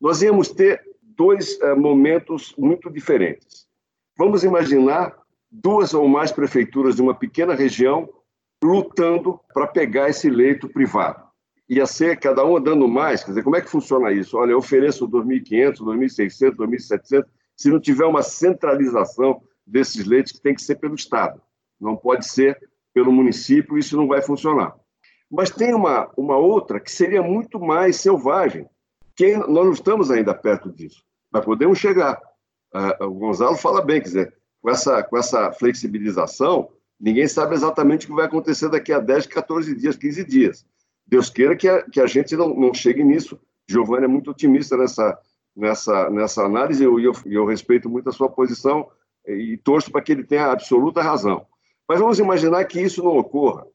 Nós 0.00 0.22
íamos 0.22 0.48
ter 0.48 0.80
dois 1.02 1.60
é, 1.60 1.74
momentos 1.74 2.54
muito 2.56 2.90
diferentes. 2.90 3.66
Vamos 4.16 4.44
imaginar 4.44 5.14
duas 5.50 5.92
ou 5.94 6.08
mais 6.08 6.32
prefeituras 6.32 6.96
de 6.96 7.02
uma 7.02 7.14
pequena 7.14 7.54
região 7.54 8.08
lutando 8.62 9.38
para 9.52 9.66
pegar 9.66 10.08
esse 10.08 10.30
leito 10.30 10.68
privado 10.68 11.24
ia 11.68 11.86
ser 11.86 12.18
cada 12.18 12.44
um 12.44 12.60
dando 12.60 12.86
mais. 12.86 13.22
Quer 13.22 13.30
dizer, 13.30 13.42
como 13.42 13.56
é 13.56 13.60
que 13.60 13.70
funciona 13.70 14.12
isso? 14.12 14.36
Olha, 14.36 14.52
eu 14.52 14.58
ofereço 14.58 15.08
2.500, 15.08 15.78
2.600, 15.78 16.56
2.700, 16.56 17.24
se 17.56 17.70
não 17.70 17.80
tiver 17.80 18.04
uma 18.04 18.22
centralização 18.22 19.42
desses 19.66 20.04
leitos, 20.06 20.32
que 20.32 20.40
tem 20.40 20.54
que 20.54 20.62
ser 20.62 20.76
pelo 20.76 20.94
Estado, 20.94 21.40
não 21.80 21.96
pode 21.96 22.26
ser 22.26 22.58
pelo 22.92 23.12
município, 23.12 23.78
isso 23.78 23.96
não 23.96 24.06
vai 24.06 24.22
funcionar. 24.22 24.74
Mas 25.30 25.50
tem 25.50 25.74
uma, 25.74 26.10
uma 26.16 26.36
outra 26.36 26.78
que 26.78 26.92
seria 26.92 27.22
muito 27.22 27.58
mais 27.58 27.96
selvagem, 27.96 28.68
que 29.16 29.36
nós 29.36 29.64
não 29.64 29.72
estamos 29.72 30.10
ainda 30.10 30.34
perto 30.34 30.70
disso, 30.70 31.02
mas 31.30 31.44
podemos 31.44 31.78
chegar. 31.78 32.20
Uh, 32.72 33.04
o 33.04 33.14
Gonzalo 33.14 33.56
fala 33.56 33.82
bem, 33.82 34.00
quer 34.00 34.08
dizer, 34.08 34.34
com 34.60 34.70
essa, 34.70 35.02
com 35.02 35.16
essa 35.16 35.52
flexibilização, 35.52 36.70
ninguém 36.98 37.28
sabe 37.28 37.54
exatamente 37.54 38.06
o 38.06 38.08
que 38.08 38.14
vai 38.14 38.26
acontecer 38.26 38.68
daqui 38.68 38.92
a 38.92 38.98
10, 38.98 39.26
14 39.26 39.74
dias, 39.74 39.96
15 39.96 40.24
dias. 40.24 40.66
Deus 41.06 41.28
queira 41.28 41.56
que 41.56 41.68
a, 41.68 41.82
que 41.82 42.00
a 42.00 42.06
gente 42.06 42.36
não, 42.36 42.48
não 42.54 42.72
chegue 42.72 43.04
nisso. 43.04 43.38
Giovanni 43.68 44.04
é 44.04 44.08
muito 44.08 44.30
otimista 44.30 44.76
nessa, 44.76 45.18
nessa, 45.56 46.10
nessa 46.10 46.44
análise 46.44 46.82
e 46.82 46.86
eu, 46.86 46.98
eu, 46.98 47.12
eu 47.26 47.46
respeito 47.46 47.88
muito 47.88 48.08
a 48.08 48.12
sua 48.12 48.28
posição 48.28 48.88
e 49.26 49.56
torço 49.56 49.90
para 49.90 50.02
que 50.02 50.12
ele 50.12 50.24
tenha 50.24 50.46
absoluta 50.46 51.02
razão. 51.02 51.46
Mas 51.88 52.00
vamos 52.00 52.18
imaginar 52.18 52.64
que 52.64 52.80
isso 52.80 53.02
não 53.02 53.16
ocorra 53.16 53.66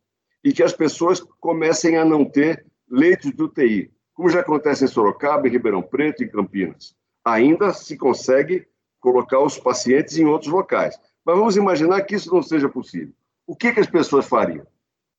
e 0.43 0.51
que 0.51 0.63
as 0.63 0.73
pessoas 0.73 1.21
comecem 1.39 1.97
a 1.97 2.05
não 2.05 2.25
ter 2.25 2.65
leitos 2.89 3.31
de 3.31 3.43
UTI, 3.43 3.91
como 4.13 4.29
já 4.29 4.39
acontece 4.41 4.83
em 4.83 4.87
Sorocaba, 4.87 5.47
em 5.47 5.51
Ribeirão 5.51 5.81
Preto 5.81 6.23
e 6.23 6.29
Campinas. 6.29 6.95
Ainda 7.23 7.73
se 7.73 7.97
consegue 7.97 8.67
colocar 8.99 9.39
os 9.39 9.57
pacientes 9.57 10.17
em 10.17 10.25
outros 10.25 10.51
locais. 10.51 10.99
Mas 11.25 11.37
vamos 11.37 11.55
imaginar 11.55 12.01
que 12.01 12.15
isso 12.15 12.33
não 12.33 12.41
seja 12.41 12.67
possível. 12.67 13.13
O 13.45 13.55
que, 13.55 13.71
que 13.71 13.79
as 13.79 13.87
pessoas 13.87 14.27
fariam? 14.27 14.65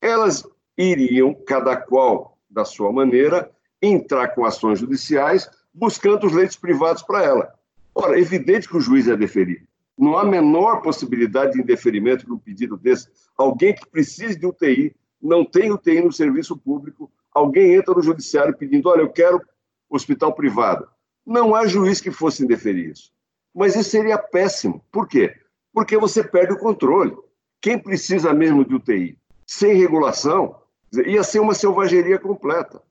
Elas 0.01 0.47
iriam, 0.77 1.35
cada 1.35 1.77
qual 1.77 2.39
da 2.49 2.65
sua 2.65 2.93
maneira, 2.93 3.51
entrar 3.81 4.29
com 4.29 4.45
ações 4.45 4.79
judiciais 4.79 5.49
buscando 5.73 6.27
os 6.27 6.33
leitos 6.33 6.57
privados 6.57 7.03
para 7.03 7.23
ela. 7.23 7.55
Ora, 7.95 8.17
é 8.17 8.21
evidente 8.21 8.69
que 8.69 8.77
o 8.77 8.81
juiz 8.81 9.07
ia 9.07 9.17
deferir. 9.17 9.67
Não 9.99 10.17
há 10.17 10.25
menor 10.25 10.81
possibilidade 10.83 11.53
de 11.53 11.61
indeferimento 11.61 12.29
num 12.29 12.39
pedido 12.39 12.77
desse. 12.77 13.09
Alguém 13.37 13.75
que 13.75 13.87
precise 13.87 14.39
de 14.39 14.47
UTI, 14.47 14.95
não 15.21 15.45
tem 15.45 15.71
UTI 15.71 16.01
no 16.01 16.13
serviço 16.13 16.57
público, 16.57 17.11
alguém 17.33 17.75
entra 17.75 17.95
no 17.95 18.03
judiciário 18.03 18.57
pedindo: 18.57 18.89
olha, 18.89 19.03
eu 19.03 19.11
quero 19.11 19.43
hospital 19.89 20.33
privado. 20.35 20.89
Não 21.27 21.55
há 21.55 21.67
juiz 21.67 22.01
que 22.01 22.11
fosse 22.11 22.43
indeferir 22.43 22.91
isso. 22.91 23.13
Mas 23.55 23.77
isso 23.77 23.91
seria 23.91 24.17
péssimo. 24.17 24.83
Por 24.91 25.07
quê? 25.07 25.35
Porque 25.73 25.99
você 25.99 26.25
perde 26.25 26.55
o 26.55 26.59
controle. 26.59 27.15
Quem 27.61 27.79
precisa 27.79 28.33
mesmo 28.33 28.65
de 28.65 28.75
UTI? 28.75 29.19
Sem 29.47 29.75
regulação, 29.75 30.61
Ia 30.93 31.23
ser 31.23 31.39
uma 31.39 31.55
selvageria 31.55 32.19
completa. 32.19 32.83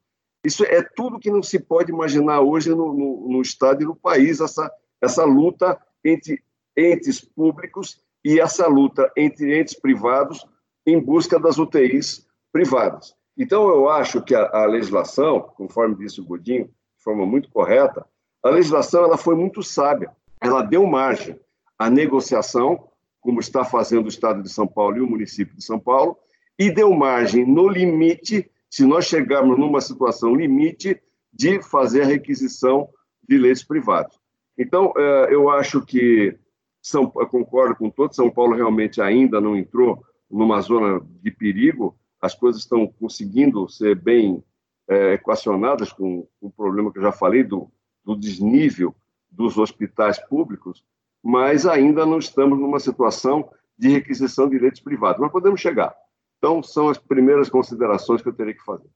Isso 0.44 0.64
é 0.64 0.82
tudo 0.82 1.20
que 1.20 1.32
não 1.32 1.44
se 1.44 1.60
pode 1.60 1.92
imaginar 1.92 2.42
hoje 2.42 2.70
no, 2.70 2.94
no, 2.94 3.30
no 3.30 3.42
Estado 3.42 3.84
e 3.84 3.86
no 3.86 3.96
país, 3.96 4.40
essa, 4.40 4.72
essa 5.02 5.24
luta 5.26 5.78
entre 6.04 6.42
entes 6.76 7.20
públicos 7.20 8.02
e 8.24 8.40
essa 8.40 8.68
luta 8.68 9.12
entre 9.18 9.60
entes 9.60 9.74
privados 9.74 10.46
em 10.86 11.00
busca 11.00 11.40
das 11.40 11.58
UTIs 11.58 12.26
privadas. 12.52 13.16
Então, 13.38 13.70
eu 13.70 13.90
acho 13.90 14.22
que 14.22 14.36
a, 14.36 14.50
a 14.50 14.66
legislação, 14.66 15.42
conforme 15.56 15.96
disse 15.96 16.20
o 16.20 16.26
Godinho, 16.26 16.66
de 16.66 17.04
forma 17.04 17.26
muito 17.26 17.50
correta, 17.50 18.06
a 18.44 18.50
legislação 18.50 19.04
ela 19.04 19.18
foi 19.18 19.36
muito 19.36 19.62
sábia. 19.62 20.12
Ela 20.42 20.62
deu 20.62 20.86
margem 20.86 21.40
à 21.78 21.90
negociação, 21.90 22.90
como 23.22 23.40
está 23.40 23.64
fazendo 23.64 24.06
o 24.06 24.10
Estado 24.10 24.42
de 24.42 24.50
São 24.50 24.68
Paulo 24.68 24.98
e 24.98 25.02
o 25.02 25.10
município 25.10 25.56
de 25.56 25.64
São 25.64 25.80
Paulo, 25.80 26.18
e 26.58 26.70
deu 26.70 26.94
margem 26.94 27.46
no 27.46 27.68
limite, 27.68 28.50
se 28.70 28.86
nós 28.86 29.06
chegarmos 29.06 29.58
numa 29.58 29.82
situação 29.82 30.36
limite, 30.36 31.02
de 31.32 31.62
fazer 31.62 32.02
a 32.02 32.08
requisição 32.08 32.90
de 33.28 33.38
leitos 33.38 33.64
privados. 33.64 34.20
Então, 34.58 34.94
é, 34.98 35.34
eu 35.34 35.50
acho 35.50 35.82
que, 35.86 36.38
São, 36.82 37.12
eu 37.16 37.28
concordo 37.28 37.76
com 37.76 37.90
todos, 37.90 38.16
São 38.16 38.30
Paulo 38.30 38.56
realmente 38.56 39.02
ainda 39.02 39.40
não 39.40 39.56
entrou 39.56 40.04
numa 40.30 40.60
zona 40.62 41.00
de 41.22 41.32
perigo, 41.32 41.98
as 42.22 42.36
coisas 42.36 42.62
estão 42.62 42.88
conseguindo 42.88 43.68
ser 43.70 43.96
bem 43.96 44.44
é, 44.88 45.14
equacionadas 45.14 45.94
com, 45.94 46.28
o 46.42 46.52
problema 46.52 46.92
que 46.92 46.98
eu 46.98 47.04
já 47.04 47.12
falei 47.12 47.44
do, 47.44 47.72
do 48.04 48.16
desnível 48.16 48.94
dos 49.32 49.58
hospitais 49.58 50.20
públicos, 50.28 50.84
mas 51.24 51.66
ainda 51.66 52.06
não 52.06 52.18
estamos 52.18 52.60
numa 52.60 52.80
situação 52.80 53.50
de 53.78 53.90
requisição 53.90 54.50
de 54.50 54.58
leitos 54.58 54.82
privados. 54.82 55.22
Mas 55.22 55.32
podemos 55.32 55.62
chegar. 55.62 55.96
Então, 56.40 56.64
são 56.64 56.90
as 56.90 56.98
primeiras 56.98 57.50
considerações 57.50 58.22
que 58.22 58.30
eu 58.30 58.34
teria 58.34 58.54
que 58.54 58.64
fazer. 58.64 58.90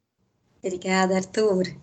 Obrigada, 0.64 1.15
Arthur 1.15 1.76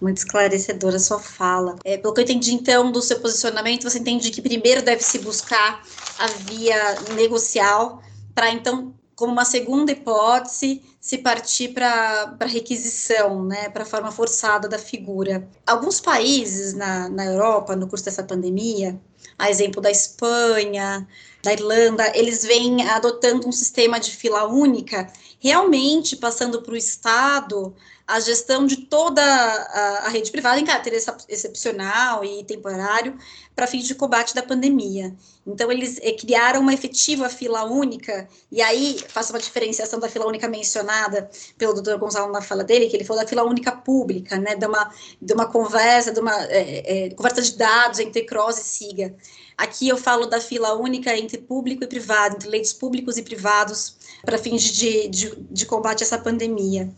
muito 0.00 0.18
esclarecedora 0.18 0.96
a 0.96 1.00
sua 1.00 1.18
fala. 1.18 1.76
É, 1.84 1.96
pelo 1.96 2.12
que 2.12 2.20
eu 2.20 2.24
entendi, 2.24 2.52
então, 2.52 2.92
do 2.92 3.00
seu 3.00 3.20
posicionamento, 3.20 3.84
você 3.84 3.98
entende 3.98 4.30
que 4.30 4.42
primeiro 4.42 4.82
deve 4.82 5.02
se 5.02 5.18
buscar 5.18 5.82
a 6.18 6.26
via 6.26 7.00
negocial, 7.14 8.02
para 8.34 8.50
então, 8.50 8.94
como 9.16 9.32
uma 9.32 9.44
segunda 9.44 9.92
hipótese, 9.92 10.82
se 11.00 11.18
partir 11.18 11.68
para 11.68 12.36
requisição, 12.46 13.44
né, 13.44 13.68
para 13.68 13.82
a 13.82 13.86
forma 13.86 14.10
forçada 14.10 14.68
da 14.68 14.78
figura. 14.78 15.48
Alguns 15.66 16.00
países 16.00 16.74
na, 16.74 17.08
na 17.08 17.24
Europa, 17.26 17.76
no 17.76 17.86
curso 17.86 18.04
dessa 18.04 18.22
pandemia, 18.22 19.00
a 19.38 19.50
exemplo 19.50 19.80
da 19.80 19.90
Espanha, 19.90 21.06
da 21.42 21.52
Irlanda, 21.52 22.10
eles 22.16 22.44
vêm 22.44 22.88
adotando 22.88 23.46
um 23.46 23.52
sistema 23.52 24.00
de 24.00 24.10
fila 24.10 24.44
única, 24.46 25.12
realmente 25.38 26.16
passando 26.16 26.62
para 26.62 26.72
o 26.72 26.76
Estado 26.76 27.74
a 28.06 28.20
gestão 28.20 28.66
de 28.66 28.76
toda 28.76 29.22
a, 29.22 30.08
rede 30.08 30.30
privada 30.30 30.60
em 30.60 30.64
caráter 30.64 30.92
excepcional 31.28 32.22
e 32.24 32.44
temporário 32.44 33.16
para 33.56 33.66
fins 33.66 33.84
de 33.84 33.94
combate 33.94 34.34
da 34.34 34.42
pandemia. 34.42 35.14
Então, 35.46 35.70
eles 35.70 35.98
eh, 36.02 36.12
criaram 36.12 36.60
uma 36.60 36.74
efetiva 36.74 37.28
fila 37.28 37.64
única, 37.64 38.28
e 38.50 38.60
aí 38.60 38.98
faço 39.08 39.32
uma 39.32 39.38
diferenciação 39.38 39.98
da 39.98 40.08
fila 40.08 40.26
única 40.26 40.48
mencionada 40.48 41.30
pelo 41.56 41.72
doutor 41.72 41.98
Gonçalo 41.98 42.32
na 42.32 42.42
fala 42.42 42.64
dele, 42.64 42.88
que 42.88 42.96
ele 42.96 43.04
falou 43.04 43.22
da 43.22 43.28
fila 43.28 43.42
única 43.42 43.72
pública, 43.72 44.38
né, 44.38 44.54
de 44.54 44.66
uma, 44.66 44.90
de 45.20 45.32
uma 45.32 45.46
conversa, 45.46 46.12
de 46.12 46.20
uma 46.20 46.44
é, 46.46 47.06
é, 47.06 47.10
conversa 47.10 47.42
de 47.42 47.56
dados 47.56 48.00
entre 48.00 48.22
CROSS 48.22 48.58
e 48.58 48.64
SIGA. 48.64 49.14
Aqui 49.56 49.88
eu 49.88 49.96
falo 49.96 50.26
da 50.26 50.40
fila 50.40 50.74
única 50.74 51.16
entre 51.16 51.38
público 51.38 51.84
e 51.84 51.86
privado, 51.86 52.36
entre 52.36 52.48
leitos 52.48 52.72
públicos 52.72 53.16
e 53.16 53.22
privados, 53.22 53.96
para 54.24 54.36
fins 54.36 54.62
de, 54.62 55.08
de, 55.08 55.36
de 55.50 55.66
combate 55.66 56.02
a 56.02 56.06
essa 56.06 56.18
pandemia. 56.18 56.92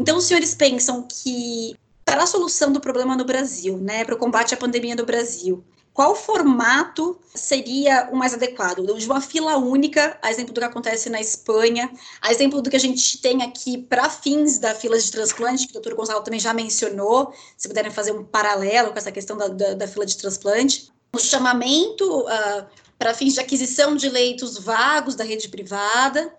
Então, 0.00 0.16
os 0.16 0.24
senhores 0.24 0.54
pensam 0.54 1.06
que 1.06 1.76
para 2.06 2.22
a 2.22 2.26
solução 2.26 2.72
do 2.72 2.80
problema 2.80 3.14
no 3.14 3.24
Brasil, 3.26 3.76
né, 3.76 4.02
para 4.02 4.14
o 4.14 4.18
combate 4.18 4.54
à 4.54 4.56
pandemia 4.56 4.96
no 4.96 5.04
Brasil, 5.04 5.62
qual 5.92 6.14
formato 6.14 7.18
seria 7.34 8.08
o 8.10 8.16
mais 8.16 8.32
adequado? 8.32 8.82
De 8.96 9.04
uma 9.04 9.20
fila 9.20 9.58
única, 9.58 10.18
a 10.22 10.30
exemplo 10.30 10.54
do 10.54 10.60
que 10.60 10.66
acontece 10.66 11.10
na 11.10 11.20
Espanha, 11.20 11.92
a 12.22 12.32
exemplo 12.32 12.62
do 12.62 12.70
que 12.70 12.76
a 12.76 12.80
gente 12.80 13.20
tem 13.20 13.42
aqui 13.42 13.76
para 13.76 14.08
fins 14.08 14.56
da 14.56 14.74
fila 14.74 14.98
de 14.98 15.10
transplante, 15.10 15.66
que 15.66 15.72
o 15.72 15.74
doutor 15.74 15.94
Gonçalo 15.94 16.22
também 16.22 16.40
já 16.40 16.54
mencionou, 16.54 17.34
se 17.54 17.68
puderem 17.68 17.90
fazer 17.90 18.12
um 18.12 18.24
paralelo 18.24 18.92
com 18.92 18.98
essa 18.98 19.12
questão 19.12 19.36
da, 19.36 19.48
da, 19.48 19.74
da 19.74 19.86
fila 19.86 20.06
de 20.06 20.16
transplante. 20.16 20.90
O 21.12 21.18
chamamento 21.18 22.22
uh, 22.22 22.64
para 22.98 23.12
fins 23.12 23.34
de 23.34 23.40
aquisição 23.40 23.94
de 23.94 24.08
leitos 24.08 24.56
vagos 24.56 25.14
da 25.14 25.24
rede 25.24 25.50
privada, 25.50 26.32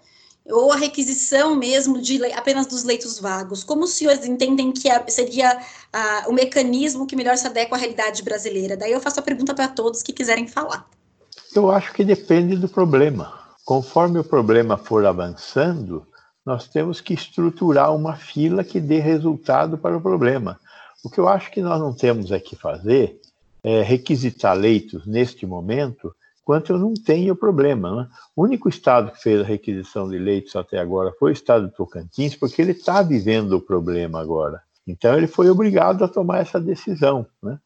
ou 0.52 0.72
a 0.72 0.76
requisição 0.76 1.56
mesmo 1.56 2.02
de 2.02 2.24
apenas 2.34 2.68
dos 2.68 2.84
leitos 2.84 3.18
vagos? 3.20 3.64
Como 3.64 3.84
os 3.84 3.92
senhores 3.92 4.26
entendem 4.26 4.72
que 4.72 4.90
seria 5.08 5.60
o 6.28 6.34
mecanismo 6.34 7.08
que 7.08 7.16
melhor 7.16 7.38
se 7.38 7.48
adequa 7.48 7.76
à 7.76 7.80
realidade 7.80 8.22
brasileira? 8.24 8.76
Daí 8.76 8.92
eu 8.92 9.02
faço 9.02 9.20
a 9.20 9.24
pergunta 9.24 9.54
para 9.54 9.68
todos 9.68 10.04
que 10.04 10.14
quiserem 10.14 10.48
falar. 10.48 10.86
Eu 11.56 11.72
acho 11.72 11.94
que 11.94 12.04
depende 12.04 12.56
do 12.56 12.68
problema. 12.68 13.40
Conforme 13.66 14.20
o 14.20 14.24
problema 14.24 14.78
for 14.78 15.06
avançando, 15.06 16.06
nós 16.46 16.68
temos 16.68 17.00
que 17.00 17.14
estruturar 17.14 17.96
uma 17.96 18.16
fila 18.16 18.64
que 18.64 18.80
dê 18.80 19.00
resultado 19.00 19.78
para 19.78 19.98
o 19.98 20.02
problema. 20.02 20.60
O 21.04 21.10
que 21.10 21.20
eu 21.20 21.28
acho 21.28 21.52
que 21.52 21.62
nós 21.62 21.80
não 21.80 21.94
temos 21.94 22.32
é 22.32 22.40
que 22.40 22.56
fazer 22.56 23.20
é 23.64 23.84
requisitar 23.84 24.58
leitos 24.58 25.06
neste 25.06 25.46
momento 25.46 26.16
quanto 26.44 26.74
eu 26.74 26.78
não 26.78 26.94
tenho 26.94 27.36
problema. 27.36 27.96
Né? 27.96 28.08
O 28.36 28.44
único 28.44 28.68
estado 28.68 29.12
que 29.12 29.22
fez 29.22 29.42
a 29.42 29.46
requisição 29.46 30.10
de 30.10 30.18
leitos 30.18 30.56
até 30.56 30.80
agora 30.80 31.14
foi 31.20 31.32
o 31.32 31.34
estado 31.34 31.68
de 31.68 31.76
Tocantins, 31.76 32.36
porque 32.36 32.62
ele 32.62 32.72
está 32.72 33.02
vivendo 33.02 33.54
o 33.54 33.62
problema 33.62 34.20
agora. 34.20 34.62
Então, 34.88 35.16
ele 35.16 35.28
foi 35.28 35.50
obrigado 35.50 36.04
a 36.04 36.08
tomar 36.08 36.40
essa 36.40 36.60
decisão. 36.60 37.26
Né? 37.42 37.60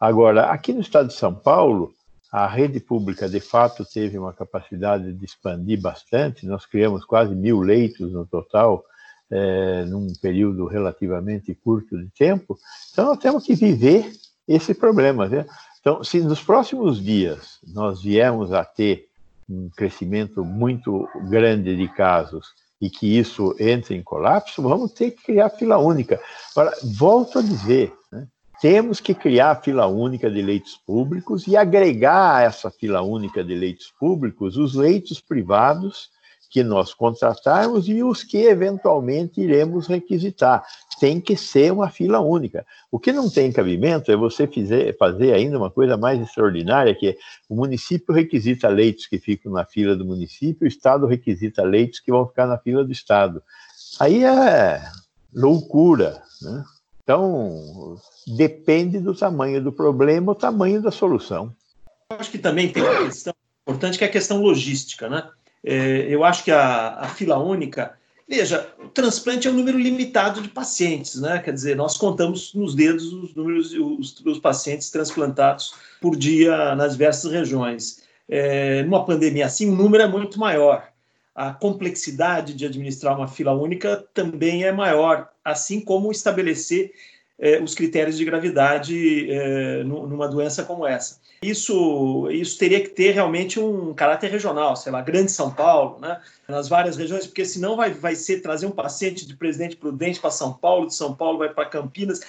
Agora, 0.00 0.46
aqui 0.46 0.72
no 0.72 0.80
estado 0.80 1.08
de 1.08 1.14
São 1.14 1.34
Paulo, 1.34 1.92
a 2.32 2.46
rede 2.46 2.80
pública, 2.80 3.28
de 3.28 3.40
fato, 3.40 3.84
teve 3.84 4.18
uma 4.18 4.32
capacidade 4.32 5.12
de 5.12 5.24
expandir 5.24 5.80
bastante. 5.80 6.46
Nós 6.46 6.66
criamos 6.66 7.04
quase 7.04 7.34
mil 7.34 7.60
leitos 7.60 8.12
no 8.12 8.26
total, 8.26 8.84
é, 9.30 9.84
num 9.84 10.12
período 10.20 10.66
relativamente 10.66 11.54
curto 11.54 11.96
de 11.96 12.10
tempo. 12.10 12.58
Então, 12.92 13.06
nós 13.06 13.18
temos 13.18 13.44
que 13.44 13.54
viver 13.54 14.10
esse 14.48 14.74
problema. 14.74 15.28
Né? 15.28 15.46
Então, 15.84 16.02
se 16.02 16.18
nos 16.20 16.42
próximos 16.42 16.98
dias 16.98 17.58
nós 17.74 18.00
viermos 18.00 18.54
a 18.54 18.64
ter 18.64 19.06
um 19.46 19.68
crescimento 19.68 20.42
muito 20.42 21.06
grande 21.28 21.76
de 21.76 21.86
casos 21.88 22.54
e 22.80 22.88
que 22.88 23.18
isso 23.18 23.54
entre 23.60 23.94
em 23.94 24.02
colapso, 24.02 24.62
vamos 24.62 24.94
ter 24.94 25.10
que 25.10 25.22
criar 25.22 25.50
fila 25.50 25.76
única. 25.76 26.18
Volto 26.96 27.38
a 27.38 27.42
dizer, 27.42 27.92
né, 28.10 28.26
temos 28.62 28.98
que 28.98 29.14
criar 29.14 29.60
fila 29.60 29.86
única 29.86 30.30
de 30.30 30.40
leitos 30.40 30.74
públicos 30.86 31.46
e 31.46 31.54
agregar 31.54 32.36
a 32.36 32.42
essa 32.44 32.70
fila 32.70 33.02
única 33.02 33.44
de 33.44 33.54
leitos 33.54 33.92
públicos 34.00 34.56
os 34.56 34.74
leitos 34.74 35.20
privados 35.20 36.08
que 36.54 36.62
nós 36.62 36.94
contratarmos 36.94 37.88
e 37.88 38.00
os 38.04 38.22
que 38.22 38.44
eventualmente 38.44 39.40
iremos 39.40 39.88
requisitar. 39.88 40.64
Tem 41.00 41.20
que 41.20 41.36
ser 41.36 41.72
uma 41.72 41.90
fila 41.90 42.20
única. 42.20 42.64
O 42.92 42.98
que 43.00 43.12
não 43.12 43.28
tem 43.28 43.50
cabimento 43.50 44.12
é 44.12 44.16
você 44.16 44.46
fizer, 44.46 44.96
fazer 44.96 45.32
ainda 45.32 45.58
uma 45.58 45.68
coisa 45.68 45.96
mais 45.96 46.22
extraordinária, 46.22 46.94
que 46.94 47.08
é 47.08 47.16
o 47.48 47.56
município 47.56 48.14
requisita 48.14 48.68
leitos 48.68 49.08
que 49.08 49.18
ficam 49.18 49.50
na 49.50 49.64
fila 49.64 49.96
do 49.96 50.04
município, 50.04 50.64
o 50.64 50.68
Estado 50.68 51.08
requisita 51.08 51.64
leitos 51.64 51.98
que 51.98 52.12
vão 52.12 52.24
ficar 52.24 52.46
na 52.46 52.56
fila 52.56 52.84
do 52.84 52.92
Estado. 52.92 53.42
Aí 53.98 54.22
é 54.22 54.80
loucura, 55.34 56.22
né? 56.40 56.62
Então, 57.02 57.96
depende 58.28 59.00
do 59.00 59.12
tamanho 59.12 59.60
do 59.60 59.72
problema, 59.72 60.30
o 60.30 60.36
tamanho 60.36 60.80
da 60.80 60.92
solução. 60.92 61.52
Acho 62.10 62.30
que 62.30 62.38
também 62.38 62.72
tem 62.72 62.80
uma 62.80 63.06
questão 63.06 63.34
importante 63.66 63.98
que 63.98 64.04
é 64.04 64.06
a 64.06 64.12
questão 64.12 64.40
logística, 64.40 65.08
né? 65.08 65.28
É, 65.64 66.06
eu 66.08 66.22
acho 66.22 66.44
que 66.44 66.50
a, 66.50 66.94
a 67.00 67.08
fila 67.08 67.38
única. 67.38 67.96
Veja, 68.28 68.72
o 68.78 68.88
transplante 68.88 69.48
é 69.48 69.50
um 69.50 69.54
número 69.54 69.78
limitado 69.78 70.40
de 70.40 70.48
pacientes, 70.48 71.20
né? 71.20 71.38
Quer 71.40 71.52
dizer, 71.52 71.76
nós 71.76 71.96
contamos 71.96 72.54
nos 72.54 72.74
dedos 72.74 73.12
os 73.12 73.34
números 73.34 73.72
os, 73.72 74.20
os 74.20 74.38
pacientes 74.38 74.90
transplantados 74.90 75.74
por 76.00 76.16
dia 76.16 76.74
nas 76.74 76.92
diversas 76.92 77.30
regiões. 77.32 78.02
É, 78.28 78.82
numa 78.82 79.04
pandemia 79.04 79.46
assim, 79.46 79.68
o 79.68 79.74
número 79.74 80.02
é 80.02 80.06
muito 80.06 80.38
maior. 80.38 80.88
A 81.34 81.52
complexidade 81.52 82.54
de 82.54 82.64
administrar 82.64 83.16
uma 83.16 83.26
fila 83.26 83.52
única 83.52 84.04
também 84.14 84.64
é 84.64 84.72
maior, 84.72 85.28
assim 85.44 85.80
como 85.80 86.12
estabelecer 86.12 86.92
é, 87.38 87.60
os 87.60 87.74
critérios 87.74 88.16
de 88.16 88.24
gravidade 88.24 89.30
é, 89.30 89.84
numa 89.84 90.28
doença 90.28 90.64
como 90.64 90.86
essa 90.86 91.18
isso, 91.44 92.28
isso 92.30 92.58
teria 92.58 92.80
que 92.80 92.88
ter 92.88 93.12
realmente 93.12 93.60
um 93.60 93.92
caráter 93.92 94.30
regional, 94.30 94.76
sei 94.76 94.90
lá, 94.90 95.02
Grande 95.02 95.30
São 95.30 95.52
Paulo, 95.52 96.00
né? 96.00 96.20
nas 96.48 96.68
várias 96.68 96.96
regiões, 96.96 97.26
porque 97.26 97.44
senão 97.44 97.76
vai, 97.76 97.90
vai 97.90 98.14
ser 98.14 98.40
trazer 98.40 98.66
um 98.66 98.70
paciente 98.70 99.26
de 99.26 99.36
Presidente 99.36 99.76
Prudente 99.76 100.20
para 100.20 100.30
São 100.30 100.52
Paulo, 100.52 100.86
de 100.86 100.94
São 100.94 101.14
Paulo 101.14 101.38
vai 101.38 101.50
para 101.50 101.66
Campinas. 101.66 102.20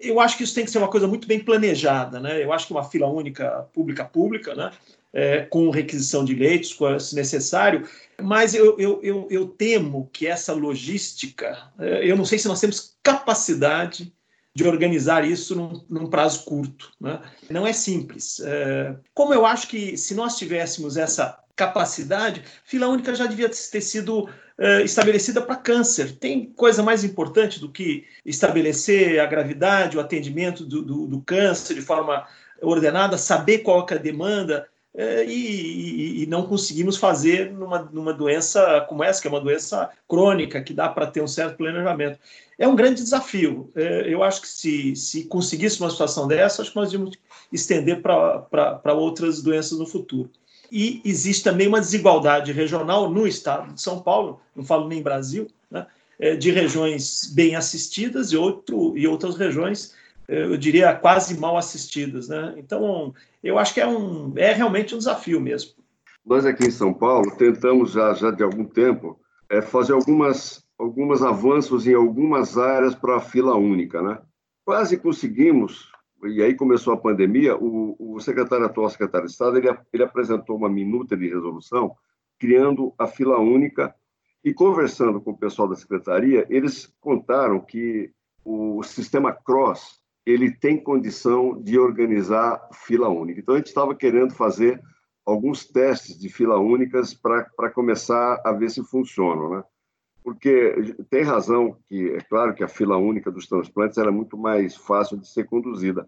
Eu 0.00 0.20
acho 0.20 0.36
que 0.36 0.44
isso 0.44 0.54
tem 0.54 0.64
que 0.64 0.70
ser 0.70 0.78
uma 0.78 0.90
coisa 0.90 1.06
muito 1.06 1.26
bem 1.26 1.40
planejada, 1.40 2.20
né? 2.20 2.42
Eu 2.42 2.52
acho 2.52 2.66
que 2.66 2.72
uma 2.72 2.88
fila 2.88 3.08
única 3.08 3.68
pública-pública, 3.72 4.54
né? 4.54 4.72
É, 5.12 5.40
com 5.40 5.70
requisição 5.70 6.24
de 6.24 6.34
leitos, 6.34 6.76
se 7.00 7.14
necessário, 7.14 7.88
mas 8.20 8.54
eu, 8.54 8.78
eu, 8.78 9.00
eu, 9.02 9.26
eu 9.30 9.48
temo 9.48 10.10
que 10.12 10.26
essa 10.26 10.52
logística, 10.52 11.70
é, 11.78 12.08
eu 12.08 12.14
não 12.14 12.26
sei 12.26 12.38
se 12.38 12.46
nós 12.46 12.60
temos 12.60 12.94
capacidade 13.02 14.12
de 14.58 14.66
organizar 14.66 15.24
isso 15.24 15.54
num, 15.54 15.84
num 15.88 16.10
prazo 16.10 16.44
curto. 16.44 16.90
Né? 17.00 17.20
Não 17.48 17.64
é 17.64 17.72
simples. 17.72 18.40
É, 18.40 18.96
como 19.14 19.32
eu 19.32 19.46
acho 19.46 19.68
que 19.68 19.96
se 19.96 20.16
nós 20.16 20.36
tivéssemos 20.36 20.96
essa 20.96 21.38
capacidade, 21.54 22.42
fila 22.64 22.88
única 22.88 23.14
já 23.14 23.26
devia 23.26 23.48
ter 23.48 23.80
sido 23.80 24.24
uh, 24.24 24.80
estabelecida 24.84 25.40
para 25.40 25.54
câncer. 25.54 26.16
Tem 26.18 26.46
coisa 26.46 26.82
mais 26.82 27.04
importante 27.04 27.60
do 27.60 27.70
que 27.70 28.04
estabelecer 28.26 29.20
a 29.20 29.26
gravidade, 29.26 29.96
o 29.96 30.00
atendimento 30.00 30.64
do, 30.64 30.82
do, 30.82 31.06
do 31.06 31.20
câncer 31.20 31.74
de 31.74 31.82
forma 31.82 32.26
ordenada, 32.60 33.16
saber 33.16 33.58
qual 33.58 33.86
é 33.88 33.94
a 33.94 33.96
demanda, 33.98 34.66
é, 34.94 35.24
e, 35.24 36.22
e, 36.22 36.26
não 36.26 36.46
conseguimos 36.46 36.96
fazer 36.96 37.52
numa, 37.52 37.88
numa 37.92 38.12
doença 38.12 38.84
como 38.88 39.04
essa, 39.04 39.20
que 39.20 39.28
é 39.28 39.30
uma 39.30 39.40
doença 39.40 39.90
crônica, 40.08 40.62
que 40.62 40.72
dá 40.72 40.88
para 40.88 41.06
ter 41.06 41.22
um 41.22 41.28
certo 41.28 41.56
planejamento. 41.56 42.18
É 42.58 42.66
um 42.66 42.74
grande 42.74 43.02
desafio. 43.02 43.70
É, 43.76 44.12
eu 44.12 44.22
acho 44.22 44.40
que 44.40 44.48
se, 44.48 44.96
se 44.96 45.24
conseguisse 45.24 45.80
uma 45.80 45.90
situação 45.90 46.26
dessa, 46.26 46.62
acho 46.62 46.72
que 46.72 46.76
nós 46.76 46.92
íamos 46.92 47.16
estender 47.52 48.02
para 48.02 48.92
outras 48.94 49.42
doenças 49.42 49.78
no 49.78 49.86
futuro. 49.86 50.30
E 50.70 51.00
existe 51.04 51.44
também 51.44 51.68
uma 51.68 51.80
desigualdade 51.80 52.52
regional 52.52 53.08
no 53.08 53.26
estado 53.26 53.72
de 53.72 53.80
São 53.80 54.00
Paulo, 54.00 54.40
não 54.54 54.64
falo 54.64 54.88
nem 54.88 55.02
Brasil, 55.02 55.46
né, 55.70 55.86
é, 56.18 56.34
de 56.34 56.50
regiões 56.50 57.30
bem 57.32 57.54
assistidas 57.54 58.32
e, 58.32 58.36
outro, 58.36 58.96
e 58.98 59.06
outras 59.06 59.36
regiões 59.36 59.94
eu 60.28 60.56
diria, 60.56 60.94
quase 60.94 61.38
mal 61.40 61.56
assistidas. 61.56 62.28
Né? 62.28 62.54
Então, 62.58 63.14
eu 63.42 63.58
acho 63.58 63.72
que 63.72 63.80
é, 63.80 63.86
um, 63.86 64.32
é 64.36 64.52
realmente 64.52 64.94
um 64.94 64.98
desafio 64.98 65.40
mesmo. 65.40 65.72
Nós 66.24 66.44
aqui 66.44 66.66
em 66.66 66.70
São 66.70 66.92
Paulo 66.92 67.34
tentamos 67.36 67.92
já, 67.92 68.12
já 68.12 68.30
de 68.30 68.42
algum 68.42 68.64
tempo 68.64 69.18
é, 69.48 69.62
fazer 69.62 69.94
algumas, 69.94 70.62
alguns 70.78 71.22
avanços 71.22 71.86
em 71.86 71.94
algumas 71.94 72.58
áreas 72.58 72.94
para 72.94 73.16
a 73.16 73.20
fila 73.20 73.56
única. 73.56 74.02
Né? 74.02 74.18
Quase 74.64 74.98
conseguimos, 74.98 75.90
e 76.22 76.42
aí 76.42 76.54
começou 76.54 76.92
a 76.92 76.98
pandemia, 76.98 77.56
o, 77.56 77.96
o 77.98 78.20
secretário 78.20 78.66
atual, 78.66 78.90
secretário 78.90 79.26
de 79.26 79.32
Estado, 79.32 79.56
ele, 79.56 79.74
ele 79.90 80.02
apresentou 80.02 80.56
uma 80.56 80.68
minuta 80.68 81.16
de 81.16 81.26
resolução 81.28 81.96
criando 82.38 82.92
a 82.98 83.06
fila 83.06 83.38
única 83.38 83.94
e 84.44 84.54
conversando 84.54 85.20
com 85.20 85.32
o 85.32 85.36
pessoal 85.36 85.68
da 85.68 85.74
secretaria, 85.74 86.46
eles 86.48 86.92
contaram 87.00 87.60
que 87.60 88.12
o 88.44 88.82
sistema 88.82 89.32
CROSS, 89.32 90.00
ele 90.30 90.50
tem 90.50 90.76
condição 90.76 91.58
de 91.62 91.78
organizar 91.78 92.68
fila 92.72 93.08
única. 93.08 93.40
Então, 93.40 93.54
a 93.54 93.58
gente 93.58 93.68
estava 93.68 93.94
querendo 93.94 94.34
fazer 94.34 94.78
alguns 95.24 95.66
testes 95.66 96.18
de 96.18 96.28
fila 96.28 96.58
únicas 96.58 97.14
para 97.14 97.70
começar 97.70 98.40
a 98.44 98.52
ver 98.52 98.70
se 98.70 98.82
funcionam, 98.82 99.50
né? 99.50 99.64
Porque 100.22 100.94
tem 101.08 101.22
razão 101.22 101.78
que, 101.88 102.10
é 102.10 102.20
claro 102.20 102.54
que 102.54 102.62
a 102.62 102.68
fila 102.68 102.98
única 102.98 103.30
dos 103.30 103.46
transplantes 103.46 103.96
é 103.96 104.10
muito 104.10 104.36
mais 104.36 104.76
fácil 104.76 105.16
de 105.16 105.26
ser 105.26 105.44
conduzida, 105.46 106.06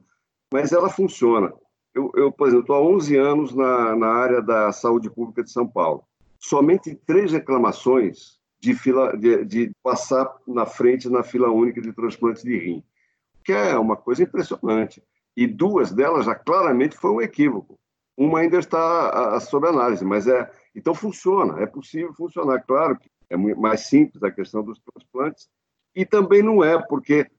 mas 0.52 0.72
ela 0.72 0.90
funciona. 0.90 1.52
Eu, 1.94 2.10
eu 2.14 2.30
por 2.30 2.48
exemplo, 2.48 2.64
estou 2.64 2.76
há 2.76 2.82
11 2.82 3.16
anos 3.16 3.54
na, 3.54 3.96
na 3.96 4.08
área 4.08 4.42
da 4.42 4.70
saúde 4.70 5.08
pública 5.08 5.42
de 5.42 5.50
São 5.50 5.66
Paulo. 5.66 6.04
Somente 6.38 6.94
três 7.06 7.32
reclamações 7.32 8.38
de, 8.60 8.74
fila, 8.74 9.16
de, 9.16 9.44
de 9.46 9.70
passar 9.82 10.30
na 10.46 10.66
frente 10.66 11.08
na 11.08 11.22
fila 11.22 11.50
única 11.50 11.80
de 11.80 11.92
transplante 11.92 12.42
de 12.42 12.58
rim 12.58 12.84
que 13.44 13.52
é 13.52 13.76
uma 13.76 13.96
coisa 13.96 14.22
impressionante. 14.22 15.02
E 15.36 15.46
duas 15.46 15.92
delas 15.92 16.26
já 16.26 16.34
claramente 16.34 16.96
foi 16.96 17.10
um 17.10 17.20
equívoco. 17.20 17.78
Uma 18.16 18.40
ainda 18.40 18.58
está 18.58 19.38
sob 19.40 19.66
análise, 19.66 20.04
mas 20.04 20.26
é. 20.26 20.50
Então 20.74 20.94
funciona, 20.94 21.60
é 21.60 21.66
possível 21.66 22.12
funcionar. 22.12 22.62
Claro 22.66 22.98
que 22.98 23.10
é 23.30 23.36
mais 23.36 23.86
simples 23.86 24.22
a 24.22 24.30
questão 24.30 24.62
dos 24.62 24.80
transplantes, 24.80 25.48
e 25.94 26.04
também 26.04 26.42
não 26.42 26.62
é, 26.62 26.80
porque 26.80 27.30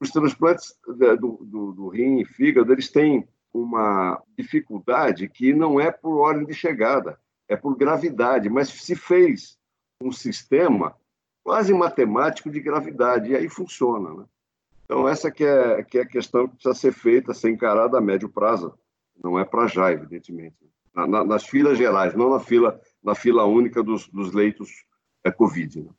os 0.00 0.10
transplantes 0.10 0.74
do, 0.86 1.38
do, 1.44 1.72
do 1.72 1.88
rim 1.88 2.20
e 2.20 2.24
fígado 2.24 2.72
eles 2.72 2.90
têm 2.90 3.28
uma 3.52 4.22
dificuldade 4.38 5.28
que 5.28 5.52
não 5.52 5.80
é 5.80 5.90
por 5.90 6.18
ordem 6.18 6.46
de 6.46 6.54
chegada, 6.54 7.20
é 7.48 7.56
por 7.56 7.76
gravidade, 7.76 8.48
mas 8.48 8.68
se 8.68 8.94
fez 8.94 9.58
um 10.02 10.12
sistema 10.12 10.96
quase 11.42 11.74
matemático 11.74 12.48
de 12.48 12.60
gravidade, 12.60 13.30
e 13.30 13.36
aí 13.36 13.48
funciona. 13.48 14.14
Né? 14.14 14.24
Então, 14.90 15.08
essa 15.08 15.30
que 15.30 15.44
é, 15.44 15.84
que 15.84 15.98
é 15.98 16.02
a 16.02 16.06
questão 16.06 16.48
que 16.48 16.54
precisa 16.54 16.74
ser 16.74 16.92
feita, 16.92 17.32
ser 17.32 17.48
encarada 17.48 17.96
a 17.96 18.00
médio 18.00 18.28
prazo. 18.28 18.74
Não 19.22 19.38
é 19.38 19.44
para 19.44 19.68
já, 19.68 19.92
evidentemente. 19.92 20.56
Na, 20.92 21.06
na, 21.06 21.24
nas 21.24 21.44
filas 21.44 21.78
gerais, 21.78 22.16
não 22.16 22.30
na 22.30 22.40
fila, 22.40 22.80
na 23.00 23.14
fila 23.14 23.44
única 23.44 23.84
dos, 23.84 24.08
dos 24.08 24.32
leitos 24.32 24.68
é, 25.24 25.30
Covid. 25.30 25.82
Né? 25.82 25.90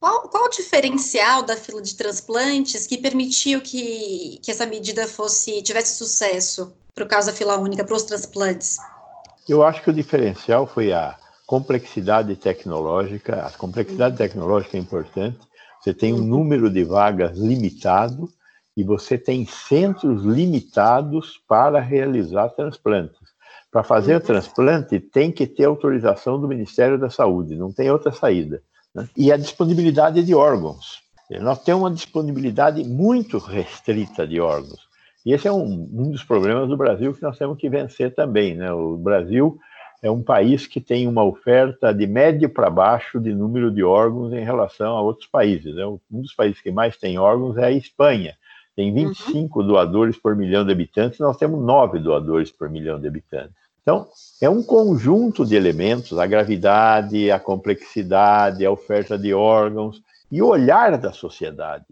Qual, 0.00 0.28
qual 0.28 0.46
o 0.46 0.48
diferencial 0.48 1.44
da 1.44 1.56
fila 1.56 1.80
de 1.80 1.96
transplantes 1.96 2.88
que 2.88 2.98
permitiu 2.98 3.60
que, 3.60 4.40
que 4.42 4.50
essa 4.50 4.66
medida 4.66 5.06
fosse 5.06 5.62
tivesse 5.62 5.96
sucesso 5.96 6.76
para 6.92 7.04
o 7.04 7.08
caso 7.08 7.28
da 7.28 7.36
fila 7.36 7.56
única 7.56 7.84
para 7.84 7.94
os 7.94 8.02
transplantes? 8.02 8.78
Eu 9.48 9.62
acho 9.62 9.80
que 9.80 9.90
o 9.90 9.94
diferencial 9.94 10.66
foi 10.66 10.92
a 10.92 11.16
complexidade 11.46 12.34
tecnológica. 12.34 13.46
A 13.46 13.50
complexidade 13.52 14.16
tecnológica 14.16 14.76
é 14.76 14.80
importante 14.80 15.38
você 15.84 15.92
tem 15.92 16.14
um 16.14 16.20
uhum. 16.20 16.24
número 16.24 16.70
de 16.70 16.82
vagas 16.82 17.36
limitado 17.36 18.30
e 18.74 18.82
você 18.82 19.18
tem 19.18 19.44
centros 19.44 20.24
limitados 20.24 21.38
para 21.46 21.78
realizar 21.78 22.48
transplantes. 22.48 23.20
Para 23.70 23.82
fazer 23.82 24.14
o 24.14 24.16
uhum. 24.16 24.24
transplante, 24.24 24.98
tem 24.98 25.30
que 25.30 25.46
ter 25.46 25.64
autorização 25.64 26.40
do 26.40 26.48
Ministério 26.48 26.98
da 26.98 27.10
Saúde, 27.10 27.54
não 27.54 27.70
tem 27.70 27.90
outra 27.90 28.12
saída. 28.12 28.62
Né? 28.94 29.06
E 29.14 29.30
a 29.30 29.36
disponibilidade 29.36 30.24
de 30.24 30.34
órgãos. 30.34 31.02
Nós 31.40 31.62
temos 31.62 31.82
uma 31.82 31.90
disponibilidade 31.90 32.82
muito 32.82 33.36
restrita 33.36 34.26
de 34.26 34.40
órgãos. 34.40 34.88
E 35.26 35.34
esse 35.34 35.46
é 35.46 35.52
um, 35.52 35.88
um 35.92 36.10
dos 36.10 36.24
problemas 36.24 36.66
do 36.66 36.78
Brasil 36.78 37.12
que 37.12 37.22
nós 37.22 37.36
temos 37.36 37.58
que 37.58 37.68
vencer 37.68 38.14
também. 38.14 38.54
Né? 38.54 38.72
O 38.72 38.96
Brasil 38.96 39.58
é 40.04 40.10
um 40.10 40.22
país 40.22 40.66
que 40.66 40.82
tem 40.82 41.08
uma 41.08 41.24
oferta 41.24 41.90
de 41.90 42.06
médio 42.06 42.50
para 42.50 42.68
baixo 42.68 43.18
de 43.18 43.32
número 43.32 43.70
de 43.70 43.82
órgãos 43.82 44.34
em 44.34 44.44
relação 44.44 44.94
a 44.94 45.00
outros 45.00 45.26
países. 45.26 45.74
Né? 45.74 45.86
Um 45.86 45.98
dos 46.10 46.34
países 46.34 46.60
que 46.60 46.70
mais 46.70 46.94
tem 46.98 47.18
órgãos 47.18 47.56
é 47.56 47.64
a 47.64 47.70
Espanha. 47.70 48.36
Tem 48.76 48.92
25 48.92 49.60
uhum. 49.60 49.66
doadores 49.66 50.18
por 50.18 50.36
milhão 50.36 50.62
de 50.62 50.72
habitantes, 50.72 51.18
nós 51.18 51.38
temos 51.38 51.64
9 51.64 52.00
doadores 52.00 52.50
por 52.50 52.68
milhão 52.68 53.00
de 53.00 53.08
habitantes. 53.08 53.54
Então, 53.80 54.06
é 54.42 54.50
um 54.50 54.62
conjunto 54.62 55.44
de 55.46 55.56
elementos, 55.56 56.18
a 56.18 56.26
gravidade, 56.26 57.30
a 57.30 57.40
complexidade, 57.40 58.64
a 58.64 58.70
oferta 58.70 59.18
de 59.18 59.32
órgãos 59.32 60.02
e 60.30 60.42
o 60.42 60.48
olhar 60.48 60.98
da 60.98 61.12
sociedade. 61.12 61.86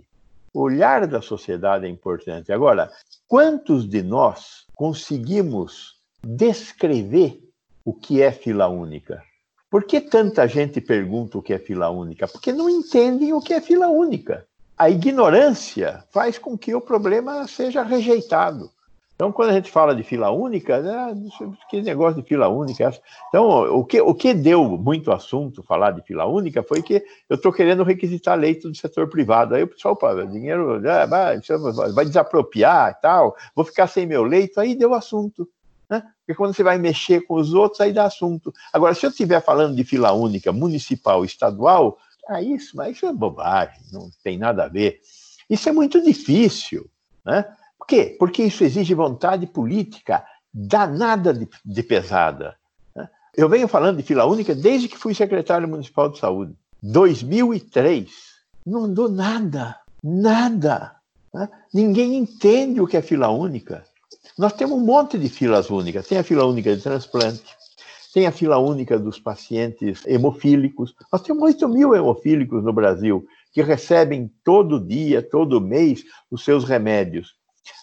O 0.52 0.60
olhar 0.60 1.06
da 1.06 1.22
sociedade 1.22 1.86
é 1.86 1.88
importante. 1.88 2.52
Agora, 2.52 2.90
quantos 3.26 3.88
de 3.88 4.02
nós 4.02 4.66
conseguimos 4.74 5.96
descrever 6.22 7.41
o 7.84 7.92
que 7.92 8.22
é 8.22 8.32
fila 8.32 8.68
única. 8.68 9.22
Por 9.70 9.84
que 9.84 10.00
tanta 10.00 10.46
gente 10.46 10.80
pergunta 10.80 11.38
o 11.38 11.42
que 11.42 11.54
é 11.54 11.58
fila 11.58 11.88
única? 11.88 12.28
Porque 12.28 12.52
não 12.52 12.68
entendem 12.68 13.32
o 13.32 13.40
que 13.40 13.54
é 13.54 13.60
fila 13.60 13.88
única. 13.88 14.46
A 14.76 14.90
ignorância 14.90 16.04
faz 16.10 16.38
com 16.38 16.58
que 16.58 16.74
o 16.74 16.80
problema 16.80 17.46
seja 17.46 17.82
rejeitado. 17.82 18.70
Então, 19.14 19.30
quando 19.30 19.50
a 19.50 19.52
gente 19.52 19.70
fala 19.70 19.94
de 19.94 20.02
fila 20.02 20.30
única, 20.30 20.80
né, 20.80 21.14
que 21.70 21.80
negócio 21.80 22.20
de 22.20 22.28
fila 22.28 22.48
única. 22.48 22.88
É 22.88 23.00
então, 23.28 23.48
o 23.76 23.84
que, 23.84 24.00
o 24.00 24.14
que 24.14 24.34
deu 24.34 24.64
muito 24.76 25.12
assunto 25.12 25.62
falar 25.62 25.92
de 25.92 26.02
fila 26.02 26.26
única 26.26 26.62
foi 26.62 26.82
que 26.82 27.02
eu 27.30 27.36
estou 27.36 27.52
querendo 27.52 27.84
requisitar 27.84 28.36
leito 28.36 28.68
do 28.68 28.76
setor 28.76 29.08
privado. 29.08 29.54
Aí 29.54 29.62
o 29.62 29.68
pessoal, 29.68 29.94
opa, 29.94 30.26
dinheiro 30.26 30.82
ah, 30.88 31.06
vai, 31.06 31.92
vai 31.92 32.04
desapropriar 32.04 32.90
e 32.90 33.00
tal, 33.00 33.36
vou 33.54 33.64
ficar 33.64 33.86
sem 33.86 34.06
meu 34.06 34.24
leito. 34.24 34.58
Aí 34.58 34.74
deu 34.74 34.92
assunto. 34.92 35.48
Porque 36.24 36.36
quando 36.36 36.54
você 36.54 36.62
vai 36.62 36.78
mexer 36.78 37.22
com 37.22 37.34
os 37.34 37.52
outros, 37.52 37.80
aí 37.80 37.92
dá 37.92 38.04
assunto. 38.04 38.52
Agora, 38.72 38.94
se 38.94 39.04
eu 39.04 39.10
estiver 39.10 39.42
falando 39.42 39.74
de 39.74 39.84
fila 39.84 40.12
única 40.12 40.52
municipal, 40.52 41.24
estadual, 41.24 41.98
ah, 42.28 42.40
isso, 42.40 42.76
mas 42.76 42.96
isso 42.96 43.06
é 43.06 43.12
bobagem, 43.12 43.80
não 43.92 44.08
tem 44.22 44.38
nada 44.38 44.64
a 44.64 44.68
ver. 44.68 45.00
Isso 45.50 45.68
é 45.68 45.72
muito 45.72 46.00
difícil. 46.00 46.88
Né? 47.24 47.44
Por 47.78 47.86
quê? 47.86 48.16
Porque 48.18 48.44
isso 48.44 48.62
exige 48.62 48.94
vontade 48.94 49.46
política 49.46 50.24
danada 50.54 51.34
de, 51.34 51.48
de 51.64 51.82
pesada. 51.82 52.56
Né? 52.94 53.08
Eu 53.36 53.48
venho 53.48 53.66
falando 53.66 53.96
de 53.96 54.02
fila 54.02 54.24
única 54.24 54.54
desde 54.54 54.88
que 54.88 54.96
fui 54.96 55.14
secretário 55.14 55.68
municipal 55.68 56.08
de 56.08 56.18
saúde. 56.18 56.54
2003. 56.82 58.10
Não 58.64 58.84
andou 58.84 59.08
nada, 59.08 59.76
nada. 60.02 60.96
Né? 61.34 61.48
Ninguém 61.74 62.16
entende 62.16 62.80
o 62.80 62.86
que 62.86 62.96
é 62.96 63.02
fila 63.02 63.28
única. 63.28 63.84
Nós 64.38 64.52
temos 64.52 64.78
um 64.78 64.84
monte 64.84 65.18
de 65.18 65.28
filas 65.28 65.68
únicas. 65.70 66.06
Tem 66.06 66.18
a 66.18 66.24
fila 66.24 66.44
única 66.46 66.74
de 66.74 66.82
transplante, 66.82 67.42
tem 68.12 68.26
a 68.26 68.32
fila 68.32 68.58
única 68.58 68.98
dos 68.98 69.18
pacientes 69.18 70.06
hemofílicos. 70.06 70.94
Nós 71.12 71.22
temos 71.22 71.42
8 71.42 71.68
mil 71.68 71.94
hemofílicos 71.94 72.62
no 72.62 72.72
Brasil 72.72 73.26
que 73.52 73.62
recebem 73.62 74.30
todo 74.42 74.80
dia, 74.80 75.22
todo 75.22 75.60
mês, 75.60 76.04
os 76.30 76.44
seus 76.44 76.64
remédios. 76.64 77.34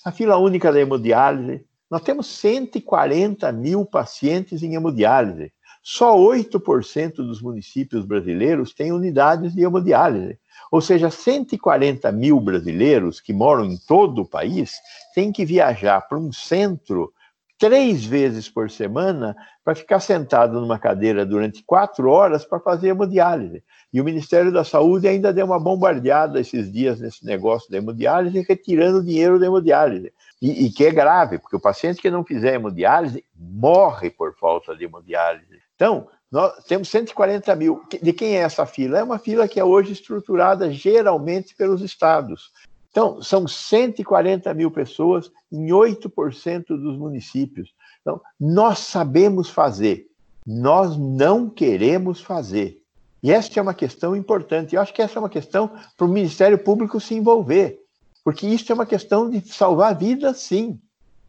A 0.04 0.12
fila 0.12 0.38
única 0.38 0.72
da 0.72 0.80
hemodiálise, 0.80 1.64
nós 1.90 2.02
temos 2.02 2.28
140 2.28 3.52
mil 3.52 3.86
pacientes 3.86 4.64
em 4.64 4.76
hemodiálise. 4.76 5.52
Só 5.82 6.16
8% 6.18 7.16
dos 7.16 7.42
municípios 7.42 8.06
brasileiros 8.06 8.74
têm 8.74 8.92
unidades 8.92 9.54
de 9.54 9.64
hemodiálise. 9.64 10.38
Ou 10.72 10.82
seja, 10.82 11.10
140 11.10 12.12
mil 12.12 12.40
brasileiros 12.40 13.20
que 13.20 13.34
moram 13.34 13.66
em 13.66 13.78
todo 13.78 14.22
o 14.22 14.28
país 14.28 14.74
têm 15.16 15.32
que 15.32 15.46
viajar 15.46 16.02
para 16.02 16.18
um 16.18 16.32
centro 16.32 17.14
três 17.60 18.06
vezes 18.06 18.50
por 18.50 18.72
semana 18.72 19.36
para 19.66 19.76
ficar 19.76 20.00
sentado 20.00 20.62
numa 20.62 20.80
cadeira 20.80 21.26
durante 21.26 21.62
quatro 21.62 22.10
horas 22.10 22.46
para 22.46 22.60
fazer 22.60 22.90
hemodiálise. 22.90 23.62
E 23.92 24.00
o 24.00 24.04
Ministério 24.06 24.52
da 24.52 24.64
Saúde 24.64 25.08
ainda 25.08 25.34
deu 25.34 25.46
uma 25.46 25.60
bombardeada 25.60 26.40
esses 26.40 26.72
dias 26.72 27.02
nesse 27.02 27.26
negócio 27.26 27.70
da 27.70 27.78
hemodiálise, 27.78 28.40
retirando 28.48 29.04
dinheiro 29.04 29.38
da 29.38 29.48
hemodiálise. 29.48 30.14
E, 30.42 30.68
e 30.68 30.72
que 30.72 30.86
é 30.86 30.92
grave, 30.92 31.38
porque 31.38 31.58
o 31.58 31.60
paciente 31.60 32.02
que 32.02 32.10
não 32.10 32.24
fizer 32.24 32.54
hemodiálise 32.54 33.26
morre 33.36 34.10
por 34.10 34.34
falta 34.36 34.74
de 34.76 34.86
hemodiálise. 34.86 35.69
Então, 35.80 36.10
nós 36.30 36.62
temos 36.66 36.90
140 36.90 37.56
mil. 37.56 37.82
De 38.04 38.12
quem 38.12 38.36
é 38.36 38.42
essa 38.42 38.66
fila? 38.66 39.00
É 39.00 39.04
uma 39.04 39.18
fila 39.18 39.48
que 39.48 39.62
é 39.62 39.64
hoje 39.64 39.94
estruturada 39.94 40.70
geralmente 40.70 41.56
pelos 41.56 41.82
estados. 41.82 42.52
Então, 42.92 43.22
são 43.22 43.48
140 43.48 44.54
mil 44.54 44.70
pessoas 44.70 45.32
em 45.50 45.68
8% 45.68 46.66
dos 46.68 46.98
municípios. 46.98 47.74
Então, 48.02 48.20
nós 48.38 48.80
sabemos 48.80 49.50
fazer, 49.50 50.08
nós 50.46 50.98
não 50.98 51.50
queremos 51.50 52.20
fazer. 52.20 52.82
E 53.24 53.32
essa 53.32 53.58
é 53.58 53.62
uma 53.62 53.74
questão 53.74 54.18
importante. 54.18 54.76
Eu 54.76 54.82
acho 54.82 54.94
que 54.94 55.02
essa 55.02 55.18
é 55.18 55.22
uma 55.22 55.30
questão 55.30 55.72
para 55.96 56.06
o 56.06 56.10
Ministério 56.10 56.58
Público 56.58 57.00
se 57.00 57.16
envolver, 57.16 57.80
porque 58.24 58.48
isso 58.48 58.70
é 58.70 58.76
uma 58.76 58.86
questão 58.86 59.30
de 59.30 59.48
salvar 59.48 59.98
vidas, 59.98 60.40
sim. 60.40 60.78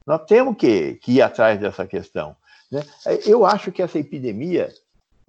Nós 0.04 0.24
temos 0.24 0.56
que, 0.56 0.94
que 0.94 1.12
ir 1.12 1.22
atrás 1.22 1.60
dessa 1.60 1.86
questão. 1.86 2.34
Né? 2.70 2.82
Eu 3.26 3.44
acho 3.44 3.72
que 3.72 3.82
essa 3.82 3.98
epidemia 3.98 4.72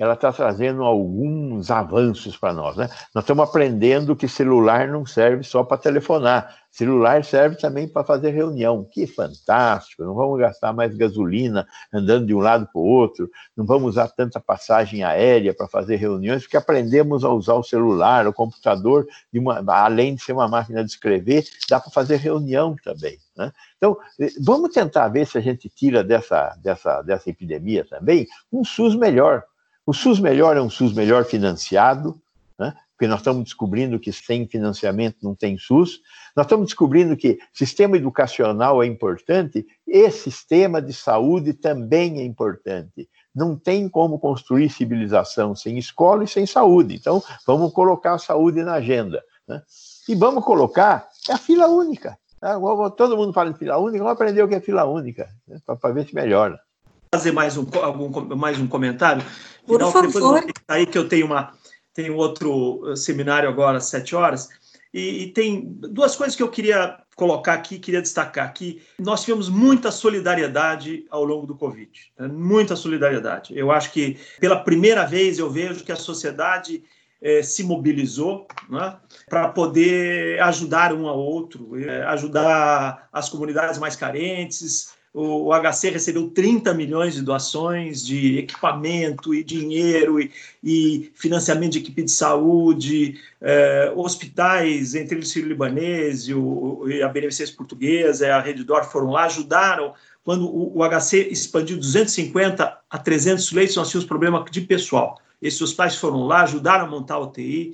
ela 0.02 0.16
está 0.16 0.34
trazendo 0.34 0.82
alguns 0.82 1.70
avanços 1.70 2.36
para 2.36 2.52
nós. 2.52 2.76
Né? 2.76 2.90
Nós 3.14 3.24
estamos 3.24 3.48
aprendendo 3.48 4.16
que 4.16 4.28
celular 4.28 4.88
não 4.88 5.06
serve 5.06 5.44
só 5.44 5.64
para 5.64 5.78
telefonar, 5.78 6.58
celular 6.72 7.24
serve 7.24 7.56
também 7.56 7.88
para 7.88 8.04
fazer 8.04 8.32
reunião. 8.32 8.84
Que 8.84 9.06
fantástico! 9.06 10.04
Não 10.04 10.16
vamos 10.16 10.40
gastar 10.40 10.74
mais 10.74 10.96
gasolina 10.96 11.68
andando 11.94 12.26
de 12.26 12.34
um 12.34 12.40
lado 12.40 12.68
para 12.74 12.82
o 12.82 12.84
outro, 12.84 13.30
não 13.56 13.64
vamos 13.64 13.90
usar 13.90 14.08
tanta 14.08 14.40
passagem 14.40 15.04
aérea 15.04 15.54
para 15.54 15.68
fazer 15.68 15.98
reuniões, 15.98 16.42
porque 16.42 16.58
aprendemos 16.58 17.24
a 17.24 17.30
usar 17.30 17.54
o 17.54 17.64
celular, 17.64 18.26
o 18.26 18.34
computador, 18.34 19.06
de 19.32 19.38
uma, 19.38 19.64
além 19.68 20.16
de 20.16 20.24
ser 20.24 20.34
uma 20.34 20.48
máquina 20.48 20.84
de 20.84 20.90
escrever, 20.90 21.44
dá 21.70 21.80
para 21.80 21.92
fazer 21.92 22.16
reunião 22.16 22.76
também. 22.84 23.20
Né? 23.38 23.52
Então, 23.78 23.96
vamos 24.40 24.72
tentar 24.72 25.10
ver 25.10 25.28
se 25.28 25.38
a 25.38 25.42
gente 25.42 25.70
tira 25.70 26.04
dessa, 26.04 26.58
dessa, 26.60 27.04
dessa 27.04 27.30
epidemia 27.30 27.86
também 27.86 28.28
um 28.52 28.64
SUS 28.64 28.96
melhor 28.96 29.44
o 29.86 29.94
SUS 29.94 30.20
melhor 30.20 30.58
é 30.58 30.62
um 30.62 30.70
SUS 30.70 30.94
melhor 30.94 31.26
financiado, 31.26 32.22
né? 32.60 32.74
porque 32.92 33.08
nós 33.08 33.20
estamos 33.20 33.44
descobrindo 33.46 34.00
que 34.00 34.14
sem 34.14 34.48
financiamento 34.48 35.18
não 35.24 35.34
tem 35.34 35.58
SUS. 35.58 36.02
Nós 36.36 36.46
estamos 36.46 36.68
descobrindo 36.68 37.18
que 37.18 37.40
sistema 37.52 37.98
educacional 37.98 38.84
é 38.84 38.86
importante 38.86 39.66
e 39.88 40.12
sistema 40.12 40.80
de 40.80 40.94
saúde 40.94 41.54
também 41.54 42.20
é 42.20 42.24
importante. 42.24 43.10
Não 43.34 43.58
tem 43.58 43.90
como 43.90 44.20
construir 44.20 44.70
civilização 44.70 45.56
sem 45.56 45.80
escola 45.80 46.24
e 46.24 46.28
sem 46.28 46.46
saúde. 46.46 46.96
Então, 46.96 47.24
vamos 47.48 47.74
colocar 47.74 48.14
a 48.14 48.20
saúde 48.20 48.62
na 48.62 48.74
agenda. 48.74 49.24
Né? 49.48 49.60
E 50.08 50.14
vamos 50.14 50.46
colocar 50.46 51.10
a 51.28 51.38
fila 51.40 51.68
única. 51.68 52.20
Né? 52.40 52.52
Todo 52.96 53.18
mundo 53.18 53.34
fala 53.34 53.52
de 53.52 53.58
fila 53.58 53.80
única, 53.80 54.04
vamos 54.04 54.14
aprender 54.14 54.44
o 54.44 54.48
que 54.48 54.56
é 54.56 54.62
fila 54.62 54.86
única, 54.86 55.28
né? 55.48 55.60
para 55.66 55.92
ver 55.92 56.08
se 56.08 56.14
melhora 56.14 56.60
fazer 57.14 57.34
mais 57.34 57.58
um, 57.58 57.68
algum, 57.84 58.36
mais 58.38 58.58
um 58.58 58.66
comentário? 58.66 59.22
Por 59.66 59.80
Final, 59.80 59.92
favor. 59.92 60.44
Aí 60.68 60.86
que 60.86 60.98
eu 60.98 61.08
tenho, 61.08 61.26
uma, 61.26 61.54
tenho 61.94 62.16
outro 62.16 62.92
uh, 62.92 62.98
seminário 62.98 63.50
agora 63.50 63.78
às 63.78 63.86
sete 63.86 64.16
horas, 64.16 64.50
e, 64.94 65.24
e, 65.24 65.32
tem 65.32 65.64
duas 65.64 66.18
coisas 66.18 66.36
que 66.36 66.44
eu 66.44 66.50
queria 66.50 66.98
colocar 67.16 67.54
aqui, 67.54 67.80
queria 67.80 68.02
destacar 68.02 68.54
que 68.54 68.82
nós 69.00 69.24
tivemos 69.24 69.48
muita 69.48 69.90
solidariedade 69.90 71.06
ao 71.10 71.24
longo 71.24 71.48
do 71.48 71.56
Covid, 71.56 71.90
né? 72.20 72.28
muita 72.28 72.76
solidariedade. 72.76 73.58
Eu 73.58 73.72
acho 73.72 73.92
que 73.94 74.20
pela 74.40 74.62
primeira 74.64 75.06
vez 75.06 75.40
eu 75.40 75.50
vejo 75.50 75.86
que 75.86 75.94
a 75.94 75.96
sociedade 75.96 76.84
eh, 77.22 77.44
se 77.44 77.64
mobilizou 77.64 78.48
né, 78.68 78.98
para 79.30 79.48
poder 79.50 80.42
ajudar 80.42 80.92
um 80.92 81.08
ao 81.08 81.20
outro, 81.20 81.78
eh, 81.80 82.04
ajudar 82.08 83.08
as 83.14 83.30
comunidades 83.30 83.78
mais 83.78 83.96
carentes, 83.96 84.94
o, 85.14 85.52
HC 85.54 85.90
recebeu 85.90 86.30
30 86.30 86.74
milhões 86.74 87.16
de 87.16 87.22
doações 87.22 88.06
de 88.06 88.38
equipamento 88.38 89.34
e 89.34 89.44
dinheiro 89.44 90.22
e, 90.22 90.32
e 90.64 91.12
financiamento 91.16 91.74
de 91.74 91.80
equipe 91.80 92.04
de 92.04 92.12
saúde, 92.12 93.20
eh, 93.42 93.92
hospitais, 93.96 94.96
entre 94.96 95.18
eles 95.18 95.36
o 95.36 95.40
libanês 95.42 96.30
e, 96.30 96.34
o, 96.34 96.88
e 96.88 97.04
a 97.04 97.10
Beneficência 97.10 97.56
Portuguesa, 97.56 98.34
a 98.34 98.40
Rede 98.40 98.64
Dor 98.64 98.86
foram 98.86 99.12
lá, 99.12 99.26
ajudaram. 99.26 99.94
Quando 100.24 100.48
o, 100.48 100.78
o 100.78 100.90
HC 100.90 101.28
expandiu 101.30 101.78
250 101.78 102.80
a 102.90 102.98
300 102.98 103.52
leitos, 103.52 103.76
nós 103.76 103.90
tínhamos 103.90 104.08
problema 104.08 104.46
de 104.50 104.62
pessoal. 104.62 105.20
Esses 105.42 105.62
hospitais 105.62 105.96
foram 105.96 106.26
lá, 106.26 106.44
ajudaram 106.44 106.86
a 106.86 106.90
montar 106.90 107.16
a 107.16 107.20
UTI. 107.20 107.74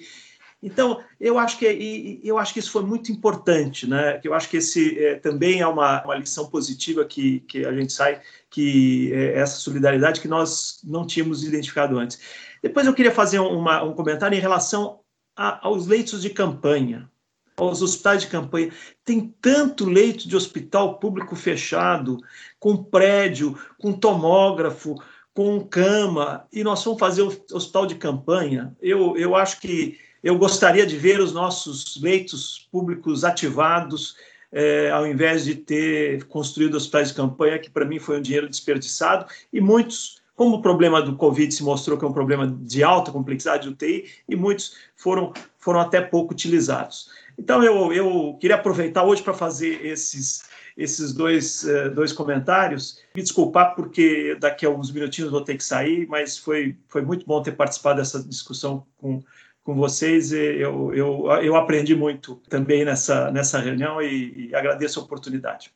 Então, 0.61 1.03
eu 1.19 1.37
acho 1.37 1.59
que 1.59 2.19
eu 2.23 2.37
acho 2.37 2.51
que 2.51 2.59
isso 2.59 2.71
foi 2.71 2.83
muito 2.83 3.11
importante, 3.11 3.87
né? 3.87 4.19
Eu 4.23 4.33
acho 4.33 4.49
que 4.49 4.57
esse 4.57 4.97
é, 4.97 5.15
também 5.15 5.61
é 5.61 5.67
uma, 5.67 6.03
uma 6.03 6.15
lição 6.15 6.49
positiva 6.49 7.05
que, 7.05 7.41
que 7.41 7.63
a 7.63 7.71
gente 7.73 7.93
sai, 7.93 8.21
que 8.49 9.13
é 9.13 9.37
essa 9.37 9.57
solidariedade 9.57 10.19
que 10.19 10.27
nós 10.27 10.79
não 10.83 11.05
tínhamos 11.05 11.43
identificado 11.43 11.99
antes. 11.99 12.19
Depois 12.61 12.87
eu 12.87 12.93
queria 12.93 13.11
fazer 13.11 13.39
uma, 13.39 13.83
um 13.83 13.93
comentário 13.93 14.35
em 14.35 14.41
relação 14.41 15.01
a, 15.35 15.67
aos 15.67 15.85
leitos 15.85 16.23
de 16.23 16.31
campanha, 16.31 17.07
aos 17.55 17.83
hospitais 17.83 18.21
de 18.21 18.27
campanha. 18.27 18.71
Tem 19.05 19.31
tanto 19.39 19.85
leito 19.85 20.27
de 20.27 20.35
hospital 20.35 20.97
público 20.97 21.35
fechado, 21.35 22.17
com 22.59 22.83
prédio, 22.83 23.55
com 23.77 23.93
tomógrafo, 23.93 24.95
com 25.35 25.63
cama, 25.63 26.47
e 26.51 26.63
nós 26.63 26.83
vamos 26.83 26.99
fazer 26.99 27.21
o 27.21 27.27
hospital 27.53 27.85
de 27.85 27.93
campanha. 27.93 28.75
Eu, 28.81 29.15
eu 29.15 29.35
acho 29.35 29.61
que 29.61 29.99
eu 30.27 30.37
gostaria 30.37 30.85
de 30.85 30.97
ver 30.97 31.21
os 31.21 31.31
nossos 31.31 31.97
leitos 32.01 32.67
públicos 32.69 33.23
ativados, 33.23 34.17
é, 34.51 34.91
ao 34.91 35.07
invés 35.07 35.45
de 35.45 35.55
ter 35.55 36.25
construído 36.25 36.75
hospitais 36.75 37.07
de 37.07 37.13
campanha, 37.13 37.57
que 37.57 37.69
para 37.69 37.85
mim 37.85 37.97
foi 37.97 38.17
um 38.17 38.21
dinheiro 38.21 38.49
desperdiçado, 38.49 39.25
e 39.53 39.61
muitos, 39.61 40.21
como 40.35 40.57
o 40.57 40.61
problema 40.61 41.01
do 41.01 41.15
Covid 41.15 41.49
se 41.49 41.63
mostrou 41.63 41.97
que 41.97 42.03
é 42.03 42.07
um 42.09 42.11
problema 42.11 42.45
de 42.45 42.83
alta 42.83 43.09
complexidade 43.09 43.63
de 43.63 43.69
UTI, 43.69 44.03
e 44.27 44.35
muitos 44.35 44.75
foram, 44.97 45.31
foram 45.57 45.79
até 45.79 46.01
pouco 46.01 46.33
utilizados. 46.33 47.09
Então, 47.39 47.63
eu, 47.63 47.93
eu 47.93 48.37
queria 48.37 48.57
aproveitar 48.57 49.05
hoje 49.05 49.23
para 49.23 49.33
fazer 49.33 49.85
esses, 49.85 50.43
esses 50.75 51.13
dois, 51.13 51.63
uh, 51.63 51.89
dois 51.95 52.11
comentários. 52.11 52.99
Me 53.15 53.21
desculpar, 53.21 53.75
porque 53.75 54.35
daqui 54.41 54.65
a 54.65 54.69
alguns 54.69 54.91
minutinhos 54.91 55.31
vou 55.31 55.39
ter 55.39 55.55
que 55.55 55.63
sair, 55.63 56.05
mas 56.09 56.37
foi, 56.37 56.75
foi 56.89 57.01
muito 57.01 57.25
bom 57.25 57.41
ter 57.41 57.53
participado 57.53 57.99
dessa 57.99 58.21
discussão 58.21 58.85
com 58.97 59.23
com 59.67 59.75
vocês. 59.75 60.31
Eu, 60.31 60.93
eu, 60.95 61.29
eu 61.43 61.55
aprendi 61.57 61.93
muito 61.93 62.41
também 62.47 62.85
nessa, 62.85 63.29
nessa 63.29 63.59
reunião 63.59 64.01
e, 64.01 64.47
e 64.47 64.55
agradeço 64.55 64.97
a 64.97 65.03
oportunidade. 65.03 65.73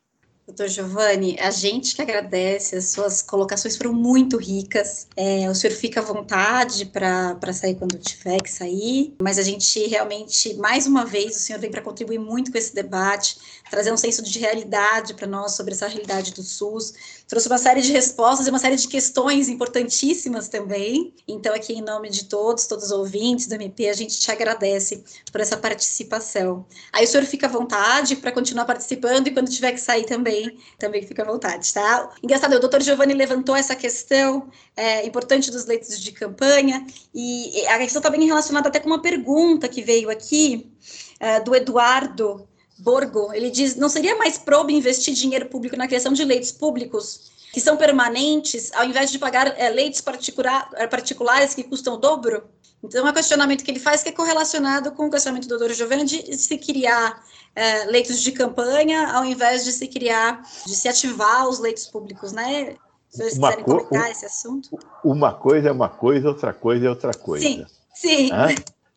Doutor 0.47 0.69
Giovanni, 0.69 1.37
a 1.39 1.51
gente 1.51 1.93
que 1.95 2.01
agradece, 2.01 2.75
as 2.75 2.85
suas 2.85 3.21
colocações 3.21 3.75
foram 3.75 3.93
muito 3.93 4.37
ricas. 4.37 5.07
É, 5.15 5.49
o 5.49 5.53
senhor 5.53 5.73
fica 5.73 5.99
à 5.99 6.03
vontade 6.03 6.85
para 6.85 7.53
sair 7.53 7.75
quando 7.75 7.97
tiver 7.97 8.41
que 8.41 8.49
sair, 8.49 9.13
mas 9.21 9.37
a 9.37 9.43
gente 9.43 9.85
realmente, 9.87 10.53
mais 10.55 10.87
uma 10.87 11.05
vez, 11.05 11.35
o 11.35 11.39
senhor 11.39 11.59
vem 11.59 11.69
para 11.69 11.81
contribuir 11.81 12.17
muito 12.17 12.51
com 12.51 12.57
esse 12.57 12.73
debate, 12.73 13.37
trazer 13.69 13.91
um 13.91 13.97
senso 13.97 14.23
de 14.23 14.39
realidade 14.39 15.13
para 15.13 15.27
nós 15.27 15.53
sobre 15.55 15.73
essa 15.73 15.87
realidade 15.87 16.33
do 16.33 16.43
SUS. 16.43 17.20
Trouxe 17.31 17.47
uma 17.47 17.57
série 17.57 17.79
de 17.79 17.93
respostas 17.93 18.45
e 18.45 18.49
uma 18.49 18.59
série 18.59 18.75
de 18.75 18.89
questões 18.89 19.47
importantíssimas 19.47 20.49
também. 20.49 21.13
Então, 21.25 21.55
aqui 21.55 21.71
em 21.71 21.81
nome 21.81 22.09
de 22.09 22.25
todos, 22.25 22.67
todos 22.67 22.87
os 22.87 22.91
ouvintes 22.91 23.47
do 23.47 23.55
MP, 23.55 23.87
a 23.87 23.93
gente 23.93 24.19
te 24.19 24.29
agradece 24.29 25.01
por 25.31 25.39
essa 25.39 25.55
participação. 25.55 26.65
Aí 26.91 27.05
o 27.05 27.07
senhor 27.07 27.23
fica 27.23 27.47
à 27.47 27.49
vontade 27.49 28.17
para 28.17 28.33
continuar 28.33 28.65
participando 28.65 29.27
e 29.27 29.31
quando 29.31 29.49
tiver 29.49 29.71
que 29.71 29.79
sair 29.79 30.03
também, 30.03 30.57
também 30.77 31.03
fica 31.03 31.23
à 31.23 31.25
vontade, 31.25 31.73
tá? 31.73 32.09
Engraçado, 32.21 32.53
o 32.53 32.59
doutor 32.59 32.81
Giovanni 32.81 33.13
levantou 33.13 33.55
essa 33.55 33.77
questão 33.77 34.49
é, 34.75 35.07
importante 35.07 35.49
dos 35.49 35.65
leitos 35.65 36.01
de 36.01 36.11
campanha 36.11 36.85
e 37.15 37.65
a 37.67 37.77
questão 37.77 38.01
está 38.01 38.09
bem 38.09 38.25
relacionada 38.25 38.67
até 38.67 38.77
com 38.77 38.87
uma 38.87 39.01
pergunta 39.01 39.69
que 39.69 39.81
veio 39.81 40.09
aqui 40.09 40.69
é, 41.17 41.39
do 41.39 41.55
Eduardo 41.55 42.45
Borgo, 42.81 43.31
ele 43.31 43.51
diz: 43.51 43.75
não 43.75 43.87
seria 43.87 44.15
mais 44.15 44.37
probo 44.37 44.71
investir 44.71 45.13
dinheiro 45.13 45.45
público 45.45 45.77
na 45.77 45.87
criação 45.87 46.13
de 46.13 46.25
leitos 46.25 46.51
públicos 46.51 47.31
que 47.53 47.59
são 47.59 47.77
permanentes, 47.77 48.71
ao 48.73 48.85
invés 48.85 49.11
de 49.11 49.19
pagar 49.19 49.59
é, 49.59 49.69
leitos 49.69 50.01
particular, 50.01 50.69
é, 50.73 50.87
particulares 50.87 51.53
que 51.53 51.63
custam 51.63 51.95
o 51.95 51.97
dobro? 51.97 52.43
Então, 52.83 53.05
é 53.05 53.11
um 53.11 53.13
questionamento 53.13 53.63
que 53.63 53.69
ele 53.69 53.79
faz 53.79 54.01
que 54.01 54.09
é 54.09 54.11
correlacionado 54.11 54.91
com 54.93 55.05
o 55.05 55.11
questionamento 55.11 55.47
do 55.47 55.59
Dr. 55.59 55.73
Giovanni 55.73 56.05
de 56.05 56.35
se 56.35 56.57
criar 56.57 57.23
é, 57.55 57.85
leitos 57.85 58.19
de 58.19 58.31
campanha 58.31 59.11
ao 59.11 59.23
invés 59.23 59.63
de 59.63 59.71
se 59.71 59.87
criar, 59.87 60.41
de 60.65 60.75
se 60.75 60.87
ativar 60.87 61.47
os 61.47 61.59
leitos 61.59 61.85
públicos, 61.85 62.31
né? 62.31 62.77
Se 63.09 63.17
vocês 63.17 63.37
uma 63.37 63.49
quiserem 63.49 63.65
comentar 63.65 64.09
esse 64.09 64.25
assunto. 64.25 64.79
Uma 65.03 65.33
coisa 65.33 65.69
é 65.69 65.71
uma 65.71 65.89
coisa, 65.89 66.29
outra 66.29 66.53
coisa 66.53 66.87
é 66.87 66.89
outra 66.89 67.13
coisa. 67.13 67.45
Sim, 67.45 67.65
sim. 67.93 68.29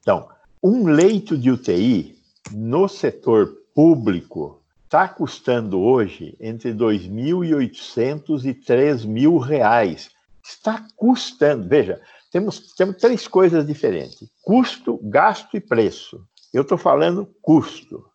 Então, 0.01 0.29
um 0.63 0.87
leito 0.87 1.37
de 1.37 1.51
UTI 1.51 2.17
no 2.53 2.89
setor 2.89 3.64
público 3.75 4.63
está 4.85 5.09
custando 5.09 5.81
hoje 5.81 6.37
entre 6.41 6.73
2.800 6.73 8.45
e 8.45 8.55
3.000 8.55 9.39
reais. 9.41 10.11
Está 10.43 10.87
custando. 10.97 11.67
Veja, 11.69 12.01
temos, 12.31 12.75
temos 12.75 12.97
três 12.97 13.27
coisas 13.27 13.67
diferentes: 13.67 14.29
custo, 14.43 15.01
gasto 15.03 15.57
e 15.57 15.61
preço. 15.61 16.25
Eu 16.53 16.63
estou 16.63 16.79
falando 16.79 17.29
custo. 17.43 18.07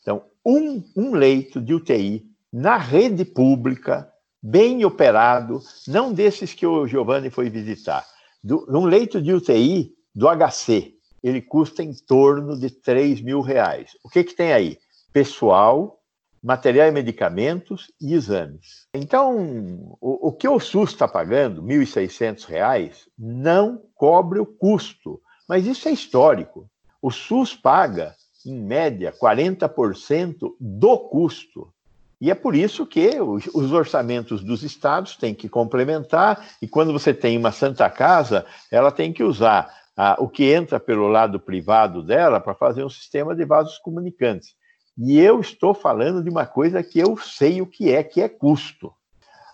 Então, 0.00 0.22
um, 0.46 0.82
um 0.96 1.14
leito 1.14 1.60
de 1.60 1.74
UTI 1.74 2.24
na 2.52 2.76
rede 2.76 3.24
pública, 3.24 4.08
bem 4.40 4.84
operado, 4.84 5.60
não 5.86 6.12
desses 6.12 6.54
que 6.54 6.66
o 6.66 6.86
Giovanni 6.86 7.30
foi 7.30 7.50
visitar, 7.50 8.06
do, 8.42 8.64
um 8.68 8.84
leito 8.84 9.20
de 9.20 9.32
UTI 9.32 9.92
do 10.14 10.26
HC, 10.28 10.94
ele 11.22 11.42
custa 11.42 11.82
em 11.82 11.92
torno 11.92 12.58
de 12.58 12.70
3 12.70 13.20
mil 13.20 13.40
reais. 13.40 13.90
O 14.04 14.08
que, 14.08 14.24
que 14.24 14.34
tem 14.34 14.52
aí? 14.52 14.78
Pessoal, 15.12 15.98
material 16.42 16.88
e 16.88 16.92
medicamentos 16.92 17.90
e 18.00 18.14
exames. 18.14 18.86
Então, 18.94 19.96
o, 20.00 20.28
o 20.28 20.32
que 20.32 20.48
o 20.48 20.60
SUS 20.60 20.90
está 20.90 21.08
pagando, 21.08 21.60
R$ 21.62 21.78
1.600, 21.78 23.06
não 23.18 23.82
cobre 23.94 24.38
o 24.38 24.46
custo. 24.46 25.20
Mas 25.48 25.66
isso 25.66 25.88
é 25.88 25.92
histórico. 25.92 26.68
O 27.00 27.10
SUS 27.10 27.54
paga, 27.54 28.14
em 28.44 28.60
média, 28.60 29.12
40% 29.12 30.54
do 30.60 30.98
custo. 30.98 31.72
E 32.20 32.30
é 32.30 32.34
por 32.34 32.54
isso 32.54 32.84
que 32.84 33.10
os 33.20 33.72
orçamentos 33.72 34.42
dos 34.42 34.64
estados 34.64 35.16
têm 35.16 35.34
que 35.34 35.48
complementar, 35.48 36.48
e 36.60 36.66
quando 36.66 36.92
você 36.92 37.14
tem 37.14 37.38
uma 37.38 37.52
Santa 37.52 37.88
Casa, 37.88 38.44
ela 38.72 38.90
tem 38.90 39.12
que 39.12 39.22
usar 39.22 39.72
ah, 39.96 40.16
o 40.18 40.28
que 40.28 40.52
entra 40.52 40.80
pelo 40.80 41.06
lado 41.06 41.38
privado 41.38 42.02
dela 42.02 42.40
para 42.40 42.54
fazer 42.54 42.84
um 42.84 42.90
sistema 42.90 43.36
de 43.36 43.44
vasos 43.44 43.78
comunicantes. 43.78 44.57
E 44.98 45.18
eu 45.20 45.40
estou 45.40 45.72
falando 45.72 46.24
de 46.24 46.28
uma 46.28 46.44
coisa 46.44 46.82
que 46.82 46.98
eu 46.98 47.16
sei 47.16 47.62
o 47.62 47.66
que 47.66 47.92
é, 47.92 48.02
que 48.02 48.20
é 48.20 48.28
custo. 48.28 48.92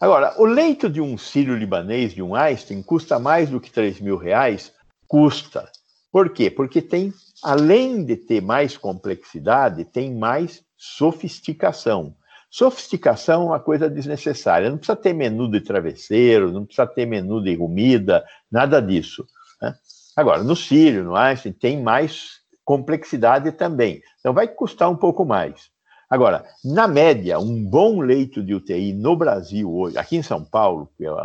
Agora, 0.01 0.35
o 0.39 0.45
leito 0.45 0.89
de 0.89 1.03
um 1.03 1.19
sírio-libanês, 1.19 2.15
de 2.15 2.23
um 2.23 2.35
Einstein, 2.35 2.83
custa 2.83 3.19
mais 3.19 3.51
do 3.51 3.61
que 3.61 3.71
3 3.71 4.01
mil 4.01 4.17
reais? 4.17 4.73
Custa. 5.07 5.71
Por 6.11 6.31
quê? 6.31 6.51
Porque 6.51 6.81
tem, 6.81 7.13
além 7.43 8.05
de 8.05 8.17
ter 8.17 8.41
mais 8.41 8.77
complexidade, 8.77 9.85
tem 9.85 10.15
mais 10.15 10.65
sofisticação. 10.77 12.15
Sofisticação 12.51 13.43
é 13.43 13.47
uma 13.47 13.61
coisa 13.61 13.91
desnecessária. 13.91 14.71
Não 14.71 14.79
precisa 14.79 14.97
ter 14.97 15.13
menu 15.13 15.51
de 15.51 15.61
travesseiro, 15.61 16.53
não 16.53 16.65
precisa 16.65 16.87
ter 16.87 17.05
menu 17.05 17.43
de 17.43 17.57
comida, 17.57 18.25
nada 18.51 18.81
disso. 18.81 19.27
Né? 19.61 19.75
Agora, 20.17 20.43
no 20.43 20.55
Sírio, 20.55 21.05
no 21.05 21.17
Einstein, 21.17 21.53
tem 21.53 21.83
mais 21.83 22.44
complexidade 22.65 23.53
também. 23.53 24.03
Então, 24.21 24.33
vai 24.33 24.49
custar 24.49 24.91
um 24.91 24.97
pouco 24.97 25.25
mais. 25.25 25.71
Agora, 26.09 26.45
na 26.65 26.87
média, 26.87 27.39
um 27.39 27.65
bom 27.65 28.01
leito 28.01 28.43
de 28.43 28.55
UTI 28.55 28.93
no 28.93 29.17
Brasil 29.17 29.73
hoje, 29.73 29.99
aqui 29.99 30.17
em 30.17 30.23
São 30.23 30.45
Paulo, 30.45 30.89
que 30.97 31.09
o 31.09 31.17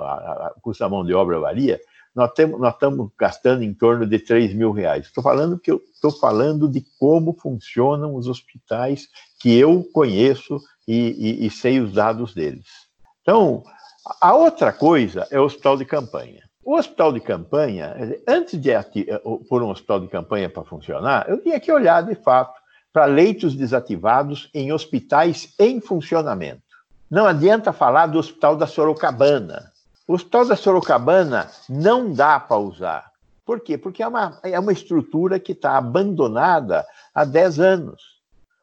custo 0.61 0.83
da 0.83 0.89
mão 0.89 1.05
de 1.05 1.13
obra 1.13 1.39
varia, 1.39 1.79
nós 2.15 2.31
estamos 2.31 3.11
gastando 3.17 3.63
em 3.63 3.73
torno 3.73 4.05
de 4.05 4.19
3 4.19 4.53
mil 4.53 4.71
reais. 4.71 5.05
Estou 5.05 5.23
falando 5.23 5.59
que 5.59 5.71
eu 5.71 5.81
estou 5.93 6.11
falando 6.11 6.67
de 6.67 6.83
como 6.99 7.33
funcionam 7.33 8.15
os 8.15 8.27
hospitais 8.27 9.07
que 9.39 9.55
eu 9.55 9.83
conheço 9.93 10.59
e, 10.87 11.43
e, 11.43 11.45
e 11.45 11.49
sei 11.51 11.79
os 11.79 11.93
dados 11.93 12.33
deles. 12.33 12.65
Então, 13.21 13.63
a 14.19 14.33
outra 14.33 14.73
coisa 14.73 15.27
é 15.29 15.39
o 15.39 15.43
hospital 15.43 15.77
de 15.77 15.85
campanha. 15.85 16.48
O 16.63 16.75
hospital 16.75 17.13
de 17.13 17.19
campanha, 17.19 17.95
antes 18.27 18.59
de 18.59 18.69
pôr 19.47 19.63
um 19.63 19.69
hospital 19.69 19.99
de 20.01 20.07
campanha 20.07 20.49
para 20.49 20.63
funcionar, 20.63 21.27
eu 21.29 21.41
tinha 21.41 21.59
que 21.59 21.71
olhar 21.71 22.03
de 22.03 22.15
fato 22.15 22.59
para 22.91 23.05
leitos 23.05 23.55
desativados 23.55 24.49
em 24.53 24.71
hospitais 24.71 25.53
em 25.57 25.79
funcionamento. 25.79 26.61
Não 27.09 27.25
adianta 27.25 27.73
falar 27.73 28.07
do 28.07 28.19
hospital 28.19 28.55
da 28.55 28.67
Sorocabana. 28.67 29.71
O 30.07 30.13
hospital 30.13 30.45
da 30.45 30.55
Sorocabana 30.55 31.49
não 31.67 32.13
dá 32.13 32.39
para 32.39 32.57
usar. 32.57 33.11
Por 33.45 33.61
quê? 33.61 33.77
Porque 33.77 34.03
é 34.03 34.07
uma, 34.07 34.39
é 34.43 34.59
uma 34.59 34.71
estrutura 34.71 35.39
que 35.39 35.53
está 35.53 35.77
abandonada 35.77 36.85
há 37.15 37.25
10 37.25 37.59
anos. 37.59 38.19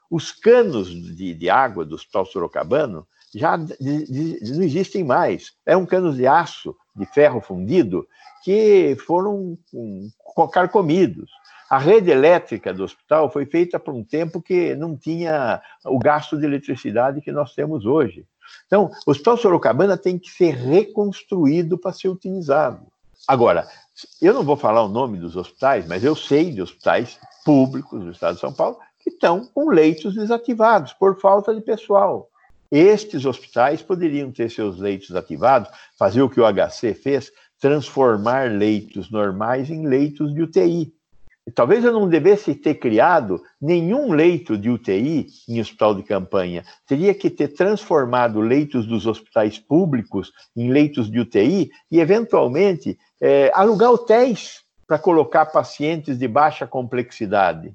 Os 0.09 0.31
canos 0.31 0.89
de, 0.89 1.35
de 1.35 1.51
água 1.51 1.85
do 1.85 1.97
hospital 1.97 2.25
sorocabano 2.27 3.07
já 3.37 3.57
não 3.59 4.63
existem 4.63 5.05
mais. 5.05 5.53
É 5.67 5.77
um 5.77 5.85
cano 5.85 6.13
de 6.15 6.27
aço 6.27 6.75
de 6.95 7.05
ferro 7.05 7.41
fundido 7.41 8.09
que 8.43 8.97
foram 9.07 9.59
um, 9.75 10.09
carcomidos. 10.51 11.31
A 11.69 11.79
rede 11.79 12.11
elétrica 12.11 12.73
do 12.73 12.85
hospital 12.85 13.31
foi 13.31 13.45
feita 13.45 13.79
por 13.79 13.93
um 13.93 14.03
tempo 14.03 14.41
que 14.41 14.75
não 14.75 14.97
tinha 14.97 15.61
o 15.85 15.99
gasto 15.99 16.39
de 16.39 16.47
eletricidade 16.47 17.21
que 17.21 17.33
nós 17.33 17.55
temos 17.55 17.85
hoje. 17.85 18.25
Então, 18.67 18.91
o 19.05 19.11
Hospital 19.11 19.37
Sorocabana 19.37 19.99
tem 19.99 20.19
que 20.19 20.31
ser 20.31 20.55
reconstruído 20.55 21.77
para 21.77 21.93
ser 21.93 22.09
utilizado. 22.09 22.87
Agora, 23.27 23.67
eu 24.23 24.33
não 24.33 24.45
vou 24.45 24.57
falar 24.57 24.85
o 24.85 24.89
nome 24.89 25.19
dos 25.19 25.37
hospitais, 25.37 25.87
mas 25.87 26.05
eu 26.05 26.15
sei 26.15 26.53
de 26.53 26.63
hospitais 26.63 27.19
públicos 27.45 28.05
do 28.05 28.13
estado 28.13 28.37
de 28.37 28.41
São 28.41 28.53
Paulo 28.53 28.79
que 29.01 29.11
estão 29.11 29.45
com 29.47 29.69
leitos 29.69 30.15
desativados 30.15 30.93
por 30.93 31.21
falta 31.21 31.55
de 31.55 31.61
pessoal. 31.61 32.29
Estes 32.71 33.25
hospitais 33.25 33.83
poderiam 33.83 34.31
ter 34.31 34.51
seus 34.51 34.79
leitos 34.79 35.15
ativados, 35.15 35.71
fazer 35.99 36.23
o 36.23 36.31
que 36.31 36.41
o 36.41 36.45
HC 36.45 36.95
fez, 36.95 37.33
transformar 37.61 38.51
leitos 38.51 39.11
normais 39.11 39.71
em 39.71 39.87
leitos 39.87 40.35
de 40.35 40.43
UTI. 40.43 40.93
Talvez 41.55 41.85
eu 41.85 41.93
não 41.93 42.09
devesse 42.09 42.57
ter 42.57 42.75
criado 42.75 43.41
nenhum 43.63 44.13
leito 44.13 44.59
de 44.59 44.69
UTI 44.69 45.29
em 45.49 45.61
hospital 45.61 45.95
de 45.95 46.03
campanha. 46.03 46.65
Teria 46.87 47.15
que 47.15 47.31
ter 47.31 47.49
transformado 47.49 48.41
leitos 48.41 48.85
dos 48.85 49.07
hospitais 49.07 49.57
públicos 49.57 50.33
em 50.57 50.71
leitos 50.71 51.09
de 51.09 51.21
UTI 51.21 51.71
e, 51.91 52.01
eventualmente, 52.01 52.99
é, 53.21 53.53
alugar 53.55 53.93
hotéis 53.93 54.65
para 54.89 54.99
colocar 54.99 55.47
pacientes 55.47 56.19
de 56.19 56.27
baixa 56.27 56.67
complexidade. 56.67 57.73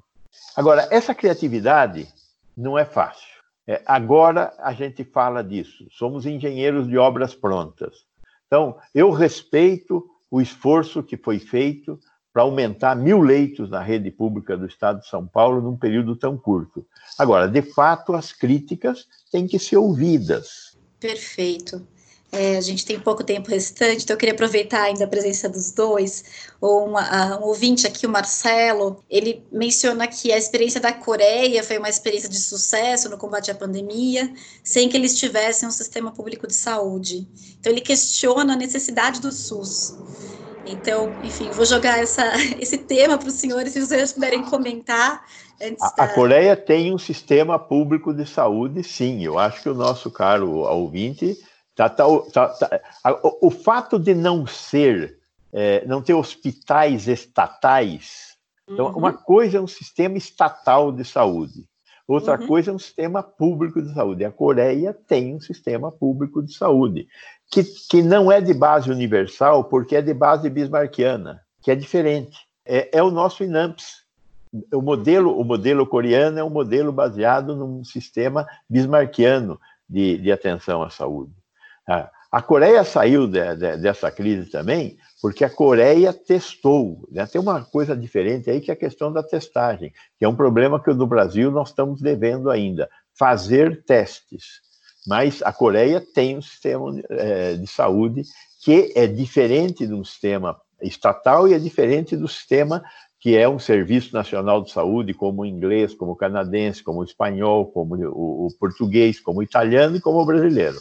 Agora, 0.54 0.86
essa 0.90 1.14
criatividade 1.14 2.06
não 2.54 2.78
é 2.78 2.84
fácil. 2.84 3.31
É, 3.66 3.80
agora 3.86 4.52
a 4.58 4.72
gente 4.72 5.04
fala 5.04 5.42
disso, 5.42 5.86
somos 5.90 6.26
engenheiros 6.26 6.88
de 6.88 6.98
obras 6.98 7.34
prontas. 7.34 8.04
Então, 8.46 8.76
eu 8.94 9.10
respeito 9.10 10.04
o 10.30 10.40
esforço 10.40 11.02
que 11.02 11.16
foi 11.16 11.38
feito 11.38 11.98
para 12.32 12.42
aumentar 12.42 12.96
mil 12.96 13.20
leitos 13.20 13.70
na 13.70 13.80
rede 13.80 14.10
pública 14.10 14.56
do 14.56 14.66
Estado 14.66 15.00
de 15.00 15.08
São 15.08 15.26
Paulo 15.26 15.60
num 15.60 15.76
período 15.76 16.16
tão 16.16 16.36
curto. 16.36 16.84
Agora, 17.18 17.46
de 17.46 17.62
fato, 17.62 18.14
as 18.14 18.32
críticas 18.32 19.06
têm 19.30 19.46
que 19.46 19.58
ser 19.58 19.76
ouvidas. 19.76 20.76
Perfeito. 20.98 21.86
É, 22.34 22.56
a 22.56 22.62
gente 22.62 22.86
tem 22.86 22.98
pouco 22.98 23.22
tempo 23.22 23.50
restante, 23.50 24.04
então 24.04 24.14
eu 24.14 24.18
queria 24.18 24.32
aproveitar 24.32 24.84
ainda 24.84 25.04
a 25.04 25.06
presença 25.06 25.50
dos 25.50 25.70
dois. 25.70 26.24
Uma, 26.62 27.38
um 27.38 27.44
ouvinte 27.44 27.86
aqui, 27.86 28.06
o 28.06 28.08
Marcelo, 28.08 29.04
ele 29.10 29.44
menciona 29.52 30.06
que 30.06 30.32
a 30.32 30.38
experiência 30.38 30.80
da 30.80 30.94
Coreia 30.94 31.62
foi 31.62 31.76
uma 31.76 31.90
experiência 31.90 32.30
de 32.30 32.38
sucesso 32.38 33.10
no 33.10 33.18
combate 33.18 33.50
à 33.50 33.54
pandemia, 33.54 34.32
sem 34.64 34.88
que 34.88 34.96
eles 34.96 35.18
tivessem 35.18 35.68
um 35.68 35.70
sistema 35.70 36.10
público 36.10 36.46
de 36.46 36.54
saúde. 36.54 37.28
Então 37.60 37.70
ele 37.70 37.82
questiona 37.82 38.54
a 38.54 38.56
necessidade 38.56 39.20
do 39.20 39.30
SUS. 39.30 39.98
Então, 40.64 41.12
enfim, 41.22 41.50
vou 41.50 41.66
jogar 41.66 41.98
essa, 41.98 42.24
esse 42.58 42.78
tema 42.78 43.18
para 43.18 43.28
os 43.28 43.34
senhores, 43.34 43.74
se 43.74 43.80
vocês 43.80 44.10
puderem 44.10 44.42
comentar. 44.42 45.22
A, 45.60 45.90
da... 45.90 46.04
a, 46.04 46.08
Coreia 46.08 46.56
tem 46.56 46.94
um 46.94 46.98
sistema 46.98 47.58
público 47.58 48.14
de 48.14 48.26
saúde, 48.26 48.82
sim. 48.82 49.22
Eu 49.22 49.38
acho 49.38 49.62
que 49.62 49.68
o 49.68 49.74
nosso 49.74 50.10
caro 50.10 50.60
ouvinte 50.60 51.36
Tá, 51.74 51.88
tá, 51.88 52.04
tá, 52.32 52.48
tá 52.48 52.80
o, 53.22 53.48
o, 53.48 53.50
fato 53.50 53.98
de 53.98 54.14
não 54.14 54.46
ser, 54.46 55.18
é, 55.52 55.84
não 55.86 56.02
ter 56.02 56.12
hospitais 56.12 57.08
estatais, 57.08 58.36
então, 58.68 58.86
uhum. 58.86 58.98
uma 58.98 59.12
coisa 59.12 59.58
é 59.58 59.60
um 59.60 59.66
sistema 59.66 60.18
estatal 60.18 60.92
de 60.92 61.04
saúde, 61.04 61.66
outra 62.06 62.38
uhum. 62.38 62.46
coisa 62.46 62.70
é 62.70 62.74
um 62.74 62.78
sistema 62.78 63.22
público 63.22 63.80
de 63.80 63.92
saúde. 63.94 64.24
A 64.24 64.30
Coreia 64.30 64.92
tem 64.92 65.34
um 65.34 65.40
sistema 65.40 65.90
público 65.90 66.42
de 66.42 66.54
saúde, 66.54 67.08
que, 67.50 67.64
que 67.64 68.02
não 68.02 68.30
é 68.30 68.40
de 68.40 68.54
base 68.54 68.90
universal, 68.90 69.64
porque 69.64 69.96
é 69.96 70.02
de 70.02 70.14
base 70.14 70.48
bismarquiana, 70.50 71.40
que 71.62 71.70
é 71.70 71.74
diferente. 71.74 72.38
É, 72.64 72.98
é 72.98 73.02
o 73.02 73.10
nosso 73.10 73.42
INAMPS. 73.42 74.02
O 74.72 74.82
modelo, 74.82 75.38
o 75.38 75.44
modelo 75.44 75.86
coreano 75.86 76.38
é 76.38 76.44
um 76.44 76.50
modelo 76.50 76.92
baseado 76.92 77.56
num 77.56 77.82
sistema 77.82 78.46
bismarquiano 78.68 79.58
de, 79.88 80.18
de 80.18 80.30
atenção 80.30 80.82
à 80.82 80.90
saúde. 80.90 81.32
A 82.32 82.40
Coreia 82.40 82.82
saiu 82.82 83.26
de, 83.26 83.56
de, 83.56 83.76
dessa 83.76 84.10
crise 84.10 84.50
também 84.50 84.96
porque 85.20 85.44
a 85.44 85.50
Coreia 85.50 86.12
testou. 86.12 87.06
Né? 87.10 87.26
Tem 87.26 87.40
uma 87.40 87.62
coisa 87.62 87.96
diferente 87.96 88.50
aí 88.50 88.60
que 88.60 88.70
é 88.70 88.74
a 88.74 88.76
questão 88.76 89.12
da 89.12 89.22
testagem, 89.22 89.92
que 90.18 90.24
é 90.24 90.28
um 90.28 90.34
problema 90.34 90.82
que 90.82 90.92
no 90.92 91.06
Brasil 91.06 91.50
nós 91.50 91.68
estamos 91.68 92.00
devendo 92.00 92.50
ainda, 92.50 92.88
fazer 93.16 93.84
testes. 93.84 94.60
Mas 95.06 95.42
a 95.42 95.52
Coreia 95.52 96.00
tem 96.00 96.38
um 96.38 96.42
sistema 96.42 96.92
é, 97.10 97.54
de 97.54 97.66
saúde 97.66 98.22
que 98.64 98.92
é 98.96 99.06
diferente 99.06 99.86
de 99.86 99.92
um 99.92 100.04
sistema 100.04 100.60
estatal 100.80 101.46
e 101.46 101.54
é 101.54 101.58
diferente 101.58 102.16
do 102.16 102.26
sistema 102.26 102.82
que 103.20 103.36
é 103.36 103.48
um 103.48 103.58
serviço 103.58 104.12
nacional 104.12 104.62
de 104.62 104.72
saúde, 104.72 105.14
como 105.14 105.42
o 105.42 105.46
inglês, 105.46 105.94
como 105.94 106.12
o 106.12 106.16
canadense, 106.16 106.82
como 106.82 107.00
o 107.00 107.04
espanhol, 107.04 107.66
como 107.66 107.94
o, 107.94 108.46
o 108.46 108.48
português, 108.58 109.20
como 109.20 109.38
o 109.38 109.42
italiano 109.44 109.96
e 109.96 110.00
como 110.00 110.18
o 110.18 110.26
brasileiro. 110.26 110.78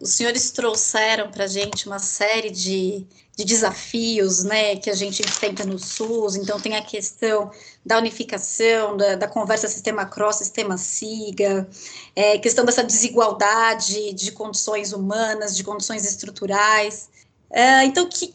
Os 0.00 0.10
senhores 0.10 0.50
trouxeram 0.50 1.30
para 1.30 1.44
a 1.44 1.48
gente 1.48 1.86
uma 1.86 1.98
série 1.98 2.50
de, 2.50 3.04
de 3.36 3.44
desafios 3.44 4.44
né, 4.44 4.76
que 4.76 4.88
a 4.90 4.94
gente 4.94 5.22
enfrenta 5.22 5.64
no 5.64 5.78
SUS. 5.78 6.36
Então, 6.36 6.60
tem 6.60 6.76
a 6.76 6.82
questão 6.82 7.50
da 7.84 7.98
unificação, 7.98 8.96
da, 8.96 9.16
da 9.16 9.26
conversa 9.26 9.66
sistema 9.66 10.04
cross, 10.06 10.36
sistema 10.36 10.78
SIGA, 10.78 11.68
é, 12.14 12.38
questão 12.38 12.64
dessa 12.64 12.84
desigualdade 12.84 14.12
de 14.12 14.30
condições 14.30 14.92
humanas, 14.92 15.56
de 15.56 15.64
condições 15.64 16.04
estruturais. 16.04 17.08
É, 17.50 17.84
então, 17.84 18.04
o 18.04 18.08
que, 18.08 18.34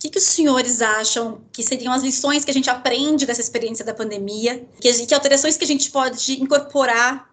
que, 0.00 0.10
que, 0.10 0.18
os 0.18 0.24
senhores 0.24 0.82
acham 0.82 1.40
que 1.52 1.62
seriam 1.62 1.92
as 1.92 2.02
lições 2.02 2.44
que 2.44 2.50
a 2.50 2.54
gente 2.54 2.68
aprende 2.68 3.24
dessa 3.24 3.40
experiência 3.40 3.84
da 3.84 3.94
pandemia? 3.94 4.66
Que, 4.80 5.06
que 5.06 5.14
alterações 5.14 5.56
que 5.56 5.64
a 5.64 5.68
gente 5.68 5.90
pode 5.90 6.42
incorporar 6.42 7.32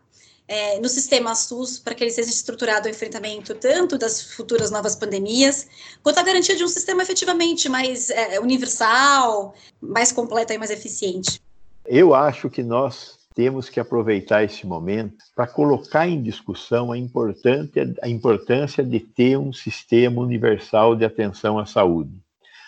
é, 0.51 0.79
no 0.81 0.89
sistema 0.89 1.33
SUS 1.33 1.79
para 1.79 1.95
que 1.95 2.03
ele 2.03 2.11
seja 2.11 2.29
estruturado 2.29 2.85
ao 2.85 2.91
enfrentamento 2.93 3.55
tanto 3.55 3.97
das 3.97 4.21
futuras 4.33 4.69
novas 4.69 4.97
pandemias, 4.97 5.65
quanto 6.03 6.19
a 6.19 6.23
garantia 6.23 6.57
de 6.57 6.63
um 6.63 6.67
sistema 6.67 7.01
efetivamente 7.03 7.69
mais 7.69 8.09
é, 8.09 8.37
universal, 8.37 9.55
mais 9.81 10.11
completo 10.11 10.51
e 10.51 10.57
mais 10.57 10.69
eficiente? 10.69 11.41
Eu 11.85 12.13
acho 12.13 12.49
que 12.49 12.61
nós 12.61 13.17
temos 13.33 13.69
que 13.69 13.79
aproveitar 13.79 14.43
esse 14.43 14.67
momento 14.67 15.23
para 15.33 15.47
colocar 15.47 16.05
em 16.05 16.21
discussão 16.21 16.91
a 16.91 16.97
a 16.97 18.09
importância 18.09 18.83
de 18.83 18.99
ter 18.99 19.37
um 19.37 19.53
sistema 19.53 20.21
universal 20.21 20.97
de 20.97 21.05
atenção 21.05 21.57
à 21.57 21.65
saúde, 21.65 22.11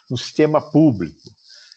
um 0.09 0.15
sistema 0.15 0.61
público, 0.61 1.19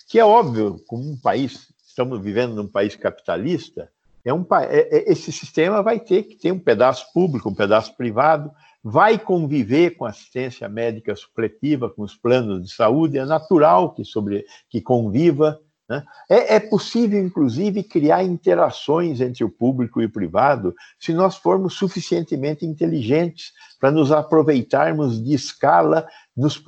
que 0.08 0.20
é 0.20 0.24
óbvio, 0.24 0.80
como 0.86 1.02
um 1.10 1.16
país, 1.16 1.66
estamos 1.84 2.22
vivendo 2.22 2.54
num 2.54 2.68
país 2.68 2.94
capitalista, 2.94 3.90
é 4.26 4.34
um, 4.34 4.44
é, 4.60 4.88
é, 4.90 5.12
esse 5.12 5.30
sistema 5.30 5.84
vai 5.84 6.00
ter 6.00 6.24
que 6.24 6.34
ter 6.34 6.50
um 6.50 6.58
pedaço 6.58 7.12
público, 7.14 7.48
um 7.48 7.54
pedaço 7.54 7.96
privado, 7.96 8.50
vai 8.82 9.16
conviver 9.16 9.90
com 9.90 10.04
assistência 10.04 10.68
médica 10.68 11.14
supletiva, 11.14 11.88
com 11.88 12.02
os 12.02 12.16
planos 12.16 12.60
de 12.64 12.74
saúde, 12.74 13.18
é 13.18 13.24
natural 13.24 13.94
que, 13.94 14.04
sobre, 14.04 14.44
que 14.68 14.80
conviva. 14.80 15.60
Né? 15.88 16.02
É, 16.28 16.56
é 16.56 16.60
possível, 16.60 17.24
inclusive, 17.24 17.84
criar 17.84 18.24
interações 18.24 19.20
entre 19.20 19.44
o 19.44 19.48
público 19.48 20.02
e 20.02 20.06
o 20.06 20.10
privado 20.10 20.74
se 20.98 21.14
nós 21.14 21.36
formos 21.36 21.74
suficientemente 21.74 22.66
inteligentes 22.66 23.52
para 23.78 23.92
nos 23.92 24.10
aproveitarmos 24.10 25.22
de 25.22 25.34
escala, 25.34 26.04
nos, 26.36 26.60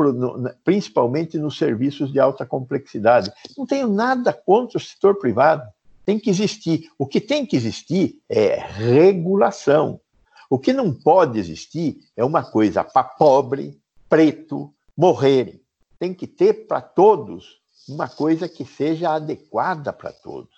principalmente 0.62 1.36
nos 1.36 1.58
serviços 1.58 2.12
de 2.12 2.20
alta 2.20 2.46
complexidade. 2.46 3.32
Não 3.56 3.66
tenho 3.66 3.88
nada 3.88 4.32
contra 4.32 4.78
o 4.78 4.80
setor 4.80 5.18
privado 5.18 5.64
tem 6.08 6.18
que 6.18 6.30
existir. 6.30 6.90
O 6.98 7.06
que 7.06 7.20
tem 7.20 7.44
que 7.44 7.54
existir 7.54 8.18
é 8.30 8.58
regulação. 8.58 10.00
O 10.48 10.58
que 10.58 10.72
não 10.72 10.90
pode 10.90 11.38
existir 11.38 11.98
é 12.16 12.24
uma 12.24 12.42
coisa 12.42 12.82
para 12.82 13.04
pobre, 13.04 13.78
preto, 14.08 14.72
morrerem. 14.96 15.60
Tem 15.98 16.14
que 16.14 16.26
ter 16.26 16.66
para 16.66 16.80
todos 16.80 17.58
uma 17.86 18.08
coisa 18.08 18.48
que 18.48 18.64
seja 18.64 19.10
adequada 19.10 19.92
para 19.92 20.10
todos. 20.10 20.48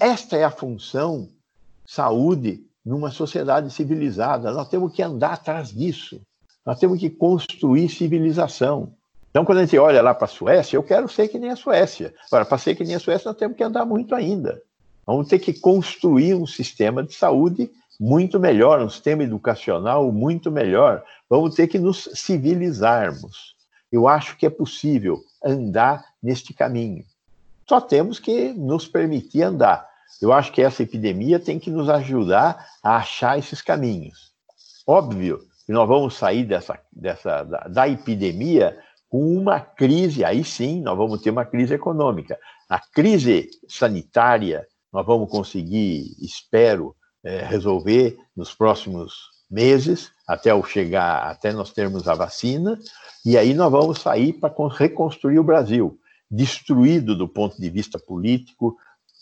Esta 0.00 0.36
é 0.36 0.42
a 0.42 0.50
função 0.50 1.28
saúde 1.86 2.66
numa 2.84 3.12
sociedade 3.12 3.70
civilizada. 3.70 4.50
Nós 4.50 4.68
temos 4.68 4.92
que 4.92 5.04
andar 5.04 5.34
atrás 5.34 5.68
disso. 5.72 6.20
Nós 6.64 6.80
temos 6.80 6.98
que 6.98 7.10
construir 7.10 7.88
civilização. 7.90 8.92
Então, 9.30 9.44
quando 9.44 9.58
a 9.58 9.64
gente 9.66 9.78
olha 9.78 10.02
lá 10.02 10.12
para 10.12 10.24
a 10.24 10.28
Suécia, 10.28 10.76
eu 10.76 10.82
quero 10.82 11.08
ser 11.08 11.28
que 11.28 11.38
nem 11.38 11.50
a 11.50 11.56
Suécia. 11.56 12.12
Agora, 12.26 12.44
para 12.44 12.58
ser 12.58 12.74
que 12.74 12.82
nem 12.82 12.96
a 12.96 12.98
Suécia, 12.98 13.28
nós 13.28 13.38
temos 13.38 13.56
que 13.56 13.62
andar 13.62 13.84
muito 13.84 14.12
ainda. 14.12 14.60
Vamos 15.06 15.28
ter 15.28 15.38
que 15.38 15.52
construir 15.52 16.34
um 16.34 16.46
sistema 16.46 17.02
de 17.02 17.14
saúde 17.14 17.70
muito 17.98 18.40
melhor, 18.40 18.80
um 18.82 18.90
sistema 18.90 19.22
educacional 19.22 20.10
muito 20.10 20.50
melhor. 20.50 21.04
Vamos 21.30 21.54
ter 21.54 21.68
que 21.68 21.78
nos 21.78 22.08
civilizarmos. 22.14 23.54
Eu 23.90 24.08
acho 24.08 24.36
que 24.36 24.44
é 24.44 24.50
possível 24.50 25.22
andar 25.44 26.04
neste 26.22 26.52
caminho. 26.52 27.04
Só 27.68 27.80
temos 27.80 28.18
que 28.18 28.52
nos 28.52 28.86
permitir 28.86 29.42
andar. 29.42 29.88
Eu 30.20 30.32
acho 30.32 30.52
que 30.52 30.62
essa 30.62 30.82
epidemia 30.82 31.38
tem 31.38 31.58
que 31.58 31.70
nos 31.70 31.88
ajudar 31.88 32.66
a 32.82 32.96
achar 32.96 33.38
esses 33.38 33.62
caminhos. 33.62 34.32
Óbvio 34.86 35.40
que 35.64 35.72
nós 35.72 35.88
vamos 35.88 36.14
sair 36.14 36.44
dessa, 36.44 36.78
dessa 36.92 37.42
da, 37.42 37.58
da 37.68 37.88
epidemia 37.88 38.78
com 39.08 39.36
uma 39.36 39.60
crise, 39.60 40.24
aí 40.24 40.44
sim, 40.44 40.80
nós 40.80 40.96
vamos 40.96 41.20
ter 41.20 41.30
uma 41.30 41.44
crise 41.44 41.74
econômica. 41.74 42.38
A 42.68 42.78
crise 42.78 43.50
sanitária, 43.68 44.66
nós 44.96 45.04
vamos 45.04 45.28
conseguir, 45.28 46.16
espero, 46.18 46.96
é, 47.22 47.44
resolver 47.44 48.16
nos 48.34 48.54
próximos 48.54 49.12
meses, 49.50 50.10
até 50.26 50.54
o 50.54 50.64
chegar, 50.64 51.30
até 51.30 51.52
nós 51.52 51.70
termos 51.70 52.08
a 52.08 52.14
vacina, 52.14 52.78
e 53.22 53.36
aí 53.36 53.52
nós 53.52 53.70
vamos 53.70 53.98
sair 53.98 54.32
para 54.32 54.54
reconstruir 54.70 55.38
o 55.38 55.44
Brasil, 55.44 56.00
destruído 56.30 57.14
do 57.14 57.28
ponto 57.28 57.60
de 57.60 57.68
vista 57.68 57.98
político, 57.98 58.74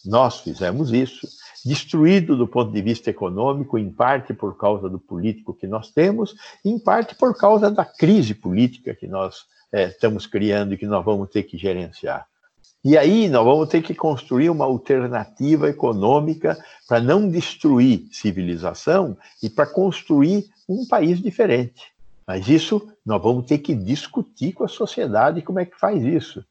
nós 0.04 0.38
fizemos 0.38 0.92
isso, 0.92 1.26
destruído 1.64 2.36
do 2.36 2.46
ponto 2.46 2.70
de 2.70 2.80
vista 2.80 3.10
econômico, 3.10 3.76
em 3.76 3.90
parte 3.90 4.32
por 4.32 4.56
causa 4.56 4.88
do 4.88 5.00
político 5.00 5.52
que 5.52 5.66
nós 5.66 5.90
temos, 5.90 6.36
em 6.64 6.78
parte 6.78 7.16
por 7.16 7.36
causa 7.36 7.68
da 7.68 7.84
crise 7.84 8.32
política 8.32 8.94
que 8.94 9.08
nós 9.08 9.38
é, 9.72 9.86
estamos 9.86 10.24
criando 10.24 10.74
e 10.74 10.78
que 10.78 10.86
nós 10.86 11.04
vamos 11.04 11.30
ter 11.30 11.42
que 11.42 11.58
gerenciar. 11.58 12.28
E 12.84 12.98
aí 12.98 13.30
nós 13.30 13.44
vamos 13.44 13.68
ter 13.70 13.80
que 13.80 13.94
construir 13.94 14.50
uma 14.50 14.66
alternativa 14.66 15.70
econômica 15.70 16.62
para 16.86 17.00
não 17.00 17.30
destruir 17.30 18.06
civilização 18.12 19.16
e 19.42 19.48
para 19.48 19.66
construir 19.66 20.50
um 20.68 20.86
país 20.86 21.18
diferente. 21.18 21.94
Mas 22.26 22.46
isso 22.46 22.86
nós 23.04 23.22
vamos 23.22 23.46
ter 23.46 23.58
que 23.58 23.74
discutir 23.74 24.52
com 24.52 24.64
a 24.64 24.68
sociedade 24.68 25.40
como 25.40 25.60
é 25.60 25.64
que 25.64 25.78
faz 25.78 26.02
isso. 26.04 26.44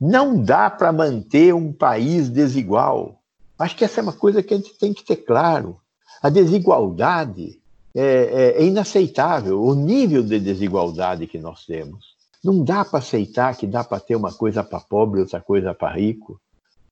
Não 0.00 0.40
dá 0.40 0.70
para 0.70 0.92
manter 0.92 1.52
um 1.54 1.72
país 1.72 2.28
desigual. 2.28 3.20
Acho 3.58 3.76
que 3.76 3.84
essa 3.84 4.00
é 4.00 4.02
uma 4.02 4.12
coisa 4.12 4.42
que 4.44 4.54
a 4.54 4.56
gente 4.56 4.78
tem 4.78 4.94
que 4.94 5.04
ter 5.04 5.16
claro. 5.16 5.76
A 6.22 6.30
desigualdade 6.30 7.60
é, 7.94 8.54
é, 8.56 8.62
é 8.62 8.64
inaceitável, 8.64 9.60
o 9.60 9.74
nível 9.74 10.22
de 10.22 10.38
desigualdade 10.38 11.26
que 11.26 11.38
nós 11.38 11.66
temos. 11.66 12.19
Não 12.42 12.64
dá 12.64 12.84
para 12.84 12.98
aceitar 12.98 13.56
que 13.56 13.66
dá 13.66 13.84
para 13.84 14.00
ter 14.00 14.16
uma 14.16 14.32
coisa 14.32 14.64
para 14.64 14.80
pobre 14.80 15.20
outra 15.20 15.40
coisa 15.40 15.74
para 15.74 15.94
rico. 15.94 16.40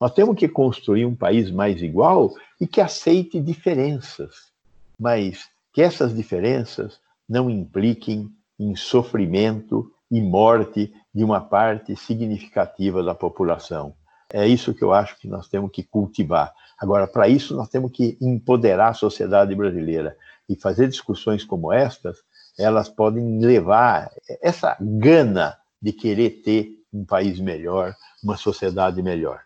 Nós 0.00 0.12
temos 0.12 0.36
que 0.36 0.46
construir 0.46 1.06
um 1.06 1.14
país 1.14 1.50
mais 1.50 1.82
igual 1.82 2.34
e 2.60 2.66
que 2.66 2.80
aceite 2.80 3.40
diferenças, 3.40 4.52
mas 4.98 5.48
que 5.72 5.80
essas 5.80 6.14
diferenças 6.14 7.00
não 7.28 7.48
impliquem 7.48 8.30
em 8.58 8.76
sofrimento 8.76 9.90
e 10.10 10.20
morte 10.20 10.92
de 11.14 11.24
uma 11.24 11.40
parte 11.40 11.96
significativa 11.96 13.02
da 13.02 13.14
população. 13.14 13.94
É 14.30 14.46
isso 14.46 14.74
que 14.74 14.82
eu 14.82 14.92
acho 14.92 15.18
que 15.18 15.26
nós 15.26 15.48
temos 15.48 15.70
que 15.70 15.82
cultivar. 15.82 16.52
Agora, 16.78 17.06
para 17.06 17.28
isso, 17.28 17.56
nós 17.56 17.68
temos 17.68 17.90
que 17.90 18.16
empoderar 18.20 18.90
a 18.90 18.94
sociedade 18.94 19.54
brasileira 19.54 20.16
e 20.48 20.54
fazer 20.54 20.88
discussões 20.88 21.44
como 21.44 21.72
estas 21.72 22.18
elas 22.58 22.88
podem 22.88 23.38
levar 23.38 24.10
essa 24.42 24.76
gana 24.80 25.56
de 25.80 25.92
querer 25.92 26.42
ter 26.42 26.72
um 26.92 27.04
país 27.04 27.38
melhor, 27.38 27.94
uma 28.22 28.36
sociedade 28.36 29.02
melhor. 29.02 29.40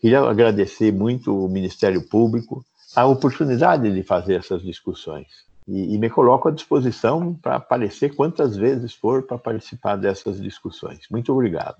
Queria 0.00 0.20
agradecer 0.20 0.92
muito 0.92 1.44
o 1.44 1.48
Ministério 1.48 2.02
Público 2.02 2.64
a 2.94 3.06
oportunidade 3.06 3.92
de 3.92 4.02
fazer 4.02 4.34
essas 4.34 4.62
discussões 4.62 5.26
e, 5.68 5.94
e 5.94 5.98
me 5.98 6.08
coloco 6.08 6.48
à 6.48 6.50
disposição 6.50 7.34
para 7.34 7.56
aparecer 7.56 8.14
quantas 8.14 8.56
vezes 8.56 8.94
for 8.94 9.22
para 9.22 9.38
participar 9.38 9.96
dessas 9.96 10.40
discussões. 10.40 11.00
Muito 11.10 11.32
obrigado. 11.32 11.76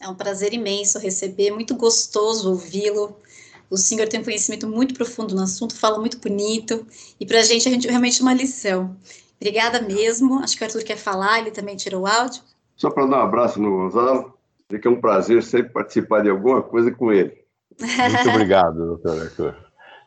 É 0.00 0.08
um 0.08 0.14
prazer 0.14 0.52
imenso 0.52 0.98
receber, 0.98 1.50
muito 1.50 1.74
gostoso 1.74 2.50
ouvi-lo. 2.50 3.16
O 3.70 3.76
senhor 3.76 4.08
tem 4.08 4.20
um 4.20 4.24
conhecimento 4.24 4.66
muito 4.68 4.94
profundo 4.94 5.34
no 5.34 5.42
assunto, 5.42 5.74
fala 5.74 5.98
muito 5.98 6.18
bonito, 6.18 6.86
e 7.20 7.26
para 7.26 7.40
a 7.40 7.42
gente 7.42 7.68
é 7.68 7.90
realmente 7.90 8.22
uma 8.22 8.32
lição. 8.32 8.96
Obrigada 9.40 9.80
mesmo. 9.80 10.40
Acho 10.40 10.56
que 10.56 10.62
o 10.62 10.66
Arthur 10.66 10.82
quer 10.82 10.96
falar, 10.96 11.38
ele 11.38 11.50
também 11.50 11.76
tirou 11.76 12.02
o 12.02 12.06
áudio. 12.06 12.42
Só 12.76 12.90
para 12.90 13.06
dar 13.06 13.18
um 13.18 13.22
abraço 13.22 13.60
no 13.60 13.70
Gonzalo, 13.70 14.34
dizer 14.68 14.80
que 14.80 14.88
é 14.88 14.90
um 14.90 15.00
prazer 15.00 15.42
sempre 15.42 15.72
participar 15.72 16.22
de 16.22 16.30
alguma 16.30 16.62
coisa 16.62 16.90
com 16.90 17.12
ele. 17.12 17.36
Muito 17.80 18.28
obrigado, 18.30 18.76
doutor 18.76 19.22
Arthur. 19.22 19.56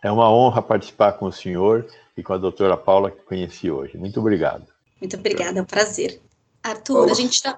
É 0.03 0.11
uma 0.11 0.31
honra 0.31 0.61
participar 0.61 1.13
com 1.13 1.27
o 1.27 1.31
senhor 1.31 1.85
e 2.17 2.23
com 2.23 2.33
a 2.33 2.37
doutora 2.37 2.75
Paula, 2.75 3.11
que 3.11 3.23
conheci 3.23 3.69
hoje. 3.71 3.97
Muito 3.97 4.19
obrigado. 4.19 4.65
Muito 4.99 5.15
obrigada, 5.15 5.59
é 5.59 5.61
um 5.61 5.65
prazer. 5.65 6.19
Arthur, 6.63 7.09
a 7.09 7.13
gente 7.13 7.33
está. 7.33 7.57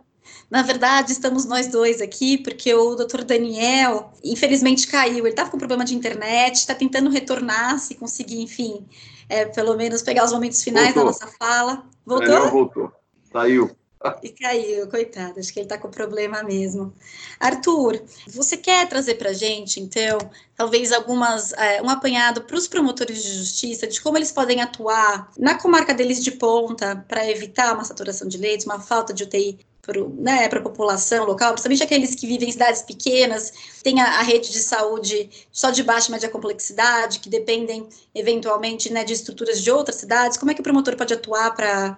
Na 0.50 0.62
verdade, 0.62 1.12
estamos 1.12 1.46
nós 1.46 1.68
dois 1.68 2.02
aqui, 2.02 2.38
porque 2.38 2.74
o 2.74 2.96
doutor 2.96 3.24
Daniel, 3.24 4.12
infelizmente, 4.24 4.88
caiu. 4.88 5.20
Ele 5.20 5.30
estava 5.30 5.50
com 5.50 5.58
problema 5.58 5.84
de 5.84 5.96
internet, 5.96 6.56
está 6.56 6.76
tentando 6.76 7.10
retornar, 7.10 7.80
se 7.80 7.96
conseguir, 7.96 8.42
enfim, 8.42 8.86
é, 9.30 9.46
pelo 9.46 9.76
menos 9.76 10.02
pegar 10.02 10.26
os 10.26 10.32
momentos 10.32 10.64
finais 10.64 10.94
voltou. 10.94 11.04
da 11.04 11.26
nossa 11.26 11.38
fala. 11.38 11.86
Voltou? 12.06 12.28
Daniel 12.28 12.52
voltou. 12.52 12.92
Saiu. 13.32 13.76
E 14.22 14.30
caiu, 14.30 14.90
coitado, 14.90 15.40
acho 15.40 15.54
que 15.54 15.60
ele 15.60 15.66
está 15.66 15.78
com 15.78 15.90
problema 15.90 16.44
mesmo. 16.44 16.94
Arthur, 17.40 18.04
você 18.28 18.58
quer 18.58 18.88
trazer 18.90 19.16
para 19.16 19.30
a 19.30 19.34
gente, 19.34 19.80
então, 19.80 20.18
talvez 20.58 20.92
algumas, 20.92 21.54
é, 21.54 21.82
um 21.82 21.90
apanhado 21.90 22.42
para 22.42 22.58
os 22.58 22.68
promotores 22.68 23.24
de 23.24 23.34
justiça 23.34 23.88
de 23.88 24.02
como 24.02 24.18
eles 24.18 24.32
podem 24.32 24.60
atuar 24.60 25.32
na 25.38 25.58
comarca 25.58 25.94
deles 25.94 26.22
de 26.22 26.32
ponta 26.32 27.06
para 27.08 27.30
evitar 27.30 27.74
uma 27.74 27.86
saturação 27.86 28.28
de 28.28 28.38
leitos, 28.38 28.66
uma 28.66 28.80
falta 28.80 29.14
de 29.14 29.24
UTI 29.24 29.60
para 29.86 30.02
né, 30.18 30.46
a 30.46 30.62
população 30.62 31.26
local, 31.26 31.52
principalmente 31.52 31.84
aqueles 31.84 32.16
que 32.16 32.26
vivem 32.26 32.48
em 32.48 32.52
cidades 32.54 32.82
pequenas, 32.82 33.52
tem 33.84 34.00
a, 34.00 34.20
a, 34.20 34.22
rede 34.22 34.50
de 34.50 34.60
saúde 34.60 35.30
só 35.52 35.72
de 35.72 35.84
baixa 35.84 36.08
e 36.08 36.12
média 36.14 36.30
complexidade, 36.30 37.20
que 37.20 37.30
dependem 37.30 37.86
eventualmente 38.16 38.92
né, 38.92 39.04
de 39.04 39.12
estruturas 39.12 39.62
de 39.62 39.70
outras 39.70 39.98
cidades. 39.98 40.38
Como 40.38 40.50
é 40.50 40.54
que 40.54 40.62
o 40.62 40.64
promotor 40.64 40.96
pode 40.96 41.14
atuar 41.14 41.54
para 41.54 41.98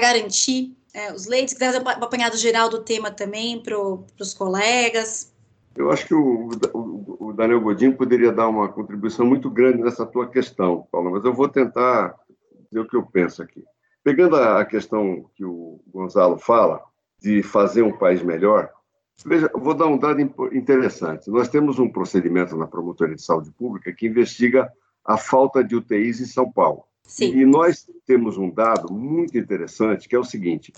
garantir 0.00 0.76
é, 0.92 1.12
os 1.12 1.26
leitos? 1.26 1.54
Que 1.54 1.64
um 1.64 1.88
apanhado 1.88 2.36
geral 2.36 2.68
do 2.68 2.80
tema 2.80 3.12
também 3.12 3.62
para 3.62 3.78
os 3.78 4.34
colegas. 4.34 5.32
Eu 5.76 5.88
acho 5.92 6.04
que 6.08 6.14
o, 6.14 6.50
o, 6.74 7.32
Daniel 7.32 7.60
Godinho 7.60 7.96
poderia 7.96 8.32
dar 8.32 8.48
uma 8.48 8.68
contribuição 8.68 9.24
muito 9.24 9.48
grande 9.48 9.80
nessa 9.80 10.04
tua 10.04 10.28
questão, 10.28 10.84
Paulo, 10.90 11.12
mas 11.12 11.24
eu 11.24 11.32
vou 11.32 11.48
tentar 11.48 12.16
dizer 12.68 12.80
o 12.80 12.88
que 12.88 12.96
eu 12.96 13.04
penso 13.04 13.40
aqui. 13.40 13.62
Pegando 14.02 14.34
a 14.34 14.64
questão 14.64 15.26
que 15.36 15.44
o 15.44 15.80
Gonzalo 15.86 16.36
fala, 16.36 16.89
de 17.20 17.42
fazer 17.42 17.82
um 17.82 17.96
país 17.96 18.22
melhor, 18.22 18.70
veja, 19.24 19.50
vou 19.54 19.74
dar 19.74 19.86
um 19.86 19.98
dado 19.98 20.20
interessante. 20.52 21.30
Nós 21.30 21.48
temos 21.48 21.78
um 21.78 21.88
procedimento 21.88 22.56
na 22.56 22.66
Promotoria 22.66 23.14
de 23.14 23.22
Saúde 23.22 23.50
Pública 23.52 23.92
que 23.92 24.06
investiga 24.06 24.70
a 25.04 25.16
falta 25.16 25.62
de 25.62 25.76
UTIs 25.76 26.20
em 26.20 26.26
São 26.26 26.50
Paulo. 26.50 26.84
Sim. 27.04 27.32
E 27.36 27.44
nós 27.44 27.88
temos 28.06 28.38
um 28.38 28.50
dado 28.50 28.92
muito 28.92 29.36
interessante, 29.36 30.08
que 30.08 30.14
é 30.14 30.18
o 30.18 30.24
seguinte: 30.24 30.72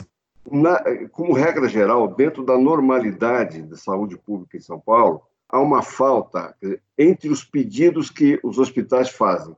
na, 0.51 0.83
como 1.11 1.33
regra 1.33 1.69
geral, 1.69 2.09
dentro 2.09 2.45
da 2.45 2.59
normalidade 2.59 3.63
da 3.63 3.77
saúde 3.77 4.17
pública 4.17 4.57
em 4.57 4.61
São 4.61 4.81
Paulo, 4.81 5.23
há 5.49 5.61
uma 5.61 5.83
falta 5.83 6.57
entre 6.97 7.29
os 7.29 7.45
pedidos 7.45 8.09
que 8.11 8.41
os 8.43 8.59
hospitais 8.59 9.11
fazem 9.11 9.55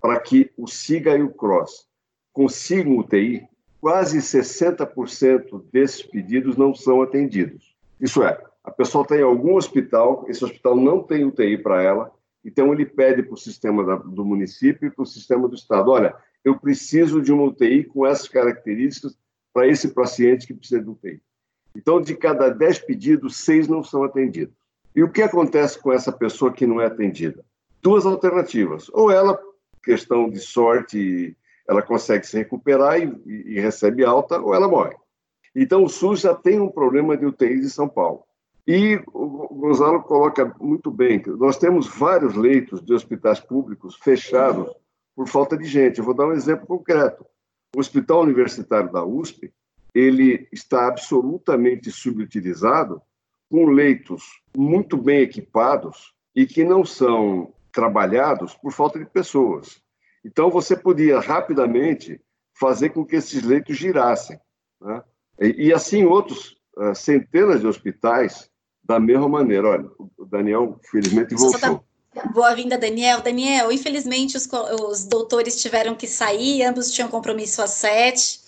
para 0.00 0.18
que 0.20 0.50
o 0.56 0.66
SIGA 0.66 1.16
e 1.16 1.22
o 1.22 1.32
CROSS 1.32 1.86
consigam 2.32 2.98
UTI, 2.98 3.46
quase 3.84 4.16
60% 4.16 5.62
desses 5.70 6.02
pedidos 6.02 6.56
não 6.56 6.74
são 6.74 7.02
atendidos. 7.02 7.76
Isso 8.00 8.22
é, 8.22 8.42
a 8.64 8.70
pessoa 8.70 9.02
está 9.02 9.14
em 9.14 9.22
algum 9.22 9.56
hospital, 9.56 10.24
esse 10.26 10.42
hospital 10.42 10.74
não 10.74 11.02
tem 11.02 11.22
UTI 11.22 11.58
para 11.58 11.82
ela, 11.82 12.10
então 12.42 12.72
ele 12.72 12.86
pede 12.86 13.22
para 13.22 13.34
o 13.34 13.36
sistema 13.36 13.84
da, 13.84 13.96
do 13.96 14.24
município 14.24 14.88
e 14.88 14.90
para 14.90 15.02
o 15.02 15.06
sistema 15.06 15.46
do 15.46 15.54
estado, 15.54 15.90
olha, 15.90 16.16
eu 16.42 16.58
preciso 16.58 17.20
de 17.20 17.30
uma 17.30 17.42
UTI 17.42 17.84
com 17.84 18.06
essas 18.06 18.26
características 18.26 19.18
para 19.52 19.68
esse 19.68 19.88
paciente 19.88 20.46
que 20.46 20.54
precisa 20.54 20.82
de 20.82 20.88
UTI. 20.88 21.20
Então, 21.76 22.00
de 22.00 22.16
cada 22.16 22.48
10 22.48 22.78
pedidos, 22.78 23.36
seis 23.36 23.68
não 23.68 23.84
são 23.84 24.02
atendidos. 24.02 24.54
E 24.96 25.02
o 25.02 25.10
que 25.10 25.20
acontece 25.20 25.78
com 25.78 25.92
essa 25.92 26.10
pessoa 26.10 26.50
que 26.50 26.66
não 26.66 26.80
é 26.80 26.86
atendida? 26.86 27.44
Duas 27.82 28.06
alternativas. 28.06 28.88
Ou 28.94 29.10
ela, 29.10 29.38
questão 29.82 30.30
de 30.30 30.38
sorte 30.38 31.36
ela 31.68 31.82
consegue 31.82 32.26
se 32.26 32.36
recuperar 32.36 33.00
e, 33.00 33.14
e, 33.26 33.60
recebe 33.60 34.04
alta 34.04 34.38
ou 34.40 34.54
ela 34.54 34.68
morre. 34.68 34.94
Então, 35.54 35.84
o 35.84 35.88
SUS 35.88 36.20
já 36.20 36.34
tem 36.34 36.60
um 36.60 36.68
problema 36.68 37.16
de 37.16 37.24
UTIs 37.24 37.64
em 37.64 37.68
São 37.68 37.88
Paulo. 37.88 38.24
E 38.66 39.00
o 39.12 39.54
Gonzalo 39.54 40.02
coloca 40.02 40.54
muito 40.58 40.90
bem, 40.90 41.22
nós 41.38 41.58
temos 41.58 41.86
vários 41.86 42.34
leitos 42.34 42.82
de 42.82 42.94
hospitais 42.94 43.38
públicos 43.38 43.96
fechados 43.96 44.74
por 45.14 45.28
falta 45.28 45.56
de 45.56 45.64
gente. 45.64 45.98
Eu 45.98 46.04
vou 46.04 46.14
dar 46.14 46.26
um 46.26 46.32
exemplo 46.32 46.66
concreto. 46.66 47.26
O 47.76 47.80
Hospital 47.80 48.22
Universitário 48.22 48.90
da 48.90 49.04
USP, 49.04 49.52
ele 49.94 50.48
está 50.50 50.88
absolutamente 50.88 51.90
subutilizado, 51.90 53.02
com 53.50 53.66
leitos 53.66 54.40
muito 54.56 54.96
bem 54.96 55.20
equipados 55.20 56.14
e 56.34 56.46
que 56.46 56.64
não 56.64 56.84
são 56.84 57.52
trabalhados 57.70 58.54
por 58.54 58.72
falta 58.72 58.98
de 58.98 59.04
pessoas. 59.04 59.83
Então, 60.24 60.50
você 60.50 60.74
podia 60.76 61.20
rapidamente 61.20 62.20
fazer 62.54 62.90
com 62.90 63.04
que 63.04 63.16
esses 63.16 63.42
leitos 63.42 63.76
girassem. 63.76 64.38
Né? 64.80 65.02
E, 65.40 65.66
e, 65.66 65.72
assim, 65.72 66.04
outros 66.04 66.56
uh, 66.76 66.94
centenas 66.94 67.60
de 67.60 67.66
hospitais, 67.66 68.50
da 68.82 68.98
mesma 68.98 69.28
maneira. 69.28 69.68
Olha, 69.68 69.90
o 70.16 70.24
Daniel, 70.24 70.78
felizmente, 70.90 71.34
voltou. 71.34 71.84
Boa-vinda, 72.32 72.78
Daniel. 72.78 73.20
Daniel, 73.20 73.72
infelizmente, 73.72 74.36
os, 74.36 74.48
os, 74.88 75.04
doutores 75.04 75.60
tiveram 75.60 75.96
que 75.96 76.06
sair, 76.06 76.62
ambos 76.62 76.92
tinham 76.92 77.08
compromisso 77.08 77.60
às 77.60 77.70
sete. 77.70 78.40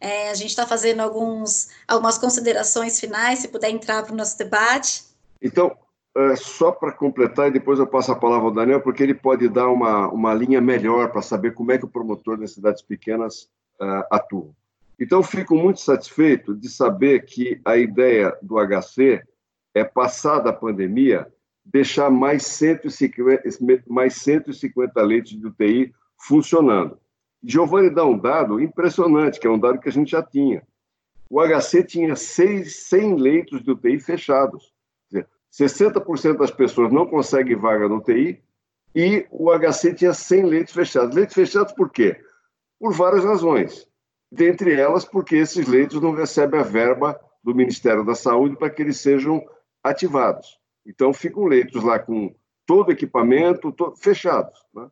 É, 0.00 0.30
a 0.30 0.34
gente 0.34 0.50
está 0.50 0.64
fazendo 0.64 1.00
alguns, 1.00 1.68
algumas 1.88 2.16
considerações 2.16 3.00
finais, 3.00 3.40
se 3.40 3.48
puder 3.48 3.70
entrar 3.70 4.04
para 4.04 4.12
o 4.12 4.16
nosso 4.16 4.38
debate. 4.38 5.02
Então, 5.42 5.76
é, 6.18 6.34
só 6.34 6.72
para 6.72 6.90
completar, 6.90 7.46
e 7.46 7.52
depois 7.52 7.78
eu 7.78 7.86
passo 7.86 8.10
a 8.10 8.16
palavra 8.16 8.46
ao 8.46 8.52
Daniel, 8.52 8.80
porque 8.80 9.04
ele 9.04 9.14
pode 9.14 9.48
dar 9.48 9.68
uma, 9.68 10.08
uma 10.08 10.34
linha 10.34 10.60
melhor 10.60 11.12
para 11.12 11.22
saber 11.22 11.54
como 11.54 11.70
é 11.70 11.78
que 11.78 11.84
o 11.84 11.88
promotor 11.88 12.36
das 12.36 12.50
cidades 12.50 12.82
pequenas 12.82 13.48
uh, 13.80 14.04
atua. 14.10 14.50
Então, 14.98 15.22
fico 15.22 15.54
muito 15.54 15.80
satisfeito 15.80 16.56
de 16.56 16.68
saber 16.68 17.24
que 17.24 17.60
a 17.64 17.76
ideia 17.76 18.36
do 18.42 18.56
HC 18.56 19.22
é, 19.72 19.84
passada 19.84 20.50
a 20.50 20.52
pandemia, 20.52 21.32
deixar 21.64 22.10
mais 22.10 22.44
150, 22.46 23.42
mais 23.86 24.14
150 24.14 25.00
leitos 25.02 25.38
de 25.38 25.46
UTI 25.46 25.94
funcionando. 26.16 26.98
Giovanni 27.44 27.90
dá 27.90 28.04
um 28.04 28.18
dado 28.18 28.60
impressionante, 28.60 29.38
que 29.38 29.46
é 29.46 29.50
um 29.50 29.58
dado 29.58 29.78
que 29.78 29.88
a 29.88 29.92
gente 29.92 30.10
já 30.10 30.22
tinha. 30.22 30.66
O 31.30 31.40
HC 31.40 31.84
tinha 31.84 32.16
6, 32.16 32.74
100 32.88 33.16
leitos 33.16 33.62
de 33.62 33.70
UTI 33.70 34.00
fechados. 34.00 34.72
60% 35.52 36.36
das 36.36 36.50
pessoas 36.50 36.92
não 36.92 37.06
conseguem 37.06 37.56
vaga 37.56 37.88
no 37.88 37.96
UTI 37.96 38.42
e 38.94 39.26
o 39.30 39.50
HC 39.50 39.94
tinha 39.94 40.12
100 40.12 40.44
leitos 40.44 40.74
fechados. 40.74 41.14
Leitos 41.14 41.34
fechados 41.34 41.72
por 41.72 41.90
quê? 41.90 42.20
Por 42.78 42.92
várias 42.92 43.24
razões. 43.24 43.88
Dentre 44.30 44.78
elas, 44.78 45.04
porque 45.04 45.36
esses 45.36 45.66
leitos 45.66 46.00
não 46.00 46.12
recebem 46.12 46.60
a 46.60 46.64
verba 46.64 47.18
do 47.42 47.54
Ministério 47.54 48.04
da 48.04 48.14
Saúde 48.14 48.56
para 48.56 48.70
que 48.70 48.82
eles 48.82 49.00
sejam 49.00 49.42
ativados. 49.82 50.58
Então, 50.84 51.12
ficam 51.12 51.44
leitos 51.44 51.82
lá 51.82 51.98
com 51.98 52.34
todo 52.66 52.92
equipamento 52.92 53.72
todo, 53.72 53.96
fechados. 53.96 54.64
Né? 54.74 54.88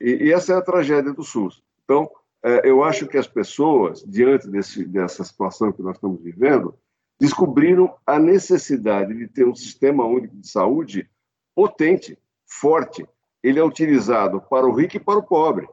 E, 0.00 0.26
e, 0.26 0.32
essa 0.32 0.54
é 0.54 0.56
a 0.56 0.62
tragédia 0.62 1.12
do 1.12 1.22
SUS. 1.22 1.62
Então, 1.84 2.10
é, 2.42 2.68
eu 2.68 2.82
acho 2.82 3.06
que 3.06 3.18
as 3.18 3.26
pessoas, 3.26 4.02
diante 4.02 4.48
desse, 4.48 4.84
dessa 4.84 5.22
situação 5.24 5.72
que 5.72 5.82
nós 5.82 5.96
estamos 5.96 6.22
vivendo, 6.22 6.74
descobriram 7.20 7.94
a 8.06 8.18
necessidade 8.18 9.14
de 9.14 9.28
ter 9.28 9.46
um 9.46 9.54
sistema 9.54 10.06
único 10.06 10.34
de 10.36 10.48
saúde 10.48 11.08
potente, 11.54 12.18
forte. 12.46 13.06
Ele 13.42 13.58
é 13.58 13.64
utilizado 13.64 14.40
para 14.40 14.66
o 14.66 14.72
rico 14.72 14.96
e 14.96 15.00
para 15.00 15.18
o 15.18 15.22
pobre. 15.22 15.68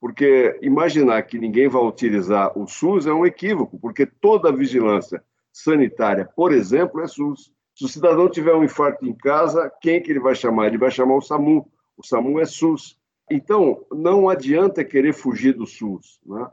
Porque 0.00 0.58
imaginar 0.62 1.22
que 1.22 1.38
ninguém 1.38 1.68
vai 1.68 1.82
utilizar 1.82 2.56
o 2.58 2.66
SUS 2.66 3.06
é 3.06 3.12
um 3.12 3.26
equívoco, 3.26 3.78
porque 3.78 4.06
toda 4.06 4.48
a 4.48 4.52
vigilância 4.52 5.22
sanitária, 5.52 6.28
por 6.36 6.52
exemplo, 6.52 7.00
é 7.00 7.06
SUS. 7.06 7.52
Se 7.74 7.84
o 7.84 7.88
cidadão 7.88 8.28
tiver 8.28 8.54
um 8.54 8.64
infarto 8.64 9.06
em 9.06 9.14
casa, 9.14 9.70
quem 9.80 10.02
que 10.02 10.10
ele 10.10 10.20
vai 10.20 10.34
chamar? 10.34 10.66
Ele 10.66 10.78
vai 10.78 10.90
chamar 10.90 11.16
o 11.16 11.20
SAMU. 11.20 11.68
O 11.96 12.06
SAMU 12.06 12.40
é 12.40 12.44
SUS. 12.44 12.98
Então, 13.30 13.84
não 13.92 14.28
adianta 14.28 14.84
querer 14.84 15.14
fugir 15.14 15.54
do 15.54 15.66
SUS. 15.66 16.20
Né? 16.26 16.50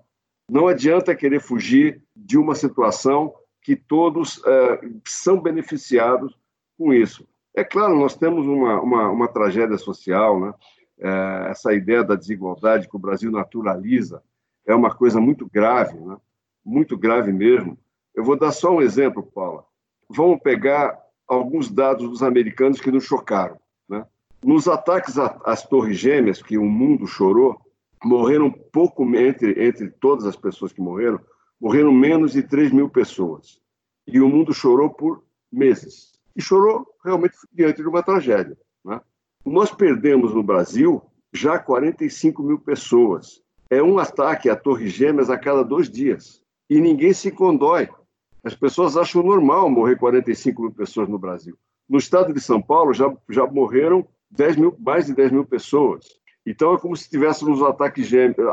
Não 0.49 0.67
adianta 0.67 1.15
querer 1.15 1.39
fugir 1.39 2.01
de 2.15 2.37
uma 2.37 2.55
situação 2.55 3.33
que 3.61 3.75
todos 3.75 4.41
é, 4.45 4.81
são 5.05 5.39
beneficiados 5.39 6.37
com 6.77 6.93
isso. 6.93 7.27
É 7.53 7.63
claro, 7.63 7.97
nós 7.97 8.15
temos 8.15 8.45
uma, 8.45 8.81
uma, 8.81 9.09
uma 9.09 9.27
tragédia 9.27 9.77
social, 9.77 10.39
né? 10.39 10.53
É, 11.01 11.47
essa 11.49 11.73
ideia 11.73 12.03
da 12.03 12.15
desigualdade 12.15 12.89
que 12.89 12.95
o 12.95 12.99
Brasil 12.99 13.31
naturaliza 13.31 14.21
é 14.65 14.75
uma 14.75 14.93
coisa 14.93 15.19
muito 15.19 15.49
grave, 15.49 15.97
né? 15.97 16.17
muito 16.63 16.97
grave 16.97 17.31
mesmo. 17.31 17.77
Eu 18.13 18.23
vou 18.23 18.37
dar 18.37 18.51
só 18.51 18.71
um 18.71 18.81
exemplo, 18.81 19.23
Paula. 19.23 19.63
Vamos 20.09 20.41
pegar 20.41 20.99
alguns 21.27 21.71
dados 21.71 22.09
dos 22.09 22.21
americanos 22.21 22.81
que 22.81 22.91
nos 22.91 23.05
chocaram. 23.05 23.57
Né? 23.87 24.05
Nos 24.43 24.67
ataques 24.67 25.17
às 25.17 25.65
Torres 25.65 25.97
Gêmeas, 25.97 26.41
que 26.41 26.57
o 26.57 26.65
mundo 26.65 27.07
chorou, 27.07 27.59
morreram 28.03 28.51
pouco 28.51 29.03
entre, 29.15 29.65
entre 29.65 29.89
todas 29.89 30.25
as 30.25 30.35
pessoas 30.35 30.73
que 30.73 30.81
morreram, 30.81 31.19
morreram 31.59 31.91
menos 31.91 32.33
de 32.33 32.43
3 32.43 32.71
mil 32.71 32.89
pessoas. 32.89 33.59
E 34.07 34.19
o 34.19 34.29
mundo 34.29 34.53
chorou 34.53 34.89
por 34.89 35.23
meses. 35.51 36.19
E 36.35 36.41
chorou 36.41 36.87
realmente 37.03 37.35
diante 37.51 37.81
de 37.81 37.87
uma 37.87 38.01
tragédia. 38.01 38.57
Né? 38.83 38.99
Nós 39.45 39.71
perdemos 39.71 40.33
no 40.33 40.41
Brasil 40.41 41.01
já 41.33 41.59
45 41.59 42.41
mil 42.41 42.59
pessoas. 42.59 43.41
É 43.69 43.83
um 43.83 43.99
ataque 43.99 44.49
a 44.49 44.55
Torres 44.55 44.93
Gêmeas 44.93 45.29
a 45.29 45.37
cada 45.37 45.63
dois 45.63 45.89
dias. 45.89 46.43
E 46.69 46.79
ninguém 46.79 47.13
se 47.13 47.31
condói. 47.31 47.89
As 48.43 48.55
pessoas 48.55 48.95
acham 48.95 49.21
normal 49.21 49.69
morrer 49.69 49.97
45 49.97 50.61
mil 50.61 50.71
pessoas 50.71 51.09
no 51.09 51.19
Brasil. 51.19 51.57
No 51.87 51.97
estado 51.97 52.33
de 52.33 52.39
São 52.39 52.61
Paulo 52.61 52.93
já, 52.93 53.11
já 53.29 53.45
morreram 53.45 54.07
10 54.31 54.55
mil, 54.57 54.75
mais 54.79 55.07
de 55.07 55.13
10 55.13 55.31
mil 55.31 55.45
pessoas. 55.45 56.05
Então 56.45 56.73
é 56.73 56.79
como 56.79 56.95
se 56.95 57.09
tivéssemos 57.09 57.61
um 57.61 57.65
ataque 57.65 58.01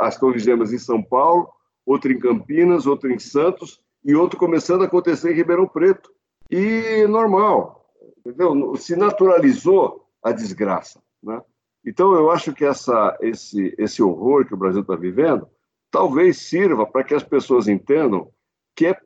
às 0.01 0.19
Torres 0.19 0.43
Gêmeas 0.43 0.73
em 0.73 0.79
São 0.79 1.03
Paulo 1.03 1.49
outro 1.87 2.13
em 2.13 2.19
Campinas, 2.19 2.87
outro 2.87 3.11
em 3.11 3.19
Santos, 3.19 3.81
e 4.05 4.15
outro 4.15 4.39
começando 4.39 4.83
a 4.83 4.87
acontecer 4.87 5.31
em 5.31 5.37
Ribeirão 5.37 5.67
Preto. 5.67 6.13
E 6.51 7.07
normal, 7.09 7.89
entendeu? 8.19 8.77
Se 8.77 8.97
naturalizou 8.97 10.05
a 10.23 10.33
desgraça, 10.33 11.01
né? 11.23 11.41
Então, 11.85 12.15
eu 12.15 12.31
acho 12.33 12.53
que 12.53 12.65
essa, 12.65 13.17
esse, 13.21 13.73
esse 13.79 14.03
horror 14.03 14.45
que 14.45 14.53
o 14.53 14.57
Brasil 14.57 14.81
está 14.81 14.97
vivendo 14.97 15.49
talvez 15.89 16.39
sirva 16.39 16.85
para 16.85 17.05
que 17.05 17.15
as 17.15 17.23
pessoas 17.23 17.69
entendam 17.69 18.29
que 18.75 18.87
é, 18.87 19.01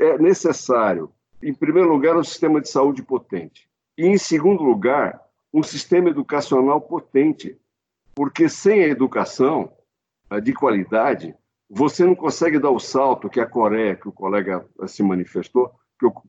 é 0.00 0.18
necessário, 0.18 1.12
em 1.42 1.52
primeiro 1.52 1.88
lugar, 1.88 2.16
um 2.16 2.24
sistema 2.24 2.62
de 2.62 2.68
saúde 2.70 3.02
potente. 3.02 3.68
E, 3.96 4.06
em 4.06 4.16
segundo 4.16 4.64
lugar, 4.64 5.20
um 5.52 5.62
sistema 5.62 6.08
educacional 6.08 6.80
potente. 6.80 7.58
Porque 8.14 8.48
sem 8.48 8.82
a 8.82 8.88
educação 8.88 9.70
de 10.42 10.52
qualidade, 10.54 11.36
você 11.68 12.04
não 12.04 12.14
consegue 12.14 12.58
dar 12.58 12.70
o 12.70 12.78
salto 12.78 13.28
que 13.28 13.40
a 13.40 13.46
Coreia, 13.46 13.96
que 13.96 14.08
o 14.08 14.12
colega 14.12 14.64
eh, 14.80 14.86
se 14.86 15.02
manifestou, 15.02 15.72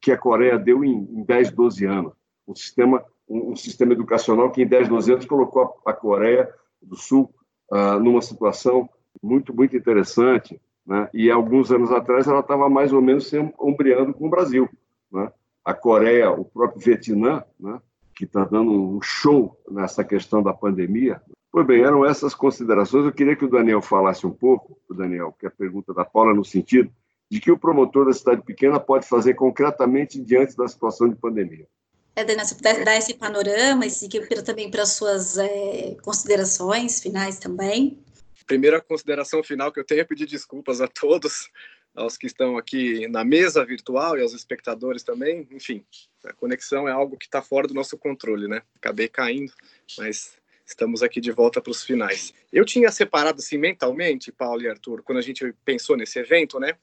que 0.02 0.12
a 0.12 0.18
Coreia 0.18 0.58
deu 0.58 0.84
em 0.84 1.24
10, 1.24 1.52
12 1.52 1.86
anos. 1.86 2.14
Um 2.48 2.56
sistema 2.56 3.04
um, 3.28 3.56
sistema 3.56 3.94
educacional 3.94 4.52
que 4.52 4.62
em 4.62 4.68
10, 4.68 4.90
12 4.90 5.14
anos 5.14 5.26
colocou 5.26 5.82
a 5.86 5.94
Coreia 5.94 6.50
do 6.82 6.96
Sul 6.96 7.34
uh, 7.72 8.00
numa 8.00 8.22
situação 8.22 8.90
muito, 9.22 9.56
muito 9.56 9.76
interessante, 9.76 10.60
né? 10.86 11.10
e 11.14 11.32
alguns 11.32 11.72
anos 11.72 11.92
atrás 11.92 12.28
ela 12.28 12.42
estava 12.42 12.70
mais 12.70 12.94
ou 12.94 13.02
menos 13.02 13.28
se 13.28 13.38
ombreando 13.60 14.14
com 14.14 14.28
o 14.28 14.30
Brasil. 14.30 14.70
Né? 15.12 15.32
A 15.64 15.74
Coreia, 15.74 16.32
o 16.32 16.46
próprio 16.46 16.82
Vietnã, 16.82 17.44
né? 17.60 17.80
que 18.16 18.26
está 18.26 18.46
dando 18.46 18.72
um 18.72 19.02
show 19.02 19.60
nessa 19.70 20.04
questão 20.04 20.42
da 20.42 20.54
pandemia. 20.54 21.22
Pois 21.56 21.66
bem, 21.66 21.84
eram 21.86 22.06
essas 22.06 22.36
considerações. 22.36 23.06
Eu 23.06 23.14
queria 23.14 23.34
que 23.34 23.46
o 23.46 23.50
Daniel 23.50 23.82
falasse 23.82 24.28
um 24.28 24.32
pouco, 24.32 24.78
o 24.90 24.94
Daniel, 24.94 25.34
que 25.40 25.46
é 25.46 25.48
a 25.48 25.52
pergunta 25.52 25.94
da 25.94 26.04
Paula, 26.04 26.34
no 26.34 26.44
sentido 26.44 26.92
de 27.32 27.40
que 27.40 27.50
o 27.50 27.58
promotor 27.58 28.08
da 28.08 28.12
cidade 28.12 28.42
pequena 28.42 28.78
pode 28.78 29.08
fazer 29.08 29.36
concretamente 29.36 30.20
diante 30.20 30.54
da 30.58 30.68
situação 30.68 31.08
de 31.08 31.16
pandemia 31.16 31.66
é, 32.14 32.26
Daniel, 32.26 32.46
se 32.46 32.56
puder 32.56 32.84
dar 32.84 32.98
esse 32.98 33.14
panorama 33.14 33.86
e 33.86 33.90
seguir 33.90 34.28
também 34.44 34.70
para 34.70 34.84
as 34.84 34.90
suas 34.90 35.38
é, 35.38 35.96
considerações 36.02 37.02
finais 37.02 37.40
também. 37.40 38.04
Primeira 38.46 38.82
consideração 38.82 39.42
final 39.42 39.72
que 39.72 39.80
eu 39.80 39.86
tenho 39.86 40.02
é 40.02 40.04
pedir 40.04 40.26
desculpas 40.26 40.82
a 40.82 40.90
todos, 40.90 41.50
aos 41.96 42.18
que 42.18 42.28
estão 42.28 42.58
aqui 42.58 43.08
na 43.08 43.24
mesa 43.24 43.64
virtual 43.64 44.18
e 44.18 44.22
aos 44.22 44.34
espectadores 44.34 45.04
também. 45.04 45.48
Enfim, 45.50 45.86
a 46.26 46.34
conexão 46.34 46.86
é 46.86 46.92
algo 46.92 47.18
que 47.18 47.28
está 47.28 47.42
fora 47.42 47.66
do 47.66 47.74
nosso 47.74 47.98
controle, 47.98 48.46
né? 48.46 48.62
Acabei 48.76 49.08
caindo, 49.08 49.54
mas 49.98 50.38
estamos 50.66 51.04
aqui 51.04 51.22
de 51.22 51.32
volta 51.32 51.62
para 51.62 51.72
os 51.72 51.84
finais. 51.84 52.34
Eu 52.52 52.66
tinha 52.66 52.92
separado 52.92 53.40
assim 53.40 53.58
mentalmente, 53.58 54.32
Paulo 54.32 54.62
e 54.62 54.68
Arthur, 54.68 55.04
quando 55.04 55.20
a 55.20 55.22
gente 55.22 55.54
pensou 55.64 55.96
nesse 55.96 56.20
evento, 56.20 56.60
né? 56.60 56.76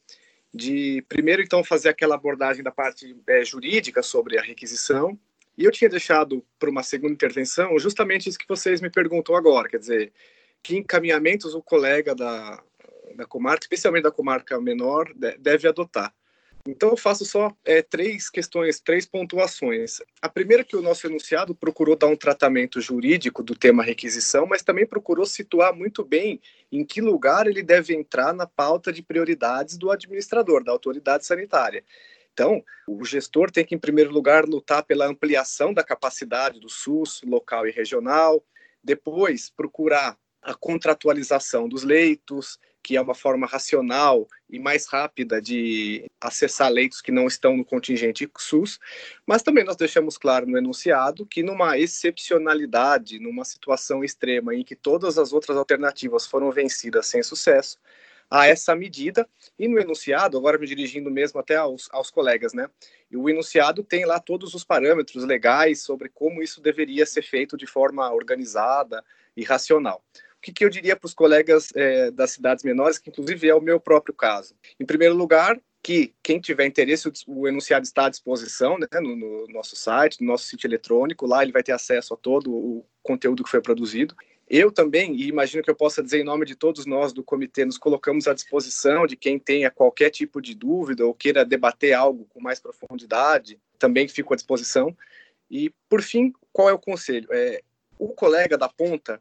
de 0.55 1.03
primeiro 1.09 1.43
então 1.43 1.65
fazer 1.65 1.89
aquela 1.89 2.15
abordagem 2.15 2.63
da 2.63 2.71
parte 2.71 3.17
é, 3.27 3.45
jurídica 3.45 4.03
sobre 4.03 4.39
a 4.39 4.43
requisição 4.43 5.19
e 5.57 5.65
eu 5.65 5.71
tinha 5.71 5.89
deixado 5.89 6.45
para 6.59 6.71
uma 6.71 6.83
segunda 6.83 7.15
intervenção 7.15 7.79
justamente 7.79 8.29
isso 8.29 8.39
que 8.39 8.49
vocês 8.49 8.81
me 8.81 8.91
perguntam 8.91 9.35
agora, 9.35 9.69
quer 9.69 9.79
dizer, 9.79 10.13
que 10.63 10.77
encaminhamentos 10.77 11.55
o 11.55 11.63
colega 11.63 12.15
da, 12.15 12.63
da 13.17 13.25
comarca, 13.25 13.65
especialmente 13.65 14.05
da 14.05 14.11
comarca 14.11 14.61
menor, 14.61 15.13
deve 15.39 15.67
adotar. 15.67 16.15
Então, 16.67 16.91
eu 16.91 16.97
faço 16.97 17.25
só 17.25 17.53
é, 17.65 17.83
três 17.83 18.31
questões, 18.31 18.79
três 18.79 19.05
pontuações. 19.05 20.01
A 20.21 20.29
primeira 20.29 20.63
é 20.63 20.65
que 20.65 20.77
o 20.77 20.83
nosso 20.83 21.07
enunciado 21.07 21.55
procurou 21.55 21.97
dar 21.97 22.07
um 22.07 22.17
tratamento 22.17 22.81
jurídico 22.81 23.43
do 23.43 23.57
tema 23.57 23.83
requisição, 23.83 24.47
mas 24.47 24.63
também 24.63 24.87
procurou 24.87 25.27
situar 25.27 25.75
muito 25.75 26.05
bem 26.05 26.41
em 26.71 26.85
que 26.85 27.01
lugar 27.01 27.49
ele 27.49 27.63
deve 27.63 27.95
entrar 27.95 28.33
na 28.33 28.47
pauta 28.47 28.93
de 28.93 29.03
prioridades 29.03 29.77
do 29.77 29.91
administrador, 29.91 30.63
da 30.63 30.71
autoridade 30.71 31.27
sanitária. 31.27 31.85
Então, 32.33 32.65
o 32.87 33.05
gestor 33.05 33.51
tem 33.51 33.65
que, 33.65 33.75
em 33.75 33.79
primeiro 33.79 34.11
lugar, 34.11 34.47
lutar 34.47 34.85
pela 34.85 35.07
ampliação 35.07 35.75
da 35.75 35.83
capacidade 35.83 36.61
do 36.61 36.69
SUS 36.69 37.21
local 37.27 37.67
e 37.67 37.71
regional, 37.71 38.43
depois 38.83 39.51
procurar 39.51 40.17
a 40.41 40.55
contratualização 40.55 41.69
dos 41.69 41.83
leitos, 41.83 42.59
que 42.83 42.97
é 42.97 43.01
uma 43.01 43.15
forma 43.15 43.47
racional 43.47 44.27
e 44.51 44.59
mais 44.59 44.87
rápida 44.87 45.41
de 45.41 46.11
acessar 46.21 46.71
leitos 46.71 47.01
que 47.01 47.13
não 47.13 47.27
estão 47.27 47.57
no 47.57 47.65
contingente 47.65 48.29
SUS, 48.37 48.79
mas 49.27 49.43
também 49.43 49.65
nós 49.65 49.77
deixamos 49.77 50.19
claro 50.19 50.47
no 50.47 50.59
enunciado 50.59 51.25
que 51.25 51.43
numa 51.43 51.79
excepcionalidade, 51.79 53.21
numa 53.21 53.45
situação 53.45 54.03
extrema 54.03 54.55
em 54.55 54.65
que 54.65 54.75
todas 54.75 55.17
as 55.17 55.33
outras 55.33 55.57
alternativas 55.57 56.27
foram 56.27 56.51
vencidas 56.51 57.07
sem 57.07 57.23
sucesso, 57.23 57.79
há 58.29 58.47
essa 58.47 58.75
medida, 58.75 59.29
e 59.59 59.69
no 59.69 59.79
enunciado, 59.79 60.39
agora 60.39 60.59
me 60.59 60.67
dirigindo 60.67 61.11
mesmo 61.11 61.39
até 61.39 61.57
aos, 61.57 61.89
aos 61.93 62.11
colegas, 62.11 62.55
né, 62.55 62.69
e 63.11 63.17
o 63.17 63.29
enunciado 63.29 63.85
tem 63.85 64.07
lá 64.07 64.19
todos 64.19 64.55
os 64.55 64.65
parâmetros 64.65 65.25
legais 65.25 65.83
sobre 65.83 66.09
como 66.09 66.43
isso 66.43 66.61
deveria 66.61 67.05
ser 67.05 67.23
feito 67.23 67.57
de 67.57 67.67
forma 67.67 68.11
organizada 68.11 69.05
e 69.37 69.45
racional 69.45 70.03
que, 70.43 70.53
que 70.53 70.65
eu 70.65 70.69
diria 70.69 70.97
para 70.97 71.07
os 71.07 71.15
colegas 71.15 71.71
é, 71.77 72.11
das 72.11 72.33
cidades 72.33 72.65
menores, 72.65 72.99
que 72.99 73.11
inclusive 73.11 73.49
é 73.49 73.55
o 73.55 73.61
meu 73.61 73.79
próprio 73.79 74.13
caso? 74.13 74.55
Em 74.79 74.85
primeiro 74.85 75.15
lugar, 75.15 75.59
que 75.81 76.13
quem 76.23 76.41
tiver 76.41 76.67
interesse, 76.67 77.11
o 77.27 77.47
enunciado 77.47 77.85
está 77.85 78.07
à 78.07 78.09
disposição 78.09 78.77
né, 78.77 78.87
no, 79.01 79.17
no, 79.17 79.47
nosso 79.49 79.77
site, 79.77 80.21
no 80.21 80.27
nosso 80.27 80.45
sítio 80.47 80.67
eletrônico, 80.67 81.27
lá 81.27 81.43
ele 81.43 81.53
vai 81.53 81.63
ter 81.63 81.73
acesso 81.73 82.13
a 82.13 82.17
todo 82.17 82.53
o 82.53 82.85
conteúdo 83.03 83.45
que 83.45 83.51
foi 83.51 83.61
produzido. 83.61 84.17
Eu 84.49 84.71
também, 84.71 85.15
e 85.15 85.29
imagino 85.29 85.63
que 85.63 85.71
eu 85.71 85.75
possa 85.75 86.03
dizer 86.03 86.21
em 86.21 86.25
nome 86.25 86.45
de 86.45 86.57
todos 86.57 86.87
nós 86.87 87.13
do 87.13 87.23
comitê, 87.23 87.65
nos 87.65 87.79
colocamos 87.79 88.27
à 88.27 88.35
disposição 88.35 89.07
de 89.07 89.17
quem 89.17 89.39
tenha 89.39 89.71
qualquer 89.71 90.11
tipo 90.11 90.43
de 90.43 90.55
dúvida 90.55 91.07
ou 91.07 91.15
queira 91.15 91.45
debater 91.45 91.95
algo 91.95 92.27
com 92.27 92.41
mais 92.41 92.61
profundidade, 92.61 93.59
também 93.79 94.07
fico 94.09 94.35
à 94.35 94.37
disposição. 94.37 94.95
E, 95.51 95.73
por 95.89 96.03
fim, 96.03 96.33
qual 96.53 96.69
é 96.69 96.73
o 96.73 96.79
conselho? 96.79 97.29
É, 97.31 97.63
o 97.99 98.09
colega 98.09 98.59
da 98.59 98.69
ponta, 98.69 99.21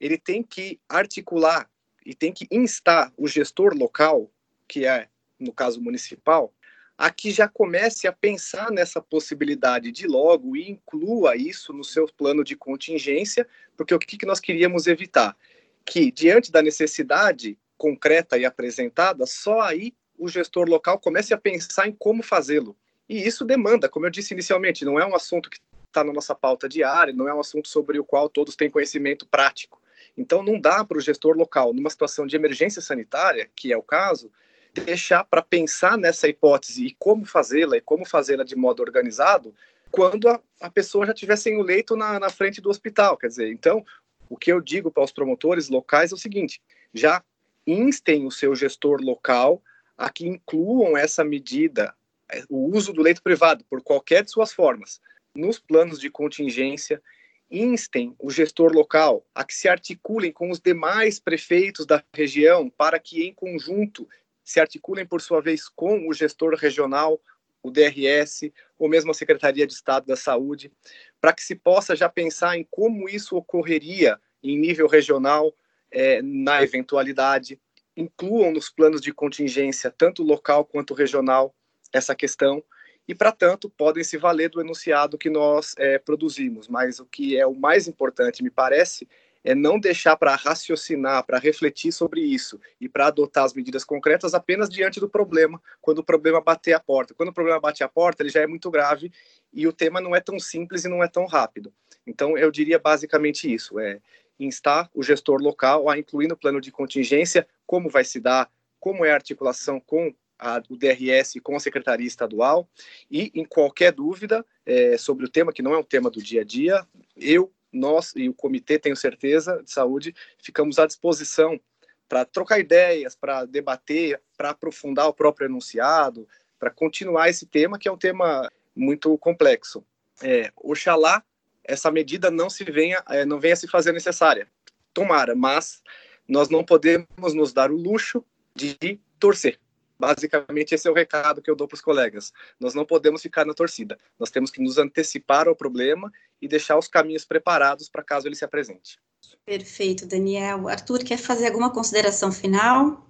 ele 0.00 0.18
tem 0.18 0.42
que 0.42 0.80
articular 0.88 1.68
e 2.04 2.14
tem 2.14 2.32
que 2.32 2.46
instar 2.50 3.12
o 3.16 3.26
gestor 3.26 3.74
local, 3.74 4.30
que 4.68 4.86
é, 4.86 5.08
no 5.38 5.52
caso 5.52 5.80
municipal, 5.80 6.52
a 6.96 7.10
que 7.10 7.30
já 7.30 7.46
comece 7.46 8.06
a 8.06 8.12
pensar 8.12 8.70
nessa 8.70 9.02
possibilidade 9.02 9.92
de 9.92 10.06
logo 10.06 10.56
e 10.56 10.70
inclua 10.70 11.36
isso 11.36 11.72
no 11.72 11.84
seu 11.84 12.06
plano 12.06 12.42
de 12.42 12.56
contingência, 12.56 13.46
porque 13.76 13.94
o 13.94 13.98
que, 13.98 14.16
que 14.16 14.26
nós 14.26 14.40
queríamos 14.40 14.86
evitar? 14.86 15.36
Que, 15.84 16.10
diante 16.10 16.50
da 16.50 16.62
necessidade 16.62 17.58
concreta 17.76 18.38
e 18.38 18.46
apresentada, 18.46 19.26
só 19.26 19.60
aí 19.60 19.94
o 20.18 20.28
gestor 20.28 20.68
local 20.68 20.98
comece 20.98 21.34
a 21.34 21.38
pensar 21.38 21.86
em 21.86 21.92
como 21.92 22.22
fazê-lo. 22.22 22.74
E 23.08 23.26
isso 23.26 23.44
demanda, 23.44 23.88
como 23.88 24.06
eu 24.06 24.10
disse 24.10 24.32
inicialmente, 24.32 24.84
não 24.84 24.98
é 24.98 25.06
um 25.06 25.14
assunto 25.14 25.50
que 25.50 25.58
está 25.86 26.02
na 26.02 26.12
nossa 26.12 26.34
pauta 26.34 26.68
diária, 26.68 27.12
não 27.12 27.28
é 27.28 27.34
um 27.34 27.40
assunto 27.40 27.68
sobre 27.68 27.98
o 27.98 28.04
qual 28.04 28.28
todos 28.28 28.56
têm 28.56 28.70
conhecimento 28.70 29.26
prático. 29.26 29.80
Então, 30.16 30.42
não 30.42 30.58
dá 30.58 30.84
para 30.84 30.98
o 30.98 31.00
gestor 31.00 31.36
local, 31.36 31.72
numa 31.74 31.90
situação 31.90 32.26
de 32.26 32.36
emergência 32.36 32.80
sanitária, 32.80 33.50
que 33.54 33.72
é 33.72 33.76
o 33.76 33.82
caso, 33.82 34.30
deixar 34.72 35.24
para 35.24 35.42
pensar 35.42 35.96
nessa 35.96 36.28
hipótese 36.28 36.86
e 36.86 36.96
como 36.98 37.24
fazê-la 37.24 37.76
e 37.76 37.80
como 37.80 38.04
fazê-la 38.04 38.44
de 38.44 38.56
modo 38.56 38.82
organizado 38.82 39.54
quando 39.90 40.28
a, 40.28 40.40
a 40.60 40.70
pessoa 40.70 41.06
já 41.06 41.12
estiver 41.12 41.36
sem 41.36 41.56
o 41.56 41.62
leito 41.62 41.96
na, 41.96 42.18
na 42.18 42.30
frente 42.30 42.60
do 42.60 42.68
hospital. 42.68 43.16
Quer 43.16 43.28
dizer, 43.28 43.50
então, 43.50 43.84
o 44.28 44.36
que 44.36 44.52
eu 44.52 44.60
digo 44.60 44.90
para 44.90 45.04
os 45.04 45.12
promotores 45.12 45.68
locais 45.68 46.12
é 46.12 46.14
o 46.14 46.18
seguinte: 46.18 46.60
já 46.92 47.22
instem 47.66 48.26
o 48.26 48.30
seu 48.30 48.54
gestor 48.54 49.00
local 49.00 49.62
a 49.96 50.10
que 50.10 50.26
incluam 50.26 50.96
essa 50.96 51.24
medida, 51.24 51.94
é, 52.30 52.42
o 52.48 52.74
uso 52.76 52.92
do 52.92 53.02
leito 53.02 53.22
privado, 53.22 53.64
por 53.68 53.82
qualquer 53.82 54.22
de 54.22 54.30
suas 54.30 54.52
formas, 54.52 55.00
nos 55.34 55.58
planos 55.58 55.98
de 55.98 56.10
contingência 56.10 57.02
instem 57.50 58.14
o 58.18 58.30
gestor 58.30 58.72
local 58.72 59.24
a 59.34 59.44
que 59.44 59.54
se 59.54 59.68
articulem 59.68 60.32
com 60.32 60.50
os 60.50 60.60
demais 60.60 61.18
prefeitos 61.18 61.86
da 61.86 62.02
região 62.12 62.68
para 62.70 62.98
que, 62.98 63.24
em 63.24 63.32
conjunto, 63.32 64.08
se 64.42 64.60
articulem, 64.60 65.06
por 65.06 65.20
sua 65.20 65.40
vez, 65.40 65.68
com 65.68 66.08
o 66.08 66.12
gestor 66.12 66.54
regional, 66.54 67.20
o 67.62 67.70
DRS, 67.70 68.52
ou 68.78 68.88
mesmo 68.88 69.10
a 69.10 69.14
Secretaria 69.14 69.66
de 69.66 69.72
Estado 69.72 70.06
da 70.06 70.16
Saúde, 70.16 70.72
para 71.20 71.32
que 71.32 71.42
se 71.42 71.54
possa 71.54 71.96
já 71.96 72.08
pensar 72.08 72.56
em 72.56 72.66
como 72.70 73.08
isso 73.08 73.36
ocorreria 73.36 74.18
em 74.42 74.56
nível 74.56 74.86
regional, 74.86 75.52
é, 75.90 76.22
na 76.22 76.62
eventualidade. 76.62 77.60
Incluam 77.96 78.52
nos 78.52 78.70
planos 78.70 79.00
de 79.00 79.12
contingência, 79.12 79.90
tanto 79.90 80.22
local 80.22 80.64
quanto 80.64 80.94
regional, 80.94 81.54
essa 81.92 82.14
questão 82.14 82.62
e, 83.08 83.14
para 83.14 83.32
tanto, 83.32 83.70
podem 83.70 84.02
se 84.02 84.16
valer 84.16 84.50
do 84.50 84.60
enunciado 84.60 85.18
que 85.18 85.30
nós 85.30 85.74
é, 85.78 85.98
produzimos. 85.98 86.68
Mas 86.68 86.98
o 86.98 87.06
que 87.06 87.38
é 87.38 87.46
o 87.46 87.54
mais 87.54 87.86
importante, 87.86 88.42
me 88.42 88.50
parece, 88.50 89.08
é 89.46 89.54
não 89.54 89.78
deixar 89.78 90.16
para 90.16 90.34
raciocinar, 90.34 91.24
para 91.24 91.38
refletir 91.38 91.92
sobre 91.92 92.20
isso 92.20 92.60
e 92.80 92.88
para 92.88 93.06
adotar 93.06 93.44
as 93.44 93.54
medidas 93.54 93.84
concretas 93.84 94.34
apenas 94.34 94.68
diante 94.68 94.98
do 94.98 95.08
problema, 95.08 95.62
quando 95.80 96.00
o 96.00 96.04
problema 96.04 96.40
bater 96.40 96.72
a 96.72 96.80
porta. 96.80 97.14
Quando 97.14 97.28
o 97.28 97.32
problema 97.32 97.60
bate 97.60 97.84
a 97.84 97.88
porta, 97.88 98.24
ele 98.24 98.30
já 98.30 98.40
é 98.40 98.46
muito 98.46 98.68
grave 98.72 99.12
e 99.52 99.66
o 99.68 99.72
tema 99.72 100.00
não 100.00 100.16
é 100.16 100.20
tão 100.20 100.38
simples 100.40 100.84
e 100.84 100.88
não 100.88 101.02
é 101.02 101.06
tão 101.06 101.26
rápido. 101.26 101.72
Então, 102.04 102.36
eu 102.36 102.50
diria 102.50 102.78
basicamente 102.78 103.52
isso: 103.52 103.78
é 103.78 104.00
instar 104.38 104.90
o 104.92 105.02
gestor 105.02 105.40
local 105.40 105.88
a 105.88 105.96
incluir 105.96 106.26
no 106.26 106.36
plano 106.36 106.60
de 106.60 106.72
contingência 106.72 107.46
como 107.64 107.88
vai 107.88 108.04
se 108.04 108.20
dar, 108.20 108.50
como 108.80 109.04
é 109.04 109.12
a 109.12 109.14
articulação 109.14 109.78
com 109.78 110.12
a, 110.38 110.62
o 110.68 110.76
DRS 110.76 111.34
com 111.42 111.56
a 111.56 111.60
Secretaria 111.60 112.06
Estadual 112.06 112.68
e, 113.10 113.30
em 113.34 113.44
qualquer 113.44 113.92
dúvida 113.92 114.44
é, 114.64 114.96
sobre 114.98 115.24
o 115.24 115.28
tema, 115.28 115.52
que 115.52 115.62
não 115.62 115.74
é 115.74 115.78
um 115.78 115.84
tema 115.84 116.10
do 116.10 116.22
dia 116.22 116.42
a 116.42 116.44
dia, 116.44 116.86
eu, 117.16 117.52
nós 117.72 118.12
e 118.16 118.28
o 118.28 118.34
comitê, 118.34 118.78
tenho 118.78 118.96
certeza, 118.96 119.62
de 119.62 119.70
saúde, 119.70 120.14
ficamos 120.38 120.78
à 120.78 120.86
disposição 120.86 121.60
para 122.08 122.24
trocar 122.24 122.60
ideias, 122.60 123.14
para 123.14 123.44
debater, 123.44 124.20
para 124.36 124.50
aprofundar 124.50 125.08
o 125.08 125.14
próprio 125.14 125.46
enunciado, 125.46 126.28
para 126.58 126.70
continuar 126.70 127.28
esse 127.28 127.46
tema, 127.46 127.78
que 127.78 127.88
é 127.88 127.92
um 127.92 127.98
tema 127.98 128.50
muito 128.74 129.16
complexo. 129.18 129.84
É, 130.22 130.50
oxalá 130.56 131.22
essa 131.66 131.90
medida 131.90 132.30
não 132.30 132.48
se 132.48 132.64
venha, 132.64 133.02
é, 133.08 133.24
não 133.24 133.40
venha 133.40 133.56
se 133.56 133.66
fazer 133.66 133.92
necessária. 133.92 134.48
Tomara, 134.94 135.34
mas 135.34 135.82
nós 136.28 136.48
não 136.48 136.64
podemos 136.64 137.34
nos 137.34 137.52
dar 137.52 137.70
o 137.70 137.76
luxo 137.76 138.24
de 138.54 139.00
torcer. 139.18 139.58
Basicamente, 139.98 140.74
esse 140.74 140.86
é 140.86 140.90
o 140.90 140.94
recado 140.94 141.40
que 141.40 141.50
eu 141.50 141.56
dou 141.56 141.66
para 141.66 141.76
os 141.76 141.80
colegas. 141.80 142.32
Nós 142.60 142.74
não 142.74 142.84
podemos 142.84 143.22
ficar 143.22 143.44
na 143.44 143.54
torcida. 143.54 143.98
Nós 144.18 144.30
temos 144.30 144.50
que 144.50 144.62
nos 144.62 144.78
antecipar 144.78 145.48
ao 145.48 145.56
problema 145.56 146.12
e 146.40 146.46
deixar 146.46 146.78
os 146.78 146.88
caminhos 146.88 147.24
preparados 147.24 147.88
para 147.88 148.02
caso 148.02 148.28
ele 148.28 148.34
se 148.34 148.44
apresente. 148.44 148.98
Perfeito, 149.44 150.06
Daniel. 150.06 150.68
Arthur, 150.68 151.02
quer 151.02 151.16
fazer 151.16 151.46
alguma 151.46 151.72
consideração 151.72 152.30
final? 152.30 153.06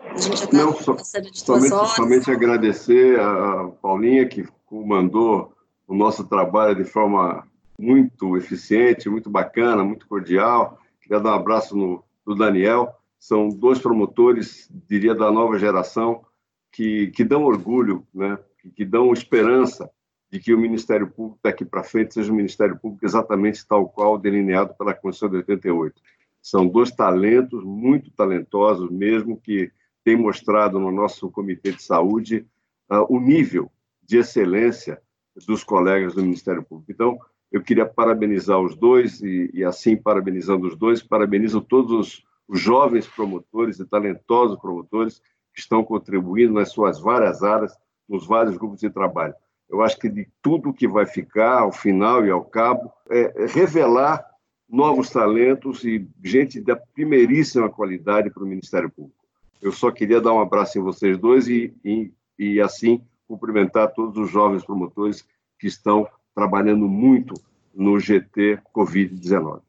A 0.00 0.18
gente 0.18 0.38
já 0.38 0.44
está 0.44 0.94
passando 0.94 1.30
de 1.30 1.44
duas 1.44 1.70
horas. 1.70 1.90
Somente 1.90 2.30
agradecer 2.30 3.20
a 3.20 3.68
Paulinha, 3.82 4.26
que 4.26 4.46
comandou 4.64 5.52
o 5.86 5.94
nosso 5.94 6.24
trabalho 6.24 6.74
de 6.74 6.84
forma 6.84 7.46
muito 7.78 8.36
eficiente, 8.36 9.08
muito 9.08 9.28
bacana, 9.28 9.84
muito 9.84 10.06
cordial. 10.06 10.78
Queria 11.00 11.20
dar 11.20 11.32
um 11.32 11.34
abraço 11.34 11.76
no, 11.76 12.02
no 12.26 12.34
Daniel. 12.34 12.94
São 13.18 13.48
dois 13.48 13.78
promotores, 13.78 14.70
diria, 14.88 15.14
da 15.14 15.30
nova 15.30 15.58
geração, 15.58 16.24
que, 16.72 17.08
que 17.08 17.24
dão 17.24 17.44
orgulho, 17.44 18.06
né? 18.12 18.38
que, 18.74 18.84
dão 18.84 19.12
esperança 19.12 19.90
de 20.30 20.38
que 20.38 20.54
o 20.54 20.58
Ministério 20.58 21.10
Público 21.10 21.40
daqui 21.42 21.64
para 21.64 21.82
frente 21.82 22.14
seja 22.14 22.32
um 22.32 22.36
Ministério 22.36 22.78
Público 22.78 23.04
exatamente 23.04 23.66
tal 23.66 23.88
qual 23.88 24.18
delineado 24.18 24.74
pela 24.74 24.94
Constituição 24.94 25.28
de 25.30 25.36
88. 25.36 26.00
São 26.42 26.66
dois 26.66 26.90
talentos, 26.90 27.64
muito 27.64 28.10
talentosos 28.10 28.90
mesmo, 28.90 29.40
que 29.40 29.70
têm 30.04 30.16
mostrado 30.16 30.78
no 30.78 30.90
nosso 30.90 31.30
Comitê 31.30 31.72
de 31.72 31.82
Saúde 31.82 32.46
uh, 32.90 33.04
o 33.08 33.20
nível 33.20 33.70
de 34.02 34.18
excelência 34.18 35.00
dos 35.46 35.62
colegas 35.64 36.14
do 36.14 36.22
Ministério 36.22 36.62
Público. 36.62 36.90
Então, 36.90 37.18
eu 37.50 37.62
queria 37.62 37.84
parabenizar 37.84 38.60
os 38.60 38.76
dois 38.76 39.20
e, 39.20 39.50
e 39.52 39.64
assim, 39.64 39.96
parabenizando 39.96 40.66
os 40.66 40.76
dois, 40.76 41.02
parabenizo 41.02 41.60
todos 41.60 41.92
os, 41.92 42.30
jovens 42.52 43.06
promotores 43.06 43.78
e 43.78 43.86
talentosos 43.86 44.58
promotores 44.58 45.22
estão 45.54 45.84
contribuindo 45.84 46.54
nas 46.54 46.70
suas 46.70 47.00
várias 47.00 47.42
áreas, 47.42 47.72
nos 48.08 48.26
vários 48.26 48.56
grupos 48.56 48.80
de 48.80 48.90
trabalho. 48.90 49.34
Eu 49.68 49.82
acho 49.82 49.98
que 49.98 50.08
de 50.08 50.28
tudo 50.42 50.72
que 50.72 50.88
vai 50.88 51.06
ficar, 51.06 51.60
ao 51.60 51.72
final 51.72 52.26
e 52.26 52.30
ao 52.30 52.44
cabo, 52.44 52.92
é, 53.08 53.46
revelar 53.46 54.24
novos 54.68 55.10
talentos 55.10 55.84
e 55.84 56.08
gente 56.22 56.60
da 56.60 56.76
primeiríssima 56.76 57.68
qualidade 57.68 58.30
para 58.30 58.42
o 58.42 58.46
Ministério 58.46 58.90
Público. 58.90 59.24
Eu 59.60 59.72
só 59.72 59.90
queria 59.90 60.20
dar 60.20 60.32
um 60.32 60.40
abraço 60.40 60.78
em 60.78 60.82
vocês 60.82 61.18
dois 61.18 61.48
e, 61.48 61.74
e, 61.84 62.12
e 62.38 62.60
assim 62.60 63.02
cumprimentar 63.28 63.92
todos 63.92 64.16
os 64.16 64.30
jovens 64.30 64.64
promotores 64.64 65.24
que 65.58 65.66
estão 65.66 66.08
trabalhando 66.34 66.88
muito 66.88 67.34
no 67.74 67.98
GT 67.98 68.58
Covid-19. 68.74 69.60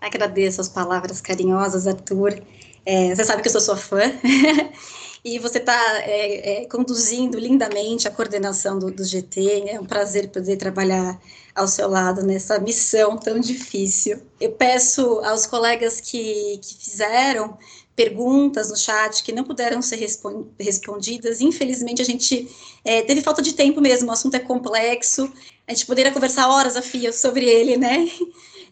Agradeço 0.00 0.60
as 0.60 0.68
palavras 0.68 1.20
carinhosas, 1.20 1.86
Arthur. 1.86 2.40
É, 2.86 3.14
você 3.14 3.24
sabe 3.24 3.42
que 3.42 3.48
eu 3.48 3.52
sou 3.52 3.60
sua 3.60 3.76
fã. 3.76 4.00
e 5.24 5.38
você 5.38 5.58
está 5.58 5.78
é, 6.02 6.62
é, 6.62 6.66
conduzindo 6.66 7.38
lindamente 7.38 8.08
a 8.08 8.10
coordenação 8.10 8.78
do, 8.78 8.90
do, 8.90 9.04
GT. 9.04 9.68
É 9.68 9.80
um 9.80 9.84
prazer 9.84 10.28
poder 10.30 10.56
trabalhar 10.56 11.20
ao 11.54 11.68
seu 11.68 11.88
lado 11.88 12.22
nessa 12.22 12.58
missão 12.58 13.16
tão 13.16 13.38
difícil. 13.38 14.20
Eu 14.40 14.52
peço 14.52 15.20
aos 15.20 15.46
colegas 15.46 16.00
que, 16.00 16.58
que 16.62 16.74
fizeram 16.74 17.58
perguntas 17.94 18.70
no 18.70 18.76
chat 18.76 19.22
que 19.22 19.30
não 19.30 19.44
puderam 19.44 19.82
ser 19.82 19.96
respondidas. 20.58 21.42
Infelizmente, 21.42 22.00
a 22.00 22.04
gente 22.04 22.48
é, 22.82 23.02
teve 23.02 23.20
falta 23.20 23.42
de 23.42 23.52
tempo 23.52 23.78
mesmo, 23.78 24.08
o 24.08 24.12
assunto 24.12 24.36
é 24.36 24.38
complexo. 24.38 25.30
A 25.68 25.74
gente 25.74 25.84
poderia 25.84 26.10
conversar 26.10 26.48
horas 26.48 26.76
a 26.76 26.82
fio 26.82 27.12
sobre 27.12 27.44
ele, 27.44 27.76
né? 27.76 28.10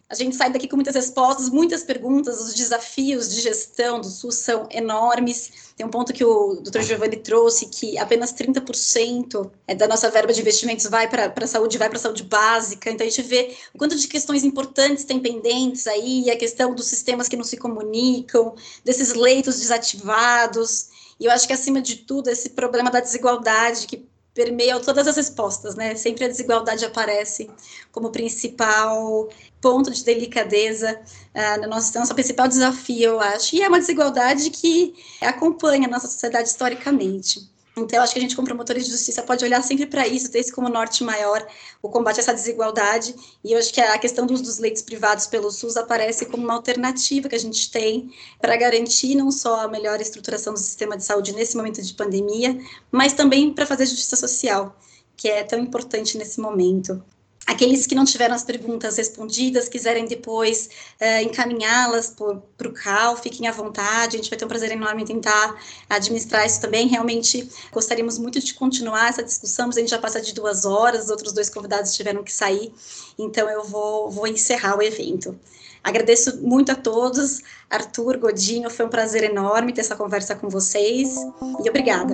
A 0.09 0.15
gente 0.15 0.35
sai 0.35 0.51
daqui 0.51 0.67
com 0.67 0.75
muitas 0.75 0.95
respostas, 0.95 1.49
muitas 1.49 1.83
perguntas, 1.83 2.41
os 2.41 2.55
desafios 2.55 3.29
de 3.29 3.41
gestão 3.41 4.01
do 4.01 4.09
SUS 4.09 4.37
são 4.37 4.67
enormes. 4.71 5.71
Tem 5.77 5.85
um 5.85 5.89
ponto 5.89 6.11
que 6.11 6.25
o 6.25 6.55
Dr. 6.63 6.81
Giovanni 6.81 7.17
trouxe, 7.17 7.67
que 7.67 7.95
apenas 7.95 8.33
30% 8.33 9.51
é, 9.67 9.75
da 9.75 9.87
nossa 9.87 10.09
verba 10.09 10.33
de 10.33 10.41
investimentos 10.41 10.87
vai 10.87 11.07
para 11.07 11.31
a 11.31 11.47
saúde, 11.47 11.77
vai 11.77 11.89
para 11.89 11.99
a 11.99 12.01
saúde 12.01 12.23
básica. 12.23 12.89
Então, 12.89 13.05
a 13.05 13.09
gente 13.09 13.21
vê 13.21 13.55
o 13.71 13.77
quanto 13.77 13.95
de 13.95 14.07
questões 14.07 14.43
importantes 14.43 15.03
tem 15.03 15.19
pendentes 15.19 15.85
aí, 15.85 16.31
a 16.31 16.35
questão 16.35 16.73
dos 16.73 16.87
sistemas 16.87 17.27
que 17.27 17.37
não 17.37 17.43
se 17.43 17.57
comunicam, 17.57 18.55
desses 18.83 19.13
leitos 19.13 19.59
desativados. 19.59 20.87
E 21.19 21.25
eu 21.25 21.31
acho 21.31 21.45
que, 21.45 21.53
acima 21.53 21.83
de 21.83 21.97
tudo, 21.97 22.31
esse 22.31 22.49
problema 22.49 22.89
da 22.89 22.99
desigualdade 22.99 23.85
que 23.85 24.09
permeia 24.33 24.79
todas 24.79 25.07
as 25.07 25.17
respostas, 25.17 25.75
né? 25.75 25.95
Sempre 25.95 26.25
a 26.25 26.27
desigualdade 26.27 26.85
aparece 26.85 27.49
como 27.91 28.09
principal 28.09 29.27
ponto 29.61 29.91
de 29.91 30.03
delicadeza 30.03 30.99
uh, 31.35 31.61
no 31.61 31.67
nosso, 31.67 31.97
nosso 31.97 32.13
principal 32.13 32.47
desafio, 32.47 33.11
eu 33.11 33.19
acho. 33.19 33.55
E 33.55 33.61
é 33.61 33.67
uma 33.67 33.79
desigualdade 33.79 34.49
que 34.49 34.93
acompanha 35.21 35.87
a 35.87 35.91
nossa 35.91 36.07
sociedade 36.07 36.49
historicamente. 36.49 37.49
Então, 37.77 37.97
eu 37.97 38.03
acho 38.03 38.13
que 38.13 38.19
a 38.19 38.21
gente, 38.21 38.35
como 38.35 38.47
promotores 38.47 38.85
de 38.85 38.91
justiça, 38.91 39.23
pode 39.23 39.43
olhar 39.43 39.61
sempre 39.63 39.85
para 39.85 40.07
isso, 40.07 40.29
ter 40.29 40.39
isso 40.39 40.53
como 40.53 40.69
norte 40.69 41.03
maior, 41.03 41.45
o 41.81 41.89
combate 41.89 42.17
a 42.17 42.21
essa 42.21 42.33
desigualdade. 42.33 43.15
E 43.43 43.53
eu 43.53 43.59
acho 43.59 43.73
que 43.73 43.79
a 43.79 43.97
questão 43.97 44.25
dos, 44.25 44.41
dos 44.41 44.57
leitos 44.57 44.81
privados 44.81 45.27
pelo 45.27 45.51
SUS 45.51 45.77
aparece 45.77 46.25
como 46.25 46.43
uma 46.43 46.55
alternativa 46.55 47.29
que 47.29 47.35
a 47.35 47.39
gente 47.39 47.71
tem 47.71 48.11
para 48.41 48.55
garantir 48.57 49.15
não 49.15 49.31
só 49.31 49.61
a 49.61 49.67
melhor 49.67 50.01
estruturação 50.01 50.53
do 50.53 50.59
sistema 50.59 50.97
de 50.97 51.05
saúde 51.05 51.33
nesse 51.33 51.55
momento 51.55 51.81
de 51.81 51.93
pandemia, 51.93 52.59
mas 52.91 53.13
também 53.13 53.53
para 53.53 53.65
fazer 53.65 53.85
justiça 53.85 54.15
social, 54.15 54.75
que 55.15 55.29
é 55.29 55.43
tão 55.43 55.59
importante 55.59 56.17
nesse 56.17 56.39
momento. 56.39 57.01
Aqueles 57.49 57.87
que 57.87 57.95
não 57.95 58.05
tiveram 58.05 58.35
as 58.35 58.43
perguntas 58.43 58.97
respondidas, 58.97 59.67
quiserem 59.67 60.05
depois 60.05 60.69
uh, 61.01 61.23
encaminhá-las 61.23 62.13
para 62.55 62.67
o 62.67 62.71
CAL, 62.71 63.17
fiquem 63.17 63.47
à 63.47 63.51
vontade, 63.51 64.15
a 64.15 64.19
gente 64.19 64.29
vai 64.29 64.37
ter 64.37 64.45
um 64.45 64.47
prazer 64.47 64.71
enorme 64.71 65.01
em 65.01 65.05
tentar 65.05 65.59
administrar 65.89 66.45
isso 66.45 66.61
também. 66.61 66.87
Realmente 66.87 67.49
gostaríamos 67.71 68.19
muito 68.19 68.39
de 68.39 68.53
continuar 68.53 69.09
essa 69.09 69.23
discussão, 69.23 69.65
mas 69.65 69.77
a 69.77 69.79
gente 69.79 69.89
já 69.89 69.97
passa 69.97 70.21
de 70.21 70.31
duas 70.31 70.63
horas, 70.63 71.05
os 71.05 71.09
outros 71.09 71.33
dois 71.33 71.49
convidados 71.49 71.95
tiveram 71.95 72.23
que 72.23 72.31
sair, 72.31 72.71
então 73.17 73.49
eu 73.49 73.63
vou, 73.63 74.11
vou 74.11 74.27
encerrar 74.27 74.77
o 74.77 74.83
evento. 74.83 75.35
Agradeço 75.83 76.39
muito 76.43 76.71
a 76.71 76.75
todos. 76.75 77.41
Arthur, 77.67 78.17
Godinho, 78.17 78.69
foi 78.69 78.85
um 78.85 78.89
prazer 78.89 79.23
enorme 79.23 79.73
ter 79.73 79.81
essa 79.81 79.95
conversa 79.95 80.35
com 80.35 80.49
vocês 80.49 81.15
e 81.65 81.67
obrigada. 81.67 82.13